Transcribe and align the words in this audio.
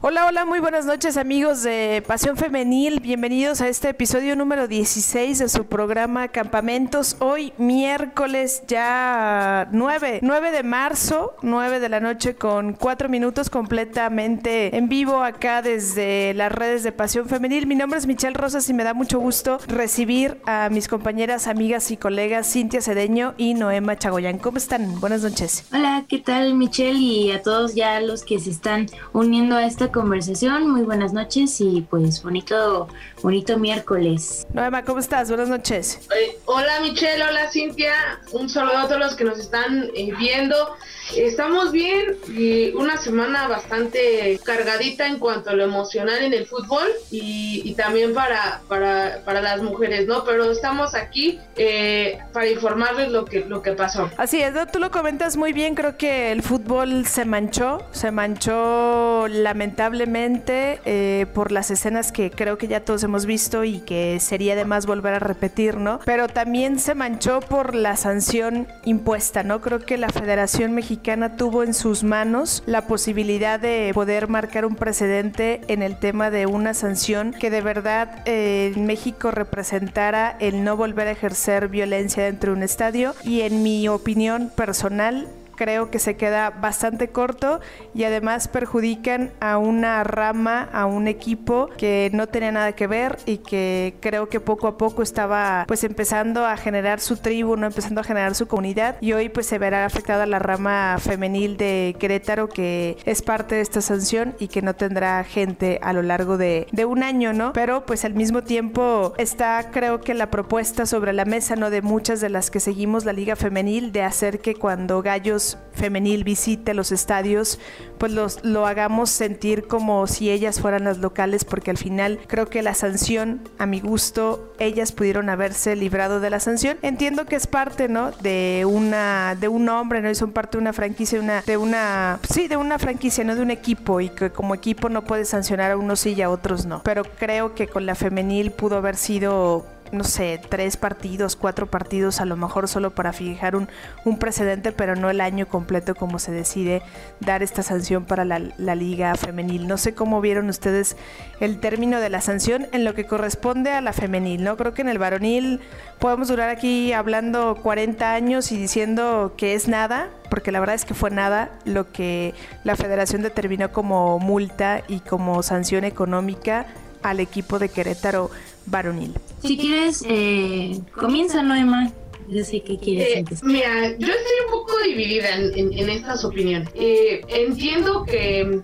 Hola, 0.00 0.26
hola, 0.26 0.44
muy 0.44 0.60
buenas 0.60 0.86
noches 0.86 1.16
amigos 1.16 1.64
de 1.64 2.04
Pasión 2.06 2.36
Femenil. 2.36 3.00
Bienvenidos 3.00 3.60
a 3.60 3.66
este 3.66 3.88
episodio 3.88 4.36
número 4.36 4.68
16 4.68 5.40
de 5.40 5.48
su 5.48 5.64
programa 5.64 6.28
Campamentos. 6.28 7.16
Hoy 7.18 7.52
miércoles 7.58 8.62
ya 8.68 9.68
9, 9.72 10.20
9 10.22 10.50
de 10.52 10.62
marzo, 10.62 11.34
9 11.42 11.80
de 11.80 11.88
la 11.88 11.98
noche 11.98 12.36
con 12.36 12.74
4 12.74 13.08
minutos 13.08 13.50
completamente 13.50 14.76
en 14.76 14.88
vivo 14.88 15.24
acá 15.24 15.62
desde 15.62 16.32
las 16.32 16.52
redes 16.52 16.84
de 16.84 16.92
Pasión 16.92 17.26
Femenil. 17.26 17.66
Mi 17.66 17.74
nombre 17.74 17.98
es 17.98 18.06
Michelle 18.06 18.34
Rosas 18.34 18.70
y 18.70 18.74
me 18.74 18.84
da 18.84 18.94
mucho 18.94 19.18
gusto 19.18 19.58
recibir 19.66 20.40
a 20.46 20.68
mis 20.70 20.86
compañeras, 20.86 21.48
amigas 21.48 21.90
y 21.90 21.96
colegas 21.96 22.52
Cintia 22.52 22.80
Cedeño 22.80 23.34
y 23.36 23.54
Noema 23.54 23.98
Chagoyán. 23.98 24.38
¿Cómo 24.38 24.58
están? 24.58 25.00
Buenas 25.00 25.24
noches. 25.24 25.64
Hola, 25.72 26.04
¿qué 26.08 26.18
tal 26.18 26.54
Michelle? 26.54 27.00
Y 27.00 27.32
a 27.32 27.42
todos 27.42 27.74
ya 27.74 27.98
los 28.00 28.22
que 28.22 28.38
se 28.38 28.50
están 28.50 28.86
uniendo 29.12 29.56
a 29.56 29.64
esta 29.64 29.88
conversación. 29.98 30.70
Muy 30.70 30.82
buenas 30.82 31.12
noches 31.12 31.60
y 31.60 31.80
pues 31.80 32.22
bonito, 32.22 32.86
bonito 33.22 33.58
miércoles. 33.58 34.46
Noema, 34.52 34.84
¿cómo 34.84 35.00
estás? 35.00 35.28
Buenas 35.28 35.48
noches. 35.48 36.00
Eh, 36.16 36.38
hola 36.44 36.80
Michelle, 36.80 37.22
hola 37.22 37.50
Cintia. 37.50 38.20
Un 38.32 38.48
saludo 38.48 38.78
a 38.78 38.88
todos 38.88 39.00
los 39.00 39.16
que 39.16 39.24
nos 39.24 39.38
están 39.38 39.90
eh, 39.94 40.12
viendo. 40.18 40.76
Estamos 41.16 41.72
bien 41.72 42.16
y 42.28 42.70
una 42.72 42.98
semana 42.98 43.48
bastante 43.48 44.38
cargadita 44.44 45.06
en 45.06 45.18
cuanto 45.18 45.50
a 45.50 45.52
lo 45.54 45.64
emocional 45.64 46.22
en 46.22 46.34
el 46.34 46.46
fútbol 46.46 46.86
y, 47.10 47.74
también 47.74 48.12
para, 48.12 48.60
para, 48.68 49.22
para, 49.24 49.40
las 49.40 49.62
mujeres, 49.62 50.06
¿no? 50.06 50.24
Pero 50.24 50.50
estamos 50.50 50.94
aquí 50.94 51.38
eh, 51.56 52.18
para 52.32 52.48
informarles 52.48 53.10
lo 53.10 53.24
que, 53.24 53.44
lo 53.44 53.62
que 53.62 53.72
pasó. 53.72 54.10
Así 54.16 54.42
es, 54.42 54.52
tú 54.72 54.78
lo 54.80 54.90
comentas 54.90 55.36
muy 55.36 55.52
bien, 55.52 55.74
creo 55.74 55.96
que 55.96 56.32
el 56.32 56.42
fútbol 56.42 57.06
se 57.06 57.24
manchó, 57.24 57.86
se 57.92 58.10
manchó 58.10 59.28
lamentablemente 59.28 60.80
eh, 60.84 61.26
por 61.34 61.52
las 61.52 61.70
escenas 61.70 62.12
que 62.12 62.30
creo 62.30 62.58
que 62.58 62.68
ya 62.68 62.84
todos 62.84 63.04
hemos 63.08 63.26
visto 63.26 63.64
y 63.64 63.80
que 63.80 64.20
sería 64.20 64.54
de 64.54 64.64
más 64.64 64.86
volver 64.86 65.14
a 65.14 65.18
repetir, 65.18 65.78
¿no? 65.78 65.98
Pero 66.04 66.28
también 66.28 66.78
se 66.78 66.94
manchó 66.94 67.40
por 67.40 67.74
la 67.74 67.96
sanción 67.96 68.68
impuesta, 68.84 69.42
¿no? 69.42 69.60
Creo 69.60 69.80
que 69.80 69.96
la 69.96 70.10
Federación 70.10 70.72
Mexicana 70.72 71.36
tuvo 71.36 71.62
en 71.62 71.74
sus 71.74 72.04
manos 72.04 72.62
la 72.66 72.86
posibilidad 72.86 73.58
de 73.58 73.90
poder 73.94 74.28
marcar 74.28 74.66
un 74.66 74.76
precedente 74.76 75.62
en 75.68 75.82
el 75.82 75.98
tema 75.98 76.30
de 76.30 76.46
una 76.46 76.74
sanción 76.74 77.32
que 77.32 77.50
de 77.50 77.62
verdad 77.62 78.22
eh, 78.26 78.72
en 78.76 78.86
México 78.86 79.30
representara 79.30 80.36
el 80.38 80.62
no 80.62 80.76
volver 80.76 81.08
a 81.08 81.12
ejercer 81.12 81.68
violencia 81.68 82.24
dentro 82.24 82.52
de 82.52 82.58
un 82.58 82.62
estadio 82.62 83.14
y 83.24 83.40
en 83.40 83.62
mi 83.62 83.88
opinión 83.88 84.50
personal 84.54 85.28
creo 85.58 85.90
que 85.90 85.98
se 85.98 86.16
queda 86.16 86.50
bastante 86.50 87.08
corto 87.08 87.60
y 87.92 88.04
además 88.04 88.46
perjudican 88.46 89.32
a 89.40 89.58
una 89.58 90.04
rama, 90.04 90.68
a 90.72 90.86
un 90.86 91.08
equipo 91.08 91.68
que 91.76 92.10
no 92.14 92.28
tenía 92.28 92.52
nada 92.52 92.72
que 92.72 92.86
ver 92.86 93.18
y 93.26 93.38
que 93.38 93.96
creo 94.00 94.28
que 94.28 94.38
poco 94.38 94.68
a 94.68 94.78
poco 94.78 95.02
estaba 95.02 95.64
pues 95.66 95.82
empezando 95.82 96.46
a 96.46 96.56
generar 96.56 97.00
su 97.00 97.16
tribu, 97.16 97.56
no 97.56 97.66
empezando 97.66 98.00
a 98.00 98.04
generar 98.04 98.36
su 98.36 98.46
comunidad 98.46 98.96
y 99.00 99.14
hoy 99.14 99.30
pues 99.30 99.46
se 99.46 99.58
verá 99.58 99.84
afectada 99.84 100.26
la 100.26 100.38
rama 100.38 100.96
femenil 101.00 101.56
de 101.56 101.96
Querétaro 101.98 102.48
que 102.48 102.96
es 103.04 103.22
parte 103.22 103.56
de 103.56 103.62
esta 103.62 103.80
sanción 103.80 104.36
y 104.38 104.46
que 104.46 104.62
no 104.62 104.76
tendrá 104.76 105.24
gente 105.24 105.80
a 105.82 105.92
lo 105.92 106.02
largo 106.02 106.38
de, 106.38 106.68
de 106.70 106.84
un 106.84 107.02
año, 107.02 107.32
¿no? 107.32 107.52
Pero 107.52 107.84
pues 107.84 108.04
al 108.04 108.14
mismo 108.14 108.42
tiempo 108.42 109.12
está 109.18 109.70
creo 109.72 110.00
que 110.00 110.14
la 110.14 110.30
propuesta 110.30 110.86
sobre 110.86 111.12
la 111.12 111.24
mesa, 111.24 111.56
¿no? 111.56 111.68
De 111.70 111.82
muchas 111.82 112.20
de 112.20 112.28
las 112.28 112.52
que 112.52 112.60
seguimos 112.60 113.04
la 113.04 113.12
liga 113.12 113.34
femenil 113.34 113.90
de 113.90 114.04
hacer 114.04 114.38
que 114.38 114.54
cuando 114.54 115.02
Gallos 115.02 115.47
femenil 115.72 116.24
visite 116.24 116.74
los 116.74 116.92
estadios, 116.92 117.58
pues 117.98 118.12
los, 118.12 118.44
lo 118.44 118.66
hagamos 118.66 119.10
sentir 119.10 119.66
como 119.66 120.06
si 120.06 120.30
ellas 120.30 120.60
fueran 120.60 120.84
las 120.84 120.98
locales, 120.98 121.44
porque 121.44 121.70
al 121.70 121.78
final 121.78 122.18
creo 122.26 122.48
que 122.48 122.62
la 122.62 122.74
sanción, 122.74 123.48
a 123.58 123.66
mi 123.66 123.80
gusto, 123.80 124.52
ellas 124.58 124.92
pudieron 124.92 125.30
haberse 125.30 125.76
librado 125.76 126.20
de 126.20 126.30
la 126.30 126.40
sanción. 126.40 126.78
Entiendo 126.82 127.24
que 127.24 127.36
es 127.36 127.46
parte, 127.46 127.88
¿no? 127.88 128.10
De 128.10 128.64
una, 128.66 129.36
de 129.38 129.48
un 129.48 129.68
hombre, 129.68 130.02
¿no? 130.02 130.10
Y 130.10 130.14
son 130.14 130.32
parte 130.32 130.58
de 130.58 130.62
una 130.62 130.72
franquicia, 130.72 131.20
una, 131.20 131.42
de 131.42 131.56
una, 131.56 132.18
sí, 132.28 132.48
de 132.48 132.56
una 132.56 132.78
franquicia, 132.78 133.24
no 133.24 133.34
de 133.34 133.42
un 133.42 133.50
equipo, 133.50 134.00
y 134.00 134.10
que 134.10 134.30
como 134.30 134.54
equipo 134.54 134.88
no 134.88 135.04
puede 135.04 135.24
sancionar 135.24 135.70
a 135.70 135.76
unos 135.76 136.00
sí 136.00 136.14
y 136.14 136.22
a 136.22 136.30
otros 136.30 136.66
no. 136.66 136.82
Pero 136.82 137.04
creo 137.04 137.54
que 137.54 137.68
con 137.68 137.86
la 137.86 137.94
femenil 137.94 138.50
pudo 138.50 138.76
haber 138.76 138.96
sido 138.96 139.64
no 139.92 140.04
sé, 140.04 140.40
tres 140.48 140.76
partidos, 140.76 141.36
cuatro 141.36 141.66
partidos, 141.66 142.20
a 142.20 142.24
lo 142.24 142.36
mejor 142.36 142.68
solo 142.68 142.90
para 142.90 143.12
fijar 143.12 143.56
un, 143.56 143.68
un 144.04 144.18
precedente, 144.18 144.72
pero 144.72 144.96
no 144.96 145.10
el 145.10 145.20
año 145.20 145.46
completo 145.46 145.94
como 145.94 146.18
se 146.18 146.32
decide 146.32 146.82
dar 147.20 147.42
esta 147.42 147.62
sanción 147.62 148.04
para 148.04 148.24
la, 148.24 148.40
la, 148.56 148.74
liga 148.74 149.14
femenil. 149.16 149.66
No 149.66 149.76
sé 149.76 149.94
cómo 149.94 150.20
vieron 150.20 150.48
ustedes 150.48 150.96
el 151.40 151.60
término 151.60 152.00
de 152.00 152.10
la 152.10 152.20
sanción 152.20 152.66
en 152.72 152.84
lo 152.84 152.94
que 152.94 153.06
corresponde 153.06 153.70
a 153.70 153.80
la 153.80 153.92
femenil, 153.92 154.44
¿no? 154.44 154.56
Creo 154.56 154.74
que 154.74 154.82
en 154.82 154.88
el 154.88 154.98
varonil 154.98 155.60
podemos 155.98 156.28
durar 156.28 156.48
aquí 156.48 156.92
hablando 156.92 157.56
40 157.62 158.12
años 158.12 158.52
y 158.52 158.56
diciendo 158.56 159.34
que 159.36 159.54
es 159.54 159.68
nada, 159.68 160.08
porque 160.30 160.52
la 160.52 160.60
verdad 160.60 160.74
es 160.74 160.84
que 160.84 160.94
fue 160.94 161.10
nada 161.10 161.50
lo 161.64 161.92
que 161.92 162.34
la 162.64 162.76
federación 162.76 163.22
determinó 163.22 163.72
como 163.72 164.18
multa 164.18 164.82
y 164.88 165.00
como 165.00 165.42
sanción 165.42 165.84
económica 165.84 166.66
al 167.02 167.20
equipo 167.20 167.58
de 167.58 167.68
Querétaro 167.68 168.30
varonil. 168.70 169.14
Si 169.42 169.56
quieres, 169.56 170.04
eh, 170.08 170.80
comienza 170.94 171.42
Noema. 171.42 171.92
Yo 172.28 172.44
sé 172.44 172.60
qué 172.60 172.78
quieres. 172.78 173.16
Eh, 173.16 173.24
mira, 173.42 173.90
yo 173.98 174.06
estoy 174.06 174.36
un 174.46 174.50
poco 174.50 174.72
dividida 174.84 175.34
en, 175.34 175.88
estas 175.88 176.24
opiniones. 176.24 176.68
Eh, 176.74 177.22
entiendo 177.28 178.04
que 178.04 178.60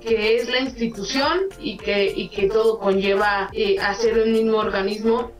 que 0.00 0.36
es 0.36 0.48
la 0.48 0.60
institución 0.60 1.40
y 1.60 1.76
que, 1.76 2.10
y 2.14 2.28
que 2.28 2.48
todo 2.48 2.78
conlleva 2.78 3.50
eh, 3.52 3.78
hacer 3.80 4.18
un 4.18 4.32
mismo 4.32 4.56
organismo, 4.56 5.32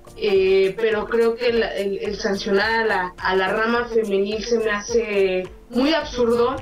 pero 0.76 1.06
creo 1.06 1.36
que 1.36 1.46
el, 1.46 2.16
sancionar 2.16 2.80
a 2.80 2.84
la, 2.84 3.14
a 3.16 3.36
la 3.36 3.48
rama 3.48 3.86
femenil 3.86 4.44
se 4.44 4.58
me 4.58 4.70
hace 4.70 5.48
muy 5.70 5.94
absurdo 5.94 6.56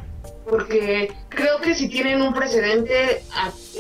porque 0.48 1.12
creo 1.28 1.60
que 1.60 1.74
si 1.74 1.88
tienen 1.88 2.22
un 2.22 2.32
precedente, 2.32 3.22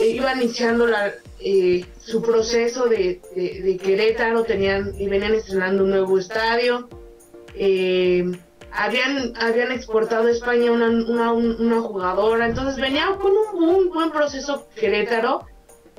iba 0.02 0.34
iniciando 0.34 0.86
la, 0.86 1.12
eh, 1.38 1.84
su 1.98 2.22
proceso 2.22 2.86
de, 2.86 3.20
de, 3.34 3.76
Querétaro, 3.76 4.42
tenían 4.44 4.92
y 4.98 5.08
venían 5.08 5.34
estrenando 5.34 5.84
un 5.84 5.90
nuevo 5.90 6.18
estadio. 6.18 6.88
Eh, 7.54 8.24
habían, 8.72 9.32
habían 9.40 9.72
exportado 9.72 10.26
a 10.26 10.30
España 10.30 10.72
una, 10.72 11.32
una, 11.32 11.80
jugadora, 11.80 12.46
entonces 12.46 12.80
venía 12.80 13.16
con 13.20 13.32
un, 13.54 13.88
buen 13.90 14.10
proceso 14.10 14.66
Querétaro 14.74 15.46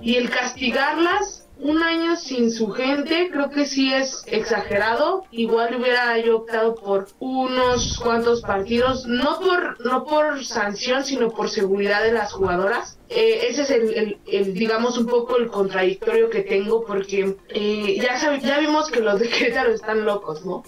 y 0.02 0.16
el 0.16 0.30
castigarlas 0.30 1.47
un 1.60 1.82
año 1.82 2.16
sin 2.16 2.52
su 2.52 2.70
gente 2.70 3.30
creo 3.32 3.50
que 3.50 3.66
sí 3.66 3.94
es 3.94 4.24
exagerado. 4.28 5.26
Igual 5.32 5.76
hubiera 5.76 6.18
yo 6.20 6.38
optado 6.38 6.76
por 6.76 7.08
unos 7.20 8.00
cuantos 8.00 8.42
partidos, 8.42 9.06
no 9.08 9.40
por, 9.40 9.84
no 9.86 10.06
por 10.06 10.44
sanción, 10.44 11.04
sino 11.04 11.30
por 11.30 11.50
seguridad 11.50 12.04
de 12.04 12.12
las 12.12 12.32
jugadoras. 12.32 13.00
Eh, 13.10 13.48
ese 13.50 13.62
es 13.64 13.70
el, 13.72 14.54
digamos, 14.54 14.98
un 14.98 15.08
poco 15.08 15.38
el 15.38 15.48
contradictorio 15.48 16.30
que 16.30 16.42
tengo 16.42 16.86
porque 16.86 17.36
eh, 17.50 18.00
ya, 18.02 18.40
ya 18.40 18.60
vimos 18.60 18.92
que 18.92 19.00
los 19.00 19.20
de 19.20 19.30
Querétaro 19.30 19.74
están 19.74 20.06
locos, 20.06 20.46
¿no? 20.46 20.64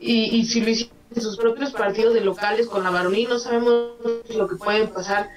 Y, 0.00 0.36
y 0.36 0.44
si 0.46 0.60
lo 0.60 0.70
hicieron 0.70 0.96
en 1.14 1.22
sus 1.22 1.36
propios 1.36 1.72
partidos 1.72 2.14
de 2.14 2.22
locales 2.22 2.66
con 2.66 2.82
la 2.82 2.90
varonil, 2.90 3.28
no 3.28 3.38
sabemos 3.38 3.92
lo 4.34 4.48
que 4.48 4.56
puede 4.56 4.86
pasar 4.88 5.30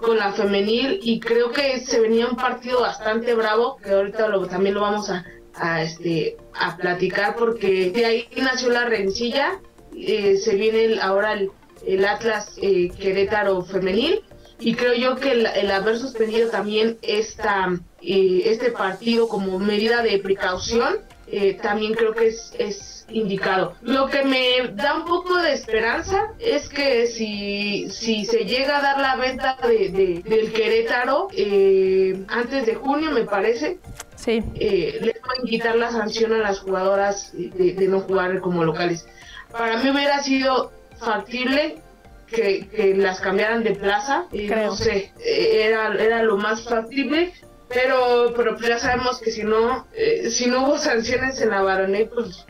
con 0.00 0.16
la 0.16 0.32
femenil 0.32 1.00
y 1.02 1.20
creo 1.20 1.50
que 1.50 1.80
se 1.80 2.00
venía 2.00 2.26
un 2.26 2.36
partido 2.36 2.80
bastante 2.80 3.34
bravo 3.34 3.76
que 3.76 3.90
ahorita 3.90 4.28
lo, 4.28 4.46
también 4.46 4.74
lo 4.74 4.80
vamos 4.82 5.10
a, 5.10 5.82
este 5.82 6.36
a 6.54 6.76
platicar 6.76 7.34
porque 7.36 7.90
de 7.90 8.04
ahí 8.04 8.28
nació 8.36 8.70
la 8.70 8.84
rencilla 8.84 9.60
eh, 9.96 10.36
se 10.36 10.54
viene 10.54 10.84
el, 10.84 11.00
ahora 11.00 11.32
el, 11.32 11.50
el 11.84 12.04
Atlas 12.04 12.58
eh, 12.62 12.90
Querétaro 12.90 13.62
femenil 13.62 14.22
y 14.60 14.74
creo 14.74 14.94
yo 14.94 15.16
que 15.16 15.32
el, 15.32 15.46
el 15.46 15.70
haber 15.70 15.98
suspendido 15.98 16.48
también 16.50 16.98
esta 17.02 17.68
eh, 18.00 18.42
este 18.46 18.70
partido 18.70 19.28
como 19.28 19.58
medida 19.58 20.02
de 20.02 20.18
precaución 20.20 20.98
también 21.60 21.94
creo 21.94 22.14
que 22.14 22.28
es, 22.28 22.52
es 22.58 22.98
indicado. 23.10 23.74
Lo 23.82 24.08
que 24.08 24.24
me 24.24 24.68
da 24.74 24.96
un 24.96 25.04
poco 25.04 25.36
de 25.36 25.52
esperanza 25.52 26.28
es 26.38 26.68
que 26.68 27.06
si, 27.06 27.88
si 27.90 28.24
se 28.24 28.44
llega 28.44 28.78
a 28.78 28.82
dar 28.82 29.00
la 29.00 29.16
venta 29.16 29.56
de, 29.62 30.22
del 30.24 30.52
Querétaro 30.52 31.28
eh, 31.32 32.24
antes 32.28 32.66
de 32.66 32.74
junio, 32.74 33.10
me 33.10 33.24
parece, 33.24 33.78
sí. 34.16 34.42
eh, 34.54 34.98
les 35.00 35.18
pueden 35.20 35.44
quitar 35.46 35.76
la 35.76 35.90
sanción 35.90 36.32
a 36.32 36.38
las 36.38 36.60
jugadoras 36.60 37.32
de, 37.34 37.88
no 37.88 38.00
jugar 38.00 38.40
como 38.40 38.64
locales. 38.64 39.06
Para 39.50 39.78
mí 39.78 39.90
hubiera 39.90 40.22
sido 40.22 40.72
factible 40.98 41.78
que, 42.26 42.94
las 42.96 43.20
cambiaran 43.20 43.64
de 43.64 43.74
plaza, 43.74 44.26
eh, 44.32 44.48
no 44.54 44.76
sé, 44.76 45.12
eh, 45.24 45.62
era, 45.64 45.94
era 45.94 46.22
lo 46.22 46.36
más 46.36 46.64
factible, 46.64 47.32
pero, 47.68 48.32
pero 48.36 48.58
ya 48.58 48.78
sabemos 48.78 49.20
que 49.20 49.30
si 49.30 49.44
no, 49.44 49.86
si 50.30 50.46
no 50.46 50.66
hubo 50.66 50.78
sanciones 50.78 51.40
en 51.40 51.50
la 51.50 51.62
varonil, 51.62 52.08
pues 52.08 52.46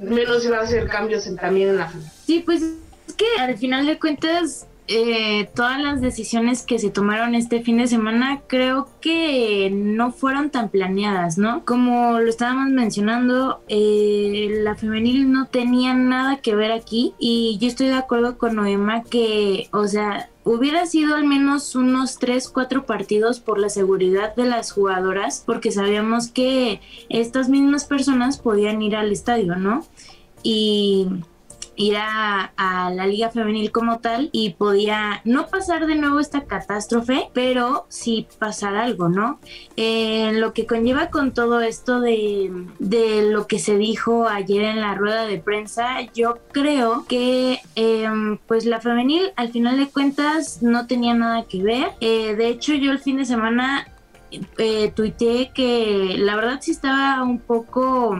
menos 0.00 0.42
se 0.42 0.50
va 0.50 0.58
a 0.58 0.62
hacer 0.62 0.88
cambios 0.88 1.26
en, 1.26 1.36
también 1.36 1.70
en 1.70 1.76
la 1.76 1.92
Sí, 2.26 2.40
pues 2.40 2.62
es 2.62 3.14
que 3.14 3.26
al 3.38 3.56
final 3.58 3.86
de 3.86 3.98
cuentas 3.98 4.66
eh, 4.92 5.48
todas 5.54 5.80
las 5.80 6.00
decisiones 6.00 6.62
que 6.62 6.80
se 6.80 6.90
tomaron 6.90 7.36
este 7.36 7.62
fin 7.62 7.78
de 7.78 7.86
semana 7.86 8.42
creo 8.48 8.88
que 9.00 9.70
no 9.72 10.10
fueron 10.10 10.50
tan 10.50 10.68
planeadas, 10.68 11.38
¿no? 11.38 11.64
Como 11.64 12.18
lo 12.18 12.28
estábamos 12.28 12.70
mencionando, 12.70 13.62
eh, 13.68 14.48
la 14.64 14.74
femenil 14.74 15.30
no 15.30 15.46
tenía 15.46 15.94
nada 15.94 16.38
que 16.38 16.56
ver 16.56 16.72
aquí 16.72 17.14
y 17.20 17.56
yo 17.60 17.68
estoy 17.68 17.86
de 17.86 17.94
acuerdo 17.94 18.36
con 18.36 18.56
Noema 18.56 19.04
que, 19.04 19.68
o 19.72 19.86
sea, 19.86 20.28
hubiera 20.52 20.84
sido 20.86 21.14
al 21.14 21.24
menos 21.24 21.76
unos 21.76 22.18
3, 22.18 22.48
4 22.48 22.84
partidos 22.84 23.38
por 23.38 23.60
la 23.60 23.68
seguridad 23.68 24.34
de 24.34 24.46
las 24.46 24.72
jugadoras, 24.72 25.44
porque 25.46 25.70
sabíamos 25.70 26.28
que 26.28 26.80
estas 27.08 27.48
mismas 27.48 27.84
personas 27.84 28.38
podían 28.38 28.82
ir 28.82 28.96
al 28.96 29.12
estadio, 29.12 29.54
¿no? 29.54 29.84
Y 30.42 31.06
ir 31.80 31.96
a, 31.96 32.52
la 32.94 33.06
liga 33.06 33.30
femenil 33.30 33.72
como 33.72 34.00
tal 34.00 34.28
y 34.32 34.50
podía 34.50 35.22
no 35.24 35.46
pasar 35.46 35.86
de 35.86 35.94
nuevo 35.94 36.20
esta 36.20 36.44
catástrofe, 36.44 37.30
pero 37.32 37.86
sí 37.88 38.26
pasar 38.38 38.76
algo, 38.76 39.08
¿no? 39.08 39.40
Eh, 39.76 40.32
lo 40.34 40.52
que 40.52 40.66
conlleva 40.66 41.08
con 41.08 41.32
todo 41.32 41.60
esto 41.60 42.00
de, 42.00 42.50
lo 43.30 43.46
que 43.46 43.58
se 43.58 43.78
dijo 43.78 44.28
ayer 44.28 44.62
en 44.62 44.80
la 44.80 44.94
rueda 44.94 45.24
de 45.26 45.38
prensa, 45.38 46.00
yo 46.14 46.38
creo 46.52 47.06
que 47.08 47.60
em, 47.76 48.38
pues 48.46 48.66
la 48.66 48.80
femenil 48.80 49.32
al 49.36 49.50
final 49.50 49.78
de 49.78 49.88
cuentas 49.88 50.62
no 50.62 50.86
tenía 50.86 51.14
nada 51.14 51.44
que 51.44 51.62
ver. 51.62 51.92
Eh, 52.00 52.36
de 52.36 52.48
hecho 52.48 52.74
yo 52.74 52.92
el 52.92 52.98
fin 52.98 53.16
de 53.16 53.24
semana 53.24 53.88
eh, 54.58 54.92
tuiteé 54.94 55.50
que 55.54 56.16
la 56.18 56.36
verdad 56.36 56.58
sí 56.60 56.72
estaba 56.72 57.22
un 57.22 57.38
poco 57.38 58.18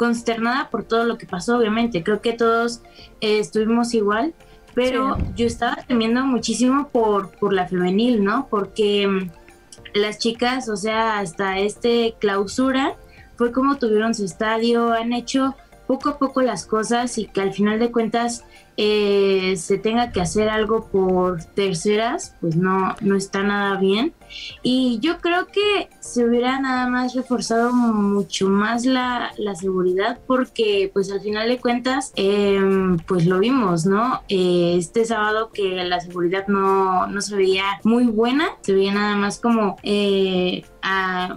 consternada 0.00 0.70
por 0.70 0.82
todo 0.82 1.04
lo 1.04 1.18
que 1.18 1.26
pasó, 1.26 1.58
obviamente. 1.58 2.02
Creo 2.02 2.22
que 2.22 2.32
todos 2.32 2.80
eh, 3.20 3.38
estuvimos 3.38 3.92
igual, 3.92 4.32
pero 4.72 5.18
yo 5.36 5.46
estaba 5.46 5.76
temiendo 5.86 6.24
muchísimo 6.24 6.88
por, 6.88 7.32
por 7.32 7.52
la 7.52 7.68
femenil, 7.68 8.24
¿no? 8.24 8.46
Porque 8.48 9.06
mm, 9.06 9.30
las 9.92 10.18
chicas, 10.18 10.70
o 10.70 10.76
sea, 10.78 11.18
hasta 11.18 11.58
este 11.58 12.14
clausura, 12.18 12.96
fue 13.36 13.52
como 13.52 13.76
tuvieron 13.76 14.14
su 14.14 14.24
estadio, 14.24 14.90
han 14.94 15.12
hecho 15.12 15.54
poco 15.90 16.10
a 16.10 16.18
poco 16.18 16.40
las 16.40 16.66
cosas 16.66 17.18
y 17.18 17.26
que 17.26 17.40
al 17.40 17.52
final 17.52 17.80
de 17.80 17.90
cuentas 17.90 18.44
eh, 18.76 19.54
se 19.56 19.76
tenga 19.76 20.12
que 20.12 20.20
hacer 20.20 20.48
algo 20.48 20.86
por 20.86 21.42
terceras, 21.42 22.36
pues 22.40 22.54
no, 22.54 22.94
no 23.00 23.16
está 23.16 23.42
nada 23.42 23.76
bien. 23.76 24.14
Y 24.62 25.00
yo 25.02 25.18
creo 25.18 25.48
que 25.48 25.90
se 25.98 26.24
hubiera 26.24 26.60
nada 26.60 26.86
más 26.86 27.16
reforzado 27.16 27.72
mucho 27.72 28.48
más 28.48 28.86
la, 28.86 29.32
seguridad 29.60 30.20
porque 30.28 30.92
pues 30.92 31.10
al 31.10 31.20
final 31.20 31.48
de 31.48 31.58
cuentas 31.58 32.12
em, 32.14 32.98
pues 32.98 33.26
lo 33.26 33.40
vimos, 33.40 33.84
¿no? 33.84 34.22
Eh, 34.28 34.76
este 34.78 35.04
sábado 35.04 35.50
que 35.52 35.74
la 35.84 35.98
seguridad 35.98 36.46
no, 36.46 37.08
no 37.08 37.20
se 37.20 37.34
veía 37.34 37.80
muy 37.82 38.04
buena, 38.04 38.46
se 38.60 38.74
veía 38.74 38.94
nada 38.94 39.16
más 39.16 39.40
como, 39.40 39.76
eh, 39.82 40.62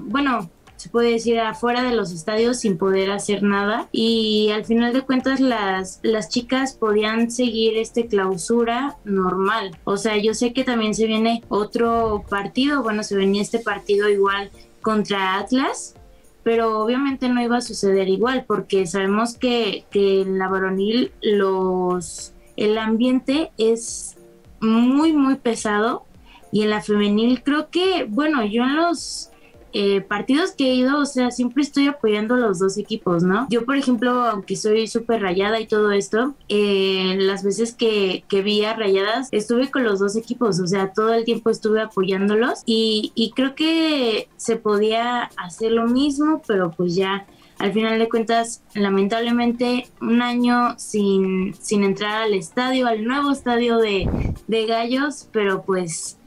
bueno, 0.02 0.52
se 0.84 0.90
puede 0.90 1.12
decir, 1.12 1.40
afuera 1.40 1.82
de 1.82 1.96
los 1.96 2.12
estadios 2.12 2.60
sin 2.60 2.78
poder 2.78 3.10
hacer 3.10 3.42
nada. 3.42 3.88
Y 3.94 4.50
al 4.54 4.66
final 4.66 4.92
de 4.92 5.04
cuentas 5.04 5.40
las, 5.40 6.02
las 6.04 6.28
chicas 6.28 6.74
podían 6.74 7.32
seguir 7.32 7.78
este 7.78 8.08
clausura 8.08 8.98
normal. 9.06 9.78
O 9.86 9.96
sea, 9.96 10.18
yo 10.18 10.34
sé 10.34 10.52
que 10.52 10.66
también 10.66 10.94
se 10.94 11.08
viene 11.08 11.42
otro 11.48 12.26
partido, 12.30 12.84
bueno, 12.84 13.02
se 13.04 13.16
venía 13.16 13.42
este 13.42 13.60
partido 13.60 14.10
igual 14.10 14.52
contra 14.82 15.38
Atlas, 15.38 15.96
pero 16.44 16.82
obviamente 16.82 17.30
no 17.30 17.42
iba 17.42 17.56
a 17.56 17.62
suceder 17.62 18.10
igual 18.10 18.44
porque 18.46 18.86
sabemos 18.86 19.38
que, 19.38 19.86
que 19.90 20.24
en 20.24 20.38
la 20.38 20.50
varonil 20.50 21.14
los 21.22 22.34
el 22.58 22.78
ambiente 22.78 23.52
es 23.58 24.18
muy 24.60 25.14
muy 25.14 25.36
pesado 25.36 26.04
y 26.52 26.64
en 26.64 26.72
la 26.72 26.82
femenil 26.82 27.42
creo 27.42 27.70
que 27.70 28.06
bueno 28.08 28.46
yo 28.46 28.64
en 28.64 28.76
los 28.76 29.32
eh, 29.74 30.02
partidos 30.02 30.52
que 30.52 30.72
he 30.72 30.76
ido, 30.76 31.00
o 31.00 31.06
sea, 31.06 31.32
siempre 31.32 31.64
estoy 31.64 31.88
apoyando 31.88 32.36
a 32.36 32.38
los 32.38 32.60
dos 32.60 32.78
equipos, 32.78 33.24
¿no? 33.24 33.48
Yo, 33.50 33.66
por 33.66 33.76
ejemplo, 33.76 34.12
aunque 34.26 34.56
soy 34.56 34.88
súper 34.88 35.22
rayada 35.22 35.60
y 35.60 35.68
todo 35.68 35.92
esto, 35.92 36.36
eh, 36.48 37.16
las 37.20 37.44
veces 37.44 37.74
que, 37.74 38.24
que 38.28 38.42
vi 38.42 38.64
a 38.64 38.74
rayadas, 38.74 39.30
estuve 39.32 39.72
con 39.72 39.84
los 39.84 40.00
dos 40.00 40.16
equipos, 40.16 40.60
o 40.60 40.68
sea, 40.68 40.94
todo 40.94 41.14
el 41.14 41.26
tiempo 41.26 41.50
estuve 41.50 41.82
apoyándolos 41.82 42.62
y, 42.66 43.12
y 43.16 43.32
creo 43.32 43.56
que 43.56 44.30
se 44.38 44.58
podía 44.58 45.24
hacer 45.38 45.72
lo 45.72 45.88
mismo, 45.88 46.42
pero 46.48 46.72
pues 46.72 46.96
ya 46.96 47.26
al 47.60 47.72
final 47.72 47.98
de 48.00 48.10
cuentas, 48.10 48.62
lamentablemente, 48.74 49.88
un 50.02 50.22
año 50.22 50.76
sin, 50.78 51.54
sin 51.62 51.84
entrar 51.84 52.24
al 52.24 52.34
estadio, 52.34 52.88
al 52.88 53.06
nuevo 53.06 53.32
estadio 53.32 53.78
de, 53.78 54.10
de 54.48 54.66
Gallos, 54.66 55.30
pero 55.32 55.64
pues 55.64 56.18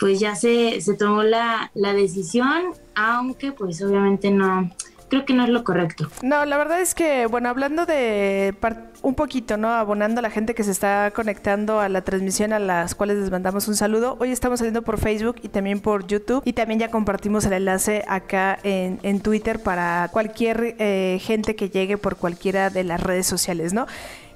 pues 0.00 0.18
ya 0.18 0.34
se, 0.34 0.80
se 0.80 0.94
tomó 0.94 1.22
la, 1.22 1.70
la 1.74 1.92
decisión, 1.92 2.72
aunque 2.94 3.52
pues 3.52 3.82
obviamente 3.82 4.30
no, 4.30 4.70
creo 5.10 5.26
que 5.26 5.34
no 5.34 5.44
es 5.44 5.50
lo 5.50 5.62
correcto. 5.62 6.08
No, 6.22 6.46
la 6.46 6.56
verdad 6.56 6.80
es 6.80 6.94
que, 6.94 7.26
bueno, 7.26 7.50
hablando 7.50 7.84
de 7.84 8.54
un 9.02 9.14
poquito, 9.14 9.58
¿no? 9.58 9.68
Abonando 9.68 10.20
a 10.20 10.22
la 10.22 10.30
gente 10.30 10.54
que 10.54 10.64
se 10.64 10.70
está 10.70 11.10
conectando 11.10 11.80
a 11.80 11.88
la 11.88 12.02
transmisión, 12.02 12.52
a 12.52 12.58
las 12.58 12.94
cuales 12.94 13.18
les 13.18 13.30
mandamos 13.30 13.68
un 13.68 13.76
saludo. 13.76 14.16
Hoy 14.20 14.30
estamos 14.30 14.60
saliendo 14.60 14.82
por 14.82 14.98
Facebook 14.98 15.36
y 15.42 15.48
también 15.48 15.80
por 15.80 16.06
YouTube. 16.06 16.42
Y 16.46 16.54
también 16.54 16.80
ya 16.80 16.90
compartimos 16.90 17.44
el 17.44 17.52
enlace 17.52 18.04
acá 18.08 18.58
en, 18.62 19.00
en 19.02 19.20
Twitter 19.20 19.60
para 19.62 20.08
cualquier 20.12 20.76
eh, 20.78 21.18
gente 21.20 21.56
que 21.56 21.68
llegue 21.68 21.98
por 21.98 22.16
cualquiera 22.16 22.70
de 22.70 22.84
las 22.84 23.02
redes 23.02 23.26
sociales, 23.26 23.72
¿no? 23.72 23.86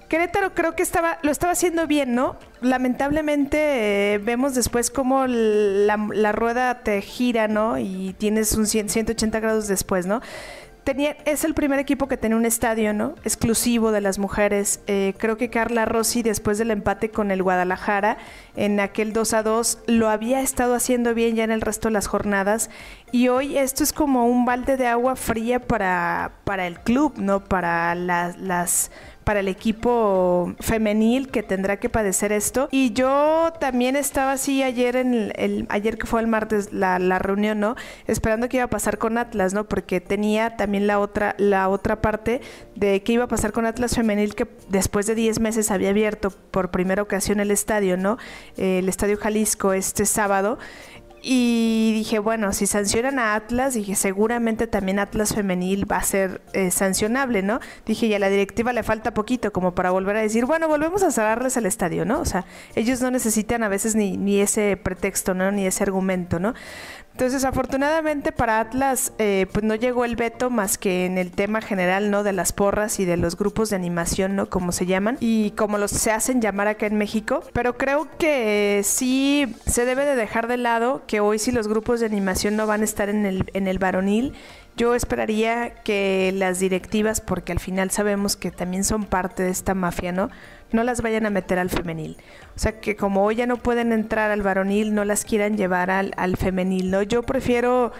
Querétaro 0.09 0.55
creo 0.55 0.77
que 0.77 0.83
estaba, 0.83 1.19
lo 1.23 1.31
estaba 1.31 1.53
haciendo 1.53 1.87
bien, 1.87 2.15
¿no? 2.15 2.37
Lamentablemente 2.61 4.15
eh, 4.15 4.19
vemos 4.19 4.55
después 4.55 4.91
cómo 4.91 5.27
la, 5.27 6.33
rueda 6.33 6.81
te 6.83 7.01
gira, 7.01 7.49
¿no? 7.49 7.79
Y 7.79 8.15
tienes 8.19 8.53
un 8.55 8.67
180 8.67 9.41
grados 9.41 9.69
después, 9.69 10.06
¿no? 10.06 10.21
Tenía, 10.85 11.17
es 11.25 11.45
el 11.45 11.55
primer 11.55 11.79
equipo 11.79 12.09
que 12.09 12.19
tiene 12.19 12.37
un 12.37 12.45
estadio, 12.45 12.93
¿no? 12.93 13.15
Exclusivo 13.25 13.91
de 13.91 14.03
las 14.03 14.19
mujeres. 14.19 14.81
Eh, 14.87 15.15
creo 15.17 15.39
que 15.39 15.49
Carla 15.49 15.87
Rossi, 15.87 16.23
después 16.23 16.59
del 16.59 16.71
empate 16.71 17.09
con 17.09 17.31
el 17.31 17.43
Guadalajara, 17.43 18.19
en 18.55 18.79
aquel 18.81 19.15
2 19.15 19.33
a 19.33 19.43
2, 19.43 19.79
lo 19.87 20.11
había 20.11 20.43
estado 20.43 20.75
haciendo 20.75 21.15
bien 21.15 21.37
ya 21.37 21.45
en 21.45 21.53
el 21.53 21.62
resto 21.62 21.89
de 21.89 21.93
las 21.93 22.06
jornadas. 22.06 22.69
Y 23.12 23.29
hoy 23.29 23.56
esto 23.56 23.83
es 23.83 23.95
como 23.95 24.27
un 24.27 24.45
balde 24.45 24.77
de 24.77 24.87
agua 24.87 25.17
fría 25.17 25.59
para, 25.59 26.33
para 26.45 26.67
el 26.67 26.79
club, 26.79 27.15
¿no? 27.17 27.43
Para 27.43 27.95
las 27.95 28.91
para 29.24 29.40
el 29.40 29.48
equipo 29.48 30.54
femenil 30.60 31.28
que 31.28 31.43
tendrá 31.43 31.78
que 31.78 31.88
padecer 31.88 32.32
esto. 32.32 32.69
Y 32.70 32.93
yo 32.93 33.52
también 33.58 33.96
estaba 33.96 34.32
así 34.32 34.62
ayer 34.62 34.96
en 34.96 35.32
el, 35.34 35.66
ayer 35.70 35.98
que 35.98 36.06
fue 36.06 36.20
el 36.20 36.26
martes 36.26 36.72
la, 36.72 36.98
la, 36.98 37.19
reunión, 37.19 37.60
¿no? 37.60 37.76
Esperando 38.06 38.48
qué 38.48 38.58
iba 38.58 38.64
a 38.64 38.70
pasar 38.70 38.98
con 38.98 39.19
Atlas, 39.19 39.54
¿no? 39.54 39.64
Porque 39.64 40.00
tenía 40.00 40.56
también 40.56 40.86
la 40.86 40.98
otra, 41.00 41.34
la 41.38 41.69
otra 41.69 42.00
parte 42.00 42.40
de 42.74 43.02
qué 43.02 43.14
iba 43.14 43.24
a 43.24 43.28
pasar 43.28 43.52
con 43.52 43.66
Atlas 43.66 43.94
femenil 43.94 44.34
que 44.34 44.46
después 44.69 45.06
de 45.06 45.14
10 45.14 45.40
meses 45.40 45.70
había 45.70 45.90
abierto 45.90 46.31
por 46.50 46.70
primera 46.70 47.02
ocasión 47.02 47.40
el 47.40 47.50
estadio, 47.50 47.96
¿no? 47.96 48.19
el 48.56 48.88
Estadio 48.88 49.16
Jalisco 49.16 49.72
este 49.72 50.06
sábado. 50.06 50.58
Y 51.26 51.93
dije, 51.94 52.19
bueno, 52.19 52.52
si 52.52 52.66
sancionan 52.66 53.19
a 53.19 53.34
Atlas, 53.34 53.72
dije, 53.72 53.94
seguramente 53.94 54.66
también 54.66 54.98
Atlas 54.98 55.34
femenil 55.34 55.90
va 55.90 55.96
a 55.96 56.02
ser 56.02 56.43
eh, 56.52 56.70
sancionable, 56.70 57.43
¿no? 57.43 57.60
Dije, 57.86 58.04
y 58.04 58.12
a 58.12 58.19
la 58.19 58.28
directiva 58.28 58.74
le 58.74 58.82
falta 58.82 59.14
poquito 59.14 59.50
como 59.50 59.74
para 59.74 59.90
volver 59.90 60.16
a 60.16 60.20
decir, 60.20 60.44
bueno, 60.44 60.69
volvemos 60.69 61.02
a 61.02 61.10
cerrarles 61.10 61.56
el 61.56 61.64
estadio, 61.64 62.04
¿no? 62.04 62.20
O 62.20 62.26
sea, 62.26 62.44
ellos 62.74 63.00
no 63.00 63.10
necesitan 63.10 63.62
a 63.62 63.69
veces 63.69 63.94
ni, 63.94 64.19
ni 64.19 64.40
ese 64.40 64.76
pretexto, 64.76 65.32
¿no? 65.32 65.50
Ni 65.50 65.66
ese 65.66 65.82
argumento, 65.84 66.38
¿no? 66.40 66.52
Entonces, 67.15 67.44
afortunadamente 67.44 68.33
para 68.33 68.59
Atlas, 68.59 69.13
eh, 69.19 69.47
pues 69.53 69.65
no 69.65 69.77
llegó 69.77 70.05
el 70.05 70.17
veto 70.17 70.51
más 70.51 70.79
que 70.79 71.06
en 71.06 71.17
el 71.17 71.31
tema 71.31 71.61
general, 71.61 72.11
¿no? 72.11 72.25
De 72.25 72.33
las 72.33 72.53
porras 72.53 72.99
y 72.99 73.05
de 73.05 73.17
los 73.17 73.37
grupos 73.37 73.71
de 73.71 73.77
animación, 73.77 74.35
¿no? 74.35 74.51
Como 74.51 74.73
se 74.73 74.85
llaman 74.85 75.17
y 75.21 75.53
como 75.53 75.79
los 75.79 75.93
se 75.93 76.11
hacen 76.11 76.41
llamar 76.41 76.67
acá 76.67 76.87
en 76.87 76.99
México. 76.99 77.44
Pero 77.53 77.79
creo 77.79 78.09
que 78.19 78.81
sí 78.83 79.55
se 79.65 79.85
debe 79.85 80.05
de 80.06 80.17
dejar 80.17 80.49
de 80.49 80.56
lado 80.56 81.03
que 81.06 81.21
hoy 81.21 81.39
si 81.39 81.53
los 81.53 81.69
grupos 81.69 82.01
de 82.01 82.06
animación 82.06 82.56
no 82.56 82.67
van 82.67 82.81
a 82.81 82.85
estar 82.85 83.09
en 83.09 83.27
el, 83.27 83.49
en 83.55 83.69
el 83.69 83.79
varonil. 83.79 84.35
Yo 84.76 84.96
esperaría 84.96 85.72
que 85.84 86.32
las 86.34 86.58
directivas, 86.58 87.20
porque 87.20 87.52
al 87.52 87.60
final 87.60 87.90
sabemos 87.90 88.36
que 88.36 88.50
también 88.50 88.82
son 88.82 89.04
parte 89.04 89.44
de 89.44 89.50
esta 89.50 89.74
mafia, 89.74 90.10
¿no? 90.10 90.31
No 90.72 90.82
las 90.82 91.00
vayan 91.00 91.26
a 91.26 91.31
meter 91.31 91.60
al 91.60 91.70
femenil. 91.70 92.16
O 92.56 92.58
sea, 92.58 92.81
que 92.81 92.96
como 92.96 93.24
hoy 93.24 93.36
ya 93.36 93.46
no 93.46 93.58
pueden 93.58 93.93
entrar 93.93 94.32
al 94.32 94.43
varonil, 94.43 94.93
no 94.93 95.04
las 95.04 95.24
quieran 95.24 95.56
llevar 95.56 95.90
al, 95.90 96.36
femenil, 96.36 96.90
¿no? 96.90 97.02
Yo 97.02 97.22
prefiero 97.22 97.93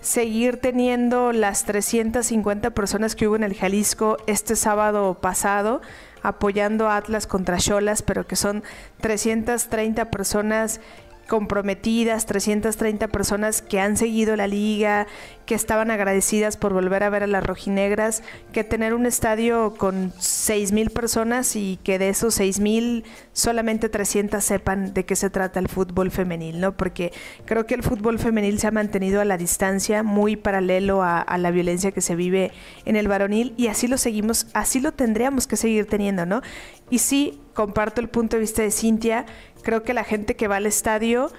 seguir 0.00 0.56
teniendo 0.56 1.32
las 1.32 1.66
350 1.66 2.70
personas 2.70 3.14
que 3.14 3.28
hubo 3.28 3.36
en 3.36 3.44
el 3.44 3.54
Jalisco 3.54 4.16
este 4.26 4.56
sábado 4.56 5.18
pasado 5.20 5.82
apoyando 6.22 6.88
a 6.88 6.96
Atlas 6.96 7.26
contra 7.26 7.58
Cholas, 7.58 8.02
pero 8.02 8.26
que 8.26 8.36
son 8.36 8.62
330 9.00 10.10
personas 10.10 10.80
comprometidas, 11.28 12.26
330 12.26 13.08
personas 13.08 13.62
que 13.62 13.80
han 13.80 13.96
seguido 13.96 14.36
la 14.36 14.46
liga, 14.46 15.06
que 15.46 15.54
estaban 15.54 15.90
agradecidas 15.90 16.56
por 16.56 16.72
volver 16.72 17.02
a 17.02 17.10
ver 17.10 17.22
a 17.22 17.26
las 17.26 17.44
rojinegras, 17.44 18.22
que 18.52 18.64
tener 18.64 18.94
un 18.94 19.06
estadio 19.06 19.74
con 19.76 20.12
6 20.18 20.72
mil 20.72 20.90
personas 20.90 21.56
y 21.56 21.78
que 21.82 21.98
de 21.98 22.10
esos 22.10 22.34
6 22.34 22.60
mil 22.60 23.04
solamente 23.32 23.88
300 23.88 24.42
sepan 24.42 24.94
de 24.94 25.04
qué 25.04 25.16
se 25.16 25.30
trata 25.30 25.60
el 25.60 25.68
fútbol 25.68 26.10
femenil, 26.10 26.60
¿no? 26.60 26.76
Porque 26.76 27.12
creo 27.44 27.66
que 27.66 27.74
el 27.74 27.82
fútbol 27.82 28.18
femenil 28.18 28.58
se 28.58 28.66
ha 28.66 28.70
mantenido 28.70 29.20
a 29.20 29.24
la 29.24 29.36
distancia, 29.36 30.02
muy 30.02 30.36
paralelo 30.36 31.02
a, 31.02 31.20
a 31.20 31.38
la 31.38 31.50
violencia 31.50 31.92
que 31.92 32.00
se 32.00 32.16
vive 32.16 32.52
en 32.84 32.96
el 32.96 33.08
varonil 33.08 33.54
y 33.56 33.68
así 33.68 33.88
lo 33.88 33.98
seguimos, 33.98 34.46
así 34.54 34.80
lo 34.80 34.92
tendríamos 34.92 35.46
que 35.46 35.56
seguir 35.56 35.86
teniendo, 35.86 36.26
¿no? 36.26 36.42
Y 36.90 36.98
sí, 36.98 37.40
comparto 37.54 38.00
el 38.00 38.08
punto 38.08 38.36
de 38.36 38.40
vista 38.40 38.62
de 38.62 38.70
Cintia, 38.70 39.26
creo 39.62 39.82
que 39.82 39.94
la 39.94 40.04
gente 40.04 40.36
que 40.36 40.48
va 40.48 40.56
al 40.56 40.66
estadio 40.66 41.30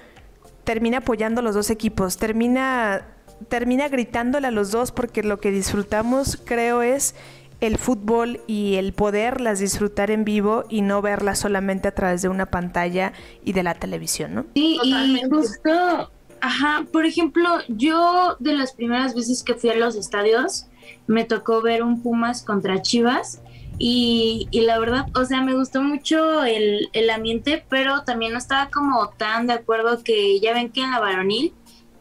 termina 0.64 0.98
apoyando 0.98 1.40
a 1.40 1.44
los 1.44 1.54
dos 1.54 1.70
equipos, 1.70 2.16
termina, 2.16 3.06
termina 3.48 3.88
gritándole 3.88 4.46
a 4.46 4.50
los 4.50 4.70
dos 4.70 4.92
porque 4.92 5.22
lo 5.22 5.38
que 5.40 5.50
disfrutamos 5.50 6.40
creo 6.44 6.82
es 6.82 7.14
el 7.60 7.78
fútbol 7.78 8.40
y 8.46 8.74
el 8.74 8.92
poderlas 8.92 9.58
disfrutar 9.58 10.10
en 10.10 10.24
vivo 10.24 10.64
y 10.68 10.82
no 10.82 11.00
verlas 11.02 11.38
solamente 11.38 11.88
a 11.88 11.94
través 11.94 12.22
de 12.22 12.28
una 12.28 12.46
pantalla 12.46 13.12
y 13.44 13.52
de 13.52 13.62
la 13.62 13.74
televisión, 13.74 14.34
¿no? 14.34 14.46
Sí, 14.54 14.78
y 14.82 15.20
justo, 15.28 16.10
ajá, 16.40 16.84
por 16.92 17.06
ejemplo, 17.06 17.48
yo 17.68 18.36
de 18.38 18.54
las 18.54 18.72
primeras 18.72 19.14
veces 19.14 19.42
que 19.42 19.54
fui 19.54 19.70
a 19.70 19.76
los 19.76 19.96
estadios, 19.96 20.66
me 21.06 21.24
tocó 21.24 21.62
ver 21.62 21.82
un 21.82 22.02
Pumas 22.02 22.42
contra 22.42 22.82
Chivas 22.82 23.40
y, 23.78 24.48
la 24.52 24.78
verdad, 24.78 25.06
o 25.14 25.24
sea, 25.24 25.42
me 25.42 25.54
gustó 25.54 25.82
mucho 25.82 26.44
el, 26.44 26.88
el, 26.92 27.10
ambiente, 27.10 27.64
pero 27.68 28.02
también 28.02 28.32
no 28.32 28.38
estaba 28.38 28.70
como 28.70 29.08
tan 29.10 29.46
de 29.46 29.54
acuerdo 29.54 30.02
que 30.02 30.40
ya 30.40 30.52
ven 30.52 30.70
que 30.70 30.82
en 30.82 30.90
la 30.92 31.00
varonil, 31.00 31.52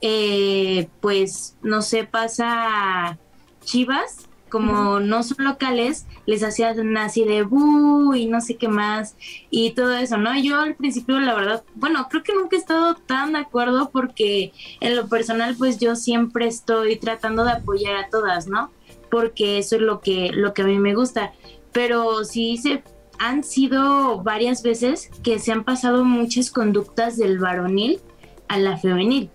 eh, 0.02 0.88
pues, 1.02 1.58
no 1.62 1.82
sé, 1.82 2.04
pasa 2.04 3.18
Chivas, 3.64 4.28
como 4.54 5.00
no 5.00 5.24
son 5.24 5.46
locales, 5.46 6.06
les 6.28 6.44
hacían 6.44 6.96
así 6.98 7.26
de 7.26 7.42
bu 7.42 8.14
y 8.14 8.28
no 8.28 8.40
sé 8.40 8.56
qué 8.56 8.68
más 8.68 9.16
y 9.50 9.72
todo 9.72 9.98
eso, 9.98 10.18
¿no? 10.18 10.38
Yo 10.40 10.60
al 10.60 10.76
principio, 10.76 11.20
la 11.20 11.34
verdad, 11.34 11.64
bueno, 11.74 12.08
creo 12.08 12.22
que 12.22 12.36
nunca 12.36 12.56
he 12.56 12.60
estado 12.60 12.94
tan 12.94 13.34
de 13.34 13.40
acuerdo 13.40 13.90
porque 13.90 14.54
en 14.80 14.96
lo 14.96 15.08
personal, 15.08 15.56
pues 15.58 15.80
yo 15.80 15.96
siempre 15.96 16.46
estoy 16.46 16.98
tratando 16.98 17.46
de 17.46 17.54
apoyar 17.54 17.96
a 17.96 18.10
todas, 18.10 18.46
¿no? 18.46 18.70
Porque 19.10 19.58
eso 19.58 19.78
es 19.78 19.82
lo 19.82 20.02
que, 20.02 20.30
lo 20.32 20.54
que 20.54 20.62
a 20.62 20.66
mí 20.66 20.78
me 20.78 20.94
gusta 20.94 21.34
pero 21.74 22.24
sí 22.24 22.58
se 22.58 22.84
han 23.20 23.44
sido 23.44 24.22
varias 24.22 24.64
veces 24.64 25.10
que 25.24 25.40
se 25.40 25.52
han 25.52 25.64
pasado 25.64 26.04
muchas 26.06 26.52
conductas 26.52 27.18
del 27.18 27.40
varonil 27.40 28.00
a 28.48 28.58
la 28.58 28.78
femenil. 28.78 29.30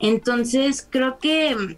Entonces 0.00 0.86
creo 0.88 1.18
que 1.18 1.76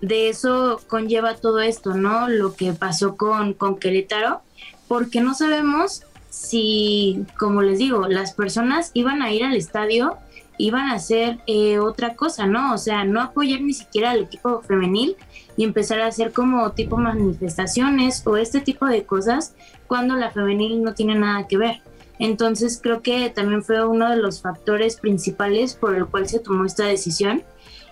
de 0.00 0.28
eso 0.28 0.80
conlleva 0.88 1.36
todo 1.36 1.60
esto, 1.60 1.94
¿no? 1.94 2.28
Lo 2.28 2.54
que 2.54 2.72
pasó 2.72 3.16
con, 3.16 3.54
con 3.54 3.78
Querétaro, 3.78 4.42
porque 4.88 5.20
no 5.20 5.34
sabemos 5.34 6.02
si, 6.30 7.24
como 7.38 7.62
les 7.62 7.78
digo, 7.78 8.08
las 8.08 8.34
personas 8.34 8.90
iban 8.94 9.22
a 9.22 9.32
ir 9.32 9.44
al 9.44 9.56
estadio, 9.56 10.16
iban 10.58 10.88
a 10.90 10.94
hacer 10.94 11.38
eh, 11.46 11.78
otra 11.78 12.14
cosa, 12.14 12.46
¿no? 12.46 12.74
O 12.74 12.78
sea, 12.78 13.04
no 13.04 13.20
apoyar 13.22 13.60
ni 13.62 13.72
siquiera 13.72 14.10
al 14.10 14.24
equipo 14.24 14.62
femenil, 14.62 15.16
y 15.56 15.64
empezar 15.64 16.00
a 16.00 16.06
hacer 16.06 16.32
como 16.32 16.72
tipo 16.72 16.96
manifestaciones 16.96 18.26
o 18.26 18.36
este 18.36 18.60
tipo 18.60 18.86
de 18.86 19.04
cosas 19.04 19.54
cuando 19.86 20.16
la 20.16 20.30
femenil 20.30 20.82
no 20.82 20.94
tiene 20.94 21.14
nada 21.14 21.46
que 21.46 21.56
ver. 21.56 21.80
Entonces 22.18 22.80
creo 22.82 23.02
que 23.02 23.30
también 23.30 23.62
fue 23.62 23.84
uno 23.84 24.10
de 24.10 24.16
los 24.16 24.40
factores 24.40 24.96
principales 24.96 25.74
por 25.74 25.94
el 25.94 26.06
cual 26.06 26.28
se 26.28 26.40
tomó 26.40 26.64
esta 26.64 26.84
decisión. 26.84 27.42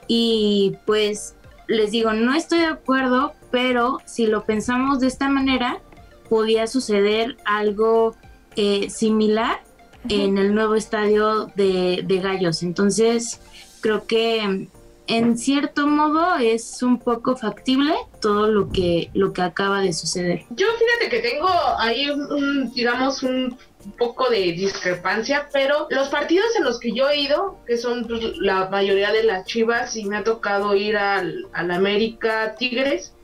Y 0.07 0.77
pues 0.87 1.35
les 1.67 1.91
digo, 1.91 2.13
no 2.13 2.35
estoy 2.35 2.59
de 2.59 2.67
acuerdo, 2.67 3.33
pero 3.51 3.99
si 4.05 4.27
lo 4.27 4.45
pensamos 4.45 5.01
de 5.01 5.07
esta 5.07 5.29
manera, 5.29 5.81
podía 6.29 6.67
suceder 6.67 7.37
algo 7.45 8.15
eh, 8.57 8.89
similar 8.91 9.63
en 10.09 10.37
el 10.37 10.55
nuevo 10.55 10.75
estadio 10.75 11.47
de, 11.55 12.03
de 12.07 12.19
Gallos. 12.21 12.63
Entonces 12.63 13.41
creo 13.81 14.07
que 14.07 14.69
en 15.07 15.37
cierto 15.37 15.87
modo 15.87 16.37
es 16.37 16.83
un 16.83 16.99
poco 16.99 17.37
factible 17.37 17.95
todo 18.21 18.49
lo 18.49 18.71
que 18.71 19.11
lo 19.13 19.33
que 19.33 19.43
acaba 19.43 19.81
de 19.81 19.93
suceder. 19.93 20.45
Yo 20.51 20.67
fíjate 20.79 21.11
que 21.11 21.29
tengo 21.29 21.49
ahí 21.79 22.09
un, 22.11 22.73
digamos 22.73 23.23
un 23.23 23.59
poco 23.99 24.31
de 24.31 24.53
discrepancia, 24.53 25.49
pero 25.53 25.87
los 25.91 26.09
partidos 26.09 26.47
en 26.57 26.65
los 26.65 26.81
que 26.81 26.93
yo 26.93 27.09
he 27.11 27.21
ido, 27.21 27.59
que 27.67 27.77
son 27.77 28.07
pues, 28.07 28.39
la 28.39 28.71
mayoría 28.71 29.13
de 29.13 29.25
las 29.25 29.45
Chivas 29.45 29.95
y 29.97 30.07
me 30.07 30.17
ha 30.17 30.25
tocado 30.25 30.75
ir 30.75 30.97
al, 30.97 31.49
América 31.53 32.55
Tigres, 32.59 33.15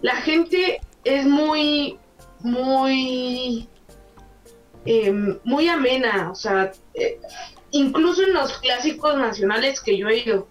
la 0.00 0.16
gente 0.16 0.80
es 1.04 1.26
muy 1.26 1.98
muy 2.40 3.68
em, 4.86 5.38
muy 5.44 5.68
amena, 5.68 6.30
o 6.30 6.34
sea, 6.34 6.72
eh, 6.94 7.20
incluso 7.70 8.22
en 8.22 8.32
los 8.32 8.58
clásicos 8.58 9.16
nacionales 9.16 9.80
que 9.80 9.98
yo 9.98 10.08
he 10.08 10.18
ido, 10.18 10.48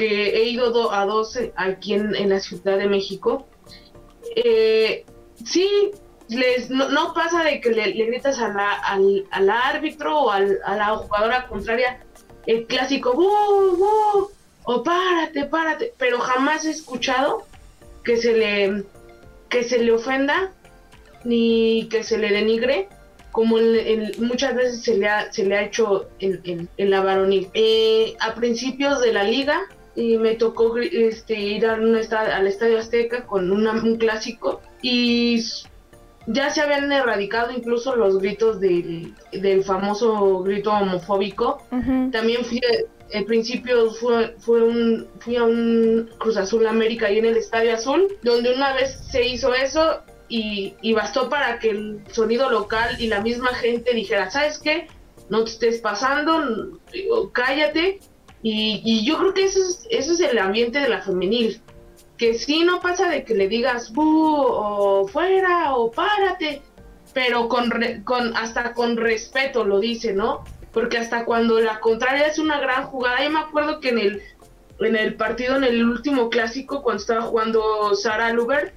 que 0.00 0.30
he 0.30 0.44
ido 0.48 0.90
a 0.92 1.04
12 1.04 1.52
aquí 1.56 1.92
en, 1.92 2.30
la 2.30 2.40
Ciudad 2.40 2.78
de 2.78 2.88
México, 2.88 3.46
eh, 4.34 5.04
sí, 5.44 5.90
les, 6.30 6.70
no, 6.70 7.12
pasa 7.12 7.44
de 7.44 7.60
que 7.60 7.68
le, 7.68 7.92
gritas 7.92 8.38
a 8.38 8.48
la, 8.48 8.72
al, 8.78 9.26
al, 9.30 9.50
árbitro 9.50 10.20
o 10.20 10.30
a 10.30 10.40
la 10.40 10.96
jugadora 10.96 11.46
contraria 11.48 12.00
el 12.46 12.66
clásico, 12.66 13.12
o 14.64 14.82
párate, 14.82 15.44
párate, 15.44 15.92
pero 15.98 16.18
jamás 16.18 16.64
he 16.64 16.70
escuchado 16.70 17.44
que 18.02 18.16
se 18.16 18.32
le, 18.32 18.84
que 19.50 19.64
se 19.64 19.80
le 19.80 19.92
ofenda 19.92 20.50
ni 21.24 21.88
que 21.90 22.04
se 22.04 22.16
le 22.16 22.30
denigre 22.30 22.88
como 23.32 23.58
muchas 24.18 24.54
veces 24.54 24.82
se 24.82 24.96
le 24.96 25.08
ha, 25.08 25.30
se 25.30 25.44
le 25.44 25.56
ha 25.56 25.62
hecho 25.62 26.08
en, 26.18 26.68
la 26.78 27.00
varonil. 27.02 27.48
Eh, 27.54 28.16
a 28.18 28.34
principios 28.34 29.00
de 29.02 29.12
la 29.12 29.24
liga, 29.24 29.60
y 29.94 30.16
me 30.16 30.34
tocó 30.34 30.76
este, 30.78 31.38
ir 31.38 31.66
a 31.66 31.74
un 31.74 31.96
al 31.96 32.46
Estadio 32.46 32.78
Azteca 32.78 33.26
con 33.26 33.50
un 33.50 33.96
clásico 33.96 34.60
y 34.82 35.42
ya 36.26 36.50
se 36.50 36.60
habían 36.60 36.90
erradicado 36.92 37.50
incluso 37.52 37.96
los 37.96 38.18
gritos 38.18 38.60
del, 38.60 39.14
famoso 39.64 40.42
grito 40.42 40.70
homofóbico. 40.72 41.62
También 42.12 42.44
fui, 42.44 42.60
al 43.12 43.24
principio 43.24 43.90
fue, 43.92 44.34
fue 44.38 44.62
un, 44.62 45.08
fui 45.18 45.36
a 45.36 45.44
un 45.44 46.10
Cruz 46.18 46.36
Azul 46.36 46.66
América 46.66 47.06
ahí 47.06 47.18
en 47.18 47.24
el 47.24 47.36
Estadio 47.36 47.74
Azul, 47.74 48.06
donde 48.22 48.54
una 48.54 48.74
vez 48.74 48.96
se 49.10 49.26
hizo 49.26 49.54
eso 49.54 50.02
y, 50.28 50.74
y 50.82 50.92
bastó 50.92 51.28
para 51.28 51.58
que 51.58 51.70
el 51.70 52.00
sonido 52.12 52.50
local 52.50 52.96
y 52.98 53.08
la 53.08 53.20
misma 53.20 53.48
gente 53.48 53.92
dijera, 53.94 54.30
¿sabes 54.30 54.58
qué? 54.58 54.86
No 55.28 55.44
te 55.44 55.50
estés 55.50 55.80
pasando, 55.80 56.78
cállate 57.32 58.00
y, 58.42 59.04
yo 59.04 59.18
creo 59.18 59.34
que 59.34 59.44
eso 59.44 59.58
es, 59.60 59.86
eso 59.90 60.12
es 60.12 60.20
el 60.20 60.38
ambiente 60.38 60.80
de 60.80 60.88
la 60.88 61.02
femenil. 61.02 61.60
Que 62.16 62.34
sí 62.34 62.64
no 62.64 62.80
pasa 62.80 63.08
de 63.08 63.24
que 63.24 63.34
le 63.34 63.48
digas 63.48 63.92
o 63.96 65.08
fuera 65.08 65.74
o 65.74 65.90
párate, 65.90 66.62
pero 67.14 67.48
con, 67.48 67.70
con 68.04 68.36
hasta 68.36 68.72
con 68.74 68.96
respeto 68.96 69.64
lo 69.64 69.80
dice, 69.80 70.12
¿no? 70.12 70.44
Porque 70.72 70.98
hasta 70.98 71.24
cuando 71.24 71.60
la 71.60 71.80
contraria 71.80 72.26
es 72.26 72.38
una 72.38 72.60
gran 72.60 72.84
jugada, 72.84 73.24
yo 73.24 73.30
me 73.30 73.40
acuerdo 73.40 73.80
que 73.80 73.88
en 73.90 73.98
el, 73.98 74.22
en 74.80 74.96
el 74.96 75.14
partido, 75.14 75.56
en 75.56 75.64
el 75.64 75.84
último 75.84 76.30
clásico, 76.30 76.82
cuando 76.82 77.00
estaba 77.00 77.22
jugando 77.22 77.94
Sara 77.94 78.32
Luber, 78.32 78.74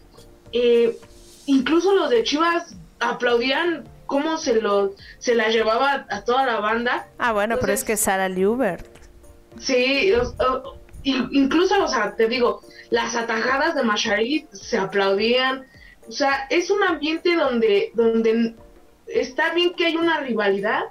eh, 0.53 0.97
incluso 1.45 1.93
los 1.93 2.09
de 2.09 2.23
Chivas 2.23 2.75
aplaudían 2.99 3.83
cómo 4.05 4.37
se 4.37 4.61
lo 4.61 4.93
se 5.19 5.35
la 5.35 5.49
llevaba 5.49 6.05
a 6.09 6.23
toda 6.23 6.45
la 6.45 6.59
banda. 6.59 7.07
Ah, 7.17 7.33
bueno, 7.33 7.57
pero 7.59 7.73
es 7.73 7.83
que 7.83 7.97
Sara 7.97 8.29
Luber 8.29 8.92
Sí, 9.59 10.11
incluso, 11.03 11.83
o 11.83 11.87
sea, 11.87 12.15
te 12.15 12.27
digo, 12.27 12.61
las 12.89 13.15
atajadas 13.15 13.75
de 13.75 13.83
Masharit 13.83 14.51
se 14.51 14.77
aplaudían. 14.77 15.65
O 16.07 16.11
sea, 16.11 16.47
es 16.49 16.69
un 16.69 16.83
ambiente 16.83 17.35
donde, 17.35 17.91
donde 17.93 18.55
está 19.07 19.53
bien 19.53 19.73
que 19.73 19.85
hay 19.85 19.95
una 19.95 20.19
rivalidad, 20.19 20.81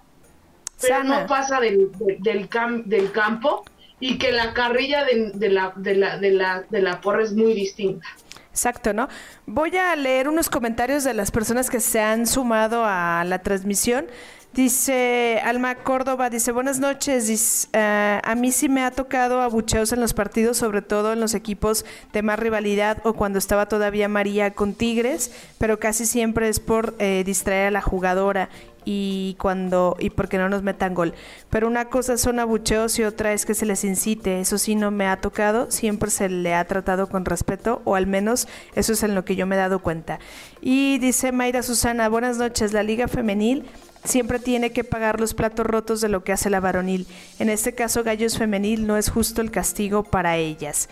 pero 0.81 1.05
no 1.05 1.27
pasa 1.27 1.61
del, 1.61 1.91
del, 2.19 2.49
del 2.87 3.13
campo 3.13 3.65
y 4.01 4.19
que 4.19 4.33
la 4.33 4.53
carrilla 4.53 5.05
de, 5.05 5.31
de, 5.35 5.49
la, 5.49 5.73
de, 5.77 5.95
la, 5.95 6.19
de, 6.19 6.31
la, 6.33 6.65
de 6.69 6.83
la 6.83 7.01
porra 7.01 7.23
es 7.23 7.33
muy 7.33 7.55
distinta. 7.55 8.07
Exacto, 8.51 8.93
¿no? 8.93 9.09
Voy 9.47 9.77
a 9.77 9.95
leer 9.97 10.29
unos 10.29 10.51
comentarios 10.51 11.05
de 11.05 11.15
las 11.15 11.31
personas 11.31 11.71
que 11.71 11.81
se 11.81 12.01
han 12.01 12.27
sumado 12.27 12.83
a 12.85 13.25
la 13.25 13.39
transmisión. 13.39 14.07
Dice 14.55 15.41
Alma 15.43 15.77
Córdoba, 15.77 16.29
dice 16.29 16.53
buenas 16.53 16.79
noches, 16.79 17.27
dice, 17.27 17.69
eh, 17.73 18.21
a 18.23 18.35
mí 18.35 18.53
sí 18.53 18.69
me 18.69 18.85
ha 18.85 18.91
tocado 18.91 19.41
abucheos 19.41 19.93
en 19.93 20.01
los 20.01 20.13
partidos, 20.13 20.59
sobre 20.59 20.83
todo 20.83 21.15
en 21.15 21.21
los 21.21 21.33
equipos 21.33 21.87
de 22.13 22.21
más 22.21 22.39
rivalidad 22.39 22.99
o 23.05 23.15
cuando 23.15 23.39
estaba 23.39 23.65
todavía 23.65 24.09
María 24.09 24.51
con 24.51 24.75
Tigres, 24.75 25.33
pero 25.57 25.79
casi 25.79 26.05
siempre 26.05 26.51
es 26.51 26.61
por 26.61 26.95
eh, 26.99 27.23
distraer 27.25 27.69
a 27.69 27.71
la 27.71 27.81
jugadora 27.81 28.51
y 28.85 29.37
cuando 29.39 29.97
y 29.99 30.11
porque 30.11 30.37
no 30.37 30.51
nos 30.51 30.63
metan 30.63 30.93
gol. 30.93 31.15
Pero 31.49 31.67
una 31.67 31.87
cosa 31.87 32.19
son 32.19 32.39
abucheos 32.39 32.99
y 32.99 33.05
otra 33.05 33.33
es 33.33 33.47
que 33.47 33.55
se 33.55 33.65
les 33.65 33.85
incite. 33.85 34.39
Eso 34.39 34.59
sí 34.59 34.75
no 34.75 34.91
me 34.91 35.07
ha 35.07 35.17
tocado, 35.17 35.71
siempre 35.71 36.11
se 36.11 36.29
le 36.29 36.53
ha 36.53 36.67
tratado 36.67 37.09
con 37.09 37.25
respeto 37.25 37.81
o 37.87 37.95
al 37.95 38.07
menos 38.07 38.49
eso 38.75 38.93
es 38.93 39.03
en 39.03 39.15
lo 39.15 39.25
que 39.25 39.35
yo 39.35 39.47
me 39.47 39.55
he 39.55 39.59
dado 39.59 39.79
cuenta. 39.79 40.19
Y 40.61 40.99
dice 40.99 41.33
Mayra 41.33 41.63
Susana, 41.63 42.11
buenas 42.11 42.37
noches, 42.37 42.75
la 42.75 42.83
Liga 42.83 43.09
Femenil 43.09 43.65
siempre 44.05 44.39
tiene 44.39 44.73
que 44.73 44.85
pagar 44.85 45.21
los 45.21 45.35
platos 45.35 45.67
rotos 45.67 46.01
de 46.01 46.09
lo 46.09 46.25
que 46.25 46.33
hace 46.33 46.51
la 46.51 46.61
varonil. 46.61 47.07
En 47.39 47.49
este 47.49 47.75
caso, 47.75 48.03
Gallos 48.03 48.39
Femenil 48.39 48.87
no 48.87 48.97
es 48.97 49.11
justo 49.11 49.41
el 49.41 49.51
castigo 49.51 50.03
para 50.03 50.37
ellas. 50.37 50.89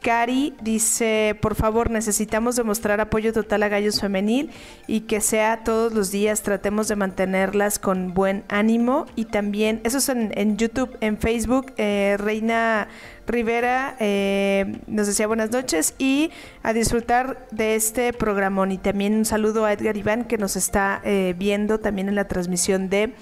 Cari 0.00 0.54
dice, 0.62 1.36
por 1.40 1.56
favor, 1.56 1.90
necesitamos 1.90 2.54
demostrar 2.54 3.00
apoyo 3.00 3.32
total 3.32 3.64
a 3.64 3.68
Gallos 3.68 4.00
Femenil 4.00 4.50
y 4.86 5.00
que 5.00 5.20
sea 5.20 5.64
todos 5.64 5.92
los 5.92 6.12
días, 6.12 6.42
tratemos 6.42 6.86
de 6.86 6.94
mantenerlas 6.94 7.78
con 7.80 8.14
buen 8.14 8.44
ánimo 8.48 9.06
y 9.16 9.24
también, 9.24 9.80
eso 9.82 9.98
es 9.98 10.08
en, 10.08 10.56
YouTube, 10.56 10.96
en 11.00 11.18
Facebook, 11.18 11.72
eh, 11.78 12.16
Reina 12.18 12.88
Rivera 13.26 13.96
eh, 13.98 14.80
nos 14.86 15.08
decía 15.08 15.26
buenas 15.26 15.50
noches 15.50 15.94
y 15.98 16.30
a 16.62 16.72
disfrutar 16.72 17.46
de 17.50 17.74
este 17.74 18.12
programón 18.12 18.72
y 18.72 18.78
también 18.78 19.14
un 19.14 19.24
saludo 19.24 19.64
a 19.64 19.72
Edgar 19.72 19.96
Iván 19.96 20.24
que 20.24 20.38
nos 20.38 20.56
está 20.56 21.02
eh, 21.04 21.34
viendo 21.36 21.80
también 21.80 22.08
en 22.08 22.14
la 22.14 22.28
transmisión 22.28 22.88
de, 22.88 23.14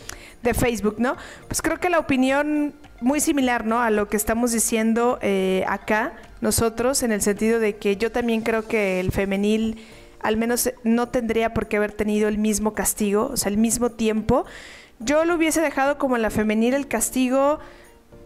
de 0.42 0.54
Facebook, 0.54 0.96
¿no? 0.98 1.16
Pues 1.48 1.62
creo 1.62 1.80
que 1.80 1.88
la 1.88 1.98
opinión 1.98 2.74
muy 3.00 3.20
similar, 3.20 3.64
¿no? 3.66 3.80
A 3.80 3.90
lo 3.90 4.08
que 4.08 4.16
estamos 4.16 4.52
diciendo 4.52 5.18
acá 5.66 6.12
nosotros, 6.40 7.02
en 7.02 7.12
el 7.12 7.22
sentido 7.22 7.58
de 7.58 7.76
que 7.76 7.96
yo 7.96 8.12
también 8.12 8.42
creo 8.42 8.66
que 8.66 9.00
el 9.00 9.12
femenil 9.12 9.78
al 10.20 10.36
menos 10.36 10.70
no 10.82 11.08
tendría 11.08 11.54
por 11.54 11.68
qué 11.68 11.76
haber 11.76 11.92
tenido 11.92 12.28
el 12.28 12.38
mismo 12.38 12.74
castigo, 12.74 13.30
o 13.32 13.36
sea, 13.36 13.50
el 13.50 13.58
mismo 13.58 13.90
tiempo. 13.90 14.44
Yo 14.98 15.24
lo 15.24 15.36
hubiese 15.36 15.60
dejado 15.60 15.98
como 15.98 16.16
en 16.16 16.22
la 16.22 16.30
femenil 16.30 16.74
el 16.74 16.88
castigo 16.88 17.60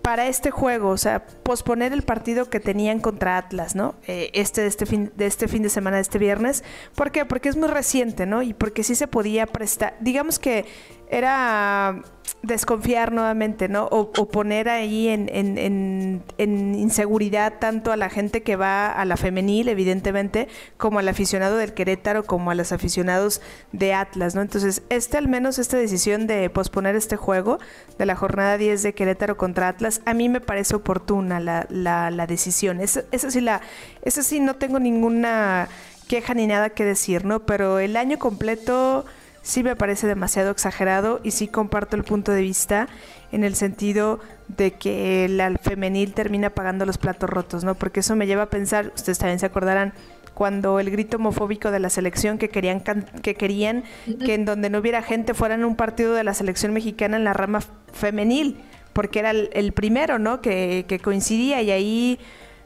para 0.03 0.29
este 0.29 0.51
juego, 0.51 0.89
o 0.89 0.97
sea, 0.97 1.27
posponer 1.27 1.93
el 1.93 2.03
partido 2.03 2.49
que 2.49 2.59
tenían 2.59 3.01
contra 3.01 3.37
Atlas, 3.37 3.75
¿no? 3.75 3.97
Eh, 4.07 4.31
este, 4.33 4.63
de 4.63 4.69
este 4.69 4.87
fin, 4.87 5.13
de 5.15 5.27
este 5.27 5.47
fin 5.47 5.63
de 5.63 5.69
semana, 5.69 5.97
de 5.97 6.03
este 6.03 6.19
viernes. 6.19 6.65
¿Por 6.95 7.11
qué? 7.11 7.27
Porque 7.27 7.51
es 7.51 7.57
muy 7.57 7.69
reciente, 7.69 8.25
¿no? 8.25 8.43
Y 8.43 8.55
porque 8.55 8.83
sí 8.83 8.95
se 8.95 9.07
podía 9.07 9.47
prestar. 9.47 9.97
Digamos 10.01 10.39
que 10.39 10.65
era 11.11 12.03
desconfiar 12.43 13.13
nuevamente, 13.13 13.69
¿no? 13.69 13.87
O, 13.91 14.11
poner 14.11 14.69
ahí 14.69 15.09
en, 15.09 15.29
en, 15.31 16.23
en, 16.39 16.75
inseguridad 16.75 17.55
tanto 17.59 17.93
a 17.93 17.97
la 17.97 18.09
gente 18.09 18.43
que 18.43 18.57
va 18.57 18.91
a 18.91 19.05
la 19.05 19.19
femenil, 19.19 19.69
evidentemente, 19.69 20.49
como 20.79 21.01
al 21.01 21.09
aficionado 21.09 21.59
del 21.59 21.75
Querétaro, 21.75 22.25
como 22.25 22.51
a 22.51 22.55
los 22.55 22.73
aficionados 22.73 23.43
de 23.73 23.93
Atlas, 23.93 24.35
¿no? 24.35 24.41
Entonces, 24.41 24.83
este 24.89 25.19
al 25.19 25.29
menos, 25.29 25.59
esta 25.59 25.77
decisión 25.77 26.27
de 26.27 26.49
posponer 26.49 26.97
este 26.97 27.17
juego 27.17 27.59
de 27.99 28.07
la 28.07 28.17
jornada 28.17 28.57
10 28.57 28.83
de 28.83 28.95
Querétaro 28.95 29.37
contra 29.37 29.69
Atlas, 29.69 30.01
a 30.07 30.15
mí 30.15 30.31
me 30.31 30.41
parece 30.41 30.77
oportuna 30.77 31.41
la, 31.41 31.67
la, 31.69 32.11
la 32.11 32.27
decisión. 32.27 32.81
Esa, 32.81 33.03
esa, 33.13 33.31
sí 33.31 33.43
la, 33.43 33.61
esa 34.03 34.23
sí 34.23 34.41
no 34.41 34.57
tengo 34.57 34.79
ninguna 34.79 35.69
queja 36.09 36.33
ni 36.35 36.47
nada 36.47 36.71
que 36.71 36.85
decir, 36.85 37.25
¿no? 37.27 37.41
Pero 37.45 37.79
el 37.79 37.97
año 37.97 38.19
completo 38.19 39.05
sí 39.43 39.63
me 39.63 39.77
parece 39.77 40.07
demasiado 40.07 40.51
exagerado 40.51 41.21
y 41.23 41.31
sí 41.31 41.49
comparto 41.49 41.97
el 41.97 42.05
punto 42.05 42.33
de 42.33 42.43
vista 42.43 42.89
en 43.33 43.45
el 43.45 43.55
sentido 43.55 44.21
de 44.49 44.73
que 44.73 45.25
el 45.25 45.59
femenil 45.59 46.13
termina 46.13 46.51
pagando 46.51 46.85
los 46.85 46.99
platos 46.99 47.31
rotos, 47.31 47.65
¿no? 47.65 47.75
Porque 47.75 48.01
eso 48.01 48.17
me 48.17 48.27
lleva 48.27 48.45
a 48.45 48.51
pensar, 48.51 48.93
ustedes 48.95 49.19
también 49.19 49.39
se 49.39 49.47
acordarán, 49.47 49.93
cuando 50.35 50.81
el 50.81 50.91
grito 50.91 51.19
homofóbico 51.19 51.71
de 51.71 51.81
la 51.81 51.91
selección 51.91 52.39
que 52.39 52.49
querían 52.49 52.81
que 53.23 53.35
querían 53.35 53.85
que 54.25 54.35
en 54.35 54.45
donde 54.45 54.71
no 54.71 54.79
hubiera 54.79 55.03
gente 55.03 55.35
fueran 55.35 55.65
un 55.65 55.77
partido 55.77 56.15
de 56.15 56.25
la 56.25 56.35
selección 56.35 56.73
mexicana 56.73 57.17
en 57.17 57.25
la 57.25 57.35
rama 57.35 57.61
femenil, 57.93 58.57
porque 58.93 59.19
era 59.19 59.33
el, 59.33 59.73
primero, 59.73 60.19
¿no? 60.19 60.41
Que, 60.41 60.87
que 60.89 60.99
coincidía 60.99 61.63
y 61.63 61.71
ahí 61.71 62.19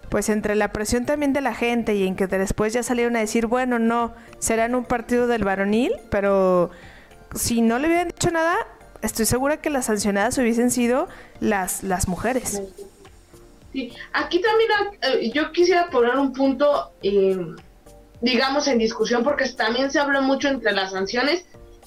pues 0.08 0.28
entre 0.28 0.54
la 0.54 0.72
presión 0.72 1.06
también 1.06 1.32
de 1.32 1.40
la 1.40 1.54
gente 1.54 1.94
y 1.94 2.06
en 2.06 2.16
que 2.16 2.26
después 2.26 2.72
ya 2.72 2.82
salieron 2.82 3.16
a 3.16 3.20
decir, 3.20 3.46
bueno, 3.46 3.78
no, 3.78 4.14
serán 4.38 4.74
un 4.74 4.84
partido 4.84 5.26
del 5.26 5.44
varonil, 5.44 5.92
pero 6.10 6.70
si 7.34 7.62
no 7.62 7.78
le 7.78 7.88
hubieran 7.88 8.08
dicho 8.08 8.30
nada, 8.30 8.56
estoy 9.02 9.26
segura 9.26 9.58
que 9.58 9.70
las 9.70 9.86
sancionadas 9.86 10.38
hubiesen 10.38 10.70
sido 10.70 11.08
las, 11.40 11.82
las 11.82 12.08
mujeres. 12.08 12.62
Sí, 13.72 13.92
aquí 14.12 14.40
también 14.40 14.70
eh, 15.02 15.30
yo 15.32 15.50
quisiera 15.50 15.90
poner 15.90 16.16
un 16.16 16.32
punto, 16.32 16.92
digamos, 18.20 18.68
en 18.68 18.78
discusión, 18.78 19.24
porque 19.24 19.48
también 19.50 19.90
se 19.90 19.98
habla 19.98 20.20
mucho 20.20 20.48
entre 20.48 20.72
las 20.72 20.92
sanciones 20.92 21.44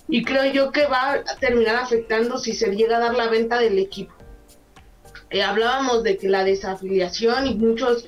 y 0.10 0.24
creo 0.24 0.52
yo 0.52 0.72
que 0.72 0.86
va 0.86 1.14
a 1.14 1.24
terminar 1.40 1.78
afectando 1.78 2.38
si 2.38 2.54
se 2.54 2.76
llega 2.76 2.98
a 2.98 3.00
dar 3.00 3.16
la 3.16 3.28
venta 3.30 3.60
del 3.60 3.80
equipo. 3.80 4.14
Eh, 5.30 5.44
hablábamos 5.44 6.04
de 6.04 6.18
que 6.18 6.30
la 6.30 6.44
desafiliación 6.44 7.48
y 7.48 7.56
muchos, 7.56 8.08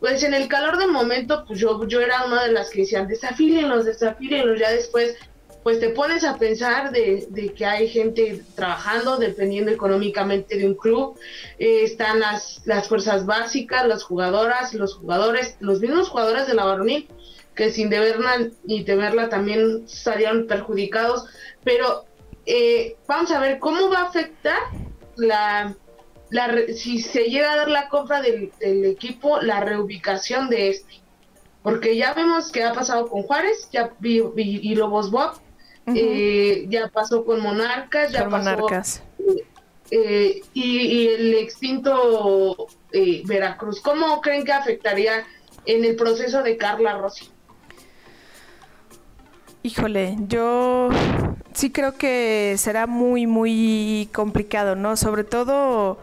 pues 0.00 0.22
en 0.22 0.34
el 0.34 0.48
calor 0.48 0.78
del 0.78 0.90
momento, 0.90 1.44
pues 1.46 1.60
yo, 1.60 1.86
yo 1.86 2.00
era 2.00 2.24
una 2.24 2.44
de 2.44 2.52
las 2.52 2.70
que 2.70 2.80
decían, 2.80 3.06
desafílenlos, 3.06 3.84
desafílenlos, 3.84 4.58
ya 4.58 4.70
después, 4.70 5.16
pues 5.62 5.80
te 5.80 5.90
pones 5.90 6.24
a 6.24 6.38
pensar 6.38 6.92
de, 6.92 7.52
que 7.56 7.66
hay 7.66 7.88
gente 7.88 8.42
trabajando, 8.54 9.16
dependiendo 9.16 9.70
económicamente 9.70 10.56
de 10.56 10.66
un 10.66 10.74
club, 10.74 11.18
eh, 11.58 11.82
están 11.82 12.20
las, 12.20 12.62
las 12.64 12.88
fuerzas 12.88 13.26
básicas, 13.26 13.86
las 13.86 14.02
jugadoras, 14.02 14.74
los 14.74 14.94
jugadores, 14.94 15.56
los 15.60 15.80
mismos 15.80 16.08
jugadores 16.08 16.46
de 16.46 16.54
la 16.54 16.64
varonil, 16.64 17.08
que 17.54 17.70
sin 17.70 17.90
deberla 17.90 18.48
ni 18.64 18.84
temerla 18.84 19.28
también 19.28 19.84
estarían 19.86 20.46
perjudicados, 20.46 21.26
pero 21.64 22.04
eh, 22.44 22.96
vamos 23.08 23.30
a 23.30 23.40
ver 23.40 23.58
cómo 23.58 23.88
va 23.88 24.00
a 24.00 24.08
afectar 24.08 24.58
la 25.16 25.74
si 26.74 27.00
se 27.00 27.24
llega 27.24 27.52
a 27.52 27.56
dar 27.56 27.68
la 27.68 27.88
compra 27.88 28.20
del, 28.20 28.50
equipo, 28.60 29.40
la 29.40 29.60
reubicación 29.60 30.48
de 30.48 30.70
este. 30.70 31.00
Porque 31.62 31.96
ya 31.96 32.14
vemos 32.14 32.52
que 32.52 32.62
ha 32.62 32.72
pasado 32.72 33.08
con 33.08 33.22
Juárez 33.22 33.68
ya, 33.72 33.92
y, 34.00 34.74
Lobos 34.74 35.10
Bob, 35.10 35.32
eh, 35.86 36.66
ya 36.68 36.88
pasó 36.88 37.24
con 37.24 37.40
Monarcas, 37.40 38.12
ya 38.12 38.28
pasó. 38.28 38.66
Eh, 39.90 40.42
y, 40.52 41.08
el 41.08 41.34
extinto 41.34 42.68
eh, 42.92 43.22
Veracruz. 43.24 43.80
¿Cómo 43.80 44.20
creen 44.20 44.44
que 44.44 44.52
afectaría 44.52 45.24
en 45.64 45.84
el 45.84 45.96
proceso 45.96 46.42
de 46.42 46.56
Carla 46.56 46.98
Rossi? 46.98 47.30
Híjole, 49.62 50.16
yo 50.28 50.90
sí 51.52 51.70
creo 51.70 51.96
que 51.96 52.54
será 52.58 52.86
muy, 52.86 53.26
muy 53.26 54.08
complicado, 54.12 54.76
¿no? 54.76 54.96
Sobre 54.96 55.24
todo 55.24 55.98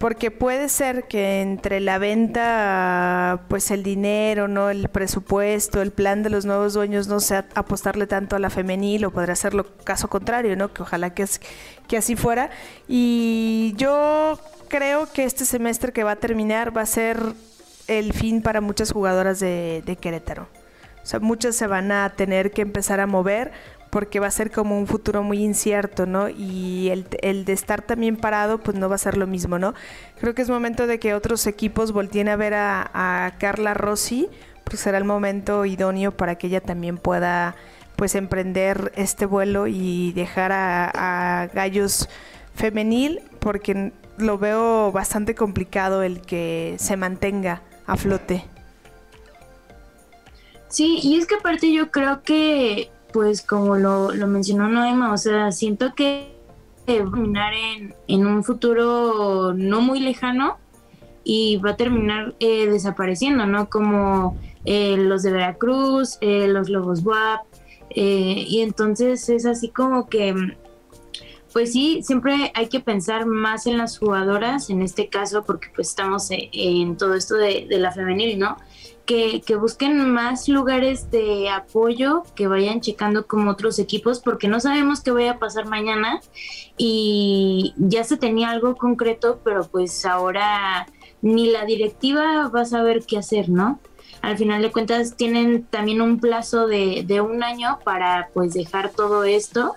porque 0.00 0.30
puede 0.30 0.70
ser 0.70 1.04
que 1.08 1.42
entre 1.42 1.78
la 1.78 1.98
venta, 1.98 3.42
pues 3.48 3.70
el 3.70 3.82
dinero, 3.82 4.48
no 4.48 4.70
el 4.70 4.88
presupuesto, 4.88 5.82
el 5.82 5.90
plan 5.90 6.22
de 6.22 6.30
los 6.30 6.46
nuevos 6.46 6.72
dueños 6.72 7.06
no 7.06 7.20
sea 7.20 7.46
apostarle 7.54 8.06
tanto 8.06 8.34
a 8.34 8.38
la 8.38 8.48
femenil 8.48 9.04
o 9.04 9.10
podría 9.10 9.36
ser 9.36 9.52
lo 9.52 9.76
caso 9.84 10.08
contrario, 10.08 10.56
¿no? 10.56 10.72
Que 10.72 10.80
ojalá 10.80 11.12
que, 11.12 11.26
que 11.86 11.98
así 11.98 12.16
fuera. 12.16 12.48
Y 12.88 13.74
yo 13.76 14.40
creo 14.68 15.06
que 15.12 15.24
este 15.24 15.44
semestre 15.44 15.92
que 15.92 16.02
va 16.02 16.12
a 16.12 16.16
terminar 16.16 16.74
va 16.74 16.80
a 16.80 16.86
ser 16.86 17.20
el 17.86 18.14
fin 18.14 18.40
para 18.40 18.62
muchas 18.62 18.92
jugadoras 18.92 19.38
de 19.38 19.98
Querétaro. 20.00 20.48
O 21.02 21.06
sea, 21.06 21.20
muchas 21.20 21.56
se 21.56 21.66
van 21.66 21.92
a 21.92 22.08
tener 22.10 22.52
que 22.52 22.62
empezar 22.62 23.00
a 23.00 23.06
mover 23.06 23.52
porque 23.90 24.20
va 24.20 24.28
a 24.28 24.30
ser 24.30 24.50
como 24.50 24.78
un 24.78 24.86
futuro 24.86 25.22
muy 25.22 25.42
incierto, 25.42 26.06
¿no? 26.06 26.28
Y 26.28 26.88
el, 26.90 27.06
el, 27.22 27.44
de 27.44 27.52
estar 27.52 27.82
también 27.82 28.16
parado, 28.16 28.58
pues 28.58 28.76
no 28.76 28.88
va 28.88 28.94
a 28.94 28.98
ser 28.98 29.16
lo 29.16 29.26
mismo, 29.26 29.58
¿no? 29.58 29.74
Creo 30.20 30.34
que 30.34 30.42
es 30.42 30.48
momento 30.48 30.86
de 30.86 30.98
que 30.98 31.14
otros 31.14 31.46
equipos 31.46 31.92
volteen 31.92 32.28
a 32.28 32.36
ver 32.36 32.54
a, 32.54 33.34
Carla 33.38 33.74
Rossi, 33.74 34.28
porque 34.64 34.76
será 34.76 34.98
el 34.98 35.04
momento 35.04 35.66
idóneo 35.66 36.12
para 36.16 36.36
que 36.36 36.46
ella 36.46 36.60
también 36.60 36.98
pueda, 36.98 37.56
pues, 37.96 38.14
emprender 38.14 38.92
este 38.94 39.26
vuelo 39.26 39.66
y 39.66 40.12
dejar 40.12 40.52
a, 40.52 41.42
a 41.42 41.46
Gallos 41.48 42.08
femenil, 42.54 43.20
porque 43.40 43.92
lo 44.18 44.38
veo 44.38 44.92
bastante 44.92 45.34
complicado 45.34 46.02
el 46.02 46.20
que 46.20 46.76
se 46.78 46.96
mantenga 46.96 47.62
a 47.86 47.96
flote. 47.96 48.44
Sí, 50.68 51.00
y 51.02 51.18
es 51.18 51.26
que 51.26 51.34
aparte 51.34 51.72
yo 51.72 51.90
creo 51.90 52.22
que 52.22 52.90
pues 53.12 53.42
como 53.42 53.76
lo, 53.76 54.12
lo 54.12 54.26
mencionó 54.26 54.68
Noema, 54.68 55.12
o 55.12 55.18
sea, 55.18 55.52
siento 55.52 55.94
que 55.94 56.32
va 56.78 56.82
a 56.82 56.86
terminar 56.86 57.52
en, 58.08 58.26
un 58.26 58.44
futuro 58.44 59.52
no 59.54 59.80
muy 59.80 60.00
lejano 60.00 60.58
y 61.24 61.58
va 61.58 61.70
a 61.70 61.76
terminar 61.76 62.34
eh, 62.40 62.66
desapareciendo, 62.66 63.46
¿no? 63.46 63.68
Como 63.68 64.38
eh, 64.64 64.96
los 64.96 65.22
de 65.22 65.32
Veracruz, 65.32 66.18
eh, 66.20 66.48
los 66.48 66.68
Lobos 66.68 67.04
WAP, 67.04 67.46
y 67.92 68.60
entonces 68.60 69.28
es 69.28 69.46
así 69.46 69.68
como 69.68 70.08
que, 70.08 70.34
pues 71.52 71.72
sí, 71.72 72.02
siempre 72.02 72.52
hay 72.54 72.68
que 72.68 72.80
pensar 72.80 73.26
más 73.26 73.66
en 73.66 73.78
las 73.78 73.98
jugadoras, 73.98 74.70
en 74.70 74.82
este 74.82 75.08
caso, 75.08 75.42
porque 75.42 75.68
pues 75.74 75.88
estamos 75.88 76.30
e, 76.30 76.50
en 76.52 76.96
todo 76.96 77.14
esto 77.14 77.34
de, 77.34 77.66
la 77.68 77.90
femenil, 77.90 78.38
¿no? 78.38 78.56
Que, 79.06 79.40
que, 79.40 79.56
busquen 79.56 80.12
más 80.12 80.48
lugares 80.48 81.10
de 81.10 81.48
apoyo, 81.48 82.22
que 82.36 82.46
vayan 82.46 82.80
checando 82.80 83.26
como 83.26 83.50
otros 83.50 83.80
equipos, 83.80 84.20
porque 84.20 84.46
no 84.46 84.60
sabemos 84.60 85.00
qué 85.00 85.10
vaya 85.10 85.32
a 85.32 85.38
pasar 85.40 85.66
mañana 85.66 86.20
y 86.76 87.74
ya 87.76 88.04
se 88.04 88.16
tenía 88.16 88.50
algo 88.50 88.76
concreto, 88.76 89.40
pero 89.42 89.66
pues 89.66 90.06
ahora 90.06 90.86
ni 91.22 91.50
la 91.50 91.64
directiva 91.64 92.48
va 92.54 92.60
a 92.60 92.66
saber 92.66 93.04
qué 93.04 93.18
hacer, 93.18 93.48
¿no? 93.48 93.80
Al 94.22 94.36
final 94.38 94.62
de 94.62 94.70
cuentas 94.70 95.16
tienen 95.16 95.64
también 95.64 96.00
un 96.02 96.20
plazo 96.20 96.66
de, 96.66 97.04
de 97.06 97.20
un 97.20 97.42
año 97.42 97.78
para 97.84 98.28
pues 98.32 98.54
dejar 98.54 98.90
todo 98.90 99.24
esto 99.24 99.74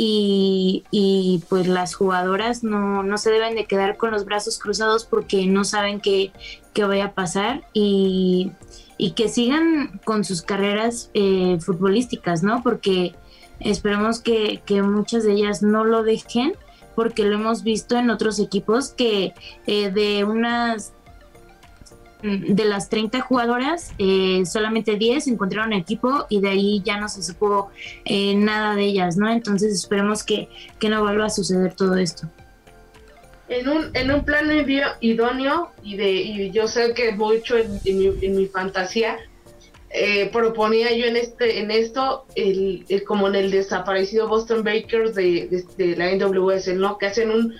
y, 0.00 1.42
pues 1.48 1.66
las 1.66 1.94
jugadoras 1.94 2.62
no, 2.62 3.02
no, 3.02 3.18
se 3.18 3.32
deben 3.32 3.56
de 3.56 3.64
quedar 3.64 3.96
con 3.96 4.12
los 4.12 4.24
brazos 4.24 4.58
cruzados 4.60 5.04
porque 5.04 5.46
no 5.46 5.64
saben 5.64 6.00
qué, 6.00 6.30
qué 6.72 6.84
vaya 6.84 7.06
a 7.06 7.12
pasar 7.14 7.64
y, 7.72 8.52
y, 8.96 9.12
que 9.12 9.28
sigan 9.28 10.00
con 10.04 10.24
sus 10.24 10.42
carreras 10.42 11.10
eh, 11.14 11.58
futbolísticas, 11.60 12.44
¿no? 12.44 12.62
Porque 12.62 13.16
esperemos 13.58 14.20
que, 14.20 14.62
que, 14.64 14.82
muchas 14.82 15.24
de 15.24 15.32
ellas 15.32 15.62
no 15.62 15.84
lo 15.84 16.04
dejen 16.04 16.54
porque 16.94 17.24
lo 17.24 17.34
hemos 17.34 17.64
visto 17.64 17.96
en 17.96 18.10
otros 18.10 18.38
equipos 18.38 18.90
que 18.90 19.34
eh, 19.66 19.90
de 19.90 20.22
unas 20.22 20.92
de 22.22 22.64
las 22.64 22.88
30 22.88 23.20
jugadoras, 23.20 23.92
eh, 23.98 24.42
solamente 24.44 24.96
10 24.96 25.28
encontraron 25.28 25.72
equipo 25.72 26.26
y 26.28 26.40
de 26.40 26.48
ahí 26.48 26.82
ya 26.84 26.98
no 26.98 27.08
se 27.08 27.22
supo 27.22 27.70
eh, 28.04 28.34
nada 28.34 28.74
de 28.74 28.84
ellas, 28.84 29.16
¿no? 29.16 29.30
Entonces 29.30 29.72
esperemos 29.72 30.24
que, 30.24 30.48
no 30.88 31.02
vuelva 31.02 31.26
a 31.26 31.30
suceder 31.30 31.74
todo 31.74 31.96
esto. 31.96 32.28
En 33.48 33.68
un, 33.68 33.90
en 33.94 34.10
un 34.10 34.24
plano 34.24 34.52
idóneo 35.00 35.70
y, 35.82 35.96
de, 35.96 36.10
y 36.10 36.50
yo 36.50 36.66
sé 36.66 36.92
que 36.92 37.12
mucho 37.12 37.56
en, 37.56 37.80
en, 37.84 38.36
mi, 38.36 38.46
fantasía, 38.46 39.16
eh, 39.90 40.28
proponía 40.32 40.94
yo 40.94 41.06
en 41.06 41.16
este 41.16 41.60
en 41.60 41.70
esto 41.70 42.26
el, 42.34 42.84
como 43.06 43.28
en 43.28 43.36
el 43.36 43.50
desaparecido 43.50 44.28
Boston 44.28 44.64
Bakers 44.64 45.14
de, 45.14 45.64
de, 45.76 45.96
la 45.96 46.14
NWS, 46.14 46.74
¿no? 46.74 46.98
Que 46.98 47.06
hacen 47.06 47.30
un, 47.30 47.54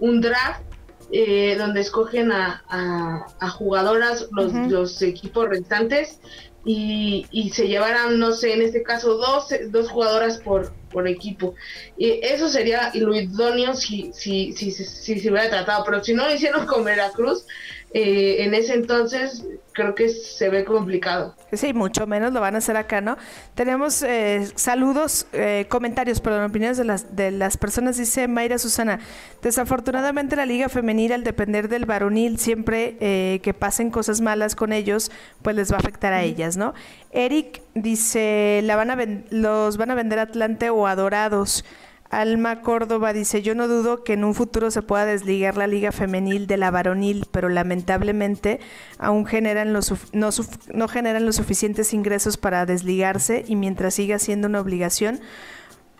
un 0.00 0.20
draft 0.20 0.69
eh, 1.12 1.56
donde 1.58 1.80
escogen 1.80 2.30
a, 2.32 2.62
a, 2.68 3.50
jugadoras 3.50 4.28
los, 4.32 4.52
los, 4.52 5.02
equipos 5.02 5.48
restantes 5.48 6.20
y, 6.64 7.26
y, 7.30 7.50
se 7.50 7.68
llevaran, 7.68 8.18
no 8.18 8.32
sé, 8.32 8.52
en 8.52 8.62
este 8.62 8.82
caso 8.82 9.16
dos, 9.16 9.48
dos 9.70 9.88
jugadoras 9.88 10.38
por, 10.38 10.72
por 10.90 11.08
equipo. 11.08 11.54
Y 11.96 12.20
eso 12.22 12.48
sería 12.48 12.90
lo 12.94 13.14
idóneo 13.14 13.74
si, 13.74 14.12
si, 14.12 14.52
si, 14.52 14.70
si, 14.70 14.84
se 15.20 15.30
hubiera 15.30 15.48
tratado, 15.48 15.84
pero 15.84 16.04
si 16.04 16.14
no 16.14 16.26
lo 16.26 16.34
hicieron 16.34 16.66
con 16.66 16.84
Veracruz, 16.84 17.46
eh, 17.92 18.44
en 18.44 18.54
ese 18.54 18.74
entonces 18.74 19.44
creo 19.72 19.96
que 19.96 20.08
se 20.08 20.48
ve 20.48 20.64
complicado. 20.64 21.34
Sí, 21.52 21.72
mucho 21.72 22.06
menos 22.06 22.32
lo 22.32 22.40
van 22.40 22.54
a 22.54 22.58
hacer 22.58 22.76
acá, 22.76 23.00
¿no? 23.00 23.16
Tenemos 23.54 24.02
eh, 24.02 24.48
saludos, 24.54 25.26
eh, 25.32 25.66
comentarios, 25.68 26.20
perdón, 26.20 26.44
opiniones 26.44 26.76
de 26.76 26.84
las, 26.84 27.16
de 27.16 27.32
las 27.32 27.56
personas, 27.56 27.96
dice 27.96 28.28
Mayra 28.28 28.58
Susana. 28.58 29.00
Desafortunadamente 29.42 30.36
la 30.36 30.46
liga 30.46 30.68
femenil, 30.68 31.12
al 31.12 31.24
depender 31.24 31.68
del 31.68 31.84
varonil, 31.84 32.38
siempre 32.38 32.96
que 33.42 33.54
pasen 33.58 33.90
cosas 33.90 34.20
malas 34.20 34.54
con 34.54 34.72
ellos, 34.72 35.10
pues 35.42 35.56
les 35.56 35.72
va 35.72 35.76
a 35.76 35.80
afectar 35.80 36.12
a 36.12 36.22
ellas, 36.22 36.56
¿no? 36.56 36.74
Eric 37.10 37.62
dice, 37.74 38.60
la 38.64 38.76
van 38.76 38.90
a 38.90 38.98
los 39.30 39.76
van 39.76 39.90
a 39.90 39.94
vender 39.94 40.18
Atlante 40.18 40.70
o 40.70 40.86
Adorados. 40.86 41.64
Alma 42.10 42.60
Córdoba 42.60 43.12
dice, 43.12 43.40
yo 43.40 43.54
no 43.54 43.68
dudo 43.68 44.02
que 44.02 44.14
en 44.14 44.24
un 44.24 44.34
futuro 44.34 44.72
se 44.72 44.82
pueda 44.82 45.06
desligar 45.06 45.56
la 45.56 45.68
liga 45.68 45.92
femenil 45.92 46.48
de 46.48 46.56
la 46.56 46.72
varonil, 46.72 47.24
pero 47.30 47.48
lamentablemente 47.48 48.58
aún 48.98 49.26
generan 49.26 49.72
los, 49.72 49.94
no, 50.12 50.30
no 50.74 50.88
generan 50.88 51.24
los 51.24 51.36
suficientes 51.36 51.94
ingresos 51.94 52.36
para 52.36 52.66
desligarse 52.66 53.44
y 53.46 53.54
mientras 53.54 53.94
siga 53.94 54.18
siendo 54.18 54.48
una 54.48 54.60
obligación, 54.60 55.20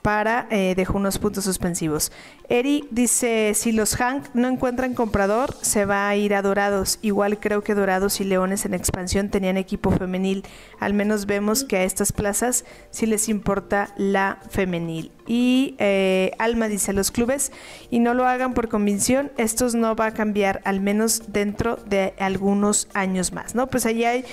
para, 0.02 0.46
eh, 0.50 0.74
dejó 0.76 0.98
unos 0.98 1.18
puntos 1.18 1.44
suspensivos. 1.44 2.12
Eri 2.48 2.88
dice, 2.90 3.52
si 3.54 3.70
los 3.72 3.96
Hank 3.96 4.26
no 4.34 4.48
encuentran 4.48 4.94
comprador, 4.94 5.54
se 5.60 5.84
va 5.84 6.08
a 6.08 6.16
ir 6.16 6.34
a 6.34 6.42
Dorados. 6.42 6.98
Igual 7.02 7.38
creo 7.38 7.62
que 7.62 7.74
Dorados 7.74 8.20
y 8.20 8.24
Leones 8.24 8.64
en 8.64 8.74
expansión 8.74 9.28
tenían 9.28 9.56
equipo 9.56 9.90
femenil. 9.90 10.44
Al 10.78 10.94
menos 10.94 11.26
vemos 11.26 11.64
que 11.64 11.76
a 11.76 11.84
estas 11.84 12.12
plazas 12.12 12.64
sí 12.90 13.06
les 13.06 13.28
importa 13.28 13.92
la 13.96 14.38
femenil. 14.50 15.12
Y 15.26 15.76
eh, 15.78 16.32
Alma 16.38 16.66
dice, 16.66 16.92
los 16.92 17.10
clubes, 17.10 17.52
y 17.88 18.00
no 18.00 18.14
lo 18.14 18.26
hagan 18.26 18.52
por 18.52 18.68
convicción, 18.68 19.30
estos 19.36 19.74
no 19.74 19.94
va 19.94 20.06
a 20.06 20.14
cambiar, 20.14 20.60
al 20.64 20.80
menos 20.80 21.32
dentro 21.32 21.76
de 21.76 22.14
algunos 22.18 22.88
años 22.94 23.32
más, 23.32 23.54
¿no? 23.54 23.68
Pues 23.68 23.86
allí 23.86 24.04
hay 24.04 24.24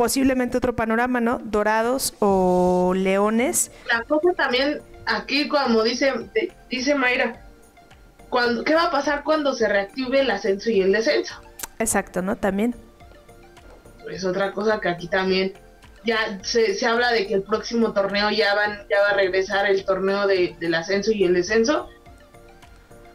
posiblemente 0.00 0.56
otro 0.56 0.74
panorama, 0.74 1.20
¿no? 1.20 1.40
Dorados 1.40 2.14
o 2.20 2.94
leones. 2.96 3.70
La 3.86 4.02
cosa 4.04 4.32
también 4.34 4.80
aquí 5.16 5.48
como 5.48 5.82
dice, 5.82 6.12
dice 6.68 6.94
Mayra, 6.94 7.46
cuando, 8.28 8.64
¿qué 8.64 8.74
va 8.74 8.84
a 8.84 8.90
pasar 8.90 9.24
cuando 9.24 9.52
se 9.52 9.68
reactive 9.68 10.20
el 10.20 10.30
ascenso 10.30 10.70
y 10.70 10.80
el 10.80 10.92
descenso? 10.92 11.34
Exacto, 11.78 12.22
¿no? 12.22 12.36
También. 12.36 12.74
Es 14.10 14.24
otra 14.24 14.52
cosa 14.52 14.80
que 14.80 14.88
aquí 14.88 15.08
también 15.08 15.52
ya 16.04 16.38
se, 16.42 16.74
se 16.74 16.86
habla 16.86 17.12
de 17.12 17.26
que 17.26 17.34
el 17.34 17.42
próximo 17.42 17.92
torneo 17.92 18.30
ya 18.30 18.54
van 18.54 18.86
ya 18.88 19.00
va 19.02 19.10
a 19.10 19.14
regresar 19.14 19.66
el 19.66 19.84
torneo 19.84 20.26
de, 20.26 20.56
del 20.58 20.74
ascenso 20.74 21.12
y 21.12 21.24
el 21.24 21.34
descenso. 21.34 21.88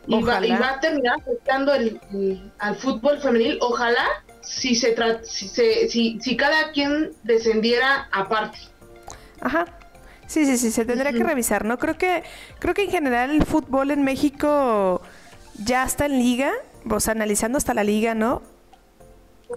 Y 0.07 0.21
va, 0.21 0.37
a 0.37 0.79
terminar 0.79 1.19
afectando 1.19 1.73
el, 1.73 1.99
al 2.59 2.75
fútbol 2.75 3.17
femenil. 3.19 3.57
Ojalá 3.61 4.05
si 4.41 4.75
se 4.75 4.95
si, 5.23 5.47
se, 5.47 5.89
si, 5.89 6.19
si 6.21 6.37
cada 6.37 6.71
quien 6.71 7.11
descendiera 7.23 8.07
aparte. 8.11 8.59
Ajá, 9.41 9.65
Sí, 10.27 10.45
sí, 10.45 10.57
sí, 10.57 10.71
se 10.71 10.85
tendría 10.85 11.13
que 11.13 11.23
revisar, 11.23 11.65
¿no? 11.65 11.77
Creo 11.77 11.97
que, 11.97 12.23
creo 12.59 12.73
que 12.73 12.83
en 12.83 12.91
general 12.91 13.29
el 13.29 13.45
fútbol 13.45 13.91
en 13.91 14.03
México 14.03 15.01
ya 15.63 15.83
está 15.83 16.07
en 16.07 16.17
liga, 16.17 16.51
o 16.89 16.99
sea, 16.99 17.11
analizando 17.13 17.57
hasta 17.57 17.73
la 17.73 17.83
liga, 17.83 18.15
¿no? 18.15 18.41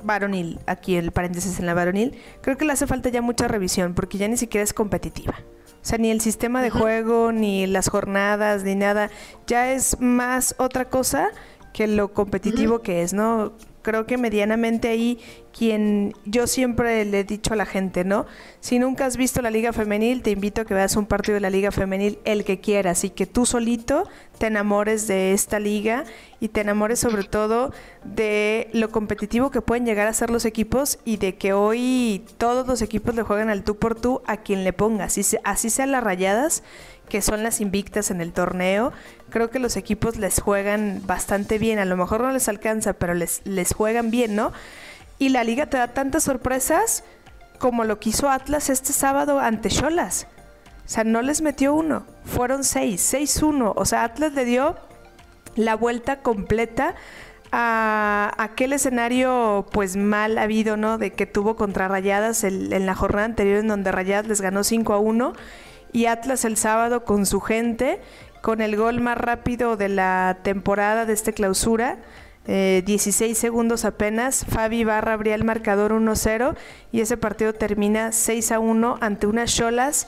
Varonil, 0.02 0.60
aquí 0.66 0.96
el 0.96 1.12
paréntesis 1.12 1.58
en 1.58 1.66
la 1.66 1.74
varonil, 1.74 2.18
creo 2.42 2.56
que 2.58 2.64
le 2.64 2.72
hace 2.72 2.86
falta 2.86 3.08
ya 3.08 3.22
mucha 3.22 3.48
revisión, 3.48 3.94
porque 3.94 4.18
ya 4.18 4.28
ni 4.28 4.36
siquiera 4.36 4.62
es 4.62 4.74
competitiva. 4.74 5.34
O 5.80 5.84
sea, 5.88 5.96
ni 5.98 6.10
el 6.10 6.20
sistema 6.20 6.60
de 6.60 6.70
juego, 6.70 7.32
ni 7.32 7.66
las 7.66 7.88
jornadas, 7.88 8.64
ni 8.64 8.74
nada, 8.74 9.10
ya 9.46 9.72
es 9.72 9.98
más 10.00 10.54
otra 10.58 10.86
cosa 10.86 11.30
que 11.72 11.86
lo 11.86 12.12
competitivo 12.12 12.80
que 12.80 13.02
es, 13.02 13.12
¿no? 13.12 13.52
Creo 13.88 14.04
que 14.04 14.18
medianamente 14.18 14.88
ahí 14.88 15.18
quien 15.56 16.12
yo 16.26 16.46
siempre 16.46 17.06
le 17.06 17.20
he 17.20 17.24
dicho 17.24 17.54
a 17.54 17.56
la 17.56 17.64
gente, 17.64 18.04
¿no? 18.04 18.26
Si 18.60 18.78
nunca 18.78 19.06
has 19.06 19.16
visto 19.16 19.40
la 19.40 19.50
liga 19.50 19.72
femenil, 19.72 20.20
te 20.20 20.30
invito 20.30 20.60
a 20.60 20.66
que 20.66 20.74
veas 20.74 20.94
un 20.96 21.06
partido 21.06 21.36
de 21.36 21.40
la 21.40 21.48
liga 21.48 21.72
femenil 21.72 22.18
el 22.26 22.44
que 22.44 22.60
quieras 22.60 23.04
y 23.04 23.08
que 23.08 23.24
tú 23.24 23.46
solito 23.46 24.06
te 24.36 24.46
enamores 24.46 25.06
de 25.06 25.32
esta 25.32 25.58
liga 25.58 26.04
y 26.38 26.48
te 26.48 26.60
enamores 26.60 26.98
sobre 26.98 27.24
todo 27.24 27.72
de 28.04 28.68
lo 28.74 28.90
competitivo 28.90 29.50
que 29.50 29.62
pueden 29.62 29.86
llegar 29.86 30.06
a 30.06 30.12
ser 30.12 30.28
los 30.28 30.44
equipos 30.44 30.98
y 31.06 31.16
de 31.16 31.36
que 31.36 31.54
hoy 31.54 32.26
todos 32.36 32.66
los 32.66 32.82
equipos 32.82 33.14
le 33.14 33.22
juegan 33.22 33.48
al 33.48 33.64
tú 33.64 33.78
por 33.78 33.98
tú 33.98 34.20
a 34.26 34.36
quien 34.36 34.64
le 34.64 34.74
ponga, 34.74 35.04
así, 35.04 35.22
así 35.44 35.70
sean 35.70 35.92
las 35.92 36.04
rayadas 36.04 36.62
que 37.08 37.22
son 37.22 37.42
las 37.42 37.60
invictas 37.60 38.10
en 38.10 38.20
el 38.20 38.32
torneo. 38.32 38.92
Creo 39.30 39.50
que 39.50 39.58
los 39.58 39.76
equipos 39.76 40.16
les 40.16 40.40
juegan 40.40 41.02
bastante 41.06 41.58
bien. 41.58 41.78
A 41.78 41.84
lo 41.84 41.96
mejor 41.96 42.22
no 42.22 42.30
les 42.30 42.48
alcanza, 42.48 42.92
pero 42.92 43.14
les, 43.14 43.40
les 43.44 43.74
juegan 43.74 44.10
bien, 44.10 44.36
¿no? 44.36 44.52
Y 45.18 45.30
la 45.30 45.44
liga 45.44 45.66
te 45.66 45.76
da 45.76 45.88
tantas 45.88 46.24
sorpresas 46.24 47.04
como 47.58 47.84
lo 47.84 47.98
quiso 47.98 48.30
Atlas 48.30 48.70
este 48.70 48.92
sábado 48.92 49.40
ante 49.40 49.68
Cholas. 49.68 50.26
O 50.84 50.88
sea, 50.88 51.04
no 51.04 51.20
les 51.20 51.42
metió 51.42 51.74
uno, 51.74 52.06
fueron 52.24 52.64
seis, 52.64 53.00
seis 53.02 53.42
uno. 53.42 53.74
O 53.76 53.84
sea, 53.84 54.04
Atlas 54.04 54.32
le 54.32 54.44
dio 54.44 54.76
la 55.54 55.74
vuelta 55.76 56.20
completa 56.20 56.94
a 57.50 58.32
aquel 58.38 58.72
escenario 58.72 59.66
pues 59.72 59.96
mal 59.96 60.38
habido, 60.38 60.76
¿no? 60.76 60.98
De 60.98 61.12
que 61.12 61.26
tuvo 61.26 61.56
contra 61.56 61.88
Rayadas 61.88 62.44
en 62.44 62.86
la 62.86 62.94
jornada 62.94 63.26
anterior 63.26 63.58
en 63.58 63.68
donde 63.68 63.92
Rayadas 63.92 64.28
les 64.28 64.40
ganó 64.40 64.64
5 64.64 64.92
a 64.92 64.98
1 64.98 65.32
y 65.92 66.06
Atlas 66.06 66.44
el 66.44 66.56
sábado 66.56 67.04
con 67.04 67.26
su 67.26 67.40
gente, 67.40 68.00
con 68.42 68.60
el 68.60 68.76
gol 68.76 69.00
más 69.00 69.18
rápido 69.18 69.76
de 69.76 69.88
la 69.88 70.38
temporada 70.42 71.06
de 71.06 71.12
esta 71.12 71.32
clausura. 71.32 71.98
16 72.46 73.20
eh, 73.20 73.34
segundos 73.34 73.84
apenas, 73.84 74.46
Fabi 74.48 74.82
Barra 74.82 75.12
abría 75.12 75.34
el 75.34 75.44
marcador 75.44 75.92
1-0 75.92 76.56
y 76.92 77.02
ese 77.02 77.18
partido 77.18 77.52
termina 77.52 78.10
6 78.10 78.52
a 78.52 78.58
1 78.58 78.98
ante 79.02 79.26
unas 79.26 79.54
Cholas 79.54 80.06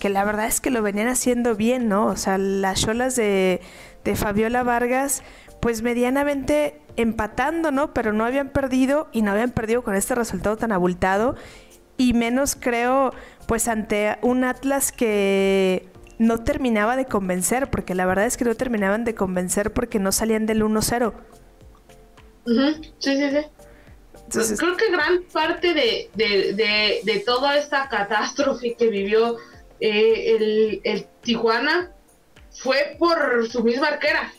que 0.00 0.08
la 0.08 0.24
verdad 0.24 0.46
es 0.46 0.60
que 0.60 0.70
lo 0.70 0.82
venían 0.82 1.06
haciendo 1.06 1.54
bien, 1.54 1.88
¿no? 1.88 2.06
O 2.06 2.16
sea, 2.16 2.38
las 2.38 2.80
Cholas 2.80 3.14
de, 3.14 3.60
de 4.04 4.16
Fabiola 4.16 4.64
Vargas, 4.64 5.22
pues 5.60 5.82
medianamente 5.82 6.80
empatando, 6.96 7.70
¿no? 7.70 7.94
Pero 7.94 8.12
no 8.12 8.24
habían 8.24 8.48
perdido 8.48 9.08
y 9.12 9.22
no 9.22 9.30
habían 9.30 9.50
perdido 9.52 9.82
con 9.82 9.94
este 9.94 10.14
resultado 10.14 10.56
tan 10.56 10.72
abultado 10.72 11.36
y 11.96 12.14
menos 12.14 12.56
creo 12.58 13.12
pues 13.46 13.68
ante 13.68 14.18
un 14.22 14.44
Atlas 14.44 14.92
que 14.92 15.88
no 16.18 16.44
terminaba 16.44 16.96
de 16.96 17.06
convencer, 17.06 17.70
porque 17.70 17.94
la 17.94 18.06
verdad 18.06 18.26
es 18.26 18.36
que 18.36 18.44
no 18.44 18.54
terminaban 18.54 19.04
de 19.04 19.14
convencer 19.14 19.72
porque 19.72 19.98
no 19.98 20.12
salían 20.12 20.46
del 20.46 20.62
1-0. 20.62 21.12
Sí, 22.46 22.92
sí, 22.98 23.30
sí. 23.30 24.56
Creo 24.56 24.76
que 24.76 24.90
gran 24.90 25.22
parte 25.24 25.74
de, 25.74 26.10
de, 26.14 27.22
toda 27.26 27.58
esta 27.58 27.88
catástrofe 27.88 28.74
que 28.74 28.88
vivió 28.88 29.36
eh, 29.80 30.36
el, 30.36 30.80
el, 30.84 31.06
Tijuana 31.22 31.92
fue 32.50 32.96
por 32.98 33.48
su 33.48 33.62
misma 33.62 33.88
arquera. 33.88 34.32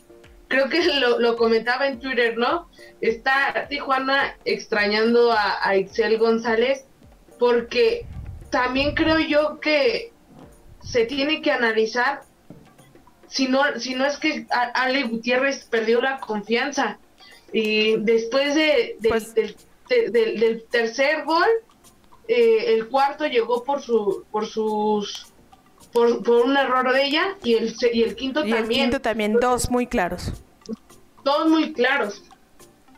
Creo 0.48 0.70
que 0.70 0.84
lo, 1.00 1.36
comentaba 1.36 1.88
en 1.88 2.00
Twitter, 2.00 2.38
¿no? 2.38 2.70
Está 3.02 3.68
Tijuana 3.70 4.36
extrañando 4.46 5.32
a, 5.32 5.58
a 5.62 5.76
Excel 5.76 6.18
González 6.18 6.86
porque 7.40 8.06
también 8.54 8.94
creo 8.94 9.18
yo 9.18 9.60
que 9.60 10.14
se 10.84 11.06
tiene 11.06 11.42
que 11.42 11.52
analizar 11.52 12.22
si 13.28 13.48
no, 13.48 13.64
si 13.80 13.96
no 13.96 14.06
es 14.06 14.18
que 14.18 14.46
Ale 14.52 15.06
Gutiérrez 15.06 15.66
perdió 15.66 16.00
la 16.02 16.20
confianza. 16.20 17.00
Y 17.52 17.96
después 17.98 18.54
de, 18.54 18.96
pues 19.10 19.34
del, 19.34 20.66
tercer 20.70 21.24
gol, 21.26 21.48
eh, 22.28 22.76
el 22.76 22.90
cuarto 22.90 23.26
llegó 23.26 23.64
por 23.64 23.82
su, 23.82 24.24
por 24.32 24.46
sus 24.46 25.34
por, 25.92 26.30
un 26.30 26.56
error 26.56 26.94
de 26.94 27.06
ella 27.06 27.36
y 27.44 27.56
el, 27.56 27.74
y 27.92 28.04
el 28.04 28.16
quinto 28.16 28.42
también. 28.42 28.64
El 28.64 28.70
quinto 28.70 29.02
también, 29.02 29.34
dos 29.34 29.72
muy 29.72 29.88
claros. 29.88 30.32
Dos 31.24 31.50
muy 31.50 31.74
claros. 31.74 32.24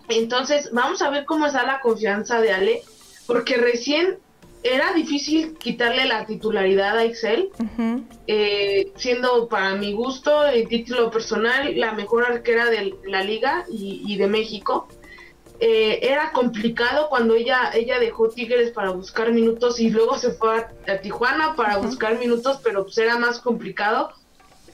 Entonces, 0.09 0.69
vamos 0.73 1.01
a 1.01 1.09
ver 1.09 1.23
cómo 1.23 1.45
está 1.45 1.63
la 1.63 1.79
confianza 1.79 2.41
de 2.41 2.51
Ale, 2.51 2.81
porque 3.25 3.55
recién 3.55 4.19
era 4.65 4.93
difícil 4.93 5.55
quitarle 5.59 6.05
la 6.05 6.25
titularidad 6.25 6.97
a 6.97 7.03
Excel, 7.03 7.49
eh, 8.25 8.91
siendo 8.95 9.47
para 9.47 9.75
mi 9.75 9.93
gusto, 9.93 10.43
el 10.43 10.67
título 10.67 11.11
personal, 11.11 11.79
la 11.79 11.93
mejor 11.93 12.25
arquera 12.25 12.65
de 12.71 12.95
la 13.05 13.23
liga 13.23 13.65
y, 13.69 14.17
de 14.17 14.25
México. 14.25 14.87
Eh, 15.59 15.99
era 16.01 16.31
complicado 16.31 17.09
cuando 17.09 17.35
ella, 17.35 17.71
ella 17.75 17.99
dejó 17.99 18.29
Tigres 18.29 18.71
para 18.71 18.89
buscar 18.89 19.31
minutos 19.31 19.79
y 19.79 19.91
luego 19.91 20.17
se 20.17 20.31
fue 20.31 20.65
a, 20.87 20.97
Tijuana 20.97 21.55
para 21.55 21.77
buscar 21.77 22.17
minutos, 22.17 22.59
pero 22.63 22.85
pues 22.85 22.97
era 22.97 23.19
más 23.19 23.39
complicado. 23.39 24.13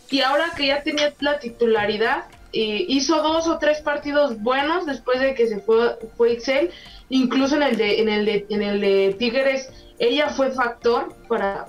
Y 0.10 0.21
ahora 0.21 0.54
que 0.56 0.67
ya 0.67 0.84
tenía 0.84 1.13
la 1.19 1.39
titularidad, 1.39 2.25
eh, 2.54 2.86
hizo 2.88 3.21
dos 3.21 3.47
o 3.47 3.58
tres 3.58 3.82
partidos 3.82 4.41
buenos 4.41 4.86
después 4.86 5.19
de 5.19 5.36
que 5.36 5.47
se 5.47 5.60
fue, 5.60 5.97
fue 6.15 6.32
Excel 6.32 6.71
incluso 7.12 7.58
en 7.58 7.63
el 7.63 7.77
de, 7.77 8.01
en 8.01 8.10
el 8.10 8.25
de, 8.25 8.45
en 8.49 8.63
el 8.63 8.82
de 8.82 9.15
Tigres, 9.19 9.69
ella 10.02 10.30
fue 10.30 10.50
factor 10.50 11.16
para, 11.28 11.68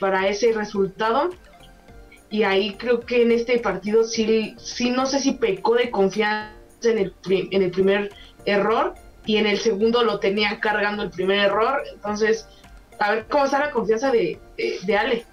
para, 0.00 0.26
ese 0.26 0.52
resultado. 0.52 1.28
Y 2.30 2.42
ahí 2.42 2.74
creo 2.74 3.00
que 3.00 3.22
en 3.22 3.30
este 3.30 3.58
partido 3.58 4.04
sí, 4.04 4.56
sí 4.58 4.90
no 4.90 5.04
sé 5.04 5.20
si 5.20 5.32
pecó 5.32 5.74
de 5.74 5.90
confianza 5.90 6.54
en 6.82 6.98
el, 6.98 7.14
en 7.28 7.62
el 7.62 7.70
primer 7.70 8.10
error 8.46 8.94
y 9.26 9.36
en 9.36 9.46
el 9.46 9.58
segundo 9.58 10.02
lo 10.02 10.18
tenía 10.18 10.60
cargando 10.60 11.02
el 11.02 11.10
primer 11.10 11.40
error. 11.40 11.82
Entonces, 11.92 12.48
a 12.98 13.10
ver 13.10 13.26
cómo 13.28 13.44
está 13.44 13.58
la 13.58 13.70
confianza 13.70 14.10
de, 14.10 14.40
de 14.56 14.96
Ale. 14.96 15.26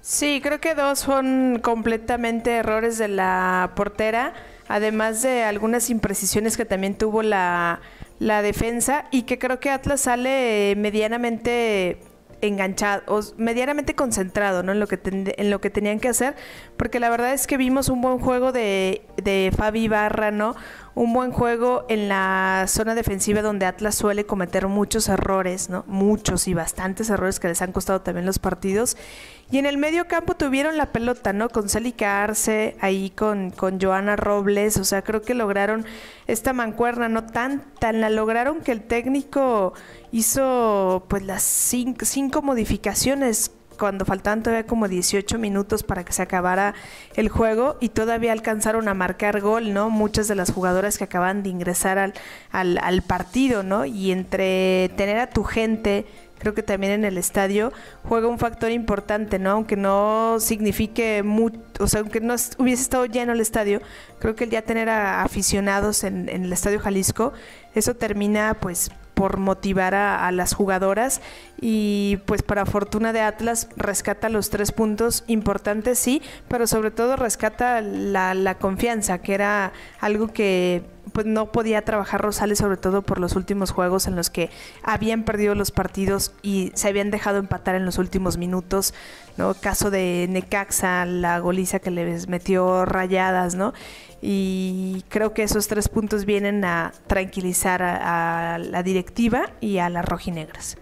Sí, 0.00 0.40
creo 0.42 0.60
que 0.60 0.74
dos 0.74 0.98
son 0.98 1.60
completamente 1.62 2.56
errores 2.56 2.98
de 2.98 3.06
la 3.06 3.72
portera 3.76 4.34
además 4.68 5.22
de 5.22 5.44
algunas 5.44 5.90
imprecisiones 5.90 6.56
que 6.56 6.64
también 6.64 6.96
tuvo 6.96 7.22
la, 7.22 7.80
la 8.18 8.42
defensa 8.42 9.04
y 9.10 9.22
que 9.22 9.38
creo 9.38 9.60
que 9.60 9.70
Atlas 9.70 10.02
sale 10.02 10.74
medianamente 10.76 11.98
enganchado, 12.40 13.02
o 13.06 13.20
medianamente 13.36 13.94
concentrado 13.94 14.62
¿no? 14.62 14.72
en, 14.72 14.80
lo 14.80 14.86
que 14.86 14.98
en 15.04 15.50
lo 15.50 15.60
que 15.60 15.70
tenían 15.70 16.00
que 16.00 16.08
hacer, 16.08 16.34
porque 16.76 17.00
la 17.00 17.08
verdad 17.10 17.32
es 17.32 17.46
que 17.46 17.56
vimos 17.56 17.88
un 17.88 18.00
buen 18.00 18.18
juego 18.18 18.52
de, 18.52 19.02
de 19.22 19.52
Fabi 19.56 19.88
Barra, 19.88 20.30
¿no? 20.30 20.54
Un 20.96 21.12
buen 21.12 21.30
juego 21.30 21.84
en 21.90 22.08
la 22.08 22.64
zona 22.68 22.94
defensiva 22.94 23.42
donde 23.42 23.66
Atlas 23.66 23.94
suele 23.94 24.24
cometer 24.24 24.66
muchos 24.66 25.10
errores, 25.10 25.68
¿no? 25.68 25.84
Muchos 25.86 26.48
y 26.48 26.54
bastantes 26.54 27.10
errores 27.10 27.38
que 27.38 27.48
les 27.48 27.60
han 27.60 27.72
costado 27.72 28.00
también 28.00 28.24
los 28.24 28.38
partidos. 28.38 28.96
Y 29.50 29.58
en 29.58 29.66
el 29.66 29.76
medio 29.76 30.08
campo 30.08 30.36
tuvieron 30.36 30.78
la 30.78 30.92
pelota, 30.92 31.34
¿no? 31.34 31.50
Con 31.50 31.68
Celica 31.68 32.24
Arce, 32.24 32.78
ahí 32.80 33.10
con, 33.10 33.50
con 33.50 33.78
Joana 33.78 34.16
Robles, 34.16 34.78
o 34.78 34.84
sea, 34.84 35.02
creo 35.02 35.20
que 35.20 35.34
lograron 35.34 35.84
esta 36.26 36.54
mancuerna, 36.54 37.10
no 37.10 37.26
tan, 37.26 37.62
tan 37.78 38.00
la 38.00 38.08
lograron 38.08 38.62
que 38.62 38.72
el 38.72 38.80
técnico 38.80 39.74
hizo 40.12 41.04
pues 41.08 41.22
las 41.24 41.42
cinco, 41.42 42.06
cinco 42.06 42.40
modificaciones 42.40 43.50
cuando 43.76 44.04
faltaban 44.04 44.42
todavía 44.42 44.66
como 44.66 44.88
18 44.88 45.38
minutos 45.38 45.82
para 45.82 46.04
que 46.04 46.12
se 46.12 46.22
acabara 46.22 46.74
el 47.14 47.28
juego 47.28 47.76
y 47.80 47.90
todavía 47.90 48.32
alcanzaron 48.32 48.88
a 48.88 48.94
marcar 48.94 49.40
gol, 49.40 49.72
¿no? 49.72 49.90
Muchas 49.90 50.28
de 50.28 50.34
las 50.34 50.52
jugadoras 50.52 50.98
que 50.98 51.04
acaban 51.04 51.42
de 51.42 51.50
ingresar 51.50 51.98
al, 51.98 52.14
al, 52.52 53.02
partido, 53.02 53.62
¿no? 53.62 53.84
Y 53.84 54.12
entre 54.12 54.90
tener 54.96 55.18
a 55.18 55.30
tu 55.30 55.44
gente 55.44 56.06
creo 56.38 56.54
que 56.54 56.62
también 56.62 56.92
en 56.92 57.04
el 57.04 57.16
estadio 57.16 57.72
juega 58.04 58.28
un 58.28 58.38
factor 58.38 58.70
importante, 58.70 59.38
¿no? 59.38 59.50
Aunque 59.50 59.76
no 59.76 60.36
signifique 60.38 61.22
mucho, 61.22 61.58
o 61.80 61.86
sea, 61.86 62.00
aunque 62.00 62.20
no 62.20 62.34
hubiese 62.58 62.82
estado 62.82 63.06
lleno 63.06 63.32
el 63.32 63.40
estadio, 63.40 63.80
creo 64.18 64.34
que 64.34 64.44
el 64.44 64.50
ya 64.50 64.62
tener 64.62 64.88
a 64.88 65.22
aficionados 65.22 66.04
en, 66.04 66.28
en 66.28 66.44
el 66.44 66.52
estadio 66.52 66.78
Jalisco, 66.78 67.32
eso 67.74 67.94
termina 67.94 68.54
pues 68.60 68.90
por 69.16 69.38
motivar 69.38 69.94
a, 69.94 70.30
las 70.30 70.52
jugadoras 70.52 71.22
y 71.58 72.18
pues 72.26 72.42
para 72.42 72.66
fortuna 72.66 73.14
de 73.14 73.22
Atlas 73.22 73.66
rescata 73.74 74.28
los 74.28 74.50
tres 74.50 74.72
puntos 74.72 75.24
importantes, 75.26 75.98
sí, 75.98 76.20
pero 76.48 76.66
sobre 76.66 76.90
todo 76.90 77.16
rescata 77.16 77.80
la, 77.80 78.34
la 78.34 78.58
confianza, 78.58 79.22
que 79.22 79.32
era 79.32 79.72
algo 80.00 80.28
que 80.28 80.84
pues 81.12 81.26
no 81.26 81.52
podía 81.52 81.82
trabajar 81.82 82.20
Rosales 82.20 82.58
sobre 82.58 82.76
todo 82.76 83.02
por 83.02 83.18
los 83.18 83.36
últimos 83.36 83.70
juegos 83.70 84.06
en 84.06 84.16
los 84.16 84.30
que 84.30 84.50
habían 84.82 85.24
perdido 85.24 85.54
los 85.54 85.70
partidos 85.70 86.32
y 86.42 86.72
se 86.74 86.88
habían 86.88 87.10
dejado 87.10 87.38
empatar 87.38 87.74
en 87.74 87.84
los 87.84 87.98
últimos 87.98 88.36
minutos, 88.38 88.94
¿no? 89.36 89.54
Caso 89.54 89.90
de 89.90 90.26
Necaxa, 90.28 91.04
la 91.04 91.38
goliza 91.38 91.78
que 91.78 91.90
les 91.90 92.28
metió 92.28 92.84
rayadas, 92.84 93.54
¿no? 93.54 93.72
y 94.22 95.04
creo 95.08 95.34
que 95.34 95.42
esos 95.42 95.68
tres 95.68 95.88
puntos 95.88 96.24
vienen 96.24 96.64
a 96.64 96.92
tranquilizar 97.06 97.82
a, 97.82 98.58
la 98.58 98.82
directiva 98.82 99.50
y 99.60 99.78
a 99.78 99.88
las 99.88 100.04
rojinegras. 100.04 100.78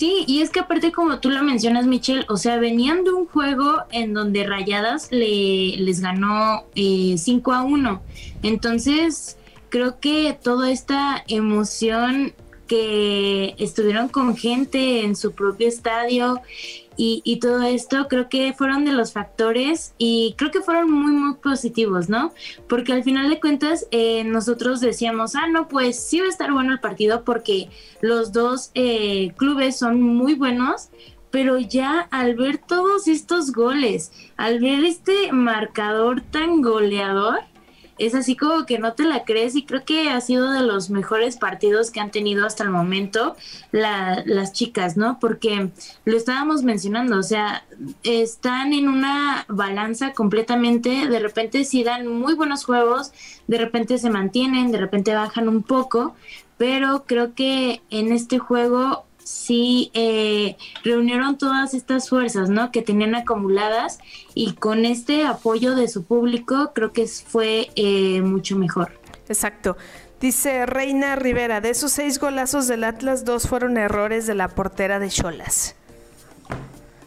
Sí, 0.00 0.24
y 0.26 0.40
es 0.40 0.48
que 0.48 0.60
aparte 0.60 0.92
como 0.92 1.20
tú 1.20 1.28
lo 1.28 1.42
mencionas, 1.42 1.86
Michelle, 1.86 2.24
o 2.30 2.38
sea, 2.38 2.56
venían 2.56 3.04
de 3.04 3.12
un 3.12 3.26
juego 3.26 3.82
en 3.92 4.14
donde 4.14 4.46
Rayadas 4.46 5.12
le, 5.12 5.76
les 5.76 6.00
ganó 6.00 6.64
5 6.74 6.74
eh, 6.74 7.54
a 7.54 7.62
1. 7.62 8.02
Entonces, 8.42 9.36
creo 9.68 10.00
que 10.00 10.38
toda 10.42 10.70
esta 10.70 11.22
emoción 11.28 12.32
que 12.66 13.54
estuvieron 13.58 14.08
con 14.08 14.38
gente 14.38 15.04
en 15.04 15.16
su 15.16 15.32
propio 15.32 15.68
estadio 15.68 16.40
y, 17.02 17.38
todo 17.40 17.62
esto 17.62 18.08
creo 18.08 18.28
que 18.28 18.52
fueron 18.52 18.84
de 18.84 18.92
los 18.92 19.14
factores 19.14 19.94
y 19.96 20.34
creo 20.36 20.50
que 20.50 20.60
fueron 20.60 20.90
muy, 20.92 21.12
muy 21.12 21.34
positivos, 21.36 22.10
¿no? 22.10 22.32
Porque 22.68 22.92
al 22.92 23.02
final 23.02 23.30
de 23.30 23.40
cuentas 23.40 23.86
eh, 23.90 24.22
nosotros 24.24 24.80
decíamos, 24.80 25.34
ah, 25.34 25.46
no, 25.48 25.66
pues 25.66 25.98
sí 25.98 26.20
va 26.20 26.26
a 26.26 26.28
estar 26.28 26.52
bueno 26.52 26.72
el 26.72 26.80
partido 26.80 27.24
porque 27.24 27.70
los 28.02 28.32
dos 28.32 28.70
eh, 28.74 29.32
clubes 29.38 29.78
son 29.78 30.02
muy 30.02 30.34
buenos, 30.34 30.90
pero 31.30 31.58
ya 31.58 32.00
al 32.10 32.34
ver 32.34 32.58
todos 32.58 33.08
estos 33.08 33.52
goles, 33.52 34.12
al 34.36 34.60
ver 34.60 34.84
este 34.84 35.32
marcador 35.32 36.20
tan 36.20 36.60
goleador, 36.60 37.40
es 38.00 38.14
así 38.14 38.34
como 38.34 38.64
que 38.64 38.78
no 38.78 38.94
te 38.94 39.04
la 39.04 39.24
crees 39.24 39.54
y 39.54 39.64
creo 39.64 39.84
que 39.84 40.08
ha 40.08 40.20
sido 40.20 40.50
de 40.50 40.62
los 40.62 40.88
mejores 40.88 41.36
partidos 41.36 41.90
que 41.90 42.00
han 42.00 42.10
tenido 42.10 42.46
hasta 42.46 42.64
el 42.64 42.70
momento 42.70 43.36
las 43.72 44.52
chicas, 44.52 44.96
¿no? 44.96 45.18
Porque 45.20 45.70
lo 46.06 46.16
estábamos 46.16 46.62
mencionando, 46.62 47.18
o 47.18 47.22
sea, 47.22 47.64
están 48.02 48.72
en 48.72 48.88
una 48.88 49.44
balanza 49.48 50.14
completamente, 50.14 51.08
de 51.08 51.18
repente 51.18 51.64
sí 51.64 51.84
dan 51.84 52.06
muy 52.06 52.34
buenos 52.34 52.64
juegos, 52.64 53.12
de 53.46 53.58
repente 53.58 53.98
se 53.98 54.08
mantienen, 54.08 54.72
de 54.72 54.78
repente 54.78 55.14
bajan 55.14 55.48
un 55.48 55.62
poco, 55.62 56.14
pero 56.56 57.04
creo 57.06 57.34
que 57.34 57.82
en 57.90 58.12
este 58.12 58.38
juego 58.38 59.04
sí 59.30 59.90
eh, 59.94 60.56
reunieron 60.82 61.38
todas 61.38 61.72
estas 61.72 62.08
fuerzas, 62.08 62.50
¿no? 62.50 62.72
Que 62.72 62.82
tenían 62.82 63.14
acumuladas 63.14 63.98
y 64.34 64.54
con 64.54 64.84
este 64.84 65.24
apoyo 65.24 65.76
de 65.76 65.88
su 65.88 66.04
público 66.04 66.72
creo 66.74 66.92
que 66.92 67.06
fue 67.06 67.70
eh, 67.76 68.20
mucho 68.22 68.56
mejor. 68.56 68.92
Exacto. 69.28 69.76
Dice 70.20 70.66
Reina 70.66 71.16
Rivera, 71.16 71.60
de 71.60 71.70
esos 71.70 71.92
seis 71.92 72.18
golazos 72.18 72.66
del 72.66 72.84
Atlas, 72.84 73.24
dos 73.24 73.46
fueron 73.46 73.78
errores 73.78 74.26
de 74.26 74.34
la 74.34 74.48
portera 74.48 74.98
de 74.98 75.08
Cholas. 75.08 75.76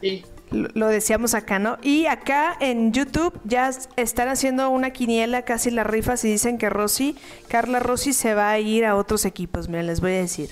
Sí. 0.02 0.24
Lo, 0.50 0.88
decíamos 0.88 1.34
acá, 1.34 1.60
¿no? 1.60 1.78
Y 1.82 2.06
acá 2.06 2.56
en 2.60 2.94
YouTube 2.94 3.34
ya 3.44 3.72
están 3.96 4.30
haciendo 4.30 4.70
una 4.70 4.92
quiniela, 4.92 5.42
casi 5.44 5.72
las 5.72 5.88
rifas, 5.88 6.24
y 6.26 6.30
dicen 6.30 6.58
que 6.58 6.70
Rosy, 6.70 7.16
Carla 7.48 7.80
Rossi 7.80 8.14
se 8.14 8.34
va 8.34 8.52
a 8.52 8.60
ir 8.60 8.86
a 8.86 8.96
otros 8.96 9.26
equipos. 9.26 9.68
Miren, 9.68 9.88
les 9.88 10.00
voy 10.00 10.12
a 10.12 10.18
decir. 10.18 10.50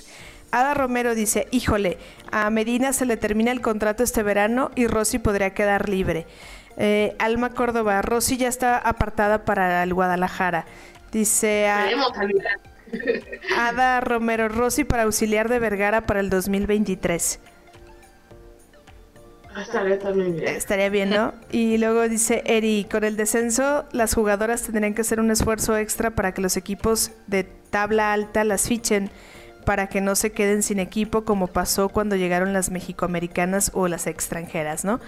Ada 0.52 0.74
Romero 0.74 1.14
dice, 1.14 1.48
híjole, 1.50 1.96
a 2.30 2.48
Medina 2.50 2.92
se 2.92 3.06
le 3.06 3.16
termina 3.16 3.50
el 3.50 3.62
contrato 3.62 4.02
este 4.02 4.22
verano 4.22 4.70
y 4.74 4.86
Rosy 4.86 5.18
podría 5.18 5.54
quedar 5.54 5.88
libre. 5.88 6.26
Eh, 6.76 7.16
Alma 7.18 7.50
Córdoba, 7.50 8.02
Rosy 8.02 8.36
ya 8.36 8.48
está 8.48 8.76
apartada 8.76 9.46
para 9.46 9.82
el 9.82 9.94
Guadalajara. 9.94 10.66
Dice 11.10 11.68
Ada 13.56 14.00
Romero, 14.02 14.48
Rosy 14.48 14.84
para 14.84 15.04
auxiliar 15.04 15.48
de 15.48 15.58
Vergara 15.58 16.06
para 16.06 16.20
el 16.20 16.28
2023. 16.28 17.40
Ah, 19.54 19.62
estaría 19.62 19.98
también 19.98 20.36
bien. 20.36 20.48
Estaría 20.48 20.90
bien, 20.90 21.10
¿no? 21.10 21.32
Y 21.50 21.78
luego 21.78 22.06
dice 22.10 22.42
Eri, 22.44 22.86
con 22.90 23.04
el 23.04 23.16
descenso 23.16 23.86
las 23.92 24.14
jugadoras 24.14 24.62
tendrían 24.62 24.92
que 24.92 25.00
hacer 25.00 25.18
un 25.18 25.30
esfuerzo 25.30 25.78
extra 25.78 26.10
para 26.10 26.32
que 26.32 26.42
los 26.42 26.58
equipos 26.58 27.10
de 27.26 27.44
tabla 27.44 28.12
alta 28.12 28.44
las 28.44 28.68
fichen 28.68 29.10
para 29.64 29.88
que 29.88 30.00
no 30.00 30.14
se 30.14 30.32
queden 30.32 30.62
sin 30.62 30.78
equipo 30.78 31.24
como 31.24 31.46
pasó 31.46 31.88
cuando 31.88 32.16
llegaron 32.16 32.52
las 32.52 32.70
mexicoamericanas 32.70 33.70
o 33.74 33.88
las 33.88 34.06
extranjeras, 34.06 34.84
¿no? 34.84 35.00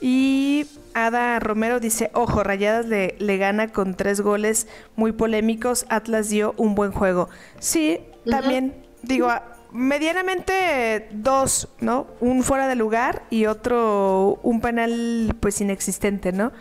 Y 0.00 0.66
Ada 0.94 1.40
Romero 1.40 1.80
dice, 1.80 2.10
ojo, 2.12 2.42
Rayadas 2.42 2.86
le, 2.86 3.16
le, 3.18 3.38
gana 3.38 3.68
con 3.68 3.94
tres 3.94 4.20
goles 4.20 4.68
muy 4.94 5.12
polémicos, 5.12 5.86
Atlas 5.88 6.28
dio 6.28 6.54
un 6.58 6.74
buen 6.74 6.92
juego. 6.92 7.30
Sí, 7.60 8.00
también, 8.28 8.74
digo, 9.02 9.30
medianamente 9.72 11.08
dos, 11.12 11.68
¿no? 11.80 12.06
Un 12.20 12.42
fuera 12.42 12.68
de 12.68 12.74
lugar 12.74 13.22
y 13.30 13.46
otro, 13.46 14.38
un 14.42 14.60
penal 14.60 15.34
pues 15.40 15.60
inexistente, 15.60 16.32
¿no? 16.32 16.52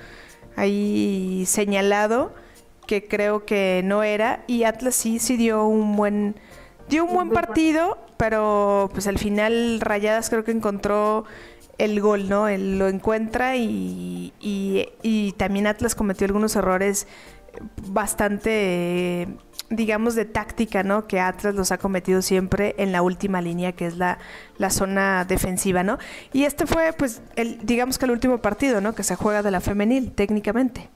Ahí 0.55 1.43
señalado 1.47 2.33
que 2.87 3.07
creo 3.07 3.45
que 3.45 3.81
no 3.83 4.03
era 4.03 4.43
y 4.47 4.63
Atlas 4.63 4.95
sí, 4.95 5.19
sí 5.19 5.37
dio 5.37 5.65
un 5.65 5.95
buen, 5.95 6.35
dio 6.89 7.05
un 7.05 7.13
buen 7.13 7.29
partido, 7.29 7.97
pero 8.17 8.89
pues 8.93 9.07
al 9.07 9.17
final 9.17 9.79
Rayadas 9.81 10.29
creo 10.29 10.43
que 10.43 10.51
encontró 10.51 11.25
el 11.77 11.99
gol, 11.99 12.29
¿no? 12.29 12.47
Él 12.47 12.79
lo 12.79 12.87
encuentra 12.87 13.57
y, 13.57 14.33
y, 14.39 15.31
también 15.33 15.67
Atlas 15.67 15.95
cometió 15.95 16.25
algunos 16.25 16.55
errores 16.55 17.07
bastante, 17.87 19.27
digamos, 19.69 20.15
de 20.15 20.25
táctica, 20.25 20.83
¿no? 20.83 21.07
Que 21.07 21.19
Atlas 21.19 21.55
los 21.55 21.71
ha 21.71 21.77
cometido 21.77 22.21
siempre 22.21 22.75
en 22.77 22.91
la 22.91 23.01
última 23.01 23.41
línea, 23.41 23.73
que 23.73 23.87
es 23.87 23.97
la, 23.97 24.19
la 24.57 24.69
zona 24.69 25.25
defensiva, 25.25 25.83
¿no? 25.83 25.97
Y 26.31 26.43
este 26.43 26.65
fue, 26.65 26.93
pues, 26.93 27.21
el, 27.35 27.59
digamos 27.65 27.97
que 27.97 28.05
el 28.05 28.11
último 28.11 28.39
partido, 28.39 28.79
¿no? 28.81 28.95
Que 28.95 29.03
se 29.03 29.15
juega 29.15 29.41
de 29.41 29.51
la 29.51 29.61
femenil, 29.61 30.11
técnicamente. 30.11 30.89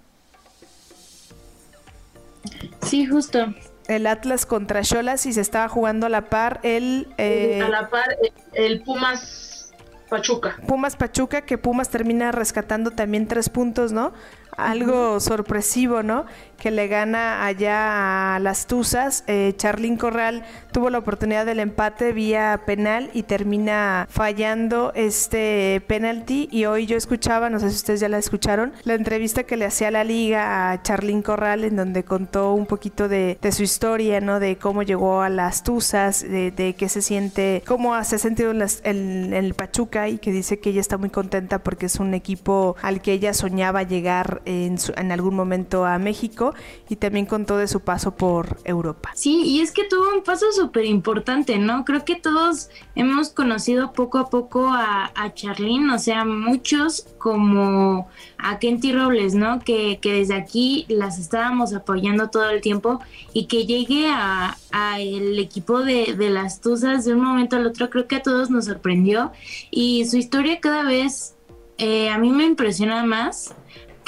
Sí, 2.84 3.06
justo. 3.06 3.54
El 3.90 4.06
Atlas 4.06 4.46
contra 4.46 4.82
Cholas 4.84 5.26
y 5.26 5.34
se 5.34 5.42
estaba 5.42 5.68
jugando 5.68 6.06
a 6.06 6.10
la 6.10 6.30
par 6.30 6.60
el... 6.62 7.08
Eh, 7.18 7.60
a 7.62 7.70
la 7.70 7.90
par 7.90 8.18
el 8.54 8.82
Pumas 8.84 9.74
Pachuca. 10.08 10.58
Pumas 10.68 10.96
Pachuca, 10.96 11.42
que 11.42 11.58
Pumas 11.58 11.90
termina 11.90 12.32
rescatando 12.32 12.92
también 12.92 13.28
tres 13.28 13.50
puntos, 13.50 13.92
¿no? 13.92 14.14
Algo 14.56 15.20
sorpresivo, 15.20 16.04
¿no? 16.04 16.26
Que 16.60 16.72
le 16.72 16.88
gana 16.88 17.46
allá 17.46 18.36
a 18.36 18.40
las 18.40 18.68
Tuzas. 18.68 19.24
Eh, 19.28 19.54
Charlín 19.56 19.96
Corral 19.96 20.44
tuvo 20.74 20.90
la 20.90 20.98
oportunidad 20.98 21.46
del 21.46 21.60
empate 21.60 22.12
vía 22.12 22.62
penal 22.66 23.10
y 23.14 23.24
termina 23.24 24.08
fallando 24.10 24.92
este 24.94 25.82
penalti. 25.88 26.50
Y 26.52 26.66
hoy 26.66 26.86
yo 26.86 26.98
escuchaba, 26.98 27.50
no 27.50 27.60
sé 27.60 27.70
si 27.70 27.78
ustedes 27.78 28.02
ya 28.02 28.10
la 28.10 28.18
escucharon, 28.18 28.74
la 28.84 28.96
entrevista 28.96 29.44
que 29.44 29.56
le 29.56 29.66
hacía 29.66 29.90
la 29.90 30.04
liga 30.04 30.72
a 30.72 30.84
Charlín 30.84 31.22
Corral, 31.22 31.64
en 31.64 31.78
donde 31.78 32.04
contó 32.04 32.54
un 32.54 32.66
poquito 32.66 33.08
de, 33.08 33.38
su 33.52 33.64
historia, 33.64 34.20
¿no? 34.20 34.40
De 34.40 34.58
cómo 34.58 34.84
llegó 34.84 35.22
a 35.22 35.30
las 35.30 35.64
Tuzas, 35.64 36.22
de, 36.22 36.76
qué 36.78 36.90
se 36.90 37.02
siente, 37.02 37.64
cómo 37.66 38.02
se 38.04 38.18
ha 38.18 38.20
sentido 38.20 38.52
en, 38.52 39.34
el 39.34 39.54
Pachuca 39.54 40.10
y 40.10 40.18
que 40.18 40.32
dice 40.32 40.60
que 40.60 40.72
ella 40.72 40.82
está 40.82 40.98
muy 40.98 41.10
contenta 41.10 41.60
porque 41.60 41.86
es 41.86 41.96
un 42.00 42.14
equipo 42.14 42.76
al 42.82 43.02
que 43.02 43.14
ella 43.14 43.34
soñaba 43.34 43.84
llegar 43.84 44.42
en, 44.46 44.78
en 44.98 45.12
algún 45.12 45.36
momento 45.36 45.86
a 45.86 45.98
México 46.00 46.49
y 46.90 46.96
también 46.96 47.26
contó 47.26 47.58
de 47.58 47.68
su 47.68 47.82
paso 47.82 48.16
por 48.16 48.58
Europa. 48.64 49.12
Sí, 49.16 49.42
y 49.44 49.62
es 49.62 49.72
que 49.72 49.84
tuvo 49.84 50.14
un 50.16 50.24
paso 50.24 50.46
súper 50.52 50.86
importante, 50.86 51.58
¿no? 51.58 51.86
Creo 51.86 52.06
que 52.06 52.16
todos 52.16 52.70
hemos 52.96 53.30
conocido 53.30 53.94
poco 53.94 54.18
a 54.18 54.30
poco 54.30 54.68
a, 54.68 55.12
a 55.16 55.34
Charlene, 55.34 55.94
o 55.94 56.00
sea, 56.00 56.26
muchos 56.26 57.08
como 57.18 58.08
a 58.38 58.60
Kenty 58.60 58.94
Robles, 58.94 59.36
¿no? 59.36 59.60
Que, 59.60 60.00
desde 60.02 60.36
aquí 60.36 60.86
las 60.88 61.20
estábamos 61.20 61.74
apoyando 61.74 62.30
todo 62.30 62.50
el 62.50 62.62
tiempo 62.62 63.00
y 63.34 63.46
que 63.46 63.66
llegue 63.66 64.08
a, 64.10 64.56
el 64.98 65.40
equipo 65.40 65.82
de, 65.82 66.16
de, 66.18 66.30
las 66.30 66.62
Tuzas 66.62 67.06
de 67.06 67.14
un 67.14 67.22
momento 67.22 67.56
al 67.56 67.68
otro, 67.68 67.90
creo 67.90 68.08
que 68.08 68.18
a 68.18 68.22
todos 68.22 68.50
nos 68.50 68.66
sorprendió 68.66 69.32
y 69.72 70.06
su 70.06 70.18
historia 70.18 70.60
cada 70.60 70.84
vez 70.84 71.36
eh, 71.78 72.10
a 72.10 72.18
mí 72.18 72.30
me 72.30 72.46
impresiona 72.46 73.04
más 73.06 73.56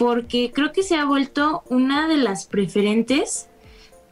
porque 0.02 0.52
creo 0.52 0.72
que 0.74 0.82
se 0.82 0.96
ha 0.96 1.06
vuelto 1.06 1.62
una 1.70 2.08
de 2.08 2.18
las 2.18 2.48
preferentes, 2.48 3.50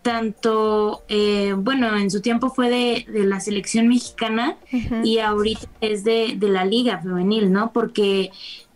tanto, 0.04 1.02
eh, 1.08 1.56
bueno, 1.58 1.98
en 1.98 2.12
su 2.12 2.22
tiempo 2.22 2.52
fue 2.52 2.70
de, 2.70 3.24
la 3.26 3.40
selección 3.40 3.88
mexicana 3.88 4.56
y 5.04 5.18
ahorita 5.18 5.68
es 5.82 6.04
de, 6.04 6.38
la 6.42 6.64
liga 6.64 7.00
femenil, 7.00 7.52
¿no? 7.52 7.74
Porque 7.74 8.30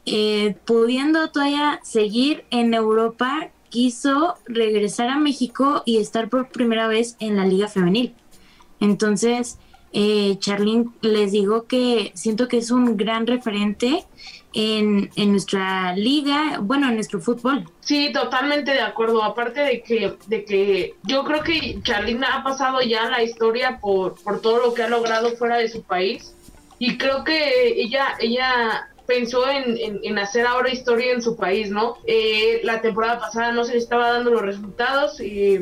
eh, 0.08 0.56
pudiendo 0.66 1.30
todavía 1.30 1.80
seguir 1.84 2.46
en 2.50 2.74
Europa, 2.74 3.52
quiso 3.70 4.34
regresar 4.48 5.10
a 5.10 5.20
México 5.20 5.84
y 5.86 5.98
estar 5.98 6.30
por 6.30 6.50
primera 6.50 6.88
vez 6.88 7.16
en 7.20 7.36
la 7.36 7.46
liga 7.46 7.68
femenil. 7.68 8.16
Entonces, 8.80 9.60
eh, 9.94 10.38
Charlene, 10.40 10.88
les 11.02 11.32
digo 11.32 11.68
que 11.68 12.12
siento 12.16 12.48
que 12.48 12.58
es 12.58 12.72
un 12.72 12.98
gran 12.98 13.28
referente 13.28 14.06
en, 14.54 15.10
nuestra 15.32 15.96
liga, 15.96 16.60
bueno, 16.62 16.90
en 16.90 16.96
nuestro 16.96 17.20
fútbol. 17.20 17.66
Sí, 17.82 18.12
totalmente 18.12 18.72
de 18.72 18.82
acuerdo. 18.82 19.24
Aparte 19.24 19.62
de 19.62 19.82
que, 19.82 20.16
de 20.28 20.46
que 20.46 20.96
yo 21.04 21.24
creo 21.24 21.44
que 21.44 21.80
Charlene 21.84 22.26
ha 22.26 22.44
pasado 22.44 22.82
ya 22.82 23.10
la 23.10 23.24
historia 23.24 23.80
por, 23.80 24.16
por 24.24 24.42
todo 24.42 24.60
lo 24.60 24.74
que 24.74 24.84
ha 24.84 24.90
logrado 24.90 25.36
fuera 25.36 25.58
de 25.58 25.70
su 25.70 25.84
país. 25.84 26.34
Y 26.80 26.98
creo 26.98 27.24
que 27.24 27.80
ella, 27.80 28.16
ella 28.20 28.90
pensó 29.06 29.48
en, 29.48 30.00
en, 30.04 30.18
hacer 30.18 30.46
ahora 30.46 30.72
historia 30.72 31.14
en 31.14 31.22
su 31.22 31.36
país, 31.36 31.70
¿no? 31.70 31.98
Eh, 32.08 32.62
la 32.64 32.82
temporada 32.82 33.20
pasada 33.20 33.52
no 33.52 33.64
se 33.64 33.74
le 33.74 33.80
estaba 33.80 34.12
dando 34.12 34.32
los 34.32 34.42
resultados 34.42 35.20
y 35.20 35.60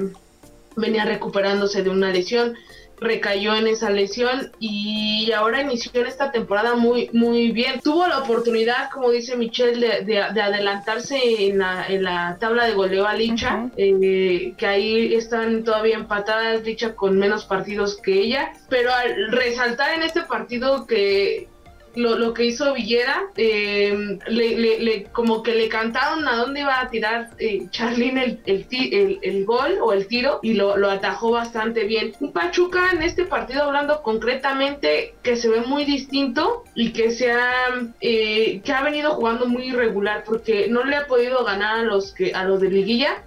venía 0.75 1.05
recuperándose 1.05 1.83
de 1.83 1.89
una 1.89 2.11
lesión 2.11 2.55
recayó 3.01 3.55
en 3.55 3.67
esa 3.67 3.89
lesión 3.89 4.51
y 4.59 5.31
ahora 5.31 5.61
inició 5.61 5.91
en 6.01 6.07
esta 6.07 6.31
temporada 6.31 6.75
muy 6.75 7.09
muy 7.11 7.51
bien. 7.51 7.81
Tuvo 7.81 8.07
la 8.07 8.19
oportunidad, 8.19 8.91
como 8.91 9.09
dice 9.09 9.35
Michelle, 9.35 10.03
de, 10.05 10.21
adelantarse 10.21 11.17
en 11.47 11.57
la, 11.57 11.87
en 11.87 12.03
la, 12.03 12.37
tabla 12.39 12.67
de 12.67 12.73
goleo 12.73 13.07
a 13.07 13.15
Licha, 13.15 13.69
eh, 13.75 14.53
que 14.55 14.67
ahí 14.67 15.15
están 15.15 15.63
todavía 15.63 15.95
empatadas, 15.95 16.63
Licha 16.63 16.95
con 16.95 17.17
menos 17.17 17.45
partidos 17.45 17.97
que 17.97 18.13
ella, 18.13 18.53
pero 18.69 18.93
al 18.93 19.31
resaltar 19.31 19.95
en 19.95 20.03
este 20.03 20.21
partido 20.21 20.85
que 20.85 21.47
lo, 21.95 22.17
lo 22.17 22.33
que 22.33 22.45
hizo 22.45 22.73
Villera, 22.73 23.23
eh, 23.35 24.17
le, 24.27 25.03
como 25.11 25.43
que 25.43 25.55
le 25.55 25.67
cantaron 25.67 26.27
a 26.27 26.35
dónde 26.35 26.61
iba 26.61 26.79
a 26.79 26.89
tirar 26.89 27.31
eh, 27.37 27.67
Charlene 27.69 28.39
el, 28.45 28.65
el, 28.71 29.19
el, 29.21 29.45
gol 29.45 29.77
o 29.81 29.91
el 29.93 30.07
tiro 30.07 30.39
y 30.41 30.53
lo, 30.53 30.77
lo, 30.77 30.89
atajó 30.89 31.31
bastante 31.31 31.83
bien. 31.83 32.13
Un 32.19 32.31
Pachuca 32.31 32.91
en 32.93 33.01
este 33.01 33.25
partido 33.25 33.63
hablando 33.63 34.01
concretamente 34.03 35.15
que 35.21 35.35
se 35.35 35.49
ve 35.49 35.61
muy 35.61 35.85
distinto 35.85 36.63
y 36.75 36.93
que 36.93 37.11
se 37.11 37.31
ha, 37.31 37.67
eh, 37.99 38.61
que 38.63 38.71
ha 38.71 38.83
venido 38.83 39.11
jugando 39.15 39.45
muy 39.47 39.69
irregular 39.69 40.23
porque 40.25 40.67
no 40.69 40.83
le 40.83 40.95
ha 40.95 41.07
podido 41.07 41.43
ganar 41.43 41.79
a 41.79 41.83
los 41.83 42.13
que 42.13 42.33
a 42.33 42.43
los 42.45 42.61
de 42.61 42.69
liguilla. 42.69 43.23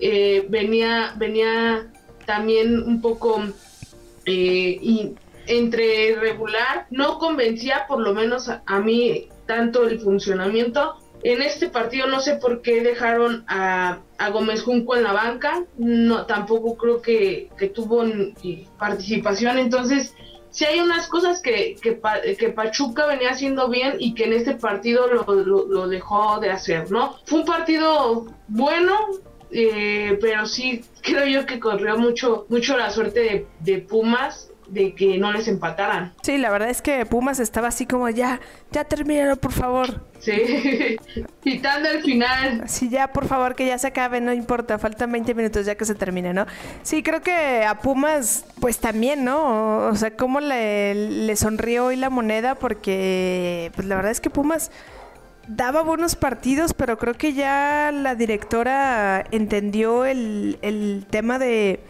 Eh, 0.00 0.46
venía 0.48 1.14
venía 1.16 1.86
también 2.26 2.82
un 2.82 3.00
poco 3.00 3.42
y 4.26 5.14
entre 5.46 6.16
regular, 6.16 6.86
no 6.90 7.18
convencía 7.18 7.86
por 7.88 8.00
lo 8.00 8.14
menos 8.14 8.48
a, 8.48 8.80
mí 8.80 9.28
tanto 9.46 9.86
el 9.86 10.00
funcionamiento. 10.00 10.96
En 11.22 11.40
este 11.40 11.68
partido 11.68 12.06
no 12.06 12.20
sé 12.20 12.36
por 12.36 12.60
qué 12.60 12.82
dejaron 12.82 13.44
a, 13.48 14.00
Gómez 14.32 14.62
Junco 14.62 14.96
en 14.96 15.04
la 15.04 15.12
banca, 15.12 15.64
no 15.76 16.26
tampoco 16.26 16.76
creo 16.76 17.02
que, 17.02 17.50
tuvo 17.74 18.04
participación, 18.78 19.58
entonces 19.58 20.14
si 20.50 20.64
hay 20.64 20.78
unas 20.78 21.08
cosas 21.08 21.42
que, 21.42 21.76
que, 21.82 22.48
Pachuca 22.50 23.06
venía 23.06 23.30
haciendo 23.30 23.68
bien 23.68 23.96
y 23.98 24.14
que 24.14 24.24
en 24.24 24.34
este 24.34 24.54
partido 24.54 25.08
lo, 25.08 25.88
dejó 25.88 26.38
de 26.40 26.50
hacer, 26.50 26.90
¿no? 26.92 27.16
Fue 27.26 27.40
un 27.40 27.44
partido 27.44 28.26
bueno, 28.46 28.94
eh, 29.50 30.16
pero 30.20 30.46
sí 30.46 30.84
creo 31.02 31.26
yo 31.26 31.46
que 31.46 31.58
corrió 31.58 31.98
mucho, 31.98 32.46
mucho 32.48 32.76
la 32.76 32.90
suerte 32.90 33.20
de, 33.20 33.46
de 33.60 33.78
Pumas 33.78 34.53
de 34.68 34.94
que 34.94 35.18
no 35.18 35.32
les 35.32 35.48
empataran. 35.48 36.14
Sí, 36.22 36.38
la 36.38 36.50
verdad 36.50 36.70
es 36.70 36.82
que 36.82 37.04
Pumas 37.06 37.40
estaba 37.40 37.68
así 37.68 37.86
como 37.86 38.08
ya, 38.08 38.40
ya 38.72 38.84
termínalo 38.84 39.36
por 39.36 39.52
favor. 39.52 40.02
Sí, 40.18 40.32
quitando 41.42 41.90
el 41.90 42.02
final. 42.02 42.68
Sí, 42.68 42.88
ya 42.88 43.12
por 43.12 43.26
favor 43.26 43.54
que 43.54 43.66
ya 43.66 43.78
se 43.78 43.88
acabe, 43.88 44.20
no 44.20 44.32
importa, 44.32 44.78
faltan 44.78 45.12
20 45.12 45.34
minutos 45.34 45.66
ya 45.66 45.74
que 45.74 45.84
se 45.84 45.94
termine, 45.94 46.32
¿no? 46.32 46.46
Sí, 46.82 47.02
creo 47.02 47.20
que 47.20 47.64
a 47.64 47.78
Pumas 47.78 48.44
pues 48.60 48.78
también, 48.78 49.24
¿no? 49.24 49.88
O 49.88 49.96
sea, 49.96 50.16
cómo 50.16 50.40
le, 50.40 50.94
le 50.94 51.36
sonrió 51.36 51.86
hoy 51.86 51.96
la 51.96 52.10
moneda 52.10 52.54
porque 52.54 53.70
pues 53.74 53.86
la 53.86 53.96
verdad 53.96 54.12
es 54.12 54.20
que 54.20 54.30
Pumas 54.30 54.70
daba 55.46 55.82
buenos 55.82 56.16
partidos, 56.16 56.72
pero 56.74 56.98
creo 56.98 57.14
que 57.14 57.34
ya 57.34 57.90
la 57.92 58.14
directora 58.14 59.24
entendió 59.30 60.04
el, 60.04 60.58
el 60.62 61.06
tema 61.10 61.38
de 61.38 61.80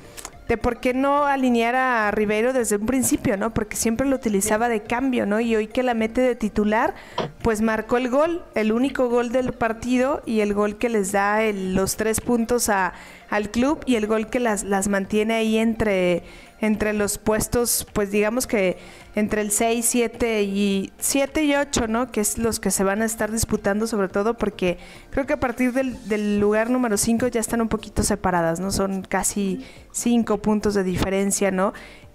de 0.49 0.59
por 0.59 0.79
qué 0.79 0.93
no 0.93 1.25
alinear 1.25 1.75
a 1.75 2.11
Ribeiro 2.11 2.53
desde 2.53 2.77
un 2.77 2.87
principio, 2.87 3.37
¿no? 3.37 3.55
Porque 3.55 3.77
siempre 3.77 4.07
lo 4.07 4.17
utilizaba 4.17 4.69
de 4.69 4.83
cambio, 4.83 5.25
¿no? 5.27 5.41
Y 5.41 5.57
hoy 5.57 5.69
que 5.69 5.83
la 5.83 5.95
mete 5.95 6.21
de 6.21 6.35
titular, 6.35 6.95
pues 7.43 7.63
marcó 7.63 7.97
el 7.97 8.11
gol, 8.11 8.45
el 8.55 8.73
único 8.73 9.09
gol 9.09 9.33
del 9.33 9.53
partido 9.53 10.23
y 10.27 10.41
el 10.41 10.53
gol 10.53 10.77
que 10.77 10.89
les 10.89 11.13
da 11.13 11.41
los 11.53 11.97
tres 11.97 12.21
puntos 12.21 12.69
a, 12.69 12.93
al 13.31 13.51
club 13.51 13.81
y 13.87 13.97
el 13.97 14.07
gol 14.07 14.29
que 14.29 14.41
las, 14.41 14.65
las 14.65 14.89
mantiene 14.89 15.35
ahí 15.35 15.57
entre 15.57 16.25
entre 16.61 16.93
los 16.93 17.19
puestos, 17.19 17.87
pues 17.93 18.11
digamos 18.11 18.47
que 18.47 18.79
entre 19.15 19.43
el 19.43 19.51
6, 19.51 19.85
7 19.85 20.43
y 20.43 20.93
7 20.99 21.45
y 21.45 21.55
8, 21.55 21.89
¿no? 21.89 22.11
Que 22.11 22.21
es 22.21 22.39
los 22.39 22.59
que 22.61 22.71
se 22.71 22.85
van 22.85 23.03
a 23.03 23.05
estar 23.05 23.31
disputando 23.31 23.87
sobre 23.87 24.09
todo 24.09 24.35
porque 24.35 24.79
creo 25.11 25.27
que 25.27 25.35
a 25.35 25.41
partir 25.41 25.73
del, 25.73 26.41
lugar 26.41 26.71
número 26.71 26.97
5 26.97 27.29
ya 27.29 27.41
están 27.41 27.61
un 27.61 27.69
poquito 27.69 28.03
separadas, 28.03 28.61
¿no? 28.61 28.71
Son 28.71 29.03
casi 29.03 29.65
5 29.93 30.39
puntos 30.39 30.75
de 30.75 30.85
diferencia, 30.85 31.51
¿no? 31.51 31.73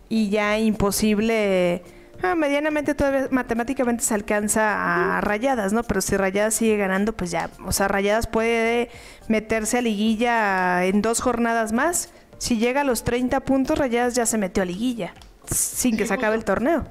Y 0.09 0.29
ya 0.29 0.57
imposible... 0.57 1.83
Ah, 2.21 2.35
medianamente 2.35 2.95
todavía 2.95 3.29
matemáticamente 3.31 4.03
se 4.03 4.13
alcanza 4.13 5.17
a 5.17 5.21
rayadas, 5.21 5.71
¿no? 5.71 5.83
Pero 5.83 6.01
si 6.01 6.17
rayadas 6.17 6.53
sigue 6.53 6.75
ganando, 6.75 7.13
pues 7.13 7.31
ya, 7.31 7.49
o 7.65 7.71
sea, 7.71 7.87
rayadas 7.87 8.27
puede 8.27 8.89
meterse 9.29 9.77
a 9.77 9.81
liguilla 9.81 10.83
en 10.83 11.01
dos 11.01 11.21
jornadas 11.21 11.71
más 11.71 12.09
si 12.39 12.57
llega 12.57 12.81
a 12.81 12.83
los 12.83 13.03
30 13.03 13.41
puntos, 13.41 13.77
Rayadas 13.77 14.15
ya 14.15 14.25
se 14.25 14.37
metió 14.37 14.63
a 14.63 14.65
liguilla, 14.65 15.13
sin 15.45 15.97
que 15.97 16.07
se 16.07 16.13
acabe 16.13 16.35
el 16.35 16.45
torneo. 16.45 16.87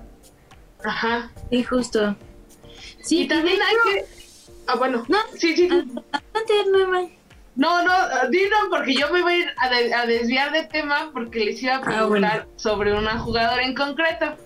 Ajá. 0.84 1.32
Sí, 1.50 1.64
justo. 1.64 2.16
Sí, 3.02 3.22
y 3.22 3.28
también 3.28 3.58
hay 3.60 3.76
que... 3.92 4.04
Ah, 4.66 4.76
bueno. 4.76 5.04
No, 5.08 5.18
sí, 5.34 5.56
sí. 5.56 5.68
No, 7.56 7.82
no, 7.82 7.92
dino 8.30 8.56
porque 8.70 8.94
yo 8.94 9.10
me 9.10 9.22
voy 9.22 9.32
a 9.32 9.38
ir 9.38 9.94
a, 9.94 10.06
desviar 10.06 10.52
de 10.52 10.64
tema 10.64 11.10
porque 11.12 11.40
les 11.40 11.60
iba 11.62 11.76
a 11.76 11.78
ah, 11.78 11.80
preguntar 11.80 12.46
sobre 12.56 12.96
una 12.96 13.18
jugadora 13.18 13.64
en 13.64 13.74
concreto. 13.74 14.36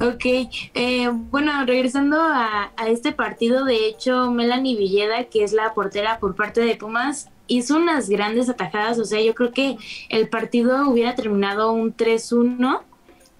Ok, 0.00 0.50
eh, 0.74 1.08
bueno, 1.10 1.64
regresando 1.64 2.20
a, 2.20 2.72
a, 2.76 2.88
este 2.88 3.12
partido, 3.12 3.64
de 3.64 3.86
hecho, 3.86 4.30
Melanie 4.32 4.76
Villeda, 4.76 5.24
que 5.24 5.44
es 5.44 5.52
la 5.52 5.72
portera 5.72 6.18
por 6.18 6.34
parte 6.34 6.60
de 6.60 6.74
Pumas, 6.74 7.30
hizo 7.46 7.76
unas 7.76 8.08
grandes 8.08 8.48
atajadas, 8.48 8.98
o 8.98 9.04
sea, 9.04 9.20
yo 9.20 9.34
creo 9.34 9.52
que 9.52 9.76
el 10.08 10.28
partido 10.28 10.88
hubiera 10.88 11.14
terminado 11.14 11.72
un 11.72 11.94
3-1, 11.96 12.80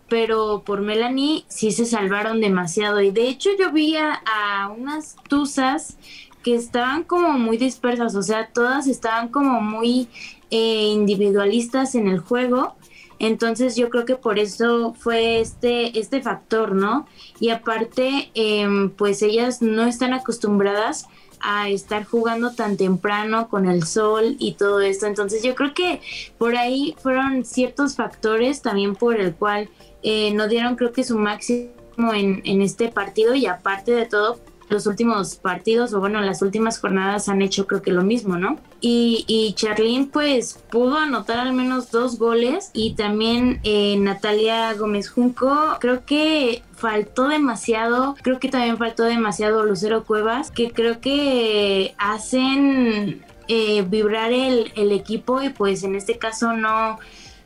pero 0.09 0.63
por 0.65 0.81
Melanie 0.81 1.45
sí 1.49 1.73
se 1.73 1.87
salvaron 1.87 2.41
demasiado. 2.41 3.01
Y 3.01 3.11
de 3.11 3.29
hecho 3.29 3.51
yo 3.59 3.73
vi 3.73 3.97
a, 3.97 4.71
unas 4.77 5.17
tuzas 5.29 5.97
que 6.43 6.55
estaban 6.55 7.05
como 7.05 7.39
muy 7.39 7.57
dispersas, 7.57 8.15
o 8.15 8.23
sea, 8.23 8.49
todas 8.53 8.87
estaban 8.87 9.29
como 9.29 9.61
muy 9.61 10.09
eh, 10.51 10.89
individualistas 10.93 11.95
en 11.95 12.07
el 12.09 12.19
juego. 12.19 12.77
Entonces 13.19 13.77
yo 13.77 13.89
creo 13.89 14.05
que 14.05 14.17
por 14.17 14.39
eso 14.39 14.93
fue 14.93 15.41
este, 15.41 15.99
este 15.99 16.21
factor, 16.21 16.75
¿no? 16.75 17.07
Y 17.41 17.51
aparte, 17.51 18.31
em, 18.35 18.91
pues 18.91 19.23
ellas 19.23 19.63
no 19.63 19.87
están 19.87 20.13
acostumbradas 20.13 21.09
a 21.45 21.69
estar 21.69 22.05
jugando 22.05 22.53
tan 22.53 22.77
temprano 22.77 23.49
con 23.49 23.69
el 23.69 23.85
sol 23.85 24.37
y 24.39 24.55
todo 24.55 24.81
esto. 24.81 25.07
Entonces 25.07 25.43
yo 25.43 25.55
creo 25.55 25.75
que 25.75 26.01
por 26.39 26.57
ahí 26.57 26.97
fueron 27.03 27.45
ciertos 27.45 27.97
factores 27.97 28.63
también 28.63 28.97
por 28.97 29.21
el 29.21 29.35
cual 29.35 29.69
eh, 30.03 30.33
no 30.33 30.49
dieron 30.49 30.77
creo 30.77 30.93
que 30.93 31.05
su 31.05 31.19
máximo 31.19 31.71
en, 32.15 32.41
en 32.45 32.63
este 32.63 32.89
partido 32.89 33.35
y 33.35 33.47
aparte 33.47 33.93
de 33.93 34.07
todo 34.07 34.41
los 34.69 34.87
últimos 34.87 35.37
partidos 35.37 35.93
o 35.93 36.01
bueno 36.01 36.21
las 36.21 36.43
últimas 36.43 36.79
jornadas 36.79 37.29
han 37.29 37.43
hecho 37.43 37.67
creo 37.67 37.83
que 37.83 37.93
lo 37.93 38.03
mismo, 38.03 38.37
¿no? 38.37 38.59
Y, 38.81 39.25
y 39.27 39.53
Charlene 39.55 40.09
pues 40.13 40.59
pudo 40.71 40.99
anotar 40.99 41.39
al 41.39 41.53
menos 41.53 41.91
dos 41.91 42.19
goles 42.19 42.71
y 42.73 42.95
también 42.95 43.61
eh, 43.65 43.97
Natalia 43.99 44.73
Gómez 44.75 45.09
Junco 45.09 45.77
creo 45.81 46.05
que 46.05 46.63
faltó 46.73 47.29
demasiado, 47.29 48.15
creo 48.23 48.39
que 48.39 48.49
también 48.49 48.77
faltó 48.77 49.05
demasiado 49.05 49.65
Lucero 49.65 50.05
Cuevas 50.05 50.51
que 50.51 50.71
creo 50.71 51.01
que 51.01 51.95
hacen 51.99 53.25
eh, 53.49 53.83
vibrar 53.89 54.33
el, 54.33 54.73
el 54.77 54.93
equipo 54.93 55.43
y 55.43 55.51
pues 55.51 55.83
en 55.83 55.95
este 55.95 56.19
caso 56.19 56.53
no 56.53 56.99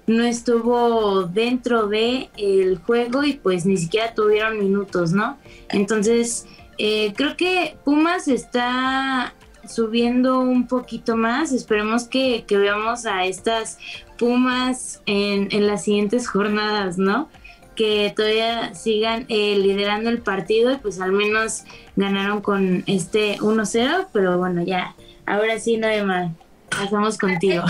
no 0.09 0.25
estuvo 0.25 1.25
dentro 1.25 1.87
de 1.87 2.31
el 2.39 2.79
juego 2.79 3.25
y 3.25 3.35
pues 3.35 3.67
ni 3.67 3.77
siquiera 3.77 4.15
tuvieron 4.15 4.59
minutos, 4.59 5.13
¿no? 5.13 5.37
Entonces, 5.69 6.47
eh, 6.79 7.13
creo 7.17 7.37
que 7.37 7.77
Pumas 7.85 8.29
está 8.29 9.35
subiendo 9.69 10.41
un 10.41 10.67
poquito 10.67 11.17
más. 11.17 11.53
Esperemos 11.53 12.09
que, 12.09 12.45
veamos 12.49 13.07
a 13.07 13.25
estas 13.25 13.79
Pumas 14.17 15.03
en, 15.07 15.67
las 15.67 15.85
siguientes 15.85 16.29
jornadas, 16.29 16.99
¿no? 16.99 17.29
Que 17.75 18.13
todavía 18.17 18.75
sigan 18.75 19.27
eh, 19.29 19.57
liderando 19.57 20.11
el 20.11 20.21
partido 20.21 20.73
y 20.73 20.77
pues 20.79 21.01
al 21.01 21.13
menos 21.13 21.65
ganaron 21.95 22.41
con 22.41 22.83
este 22.87 23.39
1-0, 23.39 24.09
pero 24.13 24.39
bueno, 24.39 24.63
ya, 24.65 24.97
ahora 25.27 25.59
sí, 25.61 25.77
no 25.77 25.87
hay 25.87 26.03
más. 26.03 26.33
Pasamos 26.71 27.19
contigo. 27.19 27.65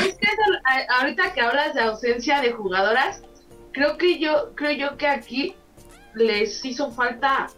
ahorita 0.98 1.32
que 1.32 1.40
hablas 1.40 1.74
de 1.74 1.82
ausencia 1.82 2.40
de 2.40 2.52
jugadoras, 2.52 3.22
creo 3.72 3.96
que 3.96 4.18
yo, 4.18 4.52
creo 4.54 4.72
yo 4.72 4.96
que 4.96 5.06
aquí 5.06 5.54
les 6.14 6.64
hizo 6.64 6.90
falta 6.90 7.48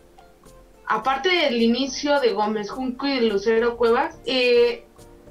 aparte 0.91 1.29
del 1.29 1.63
inicio 1.63 2.19
de 2.19 2.33
Gómez 2.33 2.69
Junco 2.69 3.07
y 3.07 3.21
Lucero 3.21 3.77
Cuevas, 3.77 4.19
eh, 4.27 4.85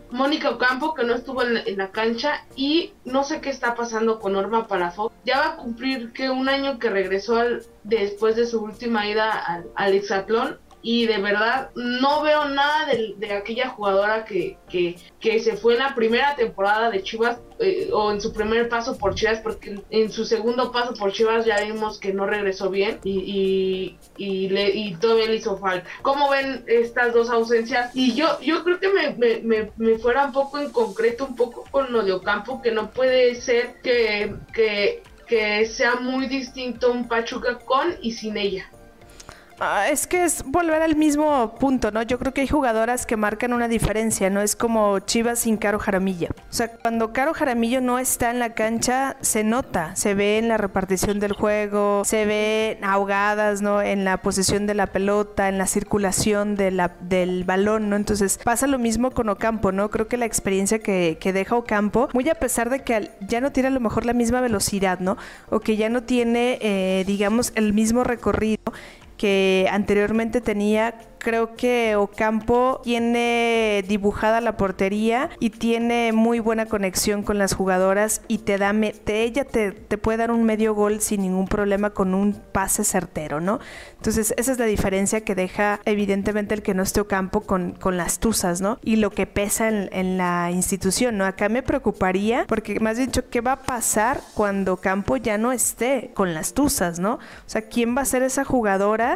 Mónica 0.10 0.52
Ocampo, 0.52 0.94
que 0.94 1.04
no 1.04 1.14
estuvo 1.14 1.44
en 1.44 1.78
la, 1.78 1.92
cancha, 1.92 2.46
y 2.56 2.94
no 3.04 3.26
sé 3.26 3.42
qué 3.42 3.50
está 3.50 3.76
pasando 3.76 4.20
con 4.20 4.34
Norma 4.34 4.68
Palafox. 4.68 5.14
Ya 5.26 5.38
va 5.38 5.48
a 5.50 5.56
cumplir 5.58 6.14
que 6.14 6.30
un 6.30 6.48
año 6.48 6.80
que 6.80 6.90
regresó 6.90 7.44
después 7.84 8.38
de 8.38 8.48
su 8.48 8.62
última 8.62 9.06
ida 9.06 9.32
al, 9.32 9.66
al 9.76 9.94
Exatlón 9.94 10.60
y 10.82 11.08
de 11.08 11.18
verdad 11.18 11.72
no 11.76 12.22
veo 12.22 12.46
nada 12.46 12.88
de, 12.88 13.34
aquella 13.34 13.70
jugadora 13.70 14.26
que, 14.26 14.58
que, 14.70 15.40
se 15.40 15.58
fue 15.58 15.74
en 15.74 15.80
la 15.80 15.96
primera 15.96 16.36
temporada 16.36 16.90
de 16.90 17.04
Chivas 17.04 17.40
eh, 17.60 17.90
o 17.92 18.12
en 18.12 18.22
su 18.22 18.32
primer 18.34 18.70
paso 18.70 18.98
por 18.98 19.16
Chivas 19.16 19.40
porque 19.40 19.80
en 19.90 20.12
su 20.12 20.26
segundo 20.26 20.72
paso 20.72 20.94
por 20.94 21.12
Chivas 21.12 21.46
ya 21.46 21.62
vimos 21.62 22.00
que 22.00 22.14
no 22.14 22.26
regresó 22.26 22.70
bien 22.70 23.00
y, 23.04 23.98
y, 24.18 24.50
le, 24.50 24.70
y 24.70 24.96
todavía 24.96 25.28
le 25.28 25.36
hizo 25.36 25.58
falta. 25.58 25.88
¿Cómo 26.02 26.30
ven 26.30 26.64
estas 26.68 27.14
dos 27.14 27.30
ausencias? 27.30 27.92
Y 27.94 28.16
yo, 28.16 28.40
yo 28.42 28.64
creo 28.64 28.80
que 28.80 28.90
me, 28.90 29.42
me, 29.42 29.72
me, 29.76 29.98
fuera 29.98 30.26
un 30.26 30.32
poco 30.32 30.60
en 30.60 30.72
concreto, 30.72 31.26
un 31.26 31.36
poco 31.36 31.66
con 31.70 31.92
lo 31.92 32.04
de 32.04 32.14
Ocampo, 32.14 32.62
que 32.62 32.72
no 32.72 32.92
puede 32.92 33.36
ser 33.36 33.76
que, 33.84 34.34
que, 34.54 35.04
que 35.28 35.66
sea 35.66 35.96
muy 35.96 36.28
distinto 36.28 36.92
un 36.92 37.08
Pachuca 37.08 37.60
con 37.60 37.96
y 38.02 38.14
sin 38.14 38.38
ella. 38.38 38.70
Ah, 39.62 39.90
es 39.90 40.08
que 40.08 40.24
es 40.24 40.44
volver 40.46 40.82
al 40.82 40.96
mismo 40.96 41.56
punto, 41.60 41.92
¿no? 41.92 42.02
Yo 42.04 42.18
creo 42.18 42.34
que 42.34 42.42
hay 42.42 42.48
jugadoras 42.48 43.06
que 43.06 43.18
marcan 43.18 43.52
una 43.52 43.68
diferencia, 43.68 44.30
¿no? 44.30 44.42
Es 44.42 44.56
como 44.56 45.00
Chivas 45.00 45.40
sin 45.40 45.58
Caro 45.58 45.80
Jaramillo. 45.80 46.30
O 46.30 46.54
sea, 46.54 46.70
cuando 46.70 47.12
Caro 47.12 47.34
Jaramillo 47.34 47.82
no 47.82 48.00
está 48.00 48.32
en 48.32 48.40
la 48.40 48.54
cancha, 48.54 49.18
se 49.20 49.44
nota, 49.44 49.98
se 49.98 50.14
ve 50.14 50.38
en 50.38 50.48
la 50.48 50.56
repartición 50.56 51.20
del 51.20 51.34
juego, 51.34 52.04
se 52.06 52.24
ve 52.24 52.80
ahogadas, 52.82 53.62
¿no? 53.62 53.82
En 53.82 54.06
la 54.06 54.22
posesión 54.22 54.66
de 54.66 54.76
la 54.76 54.88
pelota, 54.88 55.50
en 55.50 55.58
la 55.58 55.68
circulación 55.68 56.56
de 56.56 56.72
la, 56.72 56.96
del 57.02 57.44
balón, 57.44 57.90
¿no? 57.90 57.98
Entonces 57.98 58.40
pasa 58.42 58.66
lo 58.66 58.80
mismo 58.80 59.12
con 59.12 59.28
Ocampo, 59.28 59.74
¿no? 59.74 59.90
Creo 59.90 60.08
que 60.08 60.16
la 60.16 60.26
experiencia 60.26 60.80
que, 60.80 61.18
que 61.20 61.34
deja 61.34 61.58
Ocampo, 61.58 62.08
muy 62.14 62.30
a 62.30 62.36
pesar 62.36 62.70
de 62.70 62.84
que 62.84 63.12
ya 63.28 63.42
no 63.42 63.52
tiene 63.52 63.68
a 63.68 63.72
lo 63.72 63.82
mejor 63.82 64.06
la 64.06 64.14
misma 64.14 64.40
velocidad, 64.40 65.00
¿no? 65.02 65.18
O 65.50 65.60
que 65.60 65.76
ya 65.76 65.90
no 65.90 66.04
tiene, 66.04 66.60
eh, 66.62 67.04
digamos, 67.06 67.52
el 67.56 67.74
mismo 67.74 68.06
recorrido 68.06 68.72
que 69.20 69.68
anteriormente 69.70 70.40
tenía 70.40 70.96
creo 71.20 71.56
que 71.56 71.96
Ocampo 71.96 72.80
tiene 72.84 73.84
dibujada 73.88 74.42
la 74.42 74.58
portería 74.58 75.30
y 75.40 75.52
tiene 75.52 76.12
muy 76.14 76.40
buena 76.40 76.66
conexión 76.66 77.24
con 77.24 77.38
las 77.38 77.54
jugadoras 77.54 78.22
y 78.28 78.40
te 78.40 78.58
da, 78.58 78.74
ella 79.06 79.44
te, 79.44 79.72
puede 79.98 80.18
dar 80.18 80.32
un 80.32 80.44
medio 80.44 80.74
gol 80.74 81.02
sin 81.02 81.22
ningún 81.22 81.48
problema 81.48 81.92
con 81.92 82.14
un 82.14 82.34
pase 82.34 82.84
certero, 82.84 83.42
¿no? 83.42 83.60
Entonces 83.98 84.34
esa 84.38 84.52
es 84.54 84.60
la 84.60 84.66
diferencia 84.66 85.22
que 85.22 85.36
deja 85.36 85.82
evidentemente 85.86 86.56
el 86.56 86.62
que 86.62 86.74
no 86.74 86.84
esté 86.84 87.02
Ocampo 87.02 87.42
con, 87.42 87.74
con 87.74 87.98
las 87.98 88.20
tuzas, 88.20 88.62
¿no? 88.62 88.80
Y 88.82 88.96
lo 88.96 89.12
que 89.12 89.28
pesa 89.28 89.68
en, 89.68 89.90
en 89.92 90.18
la 90.18 90.52
institución, 90.52 91.18
¿no? 91.18 91.26
Acá 91.26 91.50
me 91.50 91.64
preocuparía 91.64 92.46
porque 92.48 92.80
más 92.80 92.98
dicho, 92.98 93.30
¿qué 93.30 93.42
va 93.42 93.54
a 93.54 93.64
pasar 93.64 94.22
cuando 94.36 94.74
Ocampo 94.74 95.18
ya 95.18 95.38
no 95.38 95.52
esté 95.52 96.12
con 96.14 96.34
las 96.34 96.54
tuzas, 96.54 97.00
¿no? 97.00 97.16
O 97.16 97.20
sea, 97.46 97.64
¿quién 97.64 97.96
va 97.96 98.02
a 98.02 98.06
ser 98.06 98.24
esa 98.24 98.46
jugadora? 98.46 99.09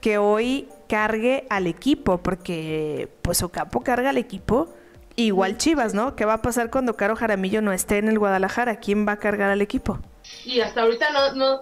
Que 0.00 0.18
hoy 0.18 0.68
cargue 0.88 1.46
al 1.50 1.66
equipo, 1.66 2.18
porque 2.18 3.08
pues 3.22 3.42
Ocampo 3.42 3.80
carga 3.80 4.10
al 4.10 4.18
equipo. 4.18 4.68
Igual 5.16 5.56
Chivas, 5.56 5.94
¿no? 5.94 6.14
¿Qué 6.14 6.24
va 6.24 6.34
a 6.34 6.42
pasar 6.42 6.70
cuando 6.70 6.96
Caro 6.96 7.16
Jaramillo 7.16 7.62
no 7.62 7.72
esté 7.72 7.98
en 7.98 8.08
el 8.08 8.18
Guadalajara? 8.18 8.76
¿Quién 8.76 9.08
va 9.08 9.12
a 9.12 9.16
cargar 9.16 9.50
al 9.50 9.62
equipo? 9.62 9.98
Y 10.44 10.60
hasta 10.60 10.82
ahorita 10.82 11.10
no, 11.10 11.34
no, 11.34 11.60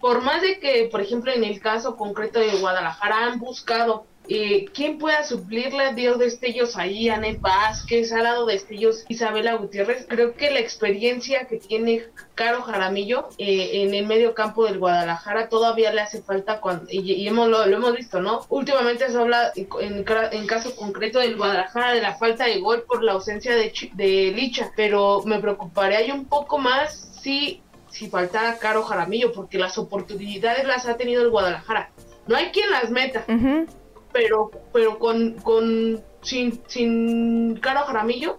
por 0.00 0.22
más 0.22 0.42
de 0.42 0.58
que, 0.58 0.88
por 0.90 1.00
ejemplo, 1.00 1.32
en 1.32 1.44
el 1.44 1.60
caso 1.60 1.96
concreto 1.96 2.40
de 2.40 2.58
Guadalajara 2.58 3.26
han 3.26 3.38
buscado 3.38 4.06
eh, 4.28 4.66
¿Quién 4.74 4.98
pueda 4.98 5.22
suplirle? 5.22 5.94
Dio 5.94 6.16
destellos 6.16 6.76
ahí, 6.76 7.08
Anet 7.08 7.40
Vázquez, 7.40 8.12
ha 8.12 8.22
dado 8.22 8.46
destellos 8.46 9.04
Isabela 9.08 9.54
Gutiérrez. 9.54 10.06
Creo 10.08 10.34
que 10.34 10.50
la 10.50 10.60
experiencia 10.60 11.46
que 11.46 11.58
tiene 11.58 12.04
Caro 12.34 12.62
Jaramillo 12.62 13.28
eh, 13.38 13.82
en 13.82 13.94
el 13.94 14.06
medio 14.06 14.34
campo 14.34 14.64
del 14.64 14.78
Guadalajara 14.78 15.48
todavía 15.48 15.92
le 15.92 16.00
hace 16.00 16.22
falta 16.22 16.60
cuando, 16.60 16.86
y, 16.90 17.26
hemos, 17.26 17.48
lo, 17.48 17.64
hemos 17.64 17.96
visto, 17.96 18.20
¿no? 18.20 18.44
Últimamente 18.48 19.08
se 19.08 19.16
habla 19.16 19.52
en, 19.54 20.46
caso 20.46 20.74
concreto 20.74 21.20
del 21.20 21.36
Guadalajara 21.36 21.92
de 21.92 22.02
la 22.02 22.16
falta 22.16 22.46
de 22.46 22.60
gol 22.60 22.84
por 22.86 23.02
la 23.02 23.12
ausencia 23.12 23.54
de, 23.54 23.72
de 23.94 24.32
Licha, 24.34 24.70
pero 24.76 25.22
me 25.24 25.38
preocuparía 25.38 26.14
un 26.14 26.24
poco 26.24 26.58
más 26.58 27.20
si, 27.22 27.62
si 27.90 28.08
faltara 28.08 28.58
Caro 28.58 28.82
Jaramillo, 28.82 29.32
porque 29.32 29.58
las 29.58 29.78
oportunidades 29.78 30.66
las 30.66 30.86
ha 30.86 30.96
tenido 30.96 31.22
el 31.22 31.30
Guadalajara. 31.30 31.90
No 32.26 32.36
hay 32.36 32.46
quien 32.46 32.70
las 32.70 32.90
meta 32.90 33.24
pero, 34.16 34.50
pero 34.72 34.98
con, 34.98 35.34
con 35.42 36.02
sin, 36.22 36.62
sin 36.68 37.56
Caro 37.56 37.80
Jaramillo, 37.80 38.38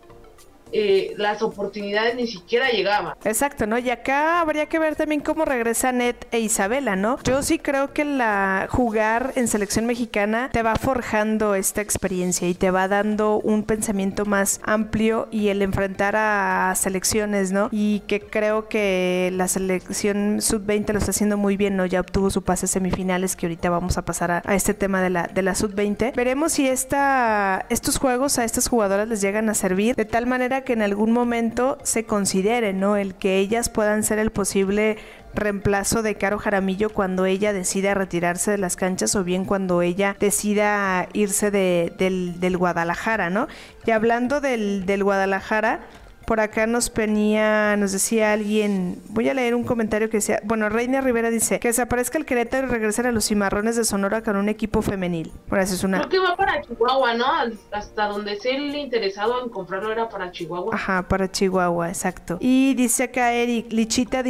eh, 0.71 1.13
las 1.17 1.41
oportunidades 1.41 2.15
ni 2.15 2.27
siquiera 2.27 2.69
llegaban. 2.69 3.15
Exacto, 3.23 3.67
¿no? 3.67 3.77
Y 3.77 3.89
acá 3.89 4.41
habría 4.41 4.67
que 4.67 4.79
ver 4.79 4.95
también 4.95 5.21
cómo 5.21 5.45
regresa 5.45 5.91
Ned 5.91 6.15
e 6.31 6.39
Isabela, 6.39 6.95
¿no? 6.95 7.19
Yo 7.23 7.41
sí 7.43 7.59
creo 7.59 7.93
que 7.93 8.05
la 8.05 8.67
jugar 8.69 9.33
en 9.35 9.47
selección 9.47 9.85
mexicana 9.85 10.49
te 10.51 10.63
va 10.63 10.75
forjando 10.75 11.55
esta 11.55 11.81
experiencia 11.81 12.47
y 12.47 12.53
te 12.53 12.71
va 12.71 12.87
dando 12.87 13.39
un 13.39 13.63
pensamiento 13.63 14.25
más 14.25 14.59
amplio 14.63 15.27
y 15.31 15.49
el 15.49 15.61
enfrentar 15.61 16.15
a 16.15 16.73
selecciones, 16.75 17.51
¿no? 17.51 17.69
Y 17.71 18.01
que 18.01 18.19
creo 18.19 18.67
que 18.67 19.31
la 19.33 19.47
selección 19.47 20.41
sub-20 20.41 20.93
lo 20.93 20.99
está 20.99 21.11
haciendo 21.11 21.37
muy 21.37 21.57
bien, 21.57 21.75
¿no? 21.75 21.85
Ya 21.85 21.99
obtuvo 21.99 22.29
su 22.29 22.43
pase 22.43 22.67
semifinales 22.67 23.35
que 23.35 23.45
ahorita 23.45 23.69
vamos 23.69 23.97
a 23.97 24.03
pasar 24.03 24.31
a, 24.31 24.55
este 24.55 24.73
tema 24.73 25.01
de 25.01 25.09
la, 25.09 25.27
de 25.27 25.41
la 25.41 25.55
sub-20. 25.55 26.15
Veremos 26.15 26.53
si 26.53 26.67
esta, 26.67 27.65
estos 27.69 27.97
juegos 27.97 28.37
a 28.39 28.43
estas 28.43 28.67
jugadoras 28.67 29.07
les 29.07 29.21
llegan 29.21 29.49
a 29.49 29.53
servir 29.53 29.95
de 29.95 30.05
tal 30.05 30.25
manera 30.25 30.56
que 30.61 30.73
en 30.73 30.81
algún 30.81 31.11
momento 31.11 31.77
se 31.83 32.05
considere, 32.05 32.73
¿no? 32.73 32.97
El 32.97 33.15
que 33.15 33.37
ellas 33.37 33.69
puedan 33.69 34.03
ser 34.03 34.19
el 34.19 34.31
posible 34.31 34.97
reemplazo 35.33 36.01
de 36.01 36.15
Caro 36.15 36.39
Jaramillo 36.39 36.89
cuando 36.89 37.25
ella 37.25 37.53
decida 37.53 37.93
retirarse 37.93 38.51
de 38.51 38.57
las 38.57 38.75
canchas 38.75 39.15
o 39.15 39.23
bien 39.23 39.45
cuando 39.45 39.81
ella 39.81 40.15
decida 40.19 41.07
irse 41.13 41.51
de, 41.51 41.93
del, 41.97 42.57
Guadalajara, 42.57 43.29
¿no? 43.29 43.47
Y 43.85 43.91
hablando 43.91 44.41
del 44.41 45.03
Guadalajara, 45.03 45.81
por 46.27 46.41
acá 46.41 46.67
nos 46.67 46.93
venía, 46.93 47.77
nos 47.77 47.93
decía 47.93 48.33
alguien, 48.33 49.01
voy 49.07 49.29
a 49.29 49.33
leer 49.33 49.55
un 49.55 49.63
comentario 49.63 50.09
que 50.09 50.17
decía, 50.17 50.41
bueno, 50.43 50.67
Reina 50.67 50.99
Rivera 50.99 51.29
dice, 51.29 51.57
que 51.61 51.69
desaparezca 51.69 52.17
el 52.17 52.25
Querétaro 52.25 52.67
y 52.67 52.69
regresen 52.69 53.05
a 53.05 53.13
los 53.13 53.29
cimarrones 53.29 53.77
de 53.77 53.85
Sonora 53.85 54.21
con 54.21 54.35
un 54.35 54.49
equipo 54.49 54.81
femenil. 54.81 55.31
Bueno, 55.47 55.63
eso 55.63 55.75
es 55.75 55.85
una... 55.85 55.99
Creo 55.99 56.09
que 56.09 56.19
va 56.19 56.35
para 56.35 56.61
Chihuahua, 56.63 57.13
¿no? 57.13 57.27
Hasta 57.71 58.07
donde 58.07 58.35
sea 58.41 58.57
el 58.57 58.75
interesado 58.75 59.41
en 59.41 59.49
comprarlo 59.49 59.89
era 59.89 60.09
para 60.09 60.29
Chihuahua. 60.29 60.75
Ajá, 60.75 61.07
para 61.07 61.31
Chihuahua, 61.31 61.87
exacto. 61.87 62.37
Y 62.41 62.73
dice 62.73 63.03
acá 63.03 63.31
Eric, 63.31 63.71
Lichita 63.71 64.21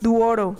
Duoro 0.00 0.56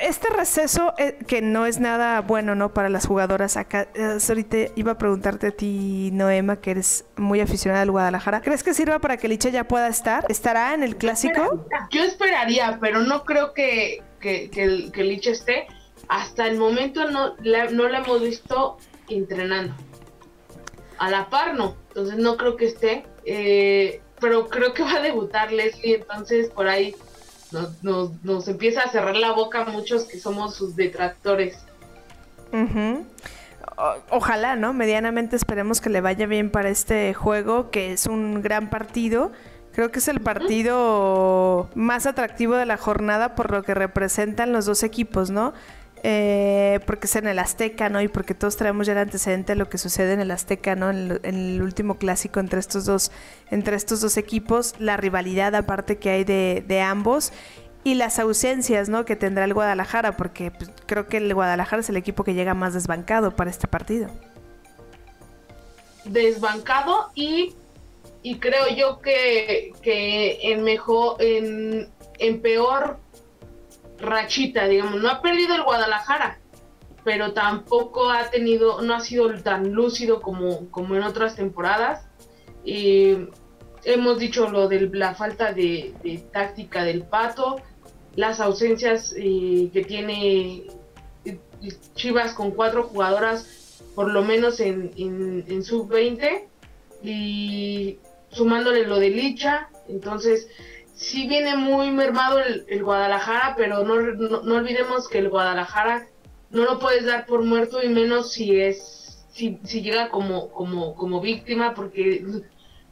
este 0.00 0.28
receso 0.30 0.94
eh, 0.98 1.18
que 1.26 1.42
no 1.42 1.66
es 1.66 1.80
nada 1.80 2.20
bueno, 2.20 2.54
¿no? 2.54 2.72
Para 2.72 2.88
las 2.88 3.06
jugadoras 3.06 3.56
acá. 3.56 3.88
Ahorita 4.28 4.56
iba 4.76 4.92
a 4.92 4.98
preguntarte 4.98 5.48
a 5.48 5.50
ti, 5.50 6.10
Noema, 6.12 6.60
que 6.60 6.72
eres 6.72 7.04
muy 7.16 7.40
aficionada 7.40 7.82
al 7.82 7.90
Guadalajara. 7.90 8.40
¿Crees 8.40 8.62
que 8.62 8.74
sirva 8.74 8.98
para 8.98 9.16
que 9.16 9.28
Licha 9.28 9.48
ya 9.48 9.64
pueda 9.64 9.88
estar? 9.88 10.24
¿Estará 10.28 10.74
en 10.74 10.82
el 10.82 10.96
clásico? 10.96 11.66
Yo 11.90 12.04
esperaría, 12.04 12.78
pero 12.80 13.00
no 13.00 13.24
creo 13.24 13.52
que, 13.52 14.02
que, 14.20 14.50
que, 14.50 15.04
Licha 15.04 15.30
esté. 15.30 15.66
Hasta 16.08 16.46
el 16.46 16.58
momento 16.58 17.10
no, 17.10 17.34
no 17.36 17.88
la 17.88 17.98
hemos 17.98 18.22
visto 18.22 18.78
entrenando. 19.08 19.74
A 20.98 21.10
la 21.10 21.28
par 21.30 21.54
no. 21.54 21.76
Entonces 21.88 22.16
no 22.16 22.36
creo 22.36 22.56
que 22.56 22.66
esté. 22.66 23.04
Eh, 23.24 24.00
pero 24.20 24.48
creo 24.48 24.74
que 24.74 24.82
va 24.82 24.94
a 24.94 25.00
debutar 25.00 25.52
Leslie, 25.52 25.96
entonces 25.96 26.50
por 26.50 26.68
ahí 26.68 26.94
nos, 27.52 28.24
nos, 28.24 28.48
empieza 28.48 28.82
a 28.82 28.90
cerrar 28.90 29.16
la 29.16 29.32
boca 29.32 29.62
a 29.62 29.64
muchos 29.66 30.04
que 30.04 30.18
somos 30.18 30.54
sus 30.54 30.76
detractores. 30.76 31.58
ojalá, 34.10 34.56
¿no? 34.56 34.72
Medianamente 34.72 35.36
esperemos 35.36 35.80
que 35.80 35.90
le 35.90 36.00
vaya 36.00 36.26
bien 36.26 36.50
para 36.50 36.68
este 36.68 37.14
juego, 37.14 37.70
que 37.70 37.92
es 37.92 38.06
un 38.06 38.42
gran 38.42 38.70
partido. 38.70 39.32
Creo 39.72 39.92
que 39.92 40.00
es 40.00 40.08
el 40.08 40.20
partido 40.20 41.68
más 41.74 42.06
atractivo 42.06 42.56
de 42.56 42.66
la 42.66 42.76
jornada 42.76 43.34
por 43.34 43.52
lo 43.52 43.62
que 43.62 43.74
representan 43.74 44.52
los 44.52 44.66
dos 44.66 44.82
equipos, 44.82 45.30
¿no? 45.30 45.54
Eh, 46.02 46.80
porque 46.86 47.06
es 47.06 47.16
en 47.16 47.26
el 47.26 47.38
Azteca, 47.38 47.88
¿no? 47.88 48.00
Y 48.00 48.08
porque 48.08 48.34
todos 48.34 48.56
traemos 48.56 48.86
ya 48.86 48.92
el 48.92 48.98
antecedente 48.98 49.52
de 49.52 49.56
lo 49.56 49.68
que 49.68 49.78
sucede 49.78 50.12
en 50.12 50.20
el 50.20 50.30
Azteca, 50.30 50.76
¿no? 50.76 50.90
En 50.90 51.20
el, 51.22 51.62
último 51.62 51.98
clásico 51.98 52.40
entre 52.40 52.60
estos 52.60 52.84
dos, 52.84 53.10
entre 53.50 53.76
estos 53.76 54.00
dos 54.00 54.16
equipos, 54.16 54.74
la 54.78 54.96
rivalidad 54.96 55.54
aparte 55.54 55.98
que 55.98 56.10
hay 56.10 56.24
de, 56.24 56.80
ambos 56.80 57.32
y 57.84 57.94
las 57.94 58.18
ausencias, 58.18 58.88
¿no? 58.88 59.04
Que 59.04 59.16
tendrá 59.16 59.44
el 59.44 59.54
Guadalajara, 59.54 60.16
porque 60.16 60.50
pues, 60.50 60.70
creo 60.86 61.08
que 61.08 61.16
el 61.16 61.34
Guadalajara 61.34 61.80
es 61.80 61.88
el 61.88 61.96
equipo 61.96 62.22
que 62.22 62.34
llega 62.34 62.54
más 62.54 62.74
desbancado 62.74 63.34
para 63.34 63.50
este 63.50 63.66
partido. 63.66 64.08
Desbancado 66.04 67.10
y, 67.14 67.54
y 68.22 68.38
creo 68.38 68.68
yo 68.74 69.00
que, 69.00 69.72
que 69.82 70.38
en 70.52 70.62
mejor, 70.62 71.16
en, 71.20 71.88
en 72.18 72.40
peor 72.40 72.98
rachita, 73.98 74.66
digamos, 74.66 75.00
no 75.00 75.08
ha 75.08 75.22
perdido 75.22 75.54
el 75.54 75.62
Guadalajara, 75.62 76.38
pero 77.04 77.32
tampoco 77.32 78.10
ha 78.10 78.30
tenido, 78.30 78.82
no 78.82 78.94
ha 78.94 79.00
sido 79.00 79.32
tan 79.42 79.72
lúcido 79.72 80.20
como, 80.20 80.70
como 80.70 80.94
en 80.96 81.02
otras 81.02 81.36
temporadas. 81.36 82.06
hemos 82.64 84.18
dicho 84.18 84.48
lo 84.50 84.68
de 84.68 84.88
la 84.92 85.14
falta 85.14 85.52
de, 85.52 86.22
táctica 86.32 86.84
del 86.84 87.02
pato, 87.02 87.56
las 88.14 88.40
ausencias 88.40 89.14
eh, 89.16 89.70
que 89.72 89.84
tiene 89.84 90.64
eh, 91.24 91.38
Chivas 91.94 92.32
con 92.34 92.50
cuatro 92.50 92.84
jugadoras, 92.84 93.82
por 93.94 94.10
lo 94.10 94.22
menos 94.22 94.60
en, 94.60 94.92
en 94.96 95.62
sub-20, 95.62 96.46
y 97.02 97.98
sumándole 98.30 98.86
lo 98.86 98.98
de 98.98 99.10
Licha, 99.10 99.68
entonces 99.88 100.48
sí 100.98 101.28
viene 101.28 101.56
muy 101.56 101.90
mermado 101.92 102.40
el, 102.40 102.82
Guadalajara, 102.82 103.54
pero 103.56 103.84
no, 103.84 104.00
no, 104.42 104.54
olvidemos 104.54 105.08
que 105.08 105.18
el 105.18 105.28
Guadalajara 105.30 106.08
no 106.50 106.64
lo 106.64 106.78
puedes 106.80 107.06
dar 107.06 107.24
por 107.24 107.44
muerto 107.44 107.82
y 107.82 107.88
menos 107.88 108.32
si 108.32 108.60
es 108.60 109.24
si, 109.32 109.58
si 109.62 109.82
llega 109.82 110.08
como, 110.08 110.50
como, 110.50 110.96
como 110.96 111.20
víctima, 111.20 111.72
porque 111.74 112.24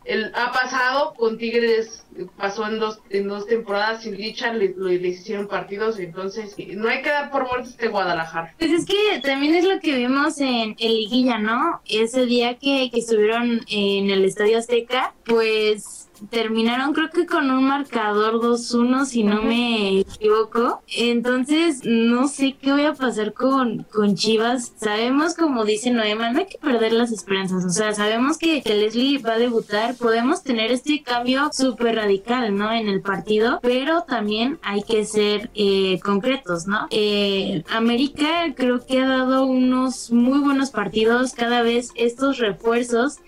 el, 0.04 0.32
ha 0.36 0.52
pasado 0.52 1.14
con 1.14 1.36
Tigres, 1.36 2.06
pasó 2.36 2.68
en 2.68 2.78
dos, 2.78 3.00
en 3.10 3.26
dos 3.26 3.48
temporadas 3.48 4.04
sin 4.04 4.16
dicha, 4.16 4.52
le, 4.52 4.72
le, 4.76 5.08
hicieron 5.08 5.48
partidos, 5.48 5.98
entonces 5.98 6.54
no 6.76 6.88
hay 6.88 7.02
que 7.02 7.10
dar 7.10 7.32
por 7.32 7.48
muerto 7.48 7.70
este 7.70 7.88
Guadalajara. 7.88 8.54
Pues 8.56 8.70
es 8.70 8.86
que 8.86 9.20
también 9.20 9.56
es 9.56 9.64
lo 9.64 9.80
que 9.80 9.96
vimos 9.96 10.40
en, 10.40 10.76
el 10.78 10.94
Liguilla, 10.94 11.38
¿no? 11.38 11.80
Ese 11.88 12.24
día 12.26 12.56
que, 12.56 12.88
que 12.92 13.00
estuvieron 13.00 13.62
en 13.68 14.10
el 14.10 14.24
Estadio 14.24 14.58
Azteca, 14.58 15.12
pues 15.24 16.05
terminaron 16.30 16.92
creo 16.92 17.10
que 17.10 17.26
con 17.26 17.50
un 17.50 17.64
marcador 17.64 18.34
2-1 18.40 19.04
si 19.04 19.22
no 19.22 19.42
me 19.42 20.00
equivoco. 20.00 20.82
Entonces 20.96 21.80
no 21.84 22.28
sé 22.28 22.56
qué 22.60 22.72
voy 22.72 22.84
a 22.84 22.94
pasar 22.94 23.32
con, 23.32 23.84
con 23.92 24.14
Chivas. 24.14 24.72
Sabemos, 24.76 25.34
como 25.34 25.64
dice 25.64 25.90
Noema, 25.90 26.30
no 26.32 26.40
hay 26.40 26.46
que 26.46 26.58
perder 26.58 26.92
las 26.92 27.12
esperanzas. 27.12 27.64
O 27.64 27.70
sea, 27.70 27.92
sabemos 27.94 28.38
que, 28.38 28.62
Leslie 28.64 29.18
va 29.18 29.34
a 29.34 29.38
debutar. 29.38 29.94
Podemos 29.96 30.42
tener 30.42 30.70
este 30.70 31.02
cambio 31.02 31.50
súper 31.52 31.96
radical, 31.96 32.56
¿no? 32.56 32.72
En 32.72 32.88
el 32.88 33.00
partido, 33.00 33.58
pero 33.62 34.02
también 34.02 34.58
hay 34.62 34.82
que 34.82 35.04
ser 35.04 35.50
eh, 35.54 35.98
concretos, 36.02 36.66
¿no? 36.66 36.86
Eh, 36.90 37.62
América 37.70 38.54
creo 38.54 38.84
que 38.84 39.00
ha 39.00 39.08
dado 39.08 39.46
unos 39.46 40.10
muy 40.10 40.38
buenos 40.38 40.70
partidos. 40.70 41.32
Cada 41.32 41.62
vez 41.62 41.90
estos 41.94 42.38
refuerzos 42.38 43.18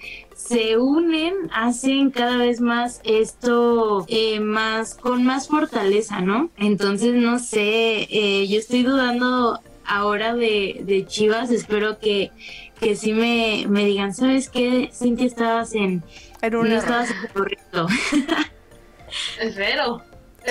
se 0.49 0.79
unen, 0.79 1.35
hacen 1.53 2.11
cada 2.11 2.39
vez 2.39 2.61
más 2.61 3.01
esto 3.05 4.05
eh, 4.09 4.41
más 4.41 4.95
con 4.95 5.25
más 5.25 5.49
fortaleza, 5.49 6.21
¿no? 6.21 6.51
Entonces 6.57 7.15
no 7.15 7.39
sé, 7.39 8.07
eh, 8.11 8.47
yo 8.49 8.59
estoy 8.59 8.83
dudando 8.83 9.61
ahora 9.85 10.35
de, 10.35 10.83
de 10.85 11.07
Chivas, 11.07 11.51
espero 11.51 11.99
que, 11.99 12.31
que 12.81 12.97
sí 12.97 13.13
me, 13.13 13.67
me 13.69 13.85
digan, 13.85 14.15
¿sabes 14.15 14.49
qué? 14.49 14.91
Cintia 14.93 15.27
estabas 15.27 15.75
en... 15.75 16.03
En 16.41 16.55
un 16.55 16.69
no 16.69 16.77
estabas 16.77 17.11
en 17.11 17.17
correcto. 17.33 17.89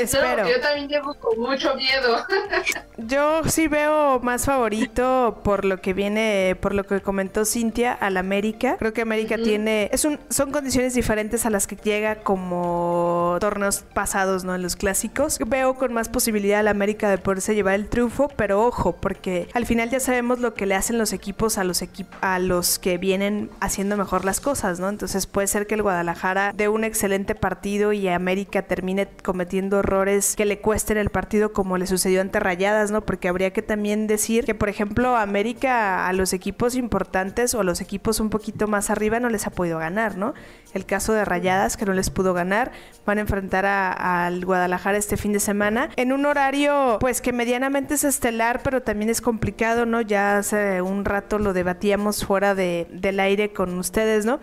Espero. 0.01 0.47
Yo 0.47 0.59
también 0.61 0.87
llevo 0.87 1.13
con 1.15 1.39
mucho 1.39 1.75
miedo. 1.75 2.25
Yo 2.97 3.43
sí 3.45 3.67
veo 3.67 4.19
más 4.19 4.45
favorito 4.45 5.41
por 5.43 5.65
lo 5.65 5.81
que 5.81 5.93
viene, 5.93 6.57
por 6.59 6.73
lo 6.73 6.85
que 6.85 7.01
comentó 7.01 7.45
Cintia, 7.45 7.93
al 7.93 8.17
América. 8.17 8.75
Creo 8.77 8.93
que 8.93 9.01
América 9.01 9.37
tiene, 9.37 9.89
es 9.91 10.05
un, 10.05 10.19
son 10.29 10.51
condiciones 10.51 10.93
diferentes 10.93 11.45
a 11.45 11.49
las 11.49 11.67
que 11.67 11.75
llega 11.75 12.17
como 12.17 13.37
torneos 13.39 13.83
pasados, 13.93 14.43
¿no? 14.43 14.55
En 14.55 14.61
los 14.61 14.75
clásicos. 14.75 15.39
Veo 15.45 15.75
con 15.75 15.93
más 15.93 16.09
posibilidad 16.09 16.59
al 16.59 16.67
América 16.67 17.09
de 17.09 17.17
poderse 17.17 17.55
llevar 17.55 17.75
el 17.75 17.87
triunfo, 17.87 18.29
pero 18.35 18.65
ojo, 18.65 18.93
porque 18.93 19.47
al 19.53 19.65
final 19.65 19.89
ya 19.89 19.99
sabemos 19.99 20.39
lo 20.39 20.53
que 20.53 20.65
le 20.65 20.75
hacen 20.75 20.97
los 20.97 21.13
equipos 21.13 21.57
a 21.57 21.63
los 21.63 21.81
equipos 21.81 22.17
a 22.21 22.39
los 22.39 22.79
que 22.79 22.97
vienen 22.97 23.49
haciendo 23.59 23.97
mejor 23.97 24.25
las 24.25 24.39
cosas, 24.39 24.79
¿no? 24.79 24.89
Entonces 24.89 25.27
puede 25.27 25.47
ser 25.47 25.67
que 25.67 25.75
el 25.75 25.81
Guadalajara 25.81 26.53
dé 26.55 26.67
un 26.67 26.83
excelente 26.83 27.35
partido 27.35 27.93
y 27.93 28.07
América 28.07 28.63
termine 28.63 29.07
cometiendo 29.23 29.81
errores 29.88 30.35
que 30.35 30.45
le 30.45 30.59
cuesten 30.59 30.97
el 30.97 31.09
partido 31.09 31.53
como 31.53 31.77
le 31.77 31.88
sucedió 31.88 32.21
ante 32.21 32.39
Rayadas, 32.39 32.91
¿no? 32.91 33.01
Porque 33.05 33.29
habría 33.29 33.51
que 33.51 33.61
también 33.61 34.05
decir 34.05 34.45
que, 34.45 34.53
por 34.53 34.69
ejemplo, 34.69 35.15
América 35.15 36.07
a 36.07 36.13
los 36.13 36.33
equipos 36.33 36.75
importantes 36.75 37.55
o 37.55 37.61
a 37.61 37.63
los 37.63 37.81
equipos 37.81 38.19
un 38.19 38.29
poquito 38.29 38.67
más 38.67 38.89
arriba 38.89 39.19
no 39.19 39.29
les 39.29 39.47
ha 39.47 39.51
podido 39.51 39.79
ganar, 39.79 40.17
¿no? 40.17 40.33
El 40.73 40.85
caso 40.85 41.13
de 41.13 41.23
Rayadas 41.23 41.77
que 41.77 41.85
no 41.85 41.93
les 41.93 42.09
pudo 42.09 42.33
ganar, 42.33 42.71
van 43.05 43.17
a 43.17 43.21
enfrentar 43.21 43.65
al 43.65 44.43
Guadalajara 44.45 44.97
este 44.97 45.17
fin 45.17 45.31
de 45.31 45.39
semana 45.39 45.89
en 45.95 46.11
un 46.11 46.25
horario 46.25 46.97
pues 46.99 47.21
que 47.21 47.31
medianamente 47.31 47.93
es 47.93 48.03
estelar, 48.03 48.61
pero 48.63 48.83
también 48.83 49.09
es 49.09 49.21
complicado, 49.21 49.85
¿no? 49.85 50.01
Ya 50.01 50.38
hace 50.38 50.81
un 50.81 51.05
rato 51.05 51.39
lo 51.39 51.53
debatíamos 51.53 52.25
fuera 52.25 52.53
de, 52.53 52.88
del 52.91 53.19
aire 53.19 53.53
con 53.53 53.77
ustedes, 53.79 54.25
¿no? 54.25 54.39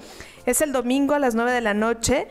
Es 0.47 0.61
el 0.61 0.73
domingo 0.73 1.15
a 1.15 1.19
las 1.19 1.35
9 1.35 1.53
de 1.53 1.61
la 1.61 1.75
noche. 1.75 2.29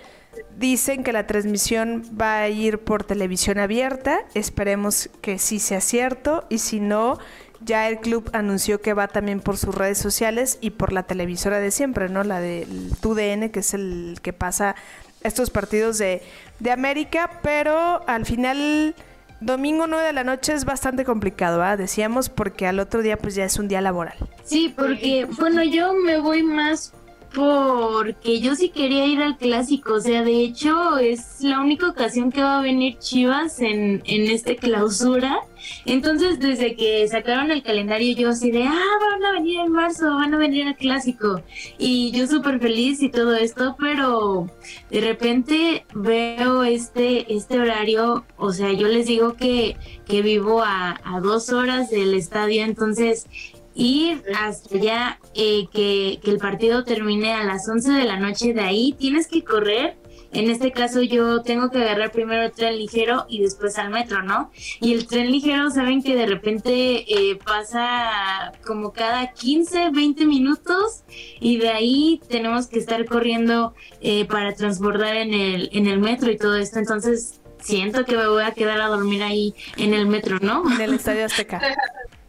Dicen 0.57 1.03
que 1.03 1.11
la 1.13 1.27
transmisión 1.27 2.03
va 2.19 2.39
a 2.39 2.49
ir 2.49 2.79
por 2.79 3.03
televisión 3.03 3.59
abierta. 3.59 4.21
Esperemos 4.33 5.09
que 5.21 5.39
sí 5.39 5.59
sea 5.59 5.81
cierto. 5.81 6.45
Y 6.49 6.59
si 6.59 6.79
no, 6.79 7.19
ya 7.61 7.87
el 7.89 7.99
club 7.99 8.29
anunció 8.33 8.81
que 8.81 8.93
va 8.93 9.07
también 9.07 9.39
por 9.39 9.57
sus 9.57 9.73
redes 9.75 9.97
sociales 9.97 10.57
y 10.61 10.71
por 10.71 10.93
la 10.93 11.03
televisora 11.03 11.59
de 11.59 11.71
siempre, 11.71 12.09
¿no? 12.09 12.23
La 12.23 12.39
del 12.39 12.91
TUDN, 13.01 13.49
que 13.49 13.59
es 13.59 13.73
el 13.73 14.17
que 14.21 14.33
pasa 14.33 14.75
estos 15.21 15.49
partidos 15.49 15.97
de, 15.97 16.21
de 16.59 16.71
América. 16.71 17.39
Pero 17.41 18.07
al 18.07 18.25
final, 18.25 18.95
domingo 19.41 19.87
9 19.87 20.05
de 20.05 20.13
la 20.13 20.23
noche 20.23 20.53
es 20.53 20.65
bastante 20.65 21.05
complicado, 21.05 21.63
¿ah? 21.63 21.77
Decíamos, 21.77 22.29
porque 22.29 22.67
al 22.67 22.79
otro 22.79 23.01
día 23.01 23.17
pues 23.17 23.35
ya 23.35 23.45
es 23.45 23.57
un 23.57 23.67
día 23.67 23.81
laboral. 23.81 24.17
Sí, 24.43 24.73
porque, 24.75 25.25
bueno, 25.37 25.63
yo 25.63 25.93
me 25.93 26.19
voy 26.19 26.43
más 26.43 26.93
porque 27.33 28.39
yo 28.39 28.55
sí 28.55 28.69
quería 28.69 29.05
ir 29.07 29.21
al 29.21 29.37
clásico, 29.37 29.95
o 29.95 29.99
sea, 29.99 30.23
de 30.23 30.43
hecho 30.43 30.97
es 30.97 31.41
la 31.41 31.59
única 31.61 31.89
ocasión 31.89 32.31
que 32.31 32.43
va 32.43 32.59
a 32.59 32.61
venir 32.61 32.97
Chivas 32.99 33.59
en, 33.59 34.03
en 34.05 34.29
este 34.29 34.55
clausura. 34.55 35.39
Entonces, 35.85 36.39
desde 36.39 36.75
que 36.75 37.07
sacaron 37.07 37.49
el 37.49 37.63
calendario, 37.63 38.15
yo 38.15 38.29
así 38.29 38.51
de, 38.51 38.63
ah, 38.63 38.97
van 38.99 39.25
a 39.25 39.31
venir 39.31 39.61
en 39.61 39.71
marzo, 39.71 40.05
van 40.13 40.33
a 40.33 40.37
venir 40.37 40.67
al 40.67 40.75
clásico. 40.75 41.41
Y 41.77 42.11
yo 42.11 42.27
súper 42.27 42.59
feliz 42.59 43.01
y 43.01 43.09
todo 43.09 43.33
esto, 43.33 43.75
pero 43.79 44.49
de 44.91 45.01
repente 45.01 45.85
veo 45.93 46.63
este, 46.63 47.33
este 47.33 47.59
horario, 47.59 48.25
o 48.37 48.51
sea, 48.51 48.73
yo 48.73 48.87
les 48.87 49.07
digo 49.07 49.35
que, 49.35 49.77
que 50.05 50.21
vivo 50.21 50.61
a, 50.61 50.99
a 51.03 51.19
dos 51.21 51.49
horas 51.49 51.89
del 51.89 52.13
estadio, 52.13 52.63
entonces 52.63 53.27
ir 53.75 54.23
hasta 54.39 54.75
allá, 54.75 55.19
eh, 55.35 55.65
que, 55.71 56.19
que, 56.23 56.31
el 56.31 56.37
partido 56.37 56.83
termine 56.83 57.33
a 57.33 57.43
las 57.43 57.67
11 57.67 57.91
de 57.91 58.03
la 58.03 58.17
noche, 58.17 58.53
de 58.53 58.61
ahí 58.61 58.95
tienes 58.97 59.27
que 59.27 59.43
correr. 59.43 59.97
En 60.31 60.49
este 60.49 60.71
caso 60.71 61.03
yo 61.03 61.43
tengo 61.43 61.69
que 61.69 61.77
agarrar 61.77 62.11
primero 62.11 62.41
el 62.41 62.51
tren 62.51 62.75
ligero 62.77 63.25
y 63.29 63.41
después 63.41 63.77
al 63.77 63.91
metro, 63.91 64.23
¿no? 64.23 64.51
Y 64.81 64.93
el 64.93 65.05
tren 65.05 65.31
ligero, 65.31 65.69
saben 65.69 66.01
que 66.01 66.15
de 66.15 66.25
repente 66.25 67.05
eh, 67.07 67.37
pasa 67.45 68.51
como 68.65 68.93
cada 68.93 69.31
15, 69.31 69.91
20 69.91 70.25
minutos 70.25 71.03
y 71.39 71.57
de 71.57 71.69
ahí 71.69 72.19
tenemos 72.29 72.65
que 72.65 72.79
estar 72.79 73.05
corriendo 73.05 73.75
eh, 74.01 74.25
para 74.25 74.55
transbordar 74.55 75.15
en 75.17 75.35
el, 75.35 75.69
en 75.71 75.85
el 75.85 75.99
metro 75.99 76.31
y 76.31 76.37
todo 76.37 76.57
esto. 76.57 76.79
Entonces 76.79 77.39
siento 77.59 78.03
que 78.03 78.17
me 78.17 78.27
voy 78.27 78.43
a 78.43 78.53
quedar 78.53 78.81
a 78.81 78.87
dormir 78.87 79.21
ahí 79.21 79.53
en 79.77 79.93
el 79.93 80.07
metro, 80.07 80.39
¿no? 80.41 80.63
En 80.73 80.81
el 80.81 80.95
Estadio 80.95 81.25
Azteca. 81.25 81.61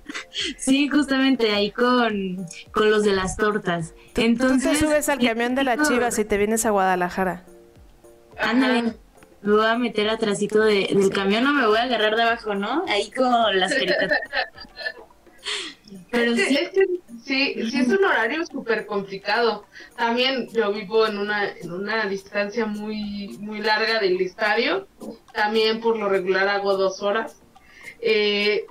Sí, 0.59 0.88
justamente 0.88 1.52
ahí 1.52 1.70
con, 1.70 2.46
con 2.72 2.90
los 2.90 3.05
de 3.05 3.12
las 3.12 3.36
tortas. 3.36 3.94
Entonces, 4.16 4.72
Tú 4.72 4.78
te 4.78 4.86
subes 4.86 5.09
al 5.09 5.18
camión 5.18 5.55
de 5.55 5.64
la 5.64 5.82
Chivas 5.82 6.18
y 6.18 6.24
te 6.24 6.36
vienes 6.36 6.66
a 6.66 6.70
Guadalajara. 6.70 7.44
Ándale, 8.38 8.94
me 9.42 9.52
voy 9.52 9.66
a 9.66 9.76
meter 9.76 10.09
atrásito 10.09 10.61
de, 10.61 10.88
del 10.92 11.11
camión, 11.11 11.44
no 11.44 11.52
me 11.52 11.66
voy 11.66 11.78
a 11.78 11.82
agarrar 11.82 12.16
de 12.16 12.22
abajo, 12.22 12.55
¿no? 12.55 12.84
Ahí 12.88 13.11
con 13.11 13.59
las 13.59 13.72
caricaturas. 13.72 14.18
Pero 16.11 16.34
sí. 16.34 16.59
Sí, 17.24 17.70
sí 17.70 17.80
es 17.80 17.88
un 17.88 18.05
horario 18.05 18.44
súper 18.44 18.84
complicado. 18.84 19.64
También 19.96 20.48
yo 20.48 20.72
vivo 20.72 21.07
en 21.07 21.16
una, 21.18 21.48
en 21.48 21.72
una 21.72 22.05
distancia 22.07 22.66
muy, 22.66 23.38
muy 23.40 23.61
larga 23.61 23.98
del 23.98 24.20
estadio. 24.20 24.86
También 25.32 25.80
por 25.80 25.96
lo 25.96 26.11
regular 26.11 26.48
hago 26.48 26.76
dos 26.76 27.02
horas. 27.02 27.40
Eh, 28.00 28.66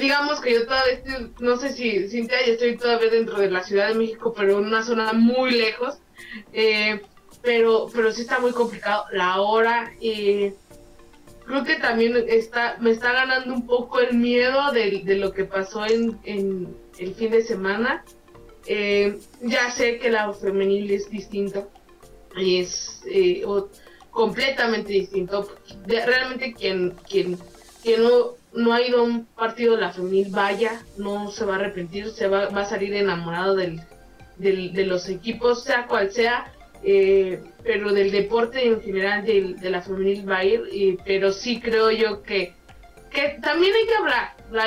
digamos 0.00 0.40
que 0.40 0.52
yo 0.52 0.66
todavía 0.66 0.94
estoy, 0.94 1.32
no 1.40 1.56
sé 1.56 1.72
si 1.72 2.08
Cintia, 2.08 2.44
ya 2.44 2.52
estoy 2.52 2.76
todavía 2.76 3.10
dentro 3.10 3.38
de 3.38 3.50
la 3.50 3.62
Ciudad 3.62 3.88
de 3.88 3.94
México, 3.94 4.34
pero 4.36 4.58
en 4.58 4.66
una 4.66 4.82
zona 4.82 5.12
muy 5.12 5.52
lejos. 5.52 5.98
Eh, 6.52 7.00
pero, 7.42 7.86
pero 7.94 8.12
sí 8.12 8.22
está 8.22 8.40
muy 8.40 8.52
complicado 8.52 9.04
la 9.12 9.40
hora. 9.40 9.92
Eh, 10.00 10.54
creo 11.44 11.62
que 11.62 11.76
también 11.76 12.16
está, 12.28 12.76
me 12.80 12.90
está 12.90 13.12
ganando 13.12 13.54
un 13.54 13.66
poco 13.66 14.00
el 14.00 14.16
miedo 14.16 14.72
de, 14.72 15.02
lo 15.16 15.32
que 15.32 15.44
pasó 15.44 15.86
en, 15.86 16.18
en, 16.24 16.76
el 16.98 17.14
fin 17.14 17.30
de 17.30 17.42
semana. 17.42 18.04
ya 19.42 19.70
sé 19.70 19.98
que 19.98 20.10
la 20.10 20.32
femenil 20.32 20.90
es 20.90 21.08
distinto, 21.08 21.70
es 22.36 23.02
completamente 24.10 24.92
distinto. 24.92 25.48
realmente 25.86 26.52
quien, 26.54 26.96
quien, 27.08 27.38
quien 27.82 28.02
no 28.02 28.34
no 28.56 28.72
ha 28.72 28.82
ido 28.82 29.00
a 29.00 29.02
un 29.02 29.26
partido 29.26 29.74
de 29.76 29.82
la 29.82 29.92
femenil, 29.92 30.28
vaya, 30.30 30.82
no 30.96 31.30
se 31.30 31.44
va 31.44 31.54
a 31.54 31.56
arrepentir, 31.56 32.10
se 32.10 32.26
va, 32.26 32.48
va 32.48 32.62
a 32.62 32.64
salir 32.64 32.94
enamorado 32.94 33.54
del, 33.54 33.80
de 34.38 34.86
los 34.86 35.08
equipos, 35.08 35.62
sea 35.62 35.86
cual 35.86 36.10
sea, 36.10 36.52
eh, 36.82 37.42
pero 37.62 37.92
del 37.92 38.10
deporte 38.10 38.66
en 38.66 38.80
general 38.80 39.24
de 39.24 39.70
la 39.70 39.82
femenil 39.82 40.28
va 40.28 40.38
a 40.38 40.44
ir, 40.44 40.98
pero 41.04 41.32
sí 41.32 41.60
creo 41.60 41.90
yo 41.90 42.22
que, 42.22 42.54
que 43.10 43.38
también 43.42 43.74
hay 43.74 43.86
que 43.86 43.94
hablar, 43.94 44.34
la, 44.50 44.66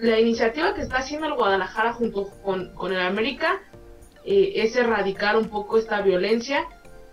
la 0.00 0.20
iniciativa 0.20 0.74
que 0.74 0.82
está 0.82 0.98
haciendo 0.98 1.26
el 1.26 1.34
Guadalajara 1.34 1.92
junto 1.92 2.30
con, 2.42 2.72
con 2.74 2.92
el 2.92 3.00
América 3.00 3.60
eh, 4.24 4.52
es 4.56 4.74
erradicar 4.76 5.36
un 5.36 5.48
poco 5.48 5.78
esta 5.78 6.00
violencia, 6.00 6.64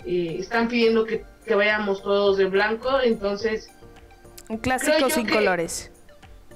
eh, 0.05 0.37
están 0.39 0.67
pidiendo 0.67 1.05
que, 1.05 1.23
que, 1.45 1.55
vayamos 1.55 2.01
todos 2.01 2.37
de 2.37 2.45
blanco, 2.45 2.99
entonces... 3.01 3.69
Un 4.47 4.57
clásico 4.57 5.09
sin 5.09 5.27
colores 5.27 5.91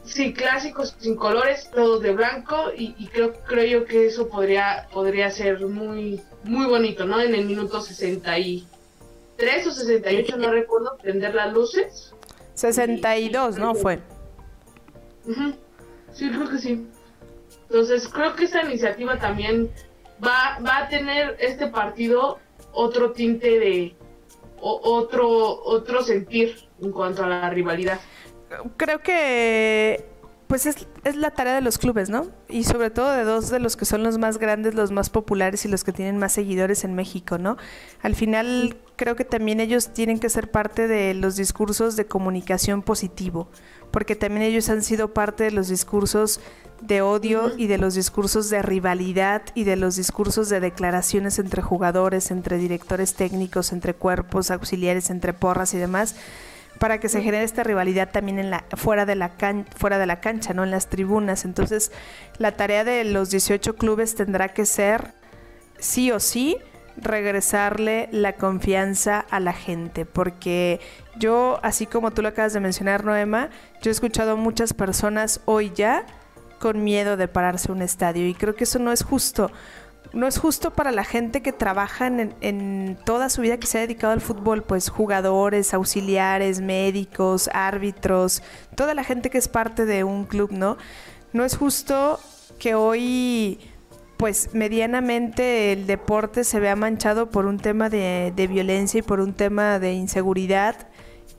Sí, 0.09 0.33
clásicos 0.33 0.95
sin 0.99 1.15
colores, 1.15 1.69
todos 1.71 2.01
de 2.01 2.11
blanco 2.11 2.71
y, 2.75 3.07
creo 3.07 3.33
creo 3.45 3.81
yo 3.81 3.85
que 3.85 4.07
eso 4.07 4.27
podría 4.27 4.87
podría 4.91 5.29
ser 5.29 5.65
muy 5.67 6.19
muy 6.43 6.65
bonito, 6.65 7.05
¿no? 7.05 7.21
En 7.21 7.35
el 7.35 7.45
minuto 7.45 7.79
63 7.79 9.67
o 9.67 9.71
68, 9.71 10.37
no 10.37 10.51
recuerdo, 10.51 10.97
prender 10.97 11.35
las 11.35 11.53
luces. 11.53 12.13
62, 12.55 13.57
¿no? 13.59 13.75
Fue. 13.75 13.99
Sí, 16.11 16.29
creo 16.29 16.49
que 16.49 16.57
sí. 16.57 16.87
Entonces, 17.69 18.07
creo 18.07 18.35
que 18.35 18.45
esta 18.45 18.63
iniciativa 18.63 19.19
también 19.19 19.69
va, 20.25 20.57
va 20.65 20.79
a 20.79 20.89
tener 20.89 21.37
este 21.39 21.67
partido 21.67 22.39
otro 22.71 23.11
tinte 23.11 23.59
de, 23.59 23.95
otro, 24.61 25.63
otro 25.63 26.03
sentir 26.03 26.55
en 26.81 26.91
cuanto 26.91 27.23
a 27.23 27.27
la 27.27 27.49
rivalidad. 27.49 27.99
Creo 28.77 29.01
que 29.01 30.05
pues 30.49 30.65
es, 30.65 30.87
es, 31.03 31.15
la 31.15 31.29
tarea 31.29 31.53
de 31.53 31.61
los 31.61 31.77
clubes, 31.77 32.09
¿no? 32.09 32.25
Y 32.47 32.63
sobre 32.63 32.89
todo 32.89 33.11
de 33.11 33.23
dos 33.23 33.51
de 33.51 33.59
los 33.59 33.77
que 33.77 33.85
son 33.85 34.01
los 34.01 34.17
más 34.17 34.39
grandes, 34.39 34.73
los 34.73 34.89
más 34.89 35.11
populares 35.11 35.63
y 35.63 35.67
los 35.67 35.83
que 35.83 35.93
tienen 35.93 36.17
más 36.17 36.33
seguidores 36.33 36.83
en 36.83 36.95
México, 36.95 37.37
¿no? 37.37 37.57
Al 38.01 38.15
final 38.15 38.75
creo 38.95 39.15
que 39.15 39.25
también 39.25 39.59
ellos 39.59 39.93
tienen 39.93 40.19
que 40.19 40.27
ser 40.27 40.49
parte 40.49 40.87
de 40.87 41.13
los 41.13 41.35
discursos 41.35 41.95
de 41.95 42.07
comunicación 42.07 42.81
positivo, 42.81 43.47
porque 43.91 44.15
también 44.15 44.41
ellos 44.41 44.69
han 44.69 44.81
sido 44.81 45.13
parte 45.13 45.43
de 45.43 45.51
los 45.51 45.67
discursos 45.67 46.41
de 46.81 47.03
odio 47.03 47.55
y 47.55 47.67
de 47.67 47.77
los 47.77 47.93
discursos 47.93 48.49
de 48.49 48.63
rivalidad 48.63 49.43
y 49.53 49.65
de 49.65 49.75
los 49.75 49.97
discursos 49.97 50.49
de 50.49 50.59
declaraciones 50.59 51.37
entre 51.37 51.61
jugadores, 51.61 52.31
entre 52.31 52.57
directores 52.57 53.13
técnicos, 53.13 53.71
entre 53.71 53.93
cuerpos 53.93 54.49
auxiliares, 54.49 55.11
entre 55.11 55.33
porras 55.33 55.75
y 55.75 55.77
demás 55.77 56.15
para 56.79 56.99
que 56.99 57.09
se 57.09 57.21
genere 57.21 57.43
esta 57.43 57.63
rivalidad 57.63 58.09
también 58.09 58.39
en 58.39 58.49
la 58.49 58.65
fuera 58.75 59.05
de 59.05 59.15
la 59.15 59.33
fuera 59.75 59.99
de 59.99 60.05
la 60.05 60.21
cancha, 60.21 60.53
no 60.53 60.63
en 60.63 60.71
las 60.71 60.87
tribunas. 60.87 61.45
Entonces, 61.45 61.91
la 62.37 62.53
tarea 62.53 62.83
de 62.83 63.03
los 63.03 63.29
18 63.29 63.75
clubes 63.75 64.15
tendrá 64.15 64.49
que 64.49 64.65
ser 64.65 65.13
sí 65.77 66.11
o 66.11 66.19
sí 66.19 66.57
regresarle 66.97 68.09
la 68.11 68.33
confianza 68.33 69.19
a 69.19 69.39
la 69.39 69.53
gente, 69.53 70.05
porque 70.05 70.79
yo, 71.17 71.59
así 71.63 71.85
como 71.85 72.11
tú 72.11 72.21
lo 72.21 72.29
acabas 72.29 72.53
de 72.53 72.59
mencionar, 72.59 73.05
Noema, 73.05 73.49
yo 73.81 73.89
he 73.89 73.91
escuchado 73.91 74.31
a 74.31 74.35
muchas 74.35 74.73
personas 74.73 75.41
hoy 75.45 75.71
ya 75.75 76.05
con 76.59 76.83
miedo 76.83 77.17
de 77.17 77.27
pararse 77.27 77.71
un 77.71 77.81
estadio. 77.81 78.27
Y 78.27 78.35
creo 78.35 78.55
que 78.55 78.65
eso 78.65 78.79
no 78.79 78.91
es 78.91 79.03
justo 79.03 79.51
no 80.13 80.27
es 80.27 80.39
justo 80.39 80.71
para 80.71 80.91
la 80.91 81.03
gente 81.03 81.41
que 81.41 81.53
trabaja 81.53 82.07
en, 82.07 82.97
toda 83.05 83.29
su 83.29 83.41
vida 83.41 83.57
que 83.57 83.67
se 83.67 83.77
ha 83.77 83.81
dedicado 83.81 84.13
al 84.13 84.21
fútbol, 84.21 84.63
pues 84.63 84.89
jugadores, 84.89 85.73
auxiliares, 85.73 86.61
médicos, 86.61 87.49
árbitros, 87.53 88.41
toda 88.75 88.93
la 88.93 89.03
gente 89.03 89.29
que 89.29 89.37
es 89.37 89.47
parte 89.47 89.85
de 89.85 90.03
un 90.03 90.25
club, 90.25 90.51
¿no? 90.51 90.77
No 91.31 91.45
es 91.45 91.55
justo 91.55 92.19
que 92.57 92.75
hoy, 92.75 93.59
pues 94.17 94.53
medianamente 94.53 95.73
el 95.73 95.85
deporte 95.85 96.43
se 96.43 96.59
vea 96.59 96.75
manchado 96.75 97.29
por 97.29 97.45
un 97.45 97.57
tema 97.59 97.89
de, 97.89 98.47
violencia 98.49 98.99
y 98.99 99.03
por 99.03 99.19
un 99.19 99.33
tema 99.33 99.79
de 99.79 99.93
inseguridad 99.93 100.87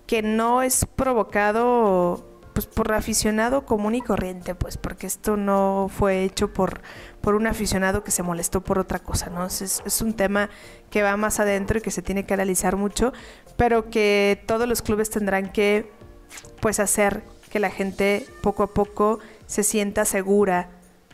que 0.07 0.23
no 0.23 0.63
es 0.63 0.87
provocado 0.87 2.30
pues 2.53 2.67
por 2.67 2.93
aficionado 2.93 3.65
común 3.65 3.95
y 3.95 4.01
corriente, 4.01 4.55
pues 4.55 4.77
porque 4.77 5.07
esto 5.07 5.37
no 5.37 5.89
fue 5.89 6.25
hecho 6.25 6.53
por 6.53 6.81
por 7.21 7.35
un 7.35 7.47
aficionado 7.47 8.03
que 8.03 8.11
se 8.11 8.23
molestó 8.23 8.63
por 8.63 8.79
otra 8.79 8.99
cosa, 8.99 9.31
¿no? 9.31 9.47
Es, 9.47 9.83
es, 9.85 10.01
un 10.01 10.15
tema 10.15 10.49
que 10.91 11.03
va 11.03 11.17
más 11.17 11.39
adentro 11.39 11.79
y 11.79 11.83
que 11.83 11.91
se 11.91 12.03
tiene 12.03 12.25
que 12.25 12.35
analizar 12.35 12.77
mucho, 12.77 13.13
pero 13.57 13.91
que 13.91 14.43
todos 14.47 14.67
los 14.67 14.81
clubes 14.83 15.11
tendrán 15.11 15.53
que, 15.53 15.93
pues, 16.61 16.81
hacer 16.81 17.23
que 17.51 17.59
la 17.59 17.71
gente 17.71 18.27
poco 18.43 18.63
a 18.63 18.69
poco 18.69 19.19
se 19.47 19.65
sienta 19.65 20.05
segura 20.05 20.71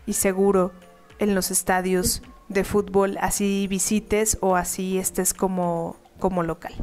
y 0.06 0.12
seguro 0.12 0.72
en 1.18 1.34
los 1.34 1.50
estadios 1.50 2.22
de 2.48 2.62
fútbol, 2.62 3.18
así 3.20 3.66
visites 3.68 4.38
o 4.40 4.54
así 4.54 4.98
estés 4.98 5.34
como, 5.34 5.96
como 6.20 6.42
local. 6.42 6.74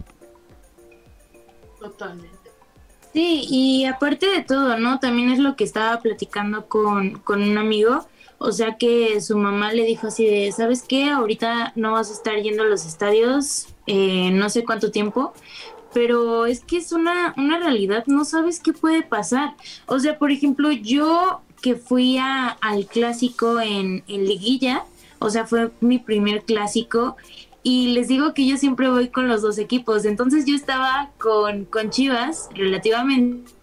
Totalmente. 1.79 2.32
Sí, 3.13 3.45
y 3.49 3.85
aparte 3.85 4.25
de 4.27 4.43
todo, 4.43 4.77
¿no? 4.77 4.99
También 4.99 5.29
es 5.29 5.39
lo 5.39 5.55
que 5.55 5.63
estaba 5.63 5.99
platicando 6.01 6.67
con, 6.67 7.19
con 7.19 7.43
un 7.43 7.57
amigo 7.57 8.07
o 8.45 8.51
sea 8.51 8.75
que 8.77 9.21
su 9.21 9.37
mamá 9.37 9.71
le 9.71 9.85
dijo 9.85 10.07
así 10.07 10.25
de, 10.25 10.51
¿sabes 10.51 10.83
qué? 10.83 11.09
Ahorita 11.09 11.71
no 11.77 11.93
vas 11.93 12.09
a 12.09 12.13
estar 12.13 12.35
yendo 12.41 12.63
a 12.63 12.65
los 12.65 12.85
estadios 12.85 13.67
eh, 13.87 14.31
no 14.31 14.49
sé 14.49 14.65
cuánto 14.65 14.91
tiempo, 14.91 15.33
pero 15.93 16.45
es 16.45 16.59
que 16.59 16.75
es 16.75 16.91
una, 16.91 17.33
una 17.37 17.57
realidad, 17.57 18.03
no 18.07 18.25
sabes 18.25 18.59
qué 18.59 18.73
puede 18.73 19.01
pasar. 19.01 19.55
O 19.85 19.97
sea, 19.97 20.17
por 20.17 20.31
ejemplo, 20.31 20.73
yo 20.73 21.41
que 21.61 21.75
fui 21.75 22.17
a, 22.17 22.49
al 22.49 22.85
clásico 22.87 23.61
en, 23.61 24.03
en 24.09 24.25
liguilla, 24.25 24.83
o 25.19 25.29
sea, 25.29 25.45
fue 25.45 25.71
mi 25.79 25.99
primer 25.99 26.43
clásico 26.43 27.15
y 27.63 27.93
les 27.93 28.09
digo 28.09 28.33
que 28.33 28.45
yo 28.45 28.57
siempre 28.57 28.89
voy 28.89 29.07
con 29.07 29.27
los 29.27 29.41
dos 29.41 29.57
equipos. 29.57 30.05
Entonces 30.05 30.45
yo 30.45 30.55
estaba 30.55 31.11
con, 31.17 31.65
con 31.65 31.89
Chivas 31.89 32.49
relativamente 32.53 33.53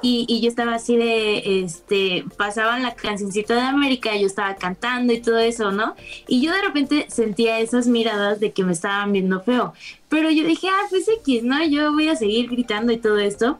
y, 0.00 0.40
yo 0.40 0.48
estaba 0.48 0.74
así 0.74 0.96
de, 0.96 1.62
este, 1.62 2.24
pasaban 2.36 2.82
la 2.82 2.94
cancioncita 2.94 3.54
de 3.54 3.62
América, 3.62 4.14
yo 4.16 4.26
estaba 4.26 4.54
cantando 4.54 5.12
y 5.12 5.20
todo 5.20 5.38
eso, 5.38 5.72
¿no? 5.72 5.96
Y 6.28 6.40
yo 6.40 6.52
de 6.52 6.62
repente 6.62 7.06
sentía 7.08 7.58
esas 7.58 7.88
miradas 7.88 8.38
de 8.40 8.52
que 8.52 8.62
me 8.62 8.72
estaban 8.72 9.12
viendo 9.12 9.40
feo. 9.40 9.72
Pero 10.08 10.30
yo 10.30 10.44
dije, 10.44 10.68
ah, 10.68 10.86
pues 10.90 11.08
X, 11.08 11.42
¿no? 11.42 11.64
Yo 11.66 11.92
voy 11.92 12.08
a 12.08 12.16
seguir 12.16 12.48
gritando 12.48 12.92
y 12.92 12.98
todo 12.98 13.18
esto. 13.18 13.58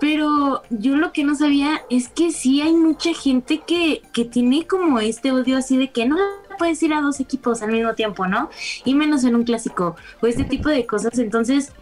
Pero 0.00 0.62
yo 0.70 0.96
lo 0.96 1.12
que 1.12 1.24
no 1.24 1.34
sabía 1.36 1.82
es 1.88 2.08
que 2.08 2.30
sí 2.30 2.60
hay 2.60 2.74
mucha 2.74 3.14
gente 3.14 3.62
que, 3.66 4.02
que 4.12 4.24
tiene 4.24 4.66
como 4.66 5.00
este 5.00 5.32
odio 5.32 5.56
así 5.56 5.78
de 5.78 5.90
que 5.90 6.04
no 6.06 6.16
puedes 6.56 6.82
ir 6.82 6.94
a 6.94 7.00
dos 7.00 7.20
equipos 7.20 7.62
al 7.62 7.72
mismo 7.72 7.94
tiempo, 7.94 8.26
¿no? 8.26 8.50
Y 8.84 8.94
menos 8.94 9.24
en 9.24 9.34
un 9.34 9.44
clásico 9.44 9.96
o 10.20 10.26
este 10.26 10.44
tipo 10.44 10.68
de 10.68 10.86
cosas. 10.86 11.18
Entonces, 11.18 11.72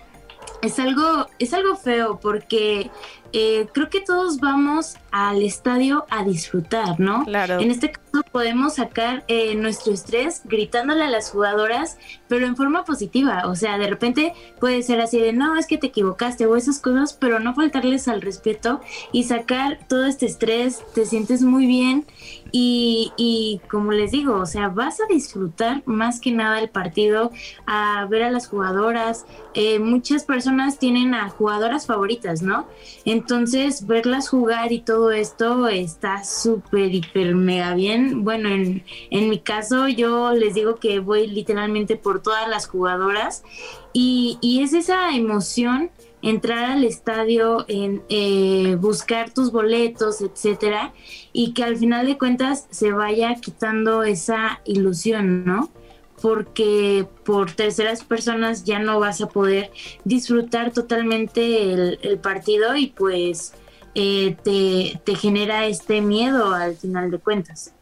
es 0.62 0.78
algo, 0.78 1.26
es 1.38 1.52
algo 1.52 1.76
feo 1.76 2.18
porque 2.20 2.90
eh, 3.32 3.66
creo 3.72 3.90
que 3.90 4.00
todos 4.00 4.38
vamos 4.38 4.96
al 5.10 5.42
estadio 5.42 6.06
a 6.08 6.24
disfrutar, 6.24 7.00
¿no? 7.00 7.24
Claro. 7.24 7.58
En 7.58 7.70
este 7.70 7.90
caso 7.90 8.22
podemos 8.30 8.74
sacar 8.74 9.24
eh, 9.28 9.54
nuestro 9.56 9.92
estrés 9.92 10.42
gritándole 10.44 11.02
a 11.04 11.10
las 11.10 11.30
jugadoras, 11.30 11.98
pero 12.28 12.46
en 12.46 12.56
forma 12.56 12.84
positiva. 12.84 13.42
O 13.46 13.56
sea, 13.56 13.76
de 13.76 13.88
repente 13.88 14.32
puede 14.60 14.82
ser 14.82 15.00
así 15.00 15.18
de, 15.18 15.32
no, 15.32 15.58
es 15.58 15.66
que 15.66 15.78
te 15.78 15.88
equivocaste 15.88 16.46
o 16.46 16.56
esas 16.56 16.78
cosas, 16.78 17.12
pero 17.12 17.40
no 17.40 17.54
faltarles 17.54 18.08
al 18.08 18.22
respeto 18.22 18.80
y 19.12 19.24
sacar 19.24 19.80
todo 19.88 20.06
este 20.06 20.26
estrés, 20.26 20.82
te 20.94 21.04
sientes 21.04 21.42
muy 21.42 21.66
bien 21.66 22.06
y, 22.56 23.12
y, 23.16 23.60
como 23.68 23.90
les 23.90 24.12
digo, 24.12 24.36
o 24.36 24.46
sea, 24.46 24.68
vas 24.68 25.00
a 25.00 25.12
disfrutar 25.12 25.82
más 25.86 26.20
que 26.20 26.30
nada 26.30 26.60
el 26.60 26.68
partido, 26.68 27.32
a 27.66 28.06
ver 28.08 28.22
a 28.22 28.30
las 28.30 28.46
jugadoras. 28.46 29.26
Eh, 29.54 29.80
muchas 29.80 30.22
personas 30.22 30.78
tienen 30.78 31.14
a 31.14 31.30
jugadoras 31.30 31.88
favoritas, 31.88 32.42
¿no? 32.42 32.68
Entonces, 33.04 33.88
verlas 33.88 34.28
jugar 34.28 34.70
y 34.70 34.82
todo 34.82 35.10
esto 35.10 35.66
está 35.66 36.22
súper, 36.22 36.94
hiper, 36.94 37.34
mega 37.34 37.74
bien. 37.74 38.22
Bueno, 38.22 38.48
en, 38.48 38.84
en 39.10 39.30
mi 39.30 39.40
caso, 39.40 39.88
yo 39.88 40.32
les 40.32 40.54
digo 40.54 40.76
que 40.76 41.00
voy 41.00 41.26
literalmente 41.26 41.96
por 41.96 42.22
todas 42.22 42.46
las 42.48 42.68
jugadoras 42.68 43.42
y, 43.92 44.38
y 44.40 44.62
es 44.62 44.74
esa 44.74 45.16
emoción 45.16 45.90
entrar 46.24 46.64
al 46.64 46.84
estadio, 46.84 47.64
en 47.68 48.02
eh, 48.08 48.76
buscar 48.80 49.30
tus 49.30 49.52
boletos, 49.52 50.20
etcétera, 50.20 50.92
y 51.32 51.52
que 51.52 51.64
al 51.64 51.76
final 51.76 52.06
de 52.06 52.18
cuentas 52.18 52.66
se 52.70 52.92
vaya 52.92 53.34
quitando 53.36 54.02
esa 54.02 54.60
ilusión, 54.64 55.44
¿no? 55.44 55.70
Porque 56.22 57.06
por 57.24 57.52
terceras 57.52 58.02
personas 58.02 58.64
ya 58.64 58.78
no 58.78 58.98
vas 58.98 59.20
a 59.20 59.28
poder 59.28 59.70
disfrutar 60.04 60.72
totalmente 60.72 61.72
el, 61.72 62.18
partido 62.18 62.74
y 62.76 62.86
pues 62.86 63.52
eh, 63.94 64.36
te, 64.42 65.00
te 65.04 65.14
genera 65.14 65.66
este 65.66 66.00
miedo 66.00 66.54
al 66.54 66.76
final 66.76 67.10
de 67.10 67.18
cuentas 67.18 67.74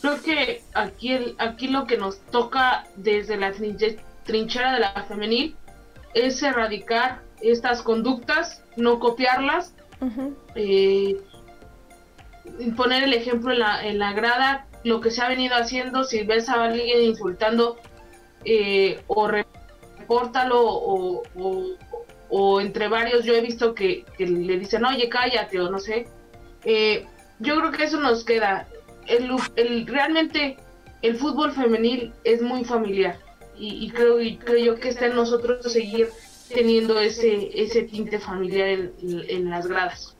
creo 0.00 0.22
que 0.22 0.62
aquí, 0.74 1.34
aquí 1.38 1.68
lo 1.68 1.86
que 1.86 1.96
nos 1.96 2.18
toca 2.26 2.86
desde 2.96 3.36
la 3.36 3.52
trinchera 4.24 4.72
de 4.72 4.80
la 4.80 5.04
femenil 5.08 5.56
es 6.16 6.42
erradicar 6.42 7.20
estas 7.42 7.82
conductas, 7.82 8.64
no 8.76 8.98
copiarlas, 8.98 9.74
eh, 10.54 11.16
poner 12.74 13.04
el 13.04 13.12
ejemplo 13.12 13.52
en 13.52 13.58
la, 13.58 13.86
en 13.86 13.98
la 13.98 14.14
grada, 14.14 14.66
lo 14.82 15.02
que 15.02 15.10
se 15.10 15.20
ha 15.20 15.28
venido 15.28 15.54
haciendo, 15.54 16.04
si 16.04 16.22
ves 16.22 16.48
a 16.48 16.64
alguien 16.64 17.02
insultando 17.02 17.76
eh, 18.46 19.02
o 19.08 19.28
repórtalo 19.28 20.62
o, 20.64 21.22
o, 22.30 22.60
entre 22.62 22.88
varios 22.88 23.24
yo 23.24 23.34
he 23.34 23.42
visto 23.42 23.74
que, 23.74 24.06
le 24.18 24.58
dicen, 24.58 24.86
oye, 24.86 25.10
cállate 25.10 25.60
o 25.60 25.70
no 25.70 25.78
sé. 25.78 26.06
Eh, 26.64 27.06
yo 27.40 27.56
creo 27.56 27.72
que 27.72 27.84
eso 27.84 28.00
nos 28.00 28.24
queda. 28.24 28.66
El, 29.06 29.30
el, 29.56 29.86
realmente 29.86 30.56
el 31.02 31.16
fútbol 31.16 31.52
femenil 31.52 32.14
es 32.24 32.40
muy 32.40 32.64
familiar 32.64 33.25
y, 33.58 33.90
creo, 33.90 34.20
y 34.20 34.36
creo 34.36 34.74
yo 34.74 34.80
que 34.80 34.88
está 34.88 35.06
en 35.06 35.16
nosotros 35.16 35.72
seguir 35.72 36.08
teniendo 36.52 36.98
ese, 37.00 37.50
ese 37.54 37.82
tinte 37.82 38.18
familiar 38.18 38.90
en, 39.02 39.50
las 39.50 39.66
gradas. 39.66 40.16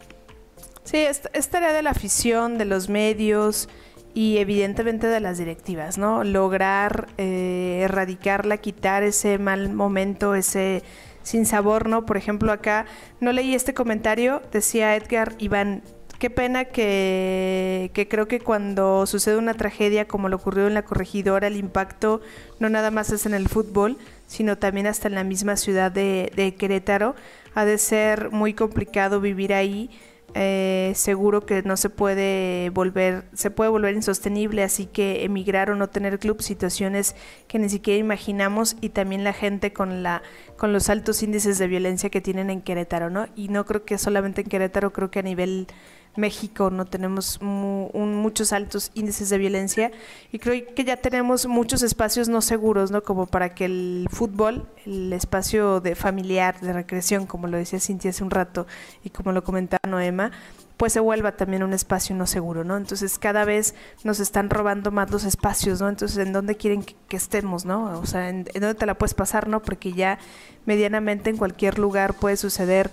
Sí, 0.85 0.99
es, 0.99 1.49
tarea 1.49 1.73
de 1.73 1.83
la 1.83 1.91
afición, 1.91 2.59
de 2.59 2.65
los 2.65 2.89
medios 2.89 3.69
y 4.15 4.39
evidentemente 4.39 5.07
de 5.07 5.21
las 5.21 5.39
directivas, 5.39 5.99
¿no? 5.99 6.25
Lograr 6.25 7.09
eh, 7.19 7.81
erradicarla, 7.83 8.59
quitar 8.59 9.03
ese 9.03 9.39
mal 9.39 9.73
momento, 9.73 10.35
ese 10.35 10.83
sin 11.23 11.45
sabor, 11.45 11.89
¿no? 11.89 12.07
Por 12.07 12.17
ejemplo, 12.17 12.53
acá 12.53 12.87
no 13.21 13.33
leí 13.33 13.55
este 13.55 13.75
comentario, 13.75 14.43
decía 14.53 14.95
Edgar 14.95 15.35
Iván, 15.39 15.83
qué 16.19 16.31
pena 16.31 16.67
que, 16.67 17.91
creo 18.09 18.29
que 18.29 18.41
cuando 18.41 19.07
sucede 19.07 19.37
una 19.37 19.55
tragedia 19.55 20.07
como 20.07 20.29
lo 20.29 20.37
ocurrió 20.37 20.67
en 20.67 20.75
la 20.75 20.85
corregidora, 20.85 21.47
el 21.47 21.57
impacto 21.57 22.21
no 22.59 22.69
nada 22.69 22.91
más 22.91 23.11
es 23.11 23.27
en 23.27 23.35
el 23.35 23.49
fútbol, 23.49 23.97
sino 24.27 24.59
también 24.59 24.87
hasta 24.87 25.09
en 25.09 25.15
la 25.15 25.25
misma 25.25 25.57
ciudad 25.57 25.91
de, 25.91 26.33
de 26.37 26.55
Querétaro. 26.55 27.15
Ha 27.55 27.65
de 27.65 27.79
ser 27.79 28.31
muy 28.31 28.55
complicado 28.55 29.21
vivir 29.21 29.55
ahí 29.55 29.91
eh, 30.39 30.93
seguro 30.95 31.47
que 31.47 31.63
no 31.63 31.79
se 31.79 31.89
puede 31.89 32.69
volver, 32.69 33.25
se 33.33 33.51
puede 33.51 33.71
volver 33.71 33.95
insostenible, 33.95 34.63
así 34.63 34.85
que 34.85 35.25
emigrar 35.25 35.71
o 35.71 35.77
no 35.77 35.89
tener 35.89 36.19
club, 36.19 36.43
situaciones 36.43 37.17
que 37.49 37.59
ni 37.59 37.71
siquiera 37.71 37.99
imaginamos 37.99 38.77
y 38.83 38.91
también 38.91 39.25
la 39.25 39.33
gente 39.33 39.73
con 39.73 40.03
la 40.03 40.23
con 40.59 40.75
los 40.75 40.91
altos 40.91 41.23
índices 41.23 41.59
de 41.59 41.69
violencia 41.69 42.11
que 42.11 42.21
tienen 42.21 42.51
en 42.51 42.61
Querétaro, 42.61 43.09
¿no? 43.09 43.29
Y 43.35 43.49
no 43.49 43.65
creo 43.65 43.87
que 43.87 43.97
solamente 43.97 44.43
en 44.43 44.49
Querétaro, 44.49 44.93
creo 44.93 45.11
que 45.11 45.21
a 45.21 45.23
nivel 45.23 45.69
México 46.17 46.71
no 46.71 46.85
tenemos 46.85 47.41
muchos 47.41 48.53
altos 48.53 48.91
índices 48.95 49.29
de 49.29 49.39
violencia 49.39 49.91
y 50.33 50.39
creo 50.39 50.75
que 50.75 50.85
ya 50.85 50.97
tenemos 50.97 51.47
muchos 51.47 51.83
espacios 51.83 52.29
no 52.29 52.41
seguros, 52.41 52.91
¿no? 52.91 53.03
Como 53.03 53.27
para 53.27 53.55
que 53.55 53.67
el 53.67 54.09
fútbol, 54.11 54.69
el 54.85 55.13
espacio 55.13 55.81
de 55.81 55.95
familiar, 55.95 56.61
de 56.61 56.73
recreación, 56.73 57.27
como 57.27 57.47
lo 57.47 57.57
decía 57.57 57.81
Cintia 57.81 58.11
hace 58.11 58.25
un 58.25 58.31
rato 58.31 58.67
y 59.05 59.11
como 59.11 59.33
lo 59.33 59.45
comentaba 59.45 59.81
Noema, 59.89 60.33
pues 60.77 60.93
se 60.93 61.01
vuelva 61.01 61.33
también 61.33 61.63
un 61.63 61.73
espacio 61.73 62.15
no 62.15 62.27
seguro, 62.27 62.65
¿no? 62.65 62.77
Entonces 62.77 63.19
cada 63.19 63.45
vez 63.45 63.75
nos 64.05 64.21
están 64.21 64.51
robando 64.51 64.91
más 64.91 65.11
los 65.11 65.25
espacios, 65.25 65.81
¿no? 65.81 65.89
Entonces, 65.89 66.19
¿en 66.19 66.33
dónde 66.33 66.57
quieren 66.57 66.83
que, 66.83 67.17
estemos, 67.17 67.65
¿no? 67.65 67.99
O 67.99 68.07
sea, 68.07 68.29
¿en, 68.29 68.47
¿en, 68.53 68.61
dónde 68.61 68.75
te 68.75 68.85
la 68.85 68.95
puedes 68.99 69.15
pasar, 69.15 69.49
¿no? 69.49 69.63
Porque 69.63 69.93
ya 69.93 70.19
medianamente 70.67 71.31
en 71.31 71.39
cualquier 71.39 71.79
lugar 71.79 72.15
puede 72.15 72.37
suceder 72.37 72.91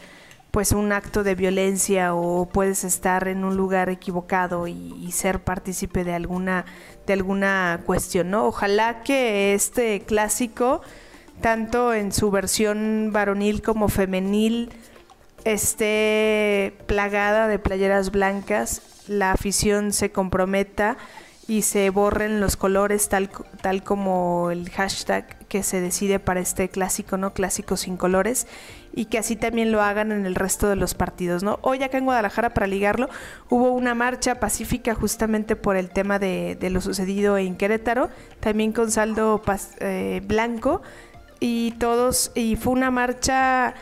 pues 0.54 0.72
un 0.72 0.92
acto 0.92 1.24
de 1.24 1.34
violencia 1.34 2.14
o 2.14 2.46
puedes 2.46 2.84
estar 2.84 3.28
en 3.28 3.44
un 3.44 3.58
lugar 3.58 3.90
equivocado 3.90 4.68
y, 4.68 5.12
ser 5.12 5.40
partícipe 5.44 6.04
de 6.04 6.14
alguna 6.14 6.66
de 7.08 7.14
alguna 7.14 7.82
cuestión, 7.88 8.30
¿no? 8.30 8.46
Ojalá 8.46 9.02
que 9.02 9.56
este 9.56 10.02
clásico 10.02 10.82
tanto 11.42 11.92
en 11.96 12.12
su 12.12 12.30
versión 12.30 13.10
varonil 13.12 13.64
como 13.64 13.90
femenil 13.90 14.70
esté 15.44 16.78
plagada 16.86 17.48
de 17.48 17.58
playeras 17.58 18.12
blancas, 18.12 18.84
la 19.08 19.32
afición 19.32 19.92
se 19.92 20.12
comprometa 20.12 20.98
y 21.48 21.64
se 21.64 21.90
borren 21.90 22.40
los 22.40 22.58
colores 22.58 23.10
tal, 23.10 23.32
tal 23.62 23.84
como 23.84 24.52
el 24.52 24.70
hashtag 24.70 25.43
que 25.54 25.62
se 25.62 25.82
decide 25.82 26.18
para 26.18 26.40
este 26.40 26.68
clásico, 26.68 27.16
¿no? 27.16 27.36
Clásico 27.36 27.78
sin 27.78 27.96
colores 27.96 28.48
y 28.92 29.06
que 29.06 29.20
así 29.20 29.36
también 29.36 29.72
lo 29.72 29.84
hagan 29.84 30.12
en 30.12 30.26
el 30.26 30.34
resto 30.34 30.68
de 30.68 30.76
los 30.76 30.96
partidos, 30.96 31.44
¿no? 31.44 31.60
Hoy 31.62 31.84
acá 31.84 32.00
en 32.00 32.06
Guadalajara, 32.06 32.56
para 32.56 32.66
ligarlo, 32.66 33.08
hubo 33.52 33.70
una 33.70 33.94
marcha 33.94 34.40
pacífica 34.40 34.96
justamente 34.96 35.56
por 35.56 35.76
el 35.76 35.92
tema 35.92 36.18
de, 36.18 36.58
lo 36.72 36.82
sucedido 36.82 37.38
en 37.38 37.56
Querétaro, 37.56 38.10
también 38.40 38.72
con 38.72 38.90
saldo 38.90 39.44
eh, 39.80 40.24
blanco 40.26 40.82
y 41.40 41.74
todos, 41.74 42.32
y 42.34 42.56
fue 42.56 42.74
una 42.74 42.90
marcha 42.90 43.76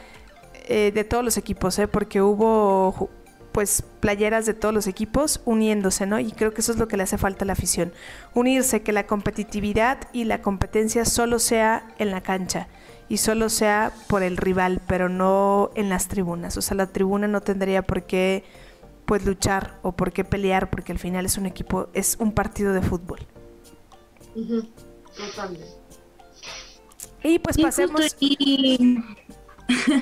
eh, 0.67 0.91
de 0.93 1.05
todos 1.05 1.23
los 1.23 1.37
equipos, 1.37 1.79
¿eh? 1.79 1.87
Porque 1.87 2.21
hubo 2.21 3.09
pues 3.51 3.83
playeras 3.99 4.45
de 4.45 4.53
todos 4.53 4.73
los 4.73 4.87
equipos 4.87 5.41
uniéndose, 5.45 6.05
¿no? 6.05 6.19
Y 6.19 6.31
creo 6.31 6.53
que 6.53 6.61
eso 6.61 6.71
es 6.71 6.77
lo 6.77 6.87
que 6.87 6.97
le 6.97 7.03
hace 7.03 7.17
falta 7.17 7.43
a 7.43 7.47
la 7.47 7.53
afición. 7.53 7.93
Unirse, 8.33 8.81
que 8.81 8.93
la 8.93 9.07
competitividad 9.07 9.97
y 10.13 10.23
la 10.23 10.41
competencia 10.41 11.05
solo 11.05 11.39
sea 11.39 11.93
en 11.97 12.11
la 12.11 12.21
cancha 12.21 12.67
y 13.09 13.17
solo 13.17 13.49
sea 13.49 13.91
por 14.07 14.23
el 14.23 14.37
rival, 14.37 14.81
pero 14.87 15.09
no 15.09 15.71
en 15.75 15.89
las 15.89 16.07
tribunas. 16.07 16.55
O 16.57 16.61
sea, 16.61 16.77
la 16.77 16.87
tribuna 16.87 17.27
no 17.27 17.41
tendría 17.41 17.81
por 17.81 18.03
qué 18.03 18.43
pues 19.05 19.25
luchar 19.25 19.77
o 19.81 19.91
por 19.91 20.13
qué 20.13 20.23
pelear, 20.23 20.69
porque 20.69 20.93
al 20.93 20.99
final 20.99 21.25
es 21.25 21.37
un 21.37 21.45
equipo, 21.45 21.89
es 21.93 22.15
un 22.19 22.31
partido 22.31 22.71
de 22.71 22.81
fútbol. 22.81 23.19
Y 27.23 27.39
pues 27.39 27.57
pasemos. 27.57 28.15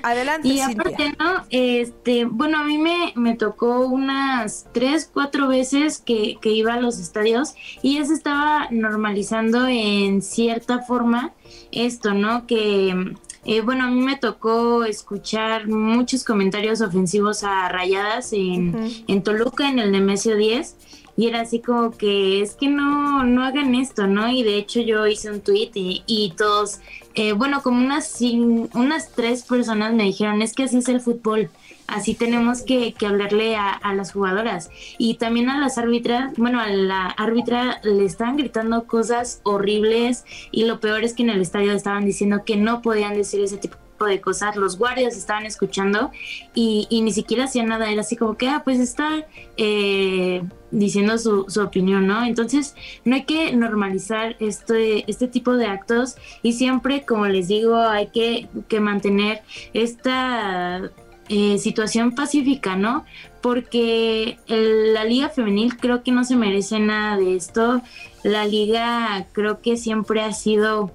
Adelante, 0.04 0.48
y 0.48 0.60
aparte, 0.60 1.16
¿no? 1.20 1.46
Este, 1.50 2.26
bueno, 2.26 2.60
a 2.60 2.64
mí 2.64 2.78
me, 2.78 3.14
me 3.16 3.36
tocó 3.36 3.88
unas 3.88 4.68
tres, 4.74 5.10
cuatro 5.12 5.48
veces 5.48 6.00
que, 6.00 6.38
que 6.42 6.52
iba 6.52 6.74
a 6.74 6.80
los 6.80 7.00
estadios 7.00 7.54
y 7.82 7.96
ya 7.98 8.06
se 8.06 8.14
estaba 8.14 8.68
normalizando 8.72 9.68
en 9.68 10.22
cierta 10.22 10.80
forma 10.80 11.34
esto, 11.72 12.14
¿no? 12.14 12.48
Que, 12.48 13.16
eh, 13.46 13.62
bueno, 13.62 13.86
a 13.86 13.90
mí 13.90 14.02
me 14.02 14.18
tocó 14.18 14.84
escuchar 14.84 15.68
muchos 15.68 16.24
comentarios 16.24 16.82
ofensivos 16.82 17.44
a 17.44 17.70
Rayadas 17.70 18.34
en, 18.34 19.04
en 19.08 19.24
Toluca, 19.24 19.70
en 19.70 19.80
el 19.80 19.92
Nemesio 19.92 20.36
10, 20.36 20.76
y 21.20 21.28
era 21.28 21.42
así 21.42 21.60
como 21.60 21.92
que 21.92 22.42
es 22.42 22.56
que 22.56 22.70
no, 22.70 23.26
no 23.26 23.44
hagan 23.44 23.76
esto, 23.76 24.08
¿no? 24.08 24.30
Y 24.30 24.44
de 24.44 24.56
hecho 24.56 24.80
yo 24.80 25.06
hice 25.06 25.30
un 25.30 25.42
tweet 25.42 25.72
y, 25.74 26.34
todos, 26.38 26.80
eh, 27.20 27.34
bueno, 27.34 27.62
como 27.62 27.84
unas, 27.84 28.18
unas 28.22 29.12
tres 29.12 29.44
personas 29.44 29.94
me 29.94 30.04
dijeron, 30.04 30.42
es 30.42 30.54
que 30.54 30.64
así 30.64 30.78
es 30.78 30.88
el 30.88 31.02
fútbol 31.02 31.50
así 31.90 32.14
tenemos 32.14 32.62
que, 32.62 32.94
hablarle 33.06 33.56
a, 33.56 33.94
las 33.94 34.14
jugadoras 34.14 34.70
y 34.98 35.16
también 35.16 35.50
a 35.50 35.60
las 35.60 35.78
árbitras, 35.78 36.34
bueno, 36.38 36.60
a 36.60 36.68
la 36.68 37.08
árbitra 37.08 37.82
le 37.84 38.06
estaban 38.06 38.38
gritando 38.38 38.86
cosas 38.86 39.42
horribles 39.44 40.26
y 40.52 40.66
lo 40.66 40.80
peor 40.80 41.04
es 41.04 41.14
que 41.14 41.24
en 41.24 41.32
el 41.32 41.42
estadio 41.42 41.74
estaban 41.74 42.06
diciendo 42.06 42.44
que 42.46 42.56
no 42.56 42.82
podían 42.82 43.16
decir 43.16 43.42
ese 43.42 43.58
tipo 43.58 43.76
de 43.76 43.89
cosas, 44.22 44.56
los 44.56 44.78
guardias 44.78 45.18
estaban 45.18 45.46
escuchando 45.46 46.12
y, 46.54 46.88
ni 46.90 47.12
siquiera 47.12 47.46
hacían 47.46 47.68
nada, 47.68 47.92
era 47.92 48.02
así 48.02 48.16
como 48.16 48.38
que, 48.38 48.48
ah, 48.48 48.62
pues 48.64 48.80
está 48.80 49.26
eh, 49.58 50.42
diciendo 50.72 51.18
su, 51.18 51.46
su, 51.48 51.62
opinión, 51.62 52.08
¿no? 52.08 52.24
Entonces, 52.26 52.76
no 53.06 53.16
hay 53.16 53.24
que 53.24 53.54
normalizar 53.54 54.36
este, 54.40 55.10
este 55.10 55.28
tipo 55.28 55.56
de 55.56 55.68
actos 55.68 56.16
y 56.42 56.54
siempre, 56.54 57.06
como 57.06 57.26
les 57.28 57.48
digo, 57.48 57.78
hay 57.78 58.08
que, 58.08 58.48
que 58.68 58.80
mantener 58.80 59.42
esta 59.74 60.92
eh, 61.30 61.60
situación 61.60 62.16
pacífica, 62.16 62.76
¿no? 62.76 63.06
Porque 63.42 64.40
la 64.48 65.04
liga 65.04 65.30
femenil 65.30 65.78
creo 65.78 66.02
que 66.04 66.12
no 66.12 66.24
se 66.24 66.36
merece 66.36 66.80
nada 66.80 67.18
de 67.18 67.36
esto. 67.36 67.82
La 68.24 68.46
liga 68.46 69.28
creo 69.32 69.62
que 69.62 69.78
siempre 69.78 70.22
ha 70.22 70.34
sido 70.34 70.92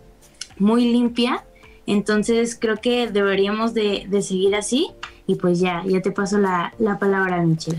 muy 0.59 0.90
limpia. 0.90 1.44
Entonces 1.87 2.57
creo 2.59 2.76
que 2.76 3.11
deberíamos 3.11 3.74
de, 3.74 4.07
seguir 4.22 4.55
así. 4.57 4.91
Y 5.26 5.37
pues 5.37 5.59
ya, 5.59 5.82
ya 5.87 6.03
te 6.03 6.11
paso 6.11 6.39
la, 6.39 6.74
la 6.78 6.99
palabra, 6.99 7.43
Michelle 7.43 7.78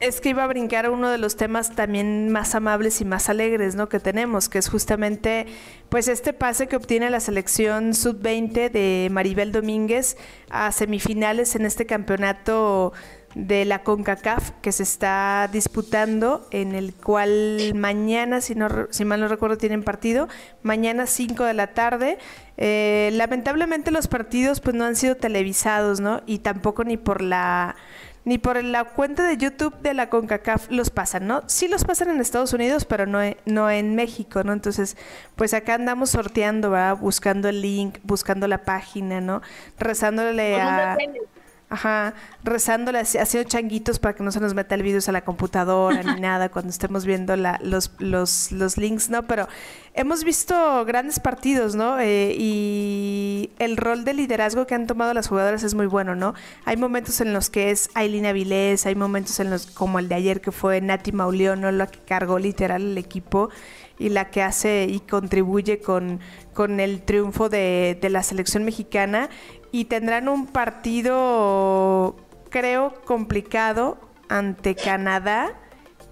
es 0.00 0.20
que 0.20 0.30
iba 0.30 0.44
a 0.44 0.46
brincar 0.46 0.90
uno 0.90 1.08
de 1.08 1.18
los 1.18 1.36
temas 1.36 1.74
también 1.74 2.30
más 2.30 2.54
amables 2.54 3.00
y 3.00 3.04
más 3.04 3.28
alegres, 3.28 3.74
¿no? 3.74 3.88
Que 3.88 4.00
tenemos, 4.00 4.48
que 4.48 4.58
es 4.58 4.68
justamente, 4.68 5.46
pues 5.88 6.08
este 6.08 6.32
pase 6.32 6.66
que 6.66 6.76
obtiene 6.76 7.10
la 7.10 7.20
selección 7.20 7.94
sub-20 7.94 8.70
de 8.70 9.08
Maribel 9.10 9.52
Domínguez 9.52 10.16
a 10.50 10.72
semifinales 10.72 11.54
en 11.56 11.64
este 11.64 11.86
campeonato 11.86 12.92
de 13.34 13.64
la 13.64 13.82
CONCACAF 13.82 14.52
que 14.62 14.72
se 14.72 14.82
está 14.82 15.48
disputando, 15.52 16.46
en 16.50 16.74
el 16.74 16.94
cual 16.94 17.72
mañana, 17.74 18.40
si, 18.40 18.54
no, 18.54 18.68
si 18.90 19.04
mal 19.04 19.20
no 19.20 19.28
recuerdo, 19.28 19.58
tienen 19.58 19.82
partido, 19.82 20.28
mañana 20.62 21.06
5 21.06 21.44
de 21.44 21.54
la 21.54 21.68
tarde. 21.68 22.18
Eh, 22.56 23.10
lamentablemente 23.12 23.90
los 23.90 24.06
partidos 24.06 24.60
pues 24.60 24.76
no 24.76 24.84
han 24.84 24.94
sido 24.94 25.16
televisados, 25.16 26.00
¿no? 26.00 26.22
Y 26.26 26.38
tampoco 26.38 26.84
ni 26.84 26.96
por 26.96 27.20
la 27.20 27.74
ni 28.24 28.38
por 28.38 28.62
la 28.64 28.84
cuenta 28.84 29.26
de 29.26 29.36
YouTube 29.36 29.76
de 29.80 29.92
la 29.92 30.08
CONCACAF 30.08 30.70
los 30.70 30.88
pasan, 30.90 31.26
¿no? 31.26 31.42
Sí 31.46 31.68
los 31.68 31.84
pasan 31.84 32.08
en 32.08 32.20
Estados 32.20 32.54
Unidos, 32.54 32.86
pero 32.86 33.04
no, 33.04 33.18
no 33.44 33.70
en 33.70 33.94
México, 33.94 34.42
¿no? 34.42 34.52
Entonces, 34.52 34.96
pues 35.36 35.52
acá 35.52 35.74
andamos 35.74 36.10
sorteando, 36.10 36.70
¿verdad? 36.70 36.96
Buscando 36.96 37.48
el 37.50 37.60
link, 37.60 37.98
buscando 38.02 38.48
la 38.48 38.62
página, 38.62 39.20
¿no? 39.20 39.42
Rezándole 39.78 40.58
a... 40.58 40.96
Ajá, 41.74 42.14
rezándole, 42.44 43.00
haciendo 43.00 43.48
changuitos 43.48 43.98
para 43.98 44.14
que 44.14 44.22
no 44.22 44.30
se 44.30 44.38
nos 44.38 44.54
meta 44.54 44.76
el 44.76 44.84
virus 44.84 45.08
a 45.08 45.12
la 45.12 45.24
computadora 45.24 46.04
ni 46.04 46.20
nada 46.20 46.48
cuando 46.48 46.70
estemos 46.70 47.04
viendo 47.04 47.34
la, 47.34 47.58
los, 47.64 47.90
los, 47.98 48.52
los, 48.52 48.76
links, 48.76 49.10
¿no? 49.10 49.24
Pero 49.24 49.48
hemos 49.92 50.22
visto 50.22 50.84
grandes 50.84 51.18
partidos, 51.18 51.74
¿no? 51.74 51.98
Eh, 51.98 52.36
y 52.38 53.50
el 53.58 53.76
rol 53.76 54.04
de 54.04 54.14
liderazgo 54.14 54.68
que 54.68 54.76
han 54.76 54.86
tomado 54.86 55.12
las 55.14 55.26
jugadoras 55.26 55.64
es 55.64 55.74
muy 55.74 55.86
bueno, 55.86 56.14
¿no? 56.14 56.34
Hay 56.64 56.76
momentos 56.76 57.20
en 57.20 57.32
los 57.32 57.50
que 57.50 57.72
es 57.72 57.90
Aileen 57.94 58.26
Avilés, 58.26 58.86
hay 58.86 58.94
momentos 58.94 59.40
en 59.40 59.50
los 59.50 59.66
como 59.66 59.98
el 59.98 60.08
de 60.08 60.14
ayer 60.14 60.40
que 60.40 60.52
fue 60.52 60.80
Nati 60.80 61.10
Mauleón, 61.10 61.60
¿no? 61.60 61.72
La 61.72 61.88
que 61.88 61.98
cargó 61.98 62.38
literal 62.38 62.82
el 62.82 62.98
equipo 62.98 63.50
y 63.98 64.10
la 64.10 64.30
que 64.30 64.42
hace 64.42 64.86
y 64.88 65.00
contribuye 65.00 65.80
con, 65.80 66.20
con 66.52 66.78
el 66.78 67.02
triunfo 67.02 67.48
de, 67.48 67.98
de 68.00 68.10
la 68.10 68.22
selección 68.22 68.64
mexicana 68.64 69.28
y 69.74 69.86
tendrán 69.86 70.28
un 70.28 70.46
partido, 70.46 72.14
creo, 72.48 72.94
complicado 73.04 73.98
ante 74.28 74.76
Canadá, 74.76 75.52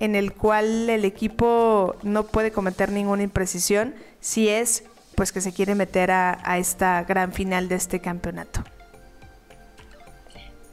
en 0.01 0.17
el 0.17 0.33
cual 0.33 0.91
el 0.91 1.05
equipo 1.05 1.95
no 2.03 2.27
puede 2.27 2.51
cometer 2.51 2.91
ninguna 2.91 3.23
imprecisión 3.23 3.95
si 4.19 4.49
es 4.49 4.83
pues 5.15 5.31
que 5.31 5.41
se 5.41 5.53
quiere 5.53 5.77
meter 5.77 6.11
a, 6.11 6.59
esta 6.59 7.05
gran 7.05 7.33
final 7.33 7.69
de 7.69 7.77
este 7.77 8.01
campeonato. 8.01 8.65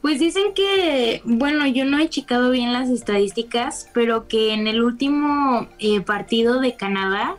Pues 0.01 0.19
dicen 0.19 0.55
que, 0.55 1.21
bueno, 1.25 1.67
yo 1.67 1.85
no 1.85 1.99
he 1.99 2.09
checado 2.09 2.49
bien 2.49 2.73
las 2.73 2.89
estadísticas, 2.89 3.87
pero 3.93 4.27
que 4.27 4.51
en 4.55 4.65
el 4.65 4.81
último 4.81 5.69
eh, 5.77 6.01
partido 6.01 6.59
de 6.59 6.75
Canadá, 6.75 7.35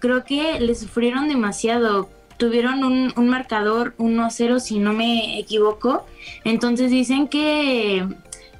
creo 0.00 0.24
que 0.24 0.58
le 0.58 0.74
sufrieron 0.74 1.28
demasiado 1.28 2.10
tuvieron 2.36 2.84
un, 2.84 3.12
un 3.16 3.28
marcador 3.28 3.94
1-0 3.98 4.58
si 4.60 4.78
no 4.78 4.92
me 4.92 5.38
equivoco. 5.38 6.06
Entonces 6.44 6.90
dicen 6.90 7.28
que 7.28 8.06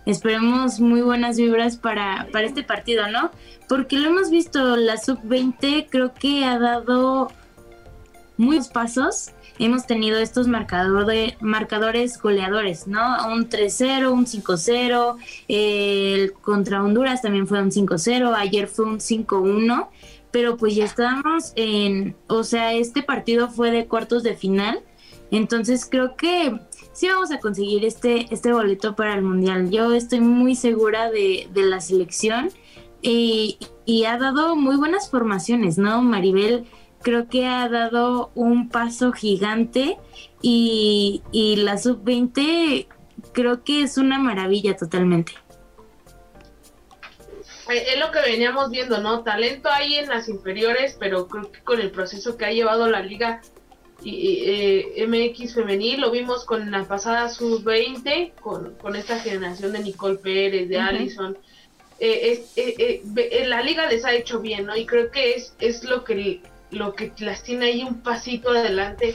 esperemos 0.06 0.80
muy 0.80 1.00
buenas 1.00 1.36
vibras 1.36 1.76
para, 1.76 2.26
para 2.32 2.46
este 2.46 2.62
partido, 2.62 3.08
¿no? 3.08 3.30
Porque 3.68 3.96
lo 3.96 4.08
hemos 4.08 4.30
visto, 4.30 4.76
la 4.76 4.96
sub-20 4.96 5.86
creo 5.90 6.12
que 6.14 6.44
ha 6.44 6.58
dado 6.58 7.30
muchos 8.36 8.68
pasos. 8.68 9.30
Hemos 9.58 9.86
tenido 9.86 10.18
estos 10.18 10.48
marcadores, 10.48 11.34
marcadores 11.40 12.20
goleadores, 12.20 12.86
¿no? 12.86 13.28
Un 13.28 13.48
3-0, 13.48 14.10
un 14.10 14.26
5-0, 14.26 15.16
el 15.48 16.32
contra 16.32 16.82
Honduras 16.82 17.22
también 17.22 17.46
fue 17.46 17.62
un 17.62 17.70
5-0, 17.70 18.34
ayer 18.34 18.66
fue 18.66 18.86
un 18.86 18.98
5-1, 18.98 19.88
pero 20.32 20.56
pues 20.56 20.74
ya 20.74 20.84
estamos 20.84 21.52
en, 21.56 22.16
o 22.26 22.42
sea, 22.42 22.72
este 22.72 23.02
partido 23.02 23.48
fue 23.48 23.70
de 23.70 23.86
cuartos 23.86 24.22
de 24.22 24.34
final, 24.34 24.82
entonces 25.30 25.86
creo 25.88 26.16
que 26.16 26.58
sí 26.92 27.08
vamos 27.08 27.30
a 27.30 27.38
conseguir 27.38 27.84
este, 27.84 28.32
este 28.32 28.52
boleto 28.52 28.96
para 28.96 29.14
el 29.14 29.22
Mundial. 29.22 29.70
Yo 29.70 29.92
estoy 29.92 30.20
muy 30.20 30.54
segura 30.54 31.10
de, 31.10 31.48
la 31.54 31.80
selección 31.80 32.50
y, 33.00 33.58
ha 34.06 34.18
dado 34.18 34.56
muy 34.56 34.76
buenas 34.76 35.10
formaciones, 35.10 35.78
¿no? 35.78 36.02
Maribel 36.02 36.64
creo 37.02 37.28
que 37.28 37.46
ha 37.46 37.68
dado 37.68 38.30
un 38.34 38.68
paso 38.68 39.12
gigante 39.12 39.98
y, 40.40 41.22
y 41.32 41.56
la 41.56 41.78
sub-20 41.78 42.86
creo 43.32 43.64
que 43.64 43.82
es 43.82 43.98
una 43.98 44.18
maravilla 44.18 44.76
totalmente. 44.76 45.32
Eh, 47.70 47.84
es 47.94 48.00
lo 48.00 48.10
que 48.10 48.20
veníamos 48.20 48.70
viendo, 48.70 48.98
¿no? 48.98 49.22
Talento 49.22 49.70
hay 49.70 49.96
en 49.96 50.08
las 50.08 50.28
inferiores, 50.28 50.96
pero 50.98 51.28
creo 51.28 51.50
que 51.50 51.60
con 51.60 51.80
el 51.80 51.90
proceso 51.90 52.36
que 52.36 52.44
ha 52.44 52.50
llevado 52.50 52.88
la 52.88 53.02
liga 53.02 53.40
y, 54.04 54.42
eh, 54.46 55.06
MX 55.06 55.54
femenil, 55.54 56.00
lo 56.00 56.10
vimos 56.10 56.44
con 56.44 56.70
la 56.70 56.84
pasada 56.84 57.28
sub-20, 57.28 58.32
con, 58.40 58.74
con, 58.74 58.96
esta 58.96 59.18
generación 59.18 59.72
de 59.72 59.80
Nicole 59.80 60.18
Pérez, 60.18 60.68
de 60.68 60.78
Allison. 60.78 61.36
Eh, 62.00 62.44
eh, 62.56 63.44
la 63.46 63.62
liga 63.62 63.86
les 63.86 64.04
ha 64.04 64.12
hecho 64.12 64.40
bien, 64.40 64.66
¿no? 64.66 64.76
Y 64.76 64.86
creo 64.86 65.10
que 65.10 65.34
es, 65.34 65.54
es 65.60 65.84
lo 65.84 66.04
que 66.04 66.40
lo 66.70 66.94
que 66.94 67.12
las 67.18 67.42
tiene 67.42 67.66
ahí 67.66 67.82
un 67.82 68.02
pasito 68.02 68.50
adelante 68.50 69.14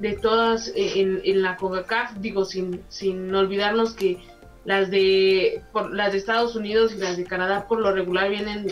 de 0.00 0.14
todas 0.14 0.72
en, 0.74 1.20
en 1.24 1.40
la 1.40 1.56
CONCACAF, 1.56 2.16
digo, 2.18 2.44
sin, 2.44 2.82
sin 2.88 3.32
olvidarnos 3.32 3.94
que 3.94 4.18
las 4.66 4.90
de 4.90 5.62
por, 5.72 5.94
las 5.94 6.12
de 6.12 6.18
Estados 6.18 6.54
Unidos 6.54 6.92
y 6.92 6.98
las 6.98 7.16
de 7.16 7.24
Canadá 7.24 7.66
por 7.66 7.80
lo 7.80 7.92
regular 7.92 8.28
vienen 8.28 8.66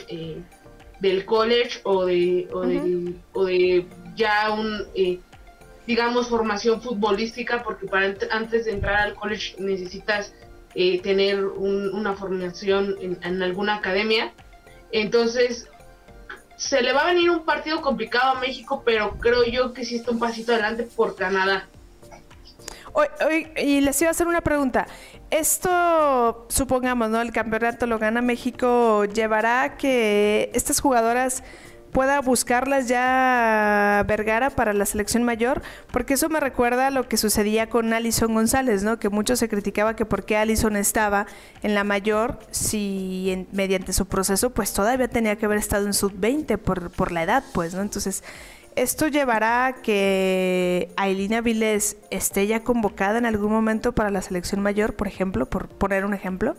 del 1.00 1.24
college 1.24 1.80
o 1.84 2.04
de, 2.04 2.48
o, 2.52 2.60
de, 2.62 3.14
o 3.32 3.44
de 3.46 3.86
ya 4.14 4.50
un 4.52 4.86
digamos, 5.86 6.28
formación 6.28 6.80
futbolística, 6.80 7.62
porque 7.62 7.86
para 7.86 8.14
antes 8.30 8.64
de 8.64 8.72
entrar 8.72 8.96
al 8.96 9.14
college 9.14 9.54
necesitas 9.58 10.32
eh, 10.74 11.00
tener 11.00 11.44
una 11.44 12.14
formación 12.14 12.96
en, 13.00 13.42
alguna 13.42 13.76
academia. 13.76 14.32
Entonces, 14.92 15.68
se 16.56 16.82
le 16.82 16.92
va 16.92 17.02
a 17.02 17.06
venir 17.06 17.30
un 17.30 17.44
partido 17.44 17.82
complicado 17.82 18.36
a 18.36 18.40
México, 18.40 18.82
pero 18.84 19.18
creo 19.18 19.44
yo 19.44 19.72
que 19.72 19.84
sí 19.84 19.96
está 19.96 20.12
un 20.12 20.18
pasito 20.18 20.52
adelante 20.52 20.84
por 20.84 21.16
Canadá. 21.16 21.68
y 23.56 23.80
les 23.80 24.00
iba 24.00 24.08
a 24.08 24.12
hacer 24.12 24.26
una 24.26 24.40
pregunta. 24.40 24.86
Esto, 25.34 26.46
supongamos, 26.48 27.10
¿no? 27.10 27.20
El 27.20 27.32
campeonato 27.32 27.88
lo 27.88 27.98
gana 27.98 28.22
México, 28.22 29.04
¿llevará 29.04 29.62
a 29.62 29.76
que 29.76 30.48
estas 30.54 30.78
jugadoras 30.78 31.42
pueda 31.90 32.20
buscarlas 32.20 32.86
ya 32.86 34.04
Vergara 34.06 34.50
para 34.50 34.72
la 34.72 34.86
selección 34.86 35.24
mayor, 35.24 35.60
porque 35.90 36.14
eso 36.14 36.28
me 36.28 36.38
recuerda 36.38 36.86
a 36.86 36.90
lo 36.90 37.08
que 37.08 37.16
sucedía 37.16 37.68
con 37.68 37.92
Alison 37.92 38.32
González, 38.32 38.84
¿no? 38.84 39.00
Que 39.00 39.08
mucho 39.08 39.34
se 39.34 39.48
criticaba 39.48 39.96
que 39.96 40.06
por 40.06 40.24
qué 40.24 40.36
Alison 40.36 40.76
estaba 40.76 41.26
en 41.64 41.74
la 41.74 41.82
mayor 41.82 42.38
si 42.52 43.48
mediante 43.50 43.92
su 43.92 44.06
proceso 44.06 44.50
pues 44.50 44.72
todavía 44.72 45.08
tenía 45.08 45.34
que 45.34 45.46
haber 45.46 45.58
estado 45.58 45.86
en 45.86 45.94
sub-20 45.94 46.58
por, 46.58 46.90
por 46.90 47.10
la 47.10 47.24
edad, 47.24 47.42
pues, 47.52 47.74
¿no? 47.74 47.82
Entonces, 47.82 48.22
¿esto 48.76 49.08
llevará 49.08 49.66
a 49.66 49.72
que 49.74 50.88
Ailina 50.96 51.40
Vilés 51.40 51.96
esté 52.10 52.46
ya 52.46 52.60
convocada 52.60 53.18
en 53.18 53.26
algún 53.26 53.52
momento 53.52 53.92
para 53.92 54.10
la 54.10 54.22
selección 54.22 54.60
mayor, 54.60 54.94
por 54.94 55.08
ejemplo, 55.08 55.46
por 55.46 55.68
poner 55.68 56.04
un 56.04 56.14
ejemplo? 56.14 56.56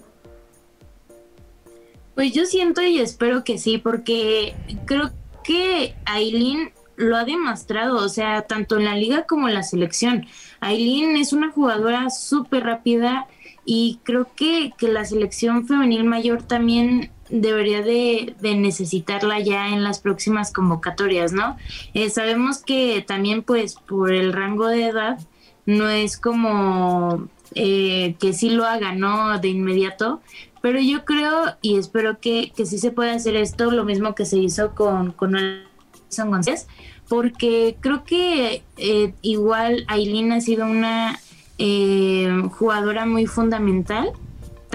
Pues 2.15 2.31
yo 2.33 2.45
siento 2.45 2.81
y 2.81 2.99
espero 2.99 3.43
que 3.43 3.57
sí, 3.57 3.77
porque 3.77 4.55
creo 4.85 5.11
que 5.43 5.95
Aileen 6.05 6.71
lo 6.95 7.17
ha 7.17 7.25
demostrado, 7.25 7.97
o 7.97 8.09
sea, 8.09 8.43
tanto 8.43 8.77
en 8.77 8.85
la 8.85 8.95
liga 8.95 9.25
como 9.25 9.49
en 9.49 9.53
la 9.53 9.63
selección. 9.63 10.25
Aileen 10.61 11.17
es 11.17 11.33
una 11.33 11.51
jugadora 11.51 12.09
súper 12.09 12.63
rápida 12.63 13.27
y 13.65 13.99
creo 14.03 14.27
que, 14.35 14.71
que, 14.77 14.87
la 14.87 15.03
selección 15.03 15.67
femenil 15.67 16.05
mayor 16.05 16.43
también 16.43 17.11
debería 17.29 17.81
de, 17.81 18.35
necesitarla 18.41 19.39
ya 19.39 19.69
en 19.69 19.83
las 19.83 19.99
próximas 19.99 20.51
convocatorias, 20.51 21.33
¿no? 21.33 21.57
Eh, 21.93 22.09
sabemos 22.09 22.59
que 22.59 23.03
también 23.05 23.41
pues 23.41 23.75
por 23.75 24.13
el 24.13 24.33
rango 24.33 24.67
de 24.67 24.87
edad 24.87 25.19
no 25.65 25.89
es 25.89 26.17
como 26.17 27.27
eh, 27.55 28.15
que 28.19 28.33
sí 28.33 28.49
lo 28.49 28.65
haga, 28.65 28.93
¿no? 28.93 29.39
De 29.39 29.47
inmediato, 29.47 30.21
pero 30.61 30.79
yo 30.79 31.05
creo 31.05 31.55
y 31.61 31.77
espero 31.77 32.19
que, 32.19 32.51
que 32.55 32.65
sí 32.65 32.77
se 32.77 32.91
pueda 32.91 33.13
hacer 33.13 33.35
esto, 33.35 33.71
lo 33.71 33.85
mismo 33.85 34.15
que 34.15 34.25
se 34.25 34.37
hizo 34.37 34.75
con, 34.75 35.11
con 35.11 35.35
Alison 35.35 36.31
González, 36.31 36.67
porque 37.07 37.77
creo 37.79 38.03
que 38.03 38.63
eh, 38.77 39.13
igual 39.21 39.85
Aileen 39.87 40.31
ha 40.31 40.41
sido 40.41 40.65
una 40.65 41.19
eh, 41.57 42.29
jugadora 42.51 43.05
muy 43.05 43.27
fundamental 43.27 44.11